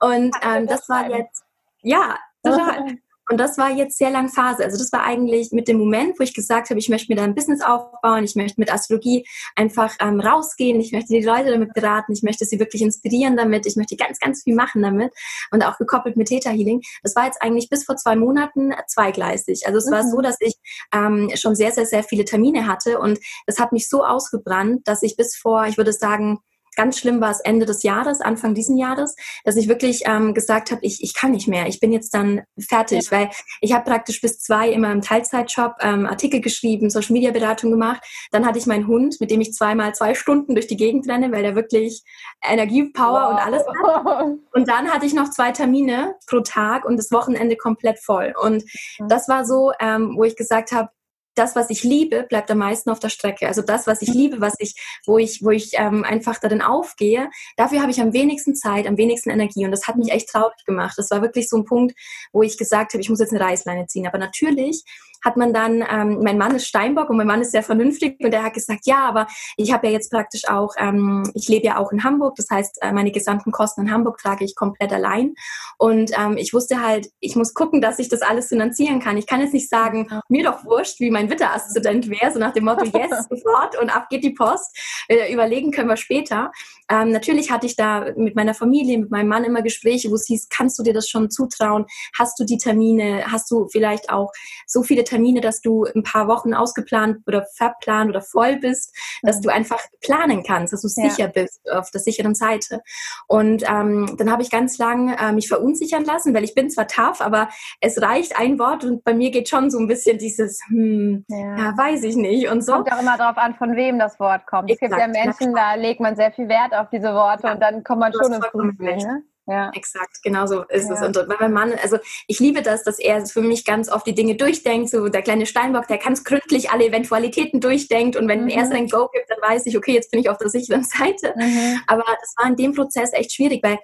Und 0.00 0.34
ähm, 0.42 0.66
das 0.66 0.88
war 0.88 1.08
jetzt, 1.08 1.44
ja, 1.82 2.18
total. 2.42 2.96
Und 3.30 3.38
das 3.38 3.56
war 3.56 3.70
jetzt 3.70 3.96
sehr 3.98 4.10
lang 4.10 4.28
Phase. 4.28 4.64
Also 4.64 4.76
das 4.76 4.92
war 4.92 5.02
eigentlich 5.02 5.50
mit 5.52 5.68
dem 5.68 5.78
Moment, 5.78 6.18
wo 6.18 6.22
ich 6.22 6.34
gesagt 6.34 6.70
habe, 6.70 6.78
ich 6.78 6.88
möchte 6.88 7.10
mir 7.10 7.16
da 7.16 7.24
ein 7.24 7.34
Business 7.34 7.62
aufbauen, 7.62 8.24
ich 8.24 8.36
möchte 8.36 8.60
mit 8.60 8.72
Astrologie 8.72 9.26
einfach 9.56 9.94
ähm, 10.00 10.20
rausgehen, 10.20 10.80
ich 10.80 10.92
möchte 10.92 11.14
die 11.14 11.22
Leute 11.22 11.50
damit 11.50 11.72
beraten, 11.72 12.12
ich 12.12 12.22
möchte 12.22 12.44
sie 12.44 12.58
wirklich 12.58 12.82
inspirieren 12.82 13.36
damit, 13.36 13.66
ich 13.66 13.76
möchte 13.76 13.96
ganz, 13.96 14.18
ganz 14.18 14.42
viel 14.42 14.54
machen 14.54 14.82
damit 14.82 15.12
und 15.50 15.64
auch 15.64 15.78
gekoppelt 15.78 16.16
mit 16.16 16.28
Theta 16.28 16.50
Healing. 16.50 16.82
Das 17.02 17.16
war 17.16 17.24
jetzt 17.24 17.40
eigentlich 17.40 17.70
bis 17.70 17.84
vor 17.84 17.96
zwei 17.96 18.16
Monaten 18.16 18.72
zweigleisig. 18.86 19.66
Also 19.66 19.78
es 19.78 19.86
mhm. 19.86 19.92
war 19.92 20.02
so, 20.04 20.20
dass 20.20 20.36
ich 20.40 20.54
ähm, 20.92 21.30
schon 21.34 21.54
sehr, 21.54 21.72
sehr, 21.72 21.86
sehr 21.86 22.04
viele 22.04 22.24
Termine 22.24 22.66
hatte 22.66 22.98
und 22.98 23.18
das 23.46 23.58
hat 23.58 23.72
mich 23.72 23.88
so 23.88 24.04
ausgebrannt, 24.04 24.86
dass 24.86 25.02
ich 25.02 25.16
bis 25.16 25.34
vor, 25.36 25.66
ich 25.66 25.76
würde 25.78 25.92
sagen, 25.92 26.40
ganz 26.76 26.98
schlimm 26.98 27.20
war 27.20 27.30
es 27.30 27.40
Ende 27.40 27.66
des 27.66 27.82
Jahres, 27.82 28.20
Anfang 28.20 28.54
diesen 28.54 28.76
Jahres, 28.76 29.16
dass 29.44 29.56
ich 29.56 29.68
wirklich 29.68 30.02
ähm, 30.06 30.34
gesagt 30.34 30.70
habe, 30.70 30.80
ich, 30.82 31.02
ich 31.02 31.14
kann 31.14 31.32
nicht 31.32 31.48
mehr, 31.48 31.66
ich 31.66 31.80
bin 31.80 31.92
jetzt 31.92 32.14
dann 32.14 32.42
fertig, 32.58 33.10
ja. 33.10 33.18
weil 33.18 33.30
ich 33.60 33.72
habe 33.72 33.84
praktisch 33.84 34.20
bis 34.20 34.38
zwei 34.38 34.68
immer 34.70 34.92
im 34.92 35.02
Teilzeitjob 35.02 35.74
ähm, 35.80 36.06
Artikel 36.06 36.40
geschrieben, 36.40 36.90
Social 36.90 37.12
Media 37.12 37.30
Beratung 37.30 37.70
gemacht. 37.70 38.02
Dann 38.30 38.46
hatte 38.46 38.58
ich 38.58 38.66
meinen 38.66 38.86
Hund, 38.86 39.16
mit 39.20 39.30
dem 39.30 39.40
ich 39.40 39.52
zweimal 39.52 39.94
zwei 39.94 40.14
Stunden 40.14 40.54
durch 40.54 40.66
die 40.66 40.76
Gegend 40.76 41.08
renne, 41.08 41.32
weil 41.32 41.42
der 41.42 41.54
wirklich 41.54 42.02
Energie, 42.42 42.84
Power 42.92 43.22
wow. 43.22 43.30
und 43.30 43.38
alles 43.38 43.62
hat. 43.66 43.74
Und 44.52 44.68
dann 44.68 44.90
hatte 44.90 45.06
ich 45.06 45.14
noch 45.14 45.30
zwei 45.30 45.50
Termine 45.50 46.14
pro 46.26 46.40
Tag 46.40 46.84
und 46.84 46.96
das 46.96 47.10
Wochenende 47.10 47.56
komplett 47.56 47.98
voll. 47.98 48.34
Und 48.40 48.64
das 49.08 49.28
war 49.28 49.44
so, 49.44 49.72
ähm, 49.80 50.14
wo 50.16 50.24
ich 50.24 50.36
gesagt 50.36 50.72
habe, 50.72 50.90
das, 51.34 51.56
was 51.56 51.70
ich 51.70 51.82
liebe, 51.82 52.24
bleibt 52.24 52.50
am 52.50 52.58
meisten 52.58 52.90
auf 52.90 53.00
der 53.00 53.08
Strecke. 53.08 53.46
Also 53.46 53.62
das, 53.62 53.86
was 53.86 54.02
ich 54.02 54.10
mhm. 54.10 54.14
liebe, 54.14 54.40
was 54.40 54.54
ich, 54.58 54.74
wo 55.06 55.18
ich, 55.18 55.42
wo 55.42 55.50
ich 55.50 55.72
ähm, 55.74 56.04
einfach 56.04 56.38
darin 56.38 56.62
aufgehe, 56.62 57.30
dafür 57.56 57.80
habe 57.80 57.90
ich 57.90 58.00
am 58.00 58.12
wenigsten 58.12 58.54
Zeit, 58.54 58.86
am 58.86 58.96
wenigsten 58.96 59.30
Energie. 59.30 59.64
Und 59.64 59.70
das 59.70 59.86
hat 59.86 59.96
mich 59.96 60.10
echt 60.10 60.28
traurig 60.28 60.64
gemacht. 60.64 60.94
Das 60.96 61.10
war 61.10 61.22
wirklich 61.22 61.48
so 61.48 61.56
ein 61.56 61.64
Punkt, 61.64 61.94
wo 62.32 62.42
ich 62.42 62.58
gesagt 62.58 62.92
habe, 62.92 63.02
ich 63.02 63.10
muss 63.10 63.20
jetzt 63.20 63.32
eine 63.32 63.44
Reißleine 63.44 63.86
ziehen. 63.86 64.06
Aber 64.06 64.18
natürlich 64.18 64.84
hat 65.24 65.36
man 65.36 65.52
dann, 65.52 65.84
ähm, 65.90 66.20
mein 66.22 66.38
Mann 66.38 66.54
ist 66.54 66.66
Steinbock 66.66 67.08
und 67.10 67.16
mein 67.16 67.26
Mann 67.26 67.40
ist 67.40 67.52
sehr 67.52 67.62
vernünftig 67.62 68.16
und 68.20 68.32
er 68.32 68.44
hat 68.44 68.54
gesagt, 68.54 68.82
ja, 68.84 69.08
aber 69.08 69.26
ich 69.56 69.72
habe 69.72 69.86
ja 69.86 69.92
jetzt 69.94 70.10
praktisch 70.10 70.46
auch, 70.48 70.74
ähm, 70.78 71.30
ich 71.34 71.48
lebe 71.48 71.66
ja 71.66 71.78
auch 71.78 71.90
in 71.92 72.04
Hamburg, 72.04 72.34
das 72.36 72.46
heißt, 72.50 72.78
äh, 72.82 72.92
meine 72.92 73.10
gesamten 73.10 73.50
Kosten 73.50 73.82
in 73.82 73.90
Hamburg 73.90 74.18
trage 74.18 74.44
ich 74.44 74.54
komplett 74.54 74.92
allein 74.92 75.34
und 75.78 76.10
ähm, 76.18 76.36
ich 76.36 76.52
wusste 76.52 76.82
halt, 76.82 77.08
ich 77.20 77.36
muss 77.36 77.54
gucken, 77.54 77.80
dass 77.80 77.98
ich 77.98 78.08
das 78.08 78.22
alles 78.22 78.48
finanzieren 78.48 79.00
kann. 79.00 79.16
Ich 79.16 79.26
kann 79.26 79.40
jetzt 79.40 79.54
nicht 79.54 79.68
sagen, 79.68 80.08
mir 80.28 80.44
doch 80.44 80.64
wurscht, 80.64 81.00
wie 81.00 81.10
mein 81.10 81.30
Witterassistent 81.30 82.08
wäre, 82.10 82.32
so 82.32 82.38
nach 82.38 82.52
dem 82.52 82.64
Motto, 82.64 82.84
yes, 82.84 83.26
sofort 83.30 83.78
und 83.80 83.94
ab 83.94 84.08
geht 84.10 84.24
die 84.24 84.30
Post. 84.30 84.76
Äh, 85.08 85.32
überlegen 85.32 85.70
können 85.70 85.88
wir 85.88 85.96
später. 85.96 86.52
Ähm, 86.90 87.10
natürlich 87.10 87.50
hatte 87.50 87.66
ich 87.66 87.76
da 87.76 88.12
mit 88.16 88.36
meiner 88.36 88.54
Familie, 88.54 88.98
mit 88.98 89.10
meinem 89.10 89.28
Mann 89.28 89.44
immer 89.44 89.62
Gespräche, 89.62 90.10
wo 90.10 90.16
es 90.16 90.26
hieß, 90.26 90.48
kannst 90.50 90.78
du 90.78 90.82
dir 90.82 90.92
das 90.92 91.08
schon 91.08 91.30
zutrauen? 91.30 91.86
Hast 92.18 92.38
du 92.38 92.44
die 92.44 92.58
Termine? 92.58 93.24
Hast 93.30 93.50
du 93.50 93.68
vielleicht 93.68 94.10
auch 94.10 94.30
so 94.66 94.82
viele 94.82 95.04
Termine, 95.04 95.13
dass 95.40 95.60
du 95.60 95.84
ein 95.84 96.02
paar 96.02 96.28
Wochen 96.28 96.54
ausgeplant 96.54 97.18
oder 97.26 97.46
verplant 97.56 98.10
oder 98.10 98.20
voll 98.20 98.56
bist, 98.56 98.94
dass 99.22 99.40
du 99.40 99.50
einfach 99.50 99.80
planen 100.00 100.42
kannst, 100.42 100.72
dass 100.72 100.82
du 100.82 100.88
ja. 101.00 101.08
sicher 101.08 101.28
bist 101.28 101.60
auf 101.70 101.90
der 101.90 102.00
sicheren 102.00 102.34
Seite. 102.34 102.82
Und 103.26 103.62
ähm, 103.68 104.16
dann 104.18 104.30
habe 104.30 104.42
ich 104.42 104.50
ganz 104.50 104.78
lang 104.78 105.08
äh, 105.14 105.32
mich 105.32 105.48
verunsichern 105.48 106.04
lassen, 106.04 106.34
weil 106.34 106.44
ich 106.44 106.54
bin 106.54 106.70
zwar 106.70 106.86
tough, 106.86 107.20
aber 107.20 107.48
es 107.80 108.00
reicht 108.00 108.38
ein 108.38 108.58
Wort 108.58 108.84
und 108.84 109.04
bei 109.04 109.14
mir 109.14 109.30
geht 109.30 109.48
schon 109.48 109.70
so 109.70 109.78
ein 109.78 109.86
bisschen 109.86 110.18
dieses, 110.18 110.60
hm, 110.68 111.24
ja, 111.28 111.56
ja 111.56 111.74
weiß 111.76 112.04
ich 112.04 112.16
nicht 112.16 112.48
und 112.48 112.64
so. 112.64 112.72
Kommt 112.72 112.92
auch 112.92 113.00
immer 113.00 113.16
darauf 113.16 113.38
an, 113.38 113.54
von 113.54 113.76
wem 113.76 113.98
das 113.98 114.18
Wort 114.20 114.46
kommt. 114.46 114.70
Exakt. 114.70 114.92
Es 114.92 114.98
gibt 114.98 115.16
ja 115.16 115.24
Menschen, 115.24 115.54
da 115.54 115.74
legt 115.74 116.00
man 116.00 116.16
sehr 116.16 116.32
viel 116.32 116.48
Wert 116.48 116.74
auf 116.74 116.88
diese 116.90 117.14
Worte 117.14 117.46
ja. 117.46 117.54
und 117.54 117.60
dann 117.60 117.84
kommt 117.84 118.00
man 118.00 118.12
schon 118.12 118.32
ins 118.32 118.46
Grübeln. 118.50 118.98
Ne? 118.98 119.22
Ja. 119.46 119.70
Exakt, 119.74 120.22
genau 120.22 120.46
so 120.46 120.62
ist 120.64 120.88
ja. 120.88 120.94
es. 120.94 121.02
Und 121.02 121.28
mein 121.40 121.52
Mann, 121.52 121.72
also 121.82 121.98
ich 122.26 122.40
liebe 122.40 122.62
das, 122.62 122.82
dass 122.82 122.98
er 122.98 123.26
für 123.26 123.42
mich 123.42 123.64
ganz 123.64 123.90
oft 123.90 124.06
die 124.06 124.14
Dinge 124.14 124.36
durchdenkt. 124.36 124.88
So 124.88 125.08
der 125.08 125.22
kleine 125.22 125.44
Steinbock, 125.44 125.86
der 125.86 125.98
ganz 125.98 126.24
gründlich 126.24 126.70
alle 126.70 126.86
Eventualitäten 126.86 127.60
durchdenkt. 127.60 128.16
Und 128.16 128.26
wenn 128.26 128.44
mhm. 128.44 128.48
er 128.48 128.66
sein 128.66 128.88
Go 128.88 129.08
gibt, 129.12 129.28
dann 129.28 129.38
weiß 129.42 129.66
ich, 129.66 129.76
okay, 129.76 129.92
jetzt 129.92 130.10
bin 130.10 130.20
ich 130.20 130.30
auf 130.30 130.38
der 130.38 130.48
sicheren 130.48 130.84
Seite. 130.84 131.34
Mhm. 131.36 131.80
Aber 131.86 132.04
das 132.20 132.34
war 132.38 132.48
in 132.48 132.56
dem 132.56 132.74
Prozess 132.74 133.12
echt 133.12 133.34
schwierig, 133.34 133.62
weil 133.62 133.78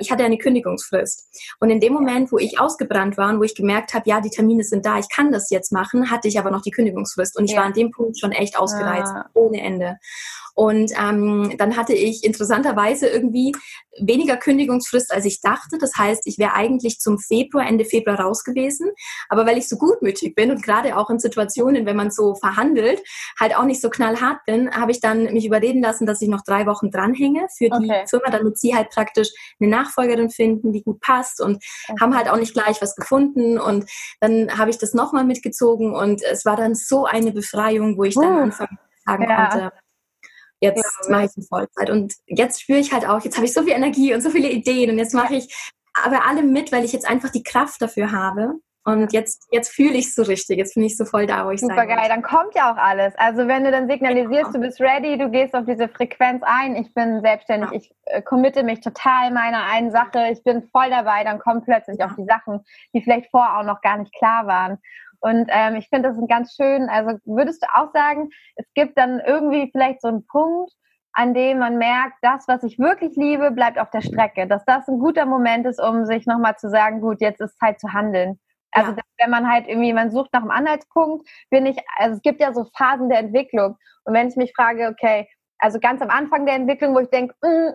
ich 0.00 0.10
hatte 0.10 0.24
eine 0.24 0.36
Kündigungsfrist. 0.36 1.54
Und 1.60 1.70
in 1.70 1.80
dem 1.80 1.94
Moment, 1.94 2.30
wo 2.30 2.38
ich 2.38 2.60
ausgebrannt 2.60 3.16
war 3.16 3.30
und 3.30 3.38
wo 3.38 3.44
ich 3.44 3.54
gemerkt 3.54 3.94
habe, 3.94 4.08
ja, 4.08 4.20
die 4.20 4.28
Termine 4.28 4.62
sind 4.62 4.84
da, 4.84 4.98
ich 4.98 5.08
kann 5.08 5.32
das 5.32 5.48
jetzt 5.48 5.72
machen, 5.72 6.10
hatte 6.10 6.28
ich 6.28 6.38
aber 6.38 6.50
noch 6.50 6.60
die 6.60 6.70
Kündigungsfrist. 6.70 7.38
Und 7.38 7.46
ich 7.46 7.52
ja. 7.52 7.58
war 7.58 7.64
an 7.64 7.72
dem 7.72 7.90
Punkt 7.90 8.20
schon 8.20 8.32
echt 8.32 8.58
ausgereizt, 8.58 9.12
ah. 9.14 9.30
ohne 9.32 9.62
Ende. 9.62 9.96
Und 10.58 10.90
ähm, 11.00 11.54
dann 11.56 11.76
hatte 11.76 11.94
ich 11.94 12.24
interessanterweise 12.24 13.06
irgendwie 13.06 13.52
weniger 14.00 14.36
Kündigungsfrist, 14.36 15.12
als 15.12 15.24
ich 15.24 15.40
dachte. 15.40 15.78
Das 15.78 15.92
heißt, 15.96 16.22
ich 16.24 16.36
wäre 16.36 16.54
eigentlich 16.54 16.98
zum 16.98 17.20
Februar, 17.20 17.64
Ende 17.64 17.84
Februar 17.84 18.18
raus 18.18 18.42
gewesen. 18.42 18.90
Aber 19.28 19.46
weil 19.46 19.56
ich 19.56 19.68
so 19.68 19.76
gutmütig 19.76 20.34
bin 20.34 20.50
und 20.50 20.64
gerade 20.64 20.96
auch 20.96 21.10
in 21.10 21.20
Situationen, 21.20 21.86
wenn 21.86 21.94
man 21.94 22.10
so 22.10 22.34
verhandelt, 22.34 23.00
halt 23.38 23.56
auch 23.56 23.66
nicht 23.66 23.80
so 23.80 23.88
knallhart 23.88 24.44
bin, 24.46 24.68
habe 24.72 24.90
ich 24.90 25.00
dann 25.00 25.32
mich 25.32 25.46
überreden 25.46 25.80
lassen, 25.80 26.06
dass 26.06 26.20
ich 26.22 26.28
noch 26.28 26.42
drei 26.42 26.66
Wochen 26.66 26.90
dranhänge 26.90 27.46
für 27.56 27.70
die 27.70 27.84
okay. 27.84 28.04
Firma, 28.10 28.30
damit 28.30 28.58
sie 28.58 28.74
halt 28.74 28.90
praktisch 28.90 29.28
eine 29.60 29.70
Nachfolgerin 29.70 30.28
finden, 30.28 30.72
die 30.72 30.82
gut 30.82 31.00
passt 31.00 31.40
und 31.40 31.62
okay. 31.88 32.00
haben 32.00 32.16
halt 32.16 32.28
auch 32.28 32.36
nicht 32.36 32.54
gleich 32.54 32.82
was 32.82 32.96
gefunden. 32.96 33.60
Und 33.60 33.88
dann 34.18 34.58
habe 34.58 34.70
ich 34.70 34.78
das 34.78 34.92
nochmal 34.92 35.24
mitgezogen 35.24 35.94
und 35.94 36.20
es 36.24 36.44
war 36.44 36.56
dann 36.56 36.74
so 36.74 37.04
eine 37.04 37.30
Befreiung, 37.30 37.96
wo 37.96 38.02
ich 38.02 38.16
dann 38.16 38.38
uh, 38.38 38.42
anfangen 38.42 38.78
sagen 39.08 39.22
ja. 39.22 39.48
konnte, 39.48 39.72
jetzt 40.60 40.84
ja, 41.04 41.10
mache 41.10 41.26
ich 41.26 41.30
eine 41.36 41.46
Vollzeit. 41.46 41.90
Und 41.90 42.14
jetzt 42.26 42.62
spüre 42.62 42.78
ich 42.78 42.92
halt 42.92 43.06
auch, 43.06 43.22
jetzt 43.22 43.36
habe 43.36 43.46
ich 43.46 43.52
so 43.52 43.62
viel 43.62 43.72
Energie 43.72 44.14
und 44.14 44.22
so 44.22 44.30
viele 44.30 44.50
Ideen 44.50 44.90
und 44.90 44.98
jetzt 44.98 45.14
mache 45.14 45.34
ich 45.34 45.54
aber 46.04 46.26
alle 46.26 46.42
mit, 46.42 46.72
weil 46.72 46.84
ich 46.84 46.92
jetzt 46.92 47.08
einfach 47.08 47.30
die 47.30 47.42
Kraft 47.42 47.82
dafür 47.82 48.12
habe. 48.12 48.54
Und 48.88 49.12
jetzt, 49.12 49.46
jetzt 49.50 49.68
fühle 49.68 49.98
ich 49.98 50.06
es 50.06 50.14
so 50.14 50.22
richtig. 50.22 50.56
Jetzt 50.56 50.74
bin 50.74 50.82
ich 50.82 50.96
so 50.96 51.04
voll 51.04 51.26
da, 51.26 51.44
wo 51.44 51.50
ich 51.50 51.60
Super 51.60 51.74
sein 51.74 51.88
geil, 51.88 52.08
dann 52.08 52.22
kommt 52.22 52.54
ja 52.54 52.72
auch 52.72 52.78
alles. 52.78 53.12
Also 53.18 53.46
wenn 53.46 53.64
du 53.64 53.70
dann 53.70 53.86
signalisierst, 53.86 54.54
du 54.54 54.60
bist 54.60 54.80
ready, 54.80 55.18
du 55.18 55.28
gehst 55.28 55.54
auf 55.54 55.66
diese 55.66 55.88
Frequenz 55.88 56.42
ein, 56.46 56.74
ich 56.74 56.94
bin 56.94 57.20
selbstständig, 57.20 57.70
ich 57.72 57.94
äh, 58.06 58.22
committe 58.22 58.62
mich 58.62 58.80
total 58.80 59.30
meiner 59.30 59.64
einen 59.64 59.90
Sache, 59.90 60.28
ich 60.32 60.42
bin 60.42 60.62
voll 60.72 60.88
dabei, 60.88 61.22
dann 61.22 61.38
kommen 61.38 61.62
plötzlich 61.62 62.02
auch 62.02 62.14
die 62.16 62.24
Sachen, 62.24 62.64
die 62.94 63.02
vielleicht 63.02 63.30
vorher 63.30 63.58
auch 63.58 63.64
noch 63.64 63.82
gar 63.82 63.98
nicht 63.98 64.14
klar 64.14 64.46
waren. 64.46 64.78
Und 65.20 65.48
ähm, 65.50 65.76
ich 65.76 65.88
finde 65.88 66.08
das 66.08 66.18
ist 66.18 66.28
ganz 66.28 66.54
schön. 66.54 66.88
Also 66.88 67.18
würdest 67.24 67.62
du 67.62 67.66
auch 67.74 67.92
sagen, 67.92 68.30
es 68.56 68.66
gibt 68.74 68.96
dann 68.98 69.20
irgendwie 69.20 69.70
vielleicht 69.72 70.00
so 70.00 70.08
einen 70.08 70.26
Punkt, 70.26 70.72
an 71.12 71.34
dem 71.34 71.58
man 71.58 71.78
merkt, 71.78 72.14
das, 72.22 72.46
was 72.46 72.62
ich 72.62 72.78
wirklich 72.78 73.16
liebe, 73.16 73.50
bleibt 73.50 73.78
auf 73.78 73.90
der 73.90 74.02
Strecke. 74.02 74.46
Dass 74.46 74.64
das 74.64 74.86
ein 74.88 74.98
guter 75.00 75.26
Moment 75.26 75.66
ist, 75.66 75.80
um 75.80 76.04
sich 76.04 76.26
nochmal 76.26 76.56
zu 76.56 76.70
sagen, 76.70 77.00
gut, 77.00 77.20
jetzt 77.20 77.40
ist 77.40 77.58
Zeit 77.58 77.80
zu 77.80 77.92
handeln. 77.92 78.38
Also 78.70 78.92
ja. 78.92 78.98
wenn 79.18 79.30
man 79.30 79.50
halt 79.50 79.66
irgendwie, 79.66 79.92
man 79.92 80.10
sucht 80.10 80.32
nach 80.32 80.42
einem 80.42 80.50
Anhaltspunkt, 80.50 81.26
bin 81.50 81.66
ich, 81.66 81.78
also 81.96 82.16
es 82.16 82.22
gibt 82.22 82.40
ja 82.40 82.52
so 82.52 82.66
Phasen 82.76 83.08
der 83.08 83.18
Entwicklung. 83.18 83.76
Und 84.04 84.14
wenn 84.14 84.28
ich 84.28 84.36
mich 84.36 84.52
frage, 84.54 84.88
okay, 84.88 85.28
also 85.58 85.80
ganz 85.80 86.00
am 86.02 86.10
Anfang 86.10 86.46
der 86.46 86.54
Entwicklung, 86.54 86.94
wo 86.94 87.00
ich 87.00 87.10
denke, 87.10 87.34
hm, 87.42 87.74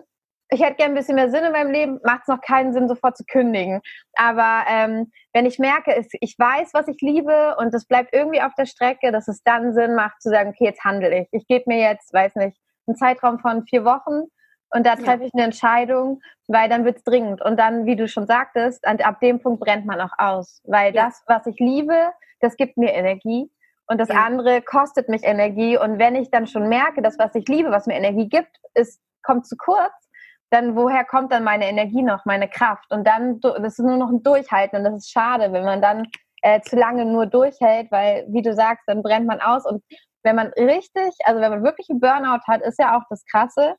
ich 0.50 0.62
hätte 0.62 0.76
gerne 0.76 0.92
ein 0.92 0.96
bisschen 0.96 1.16
mehr 1.16 1.30
Sinn 1.30 1.44
in 1.44 1.52
meinem 1.52 1.70
Leben, 1.70 2.00
macht 2.04 2.22
es 2.22 2.28
noch 2.28 2.40
keinen 2.40 2.72
Sinn, 2.72 2.88
sofort 2.88 3.16
zu 3.16 3.24
kündigen. 3.24 3.80
Aber 4.14 4.64
ähm, 4.68 5.10
wenn 5.32 5.46
ich 5.46 5.58
merke, 5.58 6.04
ich 6.20 6.36
weiß, 6.38 6.74
was 6.74 6.88
ich 6.88 7.00
liebe 7.00 7.56
und 7.58 7.74
es 7.74 7.86
bleibt 7.86 8.14
irgendwie 8.14 8.42
auf 8.42 8.54
der 8.56 8.66
Strecke, 8.66 9.10
dass 9.10 9.26
es 9.28 9.42
dann 9.42 9.72
Sinn 9.72 9.94
macht 9.94 10.20
zu 10.20 10.30
sagen, 10.30 10.50
okay, 10.50 10.64
jetzt 10.64 10.84
handle 10.84 11.18
ich. 11.18 11.28
Ich 11.32 11.46
gebe 11.46 11.64
mir 11.66 11.78
jetzt, 11.78 12.12
weiß 12.12 12.36
nicht, 12.36 12.58
einen 12.86 12.96
Zeitraum 12.96 13.38
von 13.38 13.64
vier 13.64 13.84
Wochen 13.84 14.28
und 14.74 14.84
da 14.84 14.96
treffe 14.96 15.20
ja. 15.20 15.26
ich 15.26 15.34
eine 15.34 15.44
Entscheidung, 15.44 16.20
weil 16.48 16.68
dann 16.68 16.84
wird 16.84 16.96
es 16.98 17.04
dringend. 17.04 17.40
Und 17.40 17.58
dann, 17.58 17.86
wie 17.86 17.94
du 17.94 18.08
schon 18.08 18.26
sagtest, 18.26 18.84
ab 18.86 19.20
dem 19.20 19.40
Punkt 19.40 19.60
brennt 19.60 19.86
man 19.86 20.00
auch 20.00 20.12
aus. 20.18 20.60
Weil 20.64 20.92
ja. 20.92 21.04
das, 21.04 21.22
was 21.28 21.46
ich 21.46 21.60
liebe, 21.60 22.12
das 22.40 22.56
gibt 22.56 22.76
mir 22.76 22.92
Energie. 22.92 23.48
Und 23.86 23.98
das 23.98 24.08
ja. 24.08 24.24
andere 24.24 24.62
kostet 24.62 25.08
mich 25.08 25.22
Energie. 25.22 25.78
Und 25.78 26.00
wenn 26.00 26.16
ich 26.16 26.30
dann 26.30 26.48
schon 26.48 26.68
merke, 26.68 27.02
dass 27.02 27.20
was 27.20 27.34
ich 27.36 27.46
liebe, 27.46 27.70
was 27.70 27.86
mir 27.86 27.94
Energie 27.94 28.28
gibt, 28.28 28.50
ist, 28.74 29.00
kommt 29.22 29.46
zu 29.46 29.56
kurz, 29.56 29.92
dann 30.54 30.76
woher 30.76 31.04
kommt 31.04 31.32
dann 31.32 31.44
meine 31.44 31.68
Energie 31.68 32.02
noch, 32.02 32.24
meine 32.24 32.48
Kraft? 32.48 32.90
Und 32.90 33.06
dann, 33.06 33.40
das 33.40 33.78
ist 33.78 33.80
nur 33.80 33.96
noch 33.96 34.10
ein 34.10 34.22
Durchhalten 34.22 34.78
und 34.78 34.84
das 34.84 34.94
ist 34.94 35.10
schade, 35.10 35.52
wenn 35.52 35.64
man 35.64 35.82
dann 35.82 36.06
äh, 36.42 36.60
zu 36.60 36.76
lange 36.76 37.04
nur 37.04 37.26
durchhält, 37.26 37.90
weil, 37.90 38.26
wie 38.28 38.42
du 38.42 38.54
sagst, 38.54 38.84
dann 38.86 39.02
brennt 39.02 39.26
man 39.26 39.40
aus 39.40 39.66
und 39.66 39.82
wenn 40.22 40.36
man 40.36 40.48
richtig, 40.56 41.14
also 41.24 41.40
wenn 41.40 41.50
man 41.50 41.64
wirklich 41.64 41.88
einen 41.90 42.00
Burnout 42.00 42.42
hat, 42.46 42.62
ist 42.62 42.78
ja 42.78 42.96
auch 42.96 43.02
das 43.10 43.24
Krasse, 43.30 43.74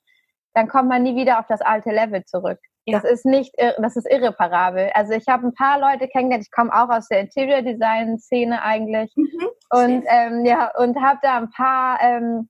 dann 0.54 0.68
kommt 0.68 0.90
man 0.90 1.04
nie 1.04 1.16
wieder 1.16 1.40
auf 1.40 1.48
das 1.48 1.62
alte 1.62 1.90
Level 1.90 2.24
zurück. 2.26 2.60
Ja. 2.86 3.00
Das 3.00 3.12
ist 3.12 3.26
nicht, 3.26 3.52
das 3.80 3.96
ist 3.96 4.08
irreparabel. 4.10 4.92
Also 4.94 5.14
ich 5.14 5.28
habe 5.28 5.48
ein 5.48 5.54
paar 5.56 5.80
Leute 5.80 6.08
kennengelernt, 6.08 6.46
ich 6.46 6.52
komme 6.52 6.72
auch 6.72 6.90
aus 6.90 7.08
der 7.08 7.22
Interior 7.22 7.64
Design 7.64 8.20
Szene 8.20 8.62
eigentlich 8.62 9.12
mhm. 9.16 9.48
und 9.72 10.04
ähm, 10.08 10.46
ja 10.46 10.72
und 10.78 11.02
habe 11.02 11.20
da 11.24 11.38
ein 11.38 11.50
paar 11.50 12.00
ähm, 12.02 12.48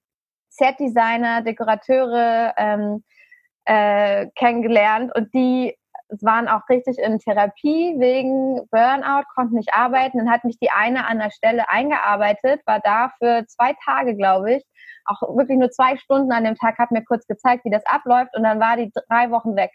Set 0.49 0.77
Designer, 0.79 1.41
Dekorateure, 1.41 2.53
ähm, 2.57 3.03
äh, 3.65 4.27
kennengelernt 4.35 5.13
und 5.15 5.33
die 5.33 5.75
waren 6.21 6.47
auch 6.47 6.61
richtig 6.69 6.97
in 6.99 7.19
Therapie 7.19 7.95
wegen 7.97 8.61
Burnout, 8.69 9.23
konnten 9.33 9.55
nicht 9.55 9.73
arbeiten. 9.73 10.19
Dann 10.19 10.29
hat 10.29 10.43
mich 10.43 10.57
die 10.59 10.69
eine 10.69 11.07
an 11.07 11.19
der 11.19 11.31
Stelle 11.31 11.67
eingearbeitet, 11.69 12.61
war 12.65 12.79
da 12.79 13.11
für 13.17 13.45
zwei 13.47 13.73
Tage, 13.83 14.15
glaube 14.15 14.55
ich. 14.55 14.63
Auch 15.05 15.21
wirklich 15.35 15.57
nur 15.57 15.71
zwei 15.71 15.97
Stunden 15.97 16.31
an 16.31 16.43
dem 16.43 16.55
Tag, 16.55 16.77
hat 16.77 16.91
mir 16.91 17.03
kurz 17.03 17.25
gezeigt, 17.27 17.65
wie 17.65 17.71
das 17.71 17.85
abläuft 17.85 18.35
und 18.35 18.43
dann 18.43 18.59
war 18.59 18.77
die 18.77 18.91
drei 19.09 19.31
Wochen 19.31 19.55
weg 19.55 19.71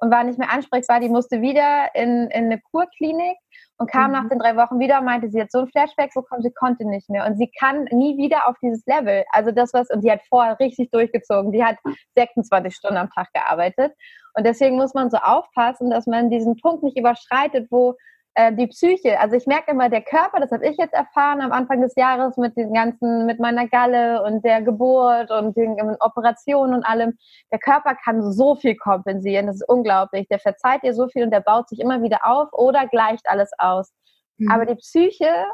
und 0.00 0.10
war 0.10 0.24
nicht 0.24 0.38
mehr 0.38 0.50
ansprechbar. 0.50 1.00
Die 1.00 1.08
musste 1.08 1.40
wieder 1.40 1.88
in, 1.94 2.28
in 2.28 2.46
eine 2.46 2.60
Kurklinik 2.60 3.36
und 3.78 3.90
kam 3.90 4.08
mhm. 4.08 4.12
nach 4.12 4.28
den 4.28 4.38
drei 4.38 4.56
Wochen 4.56 4.78
wieder 4.78 4.98
und 4.98 5.04
meinte, 5.04 5.28
sie 5.30 5.40
hat 5.40 5.50
so 5.50 5.60
ein 5.60 5.68
Flashback 5.68 6.12
bekommen, 6.14 6.42
sie 6.42 6.52
konnte 6.52 6.86
nicht 6.86 7.08
mehr. 7.08 7.26
Und 7.26 7.36
sie 7.36 7.50
kann 7.58 7.84
nie 7.90 8.16
wieder 8.16 8.48
auf 8.48 8.56
dieses 8.62 8.84
Level. 8.86 9.24
Also 9.32 9.52
das, 9.52 9.72
was, 9.72 9.90
und 9.90 10.02
die 10.02 10.10
hat 10.10 10.20
vorher 10.28 10.58
richtig 10.58 10.90
durchgezogen. 10.90 11.52
Die 11.52 11.64
hat 11.64 11.76
26 12.16 12.74
Stunden 12.74 12.96
am 12.96 13.10
Tag 13.10 13.28
gearbeitet. 13.32 13.92
Und 14.34 14.46
deswegen 14.46 14.76
muss 14.76 14.94
man 14.94 15.10
so 15.10 15.18
aufpassen, 15.18 15.90
dass 15.90 16.06
man 16.06 16.30
diesen 16.30 16.56
Punkt 16.56 16.82
nicht 16.82 16.98
überschreitet, 16.98 17.68
wo 17.70 17.94
äh, 18.34 18.52
die 18.54 18.68
Psyche, 18.68 19.18
also 19.18 19.36
ich 19.36 19.46
merke 19.46 19.72
immer, 19.72 19.88
der 19.88 20.02
Körper, 20.02 20.38
das 20.40 20.52
habe 20.52 20.66
ich 20.66 20.76
jetzt 20.76 20.94
erfahren 20.94 21.40
am 21.40 21.52
Anfang 21.52 21.80
des 21.80 21.94
Jahres 21.96 22.36
mit 22.36 22.56
den 22.56 22.72
ganzen, 22.72 23.26
mit 23.26 23.40
meiner 23.40 23.66
Galle 23.66 24.22
und 24.22 24.44
der 24.44 24.62
Geburt 24.62 25.30
und 25.30 25.56
den 25.56 25.76
Operationen 26.00 26.74
und 26.74 26.84
allem, 26.84 27.18
der 27.50 27.58
Körper 27.58 27.96
kann 27.96 28.22
so 28.32 28.54
viel 28.54 28.76
kompensieren, 28.76 29.46
das 29.46 29.56
ist 29.56 29.68
unglaublich. 29.68 30.28
Der 30.28 30.38
verzeiht 30.38 30.82
dir 30.84 30.94
so 30.94 31.08
viel 31.08 31.24
und 31.24 31.32
der 31.32 31.40
baut 31.40 31.68
sich 31.68 31.80
immer 31.80 32.02
wieder 32.02 32.20
auf 32.24 32.52
oder 32.52 32.86
gleicht 32.86 33.28
alles 33.28 33.50
aus. 33.58 33.92
Mhm. 34.38 34.50
Aber 34.50 34.64
die 34.64 34.76
Psyche, 34.76 35.46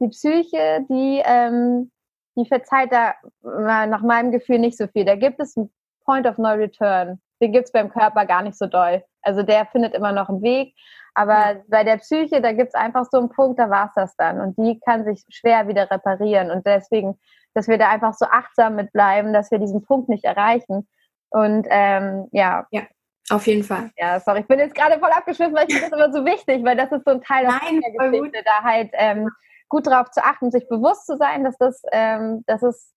die 0.00 0.08
Psyche, 0.08 0.86
die, 0.88 1.22
ähm, 1.24 1.90
die 2.36 2.46
verzeiht 2.46 2.92
da 2.92 3.14
äh, 3.44 3.86
nach 3.86 4.02
meinem 4.02 4.30
Gefühl 4.30 4.58
nicht 4.60 4.78
so 4.78 4.86
viel. 4.86 5.04
Da 5.04 5.16
gibt 5.16 5.40
es 5.40 5.56
einen 5.56 5.72
Point 6.04 6.26
of 6.26 6.38
No 6.38 6.50
Return. 6.50 7.20
Den 7.42 7.52
gibt 7.52 7.66
es 7.66 7.72
beim 7.72 7.90
Körper 7.90 8.24
gar 8.24 8.42
nicht 8.42 8.56
so 8.56 8.66
doll. 8.66 9.02
Also 9.20 9.42
der 9.42 9.66
findet 9.66 9.94
immer 9.94 10.12
noch 10.12 10.28
einen 10.28 10.42
Weg. 10.42 10.74
Aber 11.14 11.52
ja. 11.52 11.62
bei 11.68 11.84
der 11.84 11.98
Psyche, 11.98 12.40
da 12.40 12.52
gibt 12.52 12.68
es 12.68 12.74
einfach 12.74 13.04
so 13.10 13.18
einen 13.18 13.28
Punkt, 13.28 13.58
da 13.58 13.68
war 13.68 13.86
es 13.86 13.92
das 13.94 14.16
dann. 14.16 14.40
Und 14.40 14.56
die 14.56 14.80
kann 14.80 15.04
sich 15.04 15.24
schwer 15.28 15.68
wieder 15.68 15.90
reparieren. 15.90 16.50
Und 16.50 16.66
deswegen, 16.66 17.18
dass 17.52 17.68
wir 17.68 17.78
da 17.78 17.90
einfach 17.90 18.14
so 18.14 18.26
achtsam 18.26 18.76
mit 18.76 18.92
bleiben, 18.92 19.32
dass 19.32 19.50
wir 19.50 19.58
diesen 19.58 19.84
Punkt 19.84 20.08
nicht 20.08 20.24
erreichen. 20.24 20.88
Und 21.30 21.66
ähm, 21.68 22.28
ja. 22.32 22.66
Ja, 22.70 22.82
auf 23.30 23.46
jeden 23.46 23.64
Fall. 23.64 23.90
Ja, 23.96 24.20
sorry, 24.20 24.40
ich 24.40 24.46
bin 24.46 24.58
jetzt 24.58 24.74
gerade 24.74 24.98
voll 25.00 25.10
abgeschwiffen, 25.10 25.54
weil 25.54 25.66
ich 25.68 25.74
finde 25.74 25.90
das 25.90 25.98
immer 25.98 26.12
so 26.12 26.24
wichtig, 26.24 26.64
weil 26.64 26.76
das 26.76 26.92
ist 26.92 27.04
so 27.04 27.12
ein 27.12 27.22
Teil 27.22 27.46
Nein, 27.46 27.80
der 27.80 28.10
Geschichte, 28.10 28.42
da 28.44 28.62
halt 28.62 28.90
ähm, 28.92 29.28
gut 29.68 29.86
darauf 29.86 30.10
zu 30.10 30.22
achten, 30.22 30.50
sich 30.50 30.68
bewusst 30.68 31.06
zu 31.06 31.16
sein, 31.16 31.44
dass 31.44 31.56
das, 31.58 31.82
ähm, 31.92 32.44
dass 32.46 32.62
es 32.62 32.92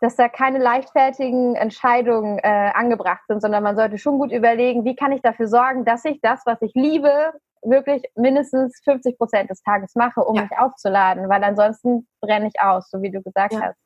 dass 0.00 0.16
da 0.16 0.28
keine 0.28 0.58
leichtfertigen 0.58 1.54
Entscheidungen 1.54 2.38
äh, 2.38 2.70
angebracht 2.74 3.22
sind, 3.28 3.40
sondern 3.40 3.62
man 3.62 3.76
sollte 3.76 3.98
schon 3.98 4.18
gut 4.18 4.32
überlegen, 4.32 4.84
wie 4.84 4.96
kann 4.96 5.12
ich 5.12 5.22
dafür 5.22 5.48
sorgen, 5.48 5.84
dass 5.84 6.04
ich 6.04 6.20
das, 6.20 6.42
was 6.44 6.60
ich 6.62 6.72
liebe, 6.74 7.32
wirklich 7.62 8.02
mindestens 8.14 8.80
50 8.84 9.18
Prozent 9.18 9.50
des 9.50 9.62
Tages 9.62 9.94
mache, 9.94 10.22
um 10.22 10.36
ja. 10.36 10.42
mich 10.42 10.58
aufzuladen, 10.58 11.28
weil 11.28 11.42
ansonsten 11.42 12.06
brenne 12.20 12.48
ich 12.48 12.60
aus, 12.60 12.88
so 12.90 13.02
wie 13.02 13.10
du 13.10 13.22
gesagt 13.22 13.54
ja. 13.54 13.60
hast. 13.62 13.78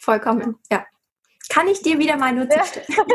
Vollkommen, 0.00 0.56
ja. 0.70 0.84
Kann 1.48 1.68
ich 1.68 1.80
dir 1.80 1.98
wieder 1.98 2.16
mal 2.16 2.32
nur 2.32 2.50
zustimmen? 2.50 2.86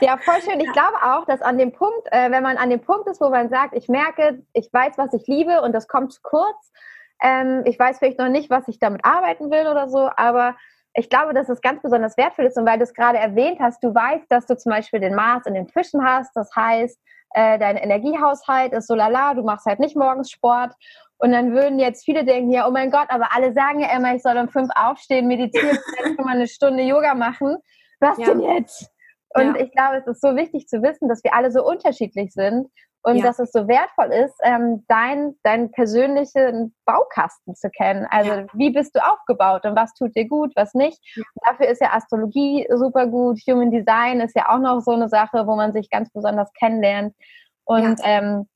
ja, 0.00 0.16
voll 0.16 0.40
schön. 0.40 0.60
Ich 0.60 0.72
glaube 0.72 0.96
auch, 1.02 1.26
dass 1.26 1.42
an 1.42 1.58
dem 1.58 1.72
Punkt, 1.72 2.08
äh, 2.10 2.30
wenn 2.30 2.42
man 2.42 2.56
an 2.56 2.70
dem 2.70 2.80
Punkt 2.80 3.06
ist, 3.06 3.20
wo 3.20 3.28
man 3.28 3.50
sagt, 3.50 3.74
ich 3.74 3.88
merke, 3.88 4.42
ich 4.54 4.70
weiß, 4.72 4.96
was 4.96 5.12
ich 5.12 5.26
liebe 5.26 5.60
und 5.60 5.72
das 5.72 5.86
kommt 5.86 6.12
zu 6.12 6.20
kurz, 6.22 6.72
ähm, 7.22 7.62
ich 7.66 7.78
weiß 7.78 7.98
vielleicht 7.98 8.18
noch 8.18 8.28
nicht, 8.28 8.48
was 8.48 8.66
ich 8.68 8.78
damit 8.78 9.04
arbeiten 9.04 9.50
will 9.50 9.66
oder 9.66 9.88
so, 9.88 10.10
aber 10.16 10.56
ich 10.94 11.10
glaube, 11.10 11.34
dass 11.34 11.48
es 11.48 11.60
ganz 11.60 11.82
besonders 11.82 12.16
wertvoll 12.16 12.46
ist 12.46 12.56
und 12.56 12.66
weil 12.66 12.78
du 12.78 12.84
es 12.84 12.94
gerade 12.94 13.18
erwähnt 13.18 13.58
hast, 13.60 13.82
du 13.82 13.94
weißt, 13.94 14.26
dass 14.28 14.46
du 14.46 14.56
zum 14.56 14.70
Beispiel 14.70 15.00
den 15.00 15.14
Mars 15.14 15.46
in 15.46 15.54
den 15.54 15.68
Fischen 15.68 16.04
hast, 16.04 16.34
das 16.34 16.50
heißt, 16.54 16.98
äh, 17.34 17.58
dein 17.58 17.76
Energiehaushalt 17.76 18.72
ist 18.72 18.86
so 18.86 18.94
lala, 18.94 19.34
du 19.34 19.42
machst 19.42 19.66
halt 19.66 19.80
nicht 19.80 19.96
morgens 19.96 20.30
Sport 20.30 20.72
und 21.18 21.32
dann 21.32 21.52
würden 21.52 21.78
jetzt 21.80 22.04
viele 22.04 22.24
denken, 22.24 22.50
ja, 22.52 22.68
oh 22.68 22.70
mein 22.70 22.90
Gott, 22.90 23.06
aber 23.08 23.34
alle 23.34 23.52
sagen 23.52 23.80
ja 23.80 23.94
immer, 23.96 24.14
ich 24.14 24.22
soll 24.22 24.36
um 24.36 24.48
fünf 24.48 24.70
aufstehen, 24.74 25.26
meditieren, 25.26 25.78
schon 26.16 26.24
mal 26.24 26.36
eine 26.36 26.46
Stunde 26.46 26.84
Yoga 26.84 27.14
machen. 27.14 27.56
Was 27.98 28.18
ja. 28.18 28.26
denn 28.26 28.40
jetzt? 28.40 28.90
Und 29.30 29.56
ja. 29.56 29.62
ich 29.62 29.72
glaube, 29.72 29.96
es 29.96 30.06
ist 30.06 30.20
so 30.20 30.36
wichtig 30.36 30.68
zu 30.68 30.82
wissen, 30.82 31.08
dass 31.08 31.24
wir 31.24 31.34
alle 31.34 31.50
so 31.50 31.66
unterschiedlich 31.66 32.32
sind 32.32 32.68
und 33.04 33.16
ja. 33.16 33.24
dass 33.24 33.38
es 33.38 33.52
so 33.52 33.68
wertvoll 33.68 34.12
ist, 34.12 34.34
ähm, 34.42 34.82
dein, 34.88 35.34
deinen 35.42 35.70
persönlichen 35.70 36.74
Baukasten 36.86 37.54
zu 37.54 37.68
kennen. 37.68 38.06
Also 38.10 38.32
ja. 38.32 38.46
wie 38.54 38.70
bist 38.70 38.96
du 38.96 39.00
aufgebaut 39.04 39.66
und 39.66 39.76
was 39.76 39.92
tut 39.92 40.16
dir 40.16 40.26
gut, 40.26 40.52
was 40.56 40.72
nicht. 40.72 40.98
Ja. 41.14 41.22
Dafür 41.44 41.68
ist 41.68 41.82
ja 41.82 41.92
Astrologie 41.92 42.66
super 42.74 43.06
gut. 43.06 43.38
Human 43.46 43.70
Design 43.70 44.20
ist 44.20 44.34
ja 44.34 44.48
auch 44.48 44.58
noch 44.58 44.80
so 44.80 44.92
eine 44.92 45.10
Sache, 45.10 45.46
wo 45.46 45.54
man 45.54 45.74
sich 45.74 45.90
ganz 45.90 46.10
besonders 46.12 46.50
kennenlernt. 46.58 47.14
Und 47.64 48.00
ähm, 48.04 48.48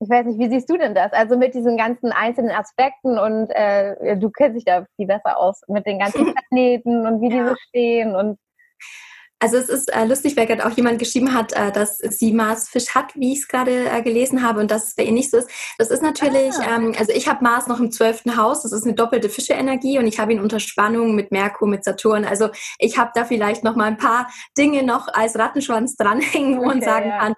ich 0.00 0.08
weiß 0.08 0.24
nicht, 0.24 0.38
wie 0.38 0.48
siehst 0.48 0.70
du 0.70 0.78
denn 0.78 0.94
das? 0.94 1.12
Also 1.12 1.36
mit 1.36 1.54
diesen 1.54 1.76
ganzen 1.76 2.10
einzelnen 2.10 2.52
Aspekten 2.52 3.18
und 3.18 3.50
äh, 3.50 4.16
du 4.16 4.30
kennst 4.30 4.56
dich 4.56 4.64
da 4.64 4.86
viel 4.96 5.06
besser 5.06 5.36
aus 5.36 5.60
mit 5.68 5.84
den 5.84 5.98
ganzen 5.98 6.34
Planeten 6.48 7.06
und 7.06 7.20
wie 7.20 7.28
diese 7.28 7.54
stehen 7.68 8.16
und 8.16 8.38
Also 9.40 9.56
es 9.56 9.68
ist 9.68 9.92
äh, 9.92 10.04
lustig, 10.04 10.36
weil 10.36 10.46
gerade 10.46 10.66
auch 10.66 10.76
jemand 10.76 10.98
geschrieben 10.98 11.32
hat, 11.32 11.52
äh, 11.52 11.70
dass 11.70 11.98
sie 11.98 12.32
Mars 12.32 12.68
Fisch 12.68 12.94
hat, 12.94 13.14
wie 13.14 13.32
ich 13.32 13.40
es 13.40 13.48
gerade 13.48 13.88
äh, 13.88 14.02
gelesen 14.02 14.42
habe 14.42 14.60
und 14.60 14.70
dass 14.70 14.88
es 14.88 14.94
bei 14.96 15.04
ihr 15.04 15.12
nicht 15.12 15.30
so 15.30 15.36
ist. 15.36 15.48
Das 15.78 15.90
ist 15.90 16.02
natürlich, 16.02 16.54
ah. 16.54 16.76
ähm, 16.76 16.92
also 16.98 17.12
ich 17.12 17.28
habe 17.28 17.44
Mars 17.44 17.68
noch 17.68 17.78
im 17.78 17.92
zwölften 17.92 18.36
Haus, 18.36 18.62
das 18.62 18.72
ist 18.72 18.84
eine 18.84 18.94
doppelte 18.94 19.28
Fische-Energie 19.28 19.98
und 19.98 20.06
ich 20.06 20.18
habe 20.18 20.32
ihn 20.32 20.40
unter 20.40 20.58
Spannung 20.58 21.14
mit 21.14 21.30
Merkur, 21.30 21.68
mit 21.68 21.84
Saturn. 21.84 22.24
Also 22.24 22.48
ich 22.78 22.98
habe 22.98 23.12
da 23.14 23.24
vielleicht 23.24 23.62
noch 23.62 23.76
mal 23.76 23.84
ein 23.84 23.96
paar 23.96 24.28
Dinge 24.56 24.82
noch 24.82 25.06
als 25.08 25.38
Rattenschwanz 25.38 25.94
dranhängen, 25.96 26.56
wo 26.56 26.62
okay, 26.62 26.68
man 26.68 26.80
sagen 26.80 27.08
ja. 27.10 27.18
kann, 27.18 27.34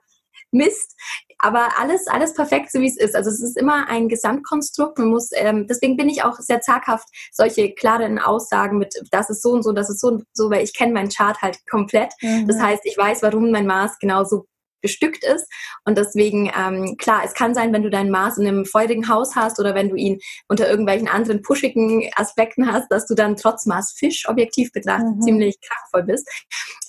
Mist, 0.52 0.96
aber 1.40 1.68
alles, 1.78 2.06
alles 2.06 2.34
perfekt, 2.34 2.70
so 2.70 2.80
wie 2.80 2.88
es 2.88 2.96
ist. 2.96 3.16
Also 3.16 3.30
es 3.30 3.40
ist 3.40 3.56
immer 3.56 3.88
ein 3.88 4.08
Gesamtkonstrukt. 4.08 4.98
Man 4.98 5.08
muss, 5.08 5.30
ähm, 5.34 5.66
deswegen 5.66 5.96
bin 5.96 6.08
ich 6.08 6.22
auch 6.22 6.36
sehr 6.38 6.60
zaghaft, 6.60 7.08
solche 7.32 7.72
klaren 7.72 8.18
Aussagen 8.18 8.78
mit, 8.78 8.94
das 9.10 9.30
ist 9.30 9.42
so 9.42 9.52
und 9.52 9.62
so, 9.62 9.72
das 9.72 9.90
ist 9.90 10.00
so 10.00 10.08
und 10.08 10.24
so, 10.32 10.50
weil 10.50 10.64
ich 10.64 10.74
kenne 10.74 10.92
meinen 10.92 11.10
Chart 11.10 11.40
halt 11.40 11.58
komplett. 11.68 12.12
Mhm. 12.20 12.46
Das 12.46 12.60
heißt, 12.60 12.82
ich 12.84 12.96
weiß, 12.96 13.22
warum 13.22 13.50
mein 13.50 13.66
Mars 13.66 13.98
genauso 13.98 14.46
bestückt 14.80 15.24
ist. 15.24 15.46
Und 15.84 15.98
deswegen, 15.98 16.50
ähm, 16.56 16.96
klar, 16.98 17.22
es 17.24 17.34
kann 17.34 17.54
sein, 17.54 17.72
wenn 17.72 17.82
du 17.82 17.90
deinen 17.90 18.10
Mars 18.10 18.38
in 18.38 18.46
einem 18.46 18.64
feurigen 18.64 19.08
Haus 19.08 19.36
hast 19.36 19.58
oder 19.58 19.74
wenn 19.74 19.88
du 19.88 19.96
ihn 19.96 20.18
unter 20.48 20.68
irgendwelchen 20.68 21.08
anderen 21.08 21.42
pushigen 21.42 22.08
Aspekten 22.16 22.70
hast, 22.70 22.90
dass 22.90 23.06
du 23.06 23.14
dann 23.14 23.36
trotz 23.36 23.66
Mars 23.66 23.94
Fisch 23.96 24.28
objektiv 24.28 24.72
betrachtet 24.72 25.16
mhm. 25.16 25.22
ziemlich 25.22 25.58
kraftvoll 25.60 26.04
bist. 26.04 26.28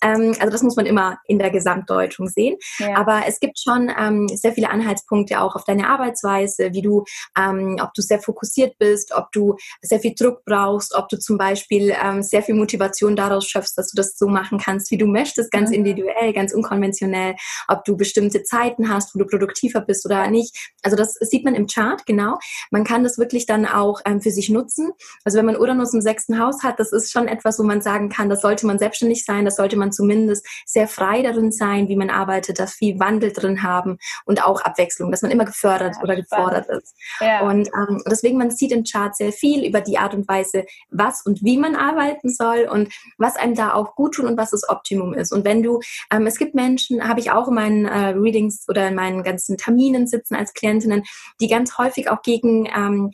Ähm, 0.03 0.35
also 0.39 0.51
das 0.51 0.63
muss 0.63 0.75
man 0.75 0.85
immer 0.85 1.17
in 1.25 1.39
der 1.39 1.51
Gesamtdeutung 1.51 2.27
sehen. 2.27 2.57
Ja. 2.79 2.97
Aber 2.97 3.23
es 3.27 3.39
gibt 3.39 3.59
schon 3.59 3.91
ähm, 3.97 4.27
sehr 4.27 4.53
viele 4.53 4.69
Anhaltspunkte 4.69 5.41
auch 5.41 5.55
auf 5.55 5.63
deine 5.63 5.87
Arbeitsweise, 5.89 6.73
wie 6.73 6.81
du, 6.81 7.03
ähm, 7.37 7.77
ob 7.81 7.93
du 7.93 8.01
sehr 8.01 8.19
fokussiert 8.19 8.77
bist, 8.77 9.13
ob 9.13 9.31
du 9.31 9.55
sehr 9.81 9.99
viel 9.99 10.13
Druck 10.15 10.43
brauchst, 10.45 10.95
ob 10.95 11.09
du 11.09 11.19
zum 11.19 11.37
Beispiel 11.37 11.95
ähm, 12.03 12.23
sehr 12.23 12.43
viel 12.43 12.55
Motivation 12.55 13.15
daraus 13.15 13.47
schöpfst, 13.47 13.73
dass 13.75 13.91
du 13.91 13.95
das 13.95 14.17
so 14.17 14.27
machen 14.27 14.59
kannst, 14.59 14.91
wie 14.91 14.97
du 14.97 15.05
möchtest, 15.05 15.51
ganz 15.51 15.69
mhm. 15.69 15.75
individuell, 15.75 16.33
ganz 16.33 16.53
unkonventionell, 16.53 17.35
ob 17.67 17.80
ob 17.81 17.85
du 17.85 17.97
bestimmte 17.97 18.43
Zeiten 18.43 18.89
hast, 18.89 19.15
wo 19.15 19.19
du 19.19 19.25
produktiver 19.25 19.81
bist 19.81 20.05
oder 20.05 20.29
nicht. 20.29 20.55
Also 20.83 20.95
das 20.95 21.13
sieht 21.15 21.43
man 21.43 21.55
im 21.55 21.65
Chart, 21.65 22.05
genau. 22.05 22.37
Man 22.69 22.83
kann 22.83 23.03
das 23.03 23.17
wirklich 23.17 23.47
dann 23.47 23.65
auch 23.65 24.01
ähm, 24.05 24.21
für 24.21 24.29
sich 24.29 24.49
nutzen. 24.49 24.91
Also 25.25 25.39
wenn 25.39 25.45
man 25.47 25.57
Uranus 25.57 25.93
im 25.93 26.01
sechsten 26.01 26.39
Haus 26.39 26.63
hat, 26.63 26.79
das 26.79 26.91
ist 26.91 27.11
schon 27.11 27.27
etwas, 27.27 27.57
wo 27.57 27.63
man 27.63 27.81
sagen 27.81 28.09
kann, 28.09 28.29
das 28.29 28.41
sollte 28.41 28.67
man 28.67 28.77
selbstständig 28.77 29.25
sein, 29.25 29.45
das 29.45 29.55
sollte 29.55 29.77
man 29.77 29.91
zumindest 29.91 30.47
sehr 30.65 30.87
frei 30.87 31.23
darin 31.23 31.51
sein, 31.51 31.87
wie 31.87 31.95
man 31.95 32.09
arbeitet, 32.09 32.59
dass 32.59 32.73
viel 32.73 32.99
Wandel 32.99 33.31
drin 33.31 33.63
haben 33.63 33.97
und 34.25 34.45
auch 34.45 34.61
Abwechslung, 34.61 35.11
dass 35.11 35.23
man 35.23 35.31
immer 35.31 35.45
gefördert 35.45 35.95
ja, 35.95 36.03
oder 36.03 36.15
gefordert 36.15 36.65
spannend. 36.65 36.83
ist. 36.83 36.95
Ja. 37.19 37.41
Und 37.41 37.67
ähm, 37.67 38.03
deswegen, 38.09 38.37
man 38.37 38.51
sieht 38.51 38.71
im 38.71 38.83
Chart 38.83 39.15
sehr 39.15 39.31
viel 39.31 39.65
über 39.65 39.81
die 39.81 39.97
Art 39.97 40.13
und 40.13 40.27
Weise, 40.27 40.65
was 40.89 41.25
und 41.25 41.43
wie 41.43 41.57
man 41.57 41.75
arbeiten 41.75 42.29
soll 42.29 42.67
und 42.71 42.93
was 43.17 43.35
einem 43.35 43.55
da 43.55 43.73
auch 43.73 43.95
gut 43.95 44.15
tut 44.15 44.25
und 44.25 44.37
was 44.37 44.51
das 44.51 44.69
Optimum 44.69 45.13
ist. 45.13 45.31
Und 45.31 45.45
wenn 45.45 45.63
du, 45.63 45.79
ähm, 46.11 46.27
es 46.27 46.37
gibt 46.37 46.53
Menschen, 46.53 47.07
habe 47.07 47.19
ich 47.19 47.31
auch 47.31 47.47
in 47.47 47.55
meinen 47.55 47.70
meinen 47.71 47.85
äh, 47.85 48.17
Readings 48.17 48.65
oder 48.67 48.87
in 48.87 48.95
meinen 48.95 49.23
ganzen 49.23 49.57
Terminen 49.57 50.07
sitzen 50.07 50.35
als 50.35 50.53
Klientinnen, 50.53 51.03
die 51.39 51.47
ganz 51.47 51.77
häufig 51.77 52.09
auch 52.09 52.21
gegen 52.21 52.67
ähm, 52.75 53.11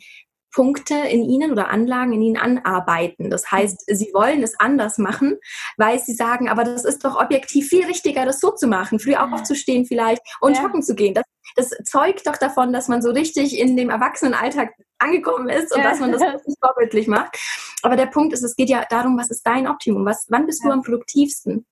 Punkte 0.54 0.94
in 0.94 1.22
ihnen 1.22 1.52
oder 1.52 1.68
Anlagen 1.68 2.12
in 2.12 2.22
ihnen 2.22 2.38
anarbeiten. 2.38 3.30
Das 3.30 3.52
heißt, 3.52 3.84
sie 3.86 4.10
wollen 4.14 4.42
es 4.42 4.58
anders 4.58 4.96
machen, 4.98 5.36
weil 5.76 5.98
sie 5.98 6.14
sagen, 6.14 6.48
aber 6.48 6.64
das 6.64 6.84
ist 6.84 7.04
doch 7.04 7.20
objektiv 7.20 7.68
viel 7.68 7.84
richtiger, 7.84 8.24
das 8.24 8.40
so 8.40 8.50
zu 8.50 8.66
machen, 8.66 8.98
früh 8.98 9.14
aufzustehen 9.14 9.84
vielleicht 9.84 10.22
und 10.40 10.56
ja. 10.56 10.62
joggen 10.62 10.82
zu 10.82 10.94
gehen. 10.94 11.14
Das, 11.14 11.24
das 11.54 11.68
zeugt 11.84 12.26
doch 12.26 12.38
davon, 12.38 12.72
dass 12.72 12.88
man 12.88 13.02
so 13.02 13.10
richtig 13.10 13.58
in 13.58 13.76
dem 13.76 13.90
Erwachsenenalltag 13.90 14.72
angekommen 14.98 15.48
ist 15.50 15.72
und 15.72 15.82
ja. 15.82 15.90
dass 15.90 16.00
man 16.00 16.12
das 16.12 16.22
vorbildlich 16.64 17.08
macht. 17.08 17.38
Aber 17.82 17.96
der 17.96 18.06
Punkt 18.06 18.32
ist, 18.32 18.42
es 18.42 18.56
geht 18.56 18.70
ja 18.70 18.84
darum, 18.88 19.18
was 19.18 19.30
ist 19.30 19.46
dein 19.46 19.68
Optimum? 19.68 20.06
Was, 20.06 20.26
wann 20.28 20.46
bist 20.46 20.64
ja. 20.64 20.70
du 20.70 20.72
am 20.72 20.82
produktivsten? 20.82 21.66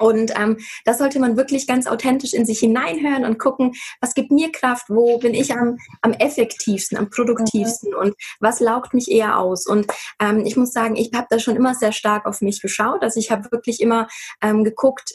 Und 0.00 0.32
ähm, 0.36 0.58
das 0.84 0.98
sollte 0.98 1.20
man 1.20 1.36
wirklich 1.36 1.66
ganz 1.66 1.86
authentisch 1.86 2.32
in 2.32 2.46
sich 2.46 2.60
hineinhören 2.60 3.24
und 3.24 3.38
gucken, 3.38 3.72
was 4.00 4.14
gibt 4.14 4.30
mir 4.30 4.50
Kraft, 4.52 4.86
wo 4.88 5.18
bin 5.18 5.34
ich 5.34 5.52
am, 5.52 5.78
am 6.02 6.12
effektivsten, 6.12 6.98
am 6.98 7.10
produktivsten 7.10 7.90
mhm. 7.90 7.98
und 7.98 8.14
was 8.40 8.60
laugt 8.60 8.94
mich 8.94 9.10
eher 9.10 9.38
aus. 9.38 9.66
Und 9.66 9.86
ähm, 10.20 10.44
ich 10.46 10.56
muss 10.56 10.72
sagen, 10.72 10.96
ich 10.96 11.10
habe 11.14 11.26
da 11.30 11.38
schon 11.38 11.56
immer 11.56 11.74
sehr 11.74 11.92
stark 11.92 12.26
auf 12.26 12.40
mich 12.40 12.60
geschaut. 12.60 13.02
Also 13.02 13.20
ich 13.20 13.30
habe 13.30 13.50
wirklich 13.52 13.80
immer 13.80 14.08
ähm, 14.42 14.64
geguckt, 14.64 15.12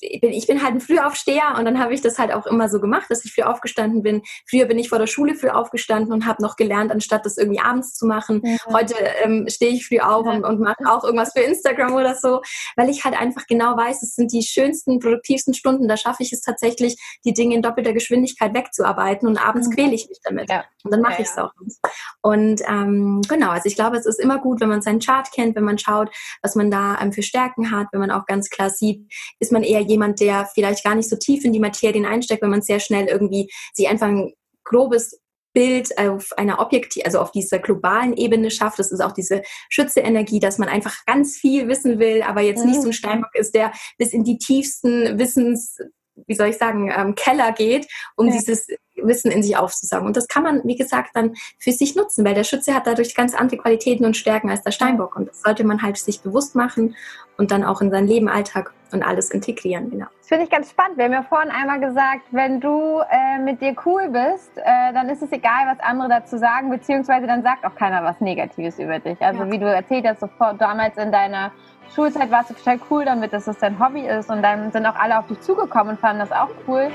ich 0.00 0.20
bin, 0.20 0.30
ich 0.30 0.46
bin 0.46 0.62
halt 0.62 0.74
ein 0.74 0.80
Frühaufsteher 0.80 1.54
und 1.58 1.64
dann 1.64 1.78
habe 1.78 1.94
ich 1.94 2.00
das 2.00 2.18
halt 2.18 2.32
auch 2.32 2.46
immer 2.46 2.68
so 2.68 2.80
gemacht, 2.80 3.06
dass 3.08 3.24
ich 3.24 3.32
früh 3.32 3.42
aufgestanden 3.42 4.02
bin. 4.02 4.22
Früher 4.48 4.66
bin 4.66 4.78
ich 4.78 4.88
vor 4.88 4.98
der 4.98 5.06
Schule 5.06 5.34
früh 5.34 5.48
aufgestanden 5.48 6.12
und 6.12 6.26
habe 6.26 6.42
noch 6.42 6.56
gelernt, 6.56 6.90
anstatt 6.90 7.24
das 7.24 7.36
irgendwie 7.36 7.60
abends 7.60 7.94
zu 7.94 8.06
machen. 8.06 8.40
Mhm. 8.42 8.58
Heute 8.72 8.94
ähm, 9.22 9.46
stehe 9.48 9.72
ich 9.72 9.86
früh 9.86 10.00
auf 10.00 10.26
und, 10.26 10.44
und 10.44 10.60
mache 10.60 10.84
auch 10.86 11.04
irgendwas 11.04 11.32
für 11.32 11.42
Instagram 11.42 11.94
oder 11.94 12.14
so, 12.14 12.40
weil 12.76 12.90
ich 12.90 13.04
halt 13.04 13.18
einfach 13.18 13.46
genau 13.46 13.76
weiß, 13.76 14.02
sind 14.14 14.32
die 14.32 14.42
schönsten, 14.42 14.98
produktivsten 14.98 15.54
Stunden. 15.54 15.88
Da 15.88 15.96
schaffe 15.96 16.22
ich 16.22 16.32
es 16.32 16.40
tatsächlich, 16.40 16.96
die 17.24 17.32
Dinge 17.32 17.54
in 17.54 17.62
doppelter 17.62 17.92
Geschwindigkeit 17.92 18.54
wegzuarbeiten 18.54 19.28
und 19.28 19.38
abends 19.38 19.68
mhm. 19.68 19.72
quäle 19.72 19.94
ich 19.94 20.08
mich 20.08 20.18
damit. 20.22 20.50
Ja. 20.50 20.64
Und 20.84 20.92
dann 20.92 21.00
mache 21.00 21.14
ja, 21.14 21.20
ich 21.20 21.26
es 21.26 21.38
auch 21.38 21.52
nicht. 21.60 21.78
Und 22.22 22.62
ähm, 22.68 23.22
genau, 23.28 23.50
also 23.50 23.66
ich 23.66 23.74
glaube, 23.74 23.96
es 23.96 24.06
ist 24.06 24.20
immer 24.20 24.38
gut, 24.38 24.60
wenn 24.60 24.68
man 24.68 24.82
seinen 24.82 25.00
Chart 25.00 25.30
kennt, 25.32 25.56
wenn 25.56 25.64
man 25.64 25.78
schaut, 25.78 26.10
was 26.42 26.54
man 26.54 26.70
da 26.70 26.98
ähm, 27.00 27.12
für 27.12 27.22
Stärken 27.22 27.70
hat, 27.70 27.88
wenn 27.92 28.00
man 28.00 28.10
auch 28.10 28.26
ganz 28.26 28.50
klar 28.50 28.70
sieht, 28.70 29.10
ist 29.40 29.52
man 29.52 29.62
eher 29.62 29.80
jemand, 29.80 30.20
der 30.20 30.46
vielleicht 30.52 30.84
gar 30.84 30.94
nicht 30.94 31.08
so 31.08 31.16
tief 31.16 31.44
in 31.44 31.52
die 31.52 31.60
Materien 31.60 32.06
einsteckt, 32.06 32.42
wenn 32.42 32.50
man 32.50 32.62
sehr 32.62 32.80
schnell 32.80 33.06
irgendwie 33.06 33.50
sich 33.72 33.88
einfach 33.88 34.08
ein 34.08 34.32
grobes 34.64 35.21
Bild 35.52 35.96
auf 35.98 36.32
einer 36.36 36.60
objektiv, 36.60 37.04
also 37.04 37.20
auf 37.20 37.30
dieser 37.30 37.58
globalen 37.58 38.16
Ebene 38.16 38.50
schafft. 38.50 38.78
Das 38.78 38.92
ist 38.92 39.00
auch 39.00 39.12
diese 39.12 39.42
Schütze-Energie, 39.68 40.40
dass 40.40 40.58
man 40.58 40.68
einfach 40.68 41.04
ganz 41.06 41.36
viel 41.36 41.68
wissen 41.68 41.98
will, 41.98 42.22
aber 42.22 42.40
jetzt 42.40 42.64
nicht 42.64 42.76
so 42.76 42.82
ein 42.82 42.88
mhm. 42.88 42.92
Steinbock 42.92 43.34
ist, 43.34 43.54
der 43.54 43.72
bis 43.98 44.12
in 44.12 44.24
die 44.24 44.38
tiefsten 44.38 45.18
Wissens, 45.18 45.78
wie 46.26 46.34
soll 46.34 46.48
ich 46.48 46.58
sagen, 46.58 46.92
ähm, 46.94 47.14
Keller 47.14 47.52
geht, 47.52 47.86
um 48.16 48.28
ja. 48.28 48.34
dieses 48.34 48.66
Wissen 48.96 49.30
in 49.30 49.42
sich 49.42 49.56
aufzusaugen. 49.56 50.06
Und 50.06 50.16
das 50.16 50.28
kann 50.28 50.42
man, 50.42 50.62
wie 50.64 50.76
gesagt, 50.76 51.10
dann 51.14 51.34
für 51.58 51.72
sich 51.72 51.96
nutzen, 51.96 52.24
weil 52.24 52.34
der 52.34 52.44
Schütze 52.44 52.74
hat 52.74 52.86
dadurch 52.86 53.14
ganz 53.14 53.34
andere 53.34 53.58
Qualitäten 53.58 54.04
und 54.04 54.16
Stärken 54.16 54.50
als 54.50 54.62
der 54.62 54.70
Steinbock. 54.70 55.16
Und 55.16 55.28
das 55.28 55.42
sollte 55.42 55.64
man 55.64 55.82
halt 55.82 55.96
sich 55.96 56.20
bewusst 56.20 56.54
machen 56.54 56.94
und 57.36 57.50
dann 57.50 57.64
auch 57.64 57.80
in 57.80 57.90
seinen 57.90 58.06
Leben, 58.06 58.28
Alltag 58.28 58.72
und 58.92 59.02
alles 59.02 59.30
integrieren. 59.30 59.90
Genau. 59.90 60.06
Das 60.18 60.28
finde 60.28 60.44
ich 60.44 60.50
ganz 60.50 60.70
spannend. 60.70 60.98
Wir 60.98 61.06
haben 61.06 61.12
ja 61.12 61.22
vorhin 61.22 61.50
einmal 61.50 61.80
gesagt, 61.80 62.22
wenn 62.30 62.60
du 62.60 63.00
äh, 63.10 63.38
mit 63.38 63.60
dir 63.60 63.74
cool 63.86 64.08
bist, 64.08 64.50
äh, 64.56 64.92
dann 64.92 65.08
ist 65.08 65.22
es 65.22 65.32
egal, 65.32 65.66
was 65.66 65.80
andere 65.80 66.08
dazu 66.08 66.38
sagen, 66.38 66.70
beziehungsweise 66.70 67.26
dann 67.26 67.42
sagt 67.42 67.64
auch 67.64 67.74
keiner 67.74 68.04
was 68.04 68.20
Negatives 68.20 68.78
über 68.78 68.98
dich. 68.98 69.20
Also 69.20 69.44
ja. 69.44 69.50
wie 69.50 69.58
du 69.58 69.66
erzählt 69.66 70.06
hast, 70.06 70.20
sofort 70.20 70.60
damals 70.60 70.96
in 70.98 71.10
deiner 71.10 71.52
Schulzeit 71.94 72.30
warst 72.30 72.50
du 72.50 72.54
total 72.54 72.80
cool 72.90 73.04
damit, 73.04 73.32
dass 73.32 73.46
es 73.46 73.58
dein 73.58 73.78
Hobby 73.78 74.06
ist 74.06 74.30
und 74.30 74.42
dann 74.42 74.72
sind 74.72 74.86
auch 74.86 74.96
alle 74.96 75.18
auf 75.18 75.26
dich 75.26 75.40
zugekommen 75.40 75.94
und 75.94 76.00
fanden 76.00 76.20
das 76.20 76.32
auch 76.32 76.50
cool. 76.66 76.90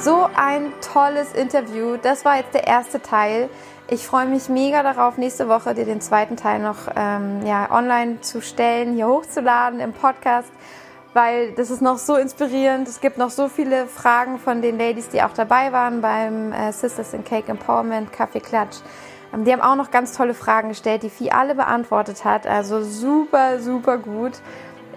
So 0.00 0.28
ein 0.36 0.72
tolles 0.92 1.32
Interview. 1.32 1.96
Das 1.96 2.24
war 2.24 2.36
jetzt 2.36 2.54
der 2.54 2.66
erste 2.66 3.00
Teil. 3.00 3.48
Ich 3.88 4.06
freue 4.06 4.26
mich 4.26 4.48
mega 4.48 4.82
darauf, 4.82 5.16
nächste 5.16 5.48
Woche 5.48 5.74
dir 5.74 5.84
den 5.84 6.00
zweiten 6.00 6.36
Teil 6.36 6.60
noch 6.60 6.88
ähm, 6.94 7.44
ja, 7.46 7.70
online 7.70 8.20
zu 8.20 8.42
stellen, 8.42 8.94
hier 8.94 9.06
hochzuladen 9.06 9.80
im 9.80 9.92
Podcast, 9.92 10.50
weil 11.14 11.52
das 11.52 11.70
ist 11.70 11.82
noch 11.82 11.98
so 11.98 12.16
inspirierend. 12.16 12.88
Es 12.88 13.00
gibt 13.00 13.16
noch 13.16 13.30
so 13.30 13.48
viele 13.48 13.86
Fragen 13.86 14.38
von 14.38 14.60
den 14.60 14.78
Ladies, 14.78 15.08
die 15.08 15.22
auch 15.22 15.32
dabei 15.32 15.72
waren 15.72 16.02
beim 16.02 16.52
äh, 16.52 16.72
Sisters 16.72 17.14
in 17.14 17.24
Cake 17.24 17.50
Empowerment 17.50 18.12
Kaffee 18.12 18.40
Klatsch. 18.40 18.78
Ähm, 19.32 19.44
die 19.44 19.52
haben 19.52 19.62
auch 19.62 19.76
noch 19.76 19.90
ganz 19.90 20.12
tolle 20.12 20.34
Fragen 20.34 20.68
gestellt, 20.68 21.04
die 21.04 21.10
Vieh 21.10 21.30
alle 21.30 21.54
beantwortet 21.54 22.24
hat. 22.24 22.46
Also 22.46 22.82
super, 22.82 23.60
super 23.60 23.98
gut. 23.98 24.32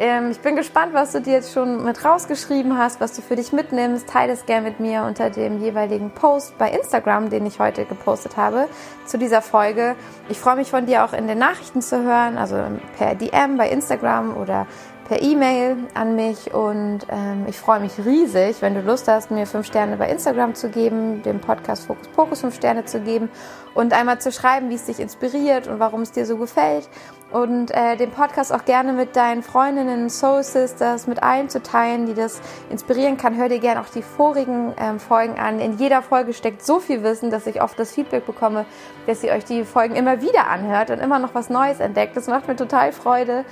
Ähm, 0.01 0.31
ich 0.31 0.39
bin 0.39 0.55
gespannt, 0.55 0.93
was 0.93 1.11
du 1.11 1.19
dir 1.19 1.33
jetzt 1.33 1.51
schon 1.51 1.83
mit 1.83 2.05
rausgeschrieben 2.05 2.77
hast, 2.77 3.01
was 3.01 3.13
du 3.13 3.21
für 3.21 3.35
dich 3.35 3.51
mitnimmst. 3.51 4.07
Teile 4.07 4.31
es 4.31 4.45
gerne 4.45 4.69
mit 4.69 4.79
mir 4.79 5.03
unter 5.03 5.29
dem 5.29 5.61
jeweiligen 5.61 6.09
Post 6.11 6.57
bei 6.57 6.71
Instagram, 6.71 7.29
den 7.29 7.45
ich 7.45 7.59
heute 7.59 7.83
gepostet 7.83 8.37
habe 8.37 8.69
zu 9.05 9.17
dieser 9.17 9.41
Folge. 9.41 9.97
Ich 10.29 10.39
freue 10.39 10.55
mich 10.55 10.71
von 10.71 10.85
dir 10.85 11.03
auch 11.03 11.11
in 11.11 11.27
den 11.27 11.37
Nachrichten 11.37 11.81
zu 11.81 12.01
hören, 12.01 12.37
also 12.37 12.55
per 12.97 13.13
DM 13.13 13.57
bei 13.57 13.69
Instagram 13.69 14.37
oder 14.37 14.67
per 15.09 15.23
E-Mail 15.23 15.75
an 15.95 16.15
mich 16.15 16.53
und 16.53 16.99
ähm, 17.09 17.47
ich 17.47 17.57
freue 17.57 17.79
mich 17.79 17.93
riesig, 18.05 18.61
wenn 18.61 18.75
du 18.75 18.81
Lust 18.81 19.07
hast, 19.07 19.31
mir 19.31 19.47
fünf 19.47 19.65
Sterne 19.65 19.97
bei 19.97 20.07
Instagram 20.07 20.53
zu 20.53 20.69
geben, 20.69 21.23
dem 21.23 21.39
Podcast 21.41 21.87
Fokus 21.87 22.07
Pokus 22.09 22.41
fünf 22.41 22.55
Sterne 22.55 22.85
zu 22.85 22.99
geben 22.99 23.27
und 23.73 23.91
einmal 23.91 24.21
zu 24.21 24.31
schreiben, 24.31 24.69
wie 24.69 24.75
es 24.75 24.85
dich 24.85 24.99
inspiriert 24.99 25.67
und 25.67 25.79
warum 25.79 26.01
es 26.01 26.11
dir 26.11 26.27
so 26.27 26.37
gefällt 26.37 26.87
und 27.31 27.71
äh, 27.71 27.95
den 27.95 28.11
Podcast 28.11 28.53
auch 28.53 28.65
gerne 28.65 28.93
mit 28.93 29.15
deinen 29.15 29.43
Freundinnen, 29.43 30.09
Soul 30.09 30.43
Sisters, 30.43 31.05
mit 31.05 31.21
allen 31.21 31.49
zu 31.49 31.61
teilen, 31.61 32.05
die 32.05 32.13
das 32.13 32.41
inspirieren 32.69 33.17
kann. 33.17 33.35
Hör 33.35 33.49
dir 33.49 33.59
gerne 33.59 33.81
auch 33.81 33.89
die 33.89 34.01
vorigen 34.01 34.73
ähm, 34.79 34.99
Folgen 34.99 35.39
an. 35.39 35.59
In 35.59 35.77
jeder 35.77 36.01
Folge 36.01 36.33
steckt 36.33 36.65
so 36.65 36.79
viel 36.79 37.03
Wissen, 37.03 37.29
dass 37.29 37.45
ich 37.45 37.61
oft 37.61 37.77
das 37.79 37.91
Feedback 37.91 38.25
bekomme, 38.25 38.65
dass 39.05 39.23
ihr 39.23 39.31
euch 39.31 39.45
die 39.45 39.63
Folgen 39.63 39.95
immer 39.95 40.21
wieder 40.21 40.47
anhört 40.47 40.89
und 40.89 40.99
immer 40.99 41.19
noch 41.19 41.35
was 41.35 41.49
Neues 41.49 41.79
entdeckt. 41.79 42.17
Das 42.17 42.27
macht 42.27 42.47
mir 42.47 42.55
total 42.55 42.91
Freude. 42.91 43.45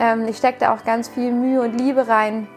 Ähm, 0.00 0.26
ich 0.26 0.38
stecke 0.38 0.58
da 0.60 0.74
auch 0.74 0.84
ganz 0.84 1.08
viel 1.08 1.30
Mühe 1.30 1.60
und 1.60 1.78
Liebe 1.78 2.08
rein, 2.08 2.48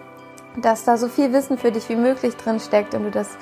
dass 0.62 0.86
da 0.86 0.98
so 0.98 1.10
viel 1.10 1.34
Wissen 1.34 1.58
für 1.58 1.72
dich 1.72 1.90
wie 1.90 1.96
möglich 1.96 2.36
drin 2.38 2.60
steckt 2.60 2.96
und 2.96 3.04
du 3.04 3.12
das 3.12 3.38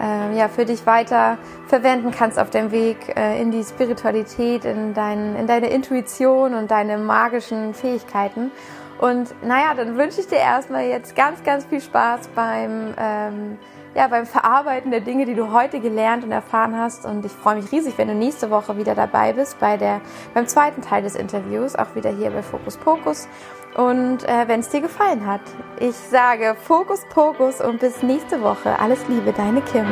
äh, 0.00 0.36
ja, 0.36 0.48
für 0.48 0.64
dich 0.64 0.86
weiter 0.86 1.38
verwenden 1.66 2.10
kannst 2.10 2.38
auf 2.38 2.50
dem 2.50 2.72
Weg 2.72 3.14
äh, 3.16 3.40
in 3.40 3.50
die 3.50 3.62
Spiritualität, 3.62 4.64
in, 4.64 4.94
dein, 4.94 5.36
in 5.36 5.46
deine 5.46 5.68
Intuition 5.68 6.54
und 6.54 6.70
deine 6.70 6.96
magischen 6.98 7.74
Fähigkeiten. 7.74 8.50
Und 8.98 9.34
naja, 9.44 9.74
dann 9.74 9.96
wünsche 9.98 10.20
ich 10.20 10.28
dir 10.28 10.38
erstmal 10.38 10.84
jetzt 10.84 11.14
ganz, 11.14 11.42
ganz 11.42 11.64
viel 11.64 11.80
Spaß 11.80 12.28
beim, 12.34 12.94
ähm, 12.96 13.58
ja, 13.94 14.08
beim 14.08 14.26
Verarbeiten 14.26 14.90
der 14.90 15.00
Dinge, 15.00 15.26
die 15.26 15.34
du 15.34 15.52
heute 15.52 15.80
gelernt 15.80 16.24
und 16.24 16.32
erfahren 16.32 16.76
hast. 16.76 17.04
Und 17.04 17.24
ich 17.24 17.32
freue 17.32 17.56
mich 17.56 17.70
riesig, 17.72 17.94
wenn 17.98 18.08
du 18.08 18.14
nächste 18.14 18.50
Woche 18.50 18.76
wieder 18.76 18.94
dabei 18.94 19.32
bist 19.32 19.58
bei 19.58 19.76
der, 19.76 20.00
beim 20.34 20.46
zweiten 20.46 20.82
Teil 20.82 21.02
des 21.02 21.14
Interviews, 21.14 21.76
auch 21.76 21.94
wieder 21.94 22.10
hier 22.10 22.30
bei 22.30 22.42
Fokus 22.42 22.76
Pokus. 22.76 23.28
Und 23.74 24.24
äh, 24.24 24.48
wenn 24.48 24.60
es 24.60 24.68
dir 24.68 24.82
gefallen 24.82 25.26
hat, 25.26 25.40
ich 25.78 25.94
sage 25.96 26.56
Fokus 26.62 27.00
Pokus 27.12 27.60
und 27.60 27.80
bis 27.80 28.02
nächste 28.02 28.42
Woche. 28.42 28.78
Alles 28.78 29.00
Liebe, 29.08 29.32
deine 29.32 29.62
Kim. 29.62 29.86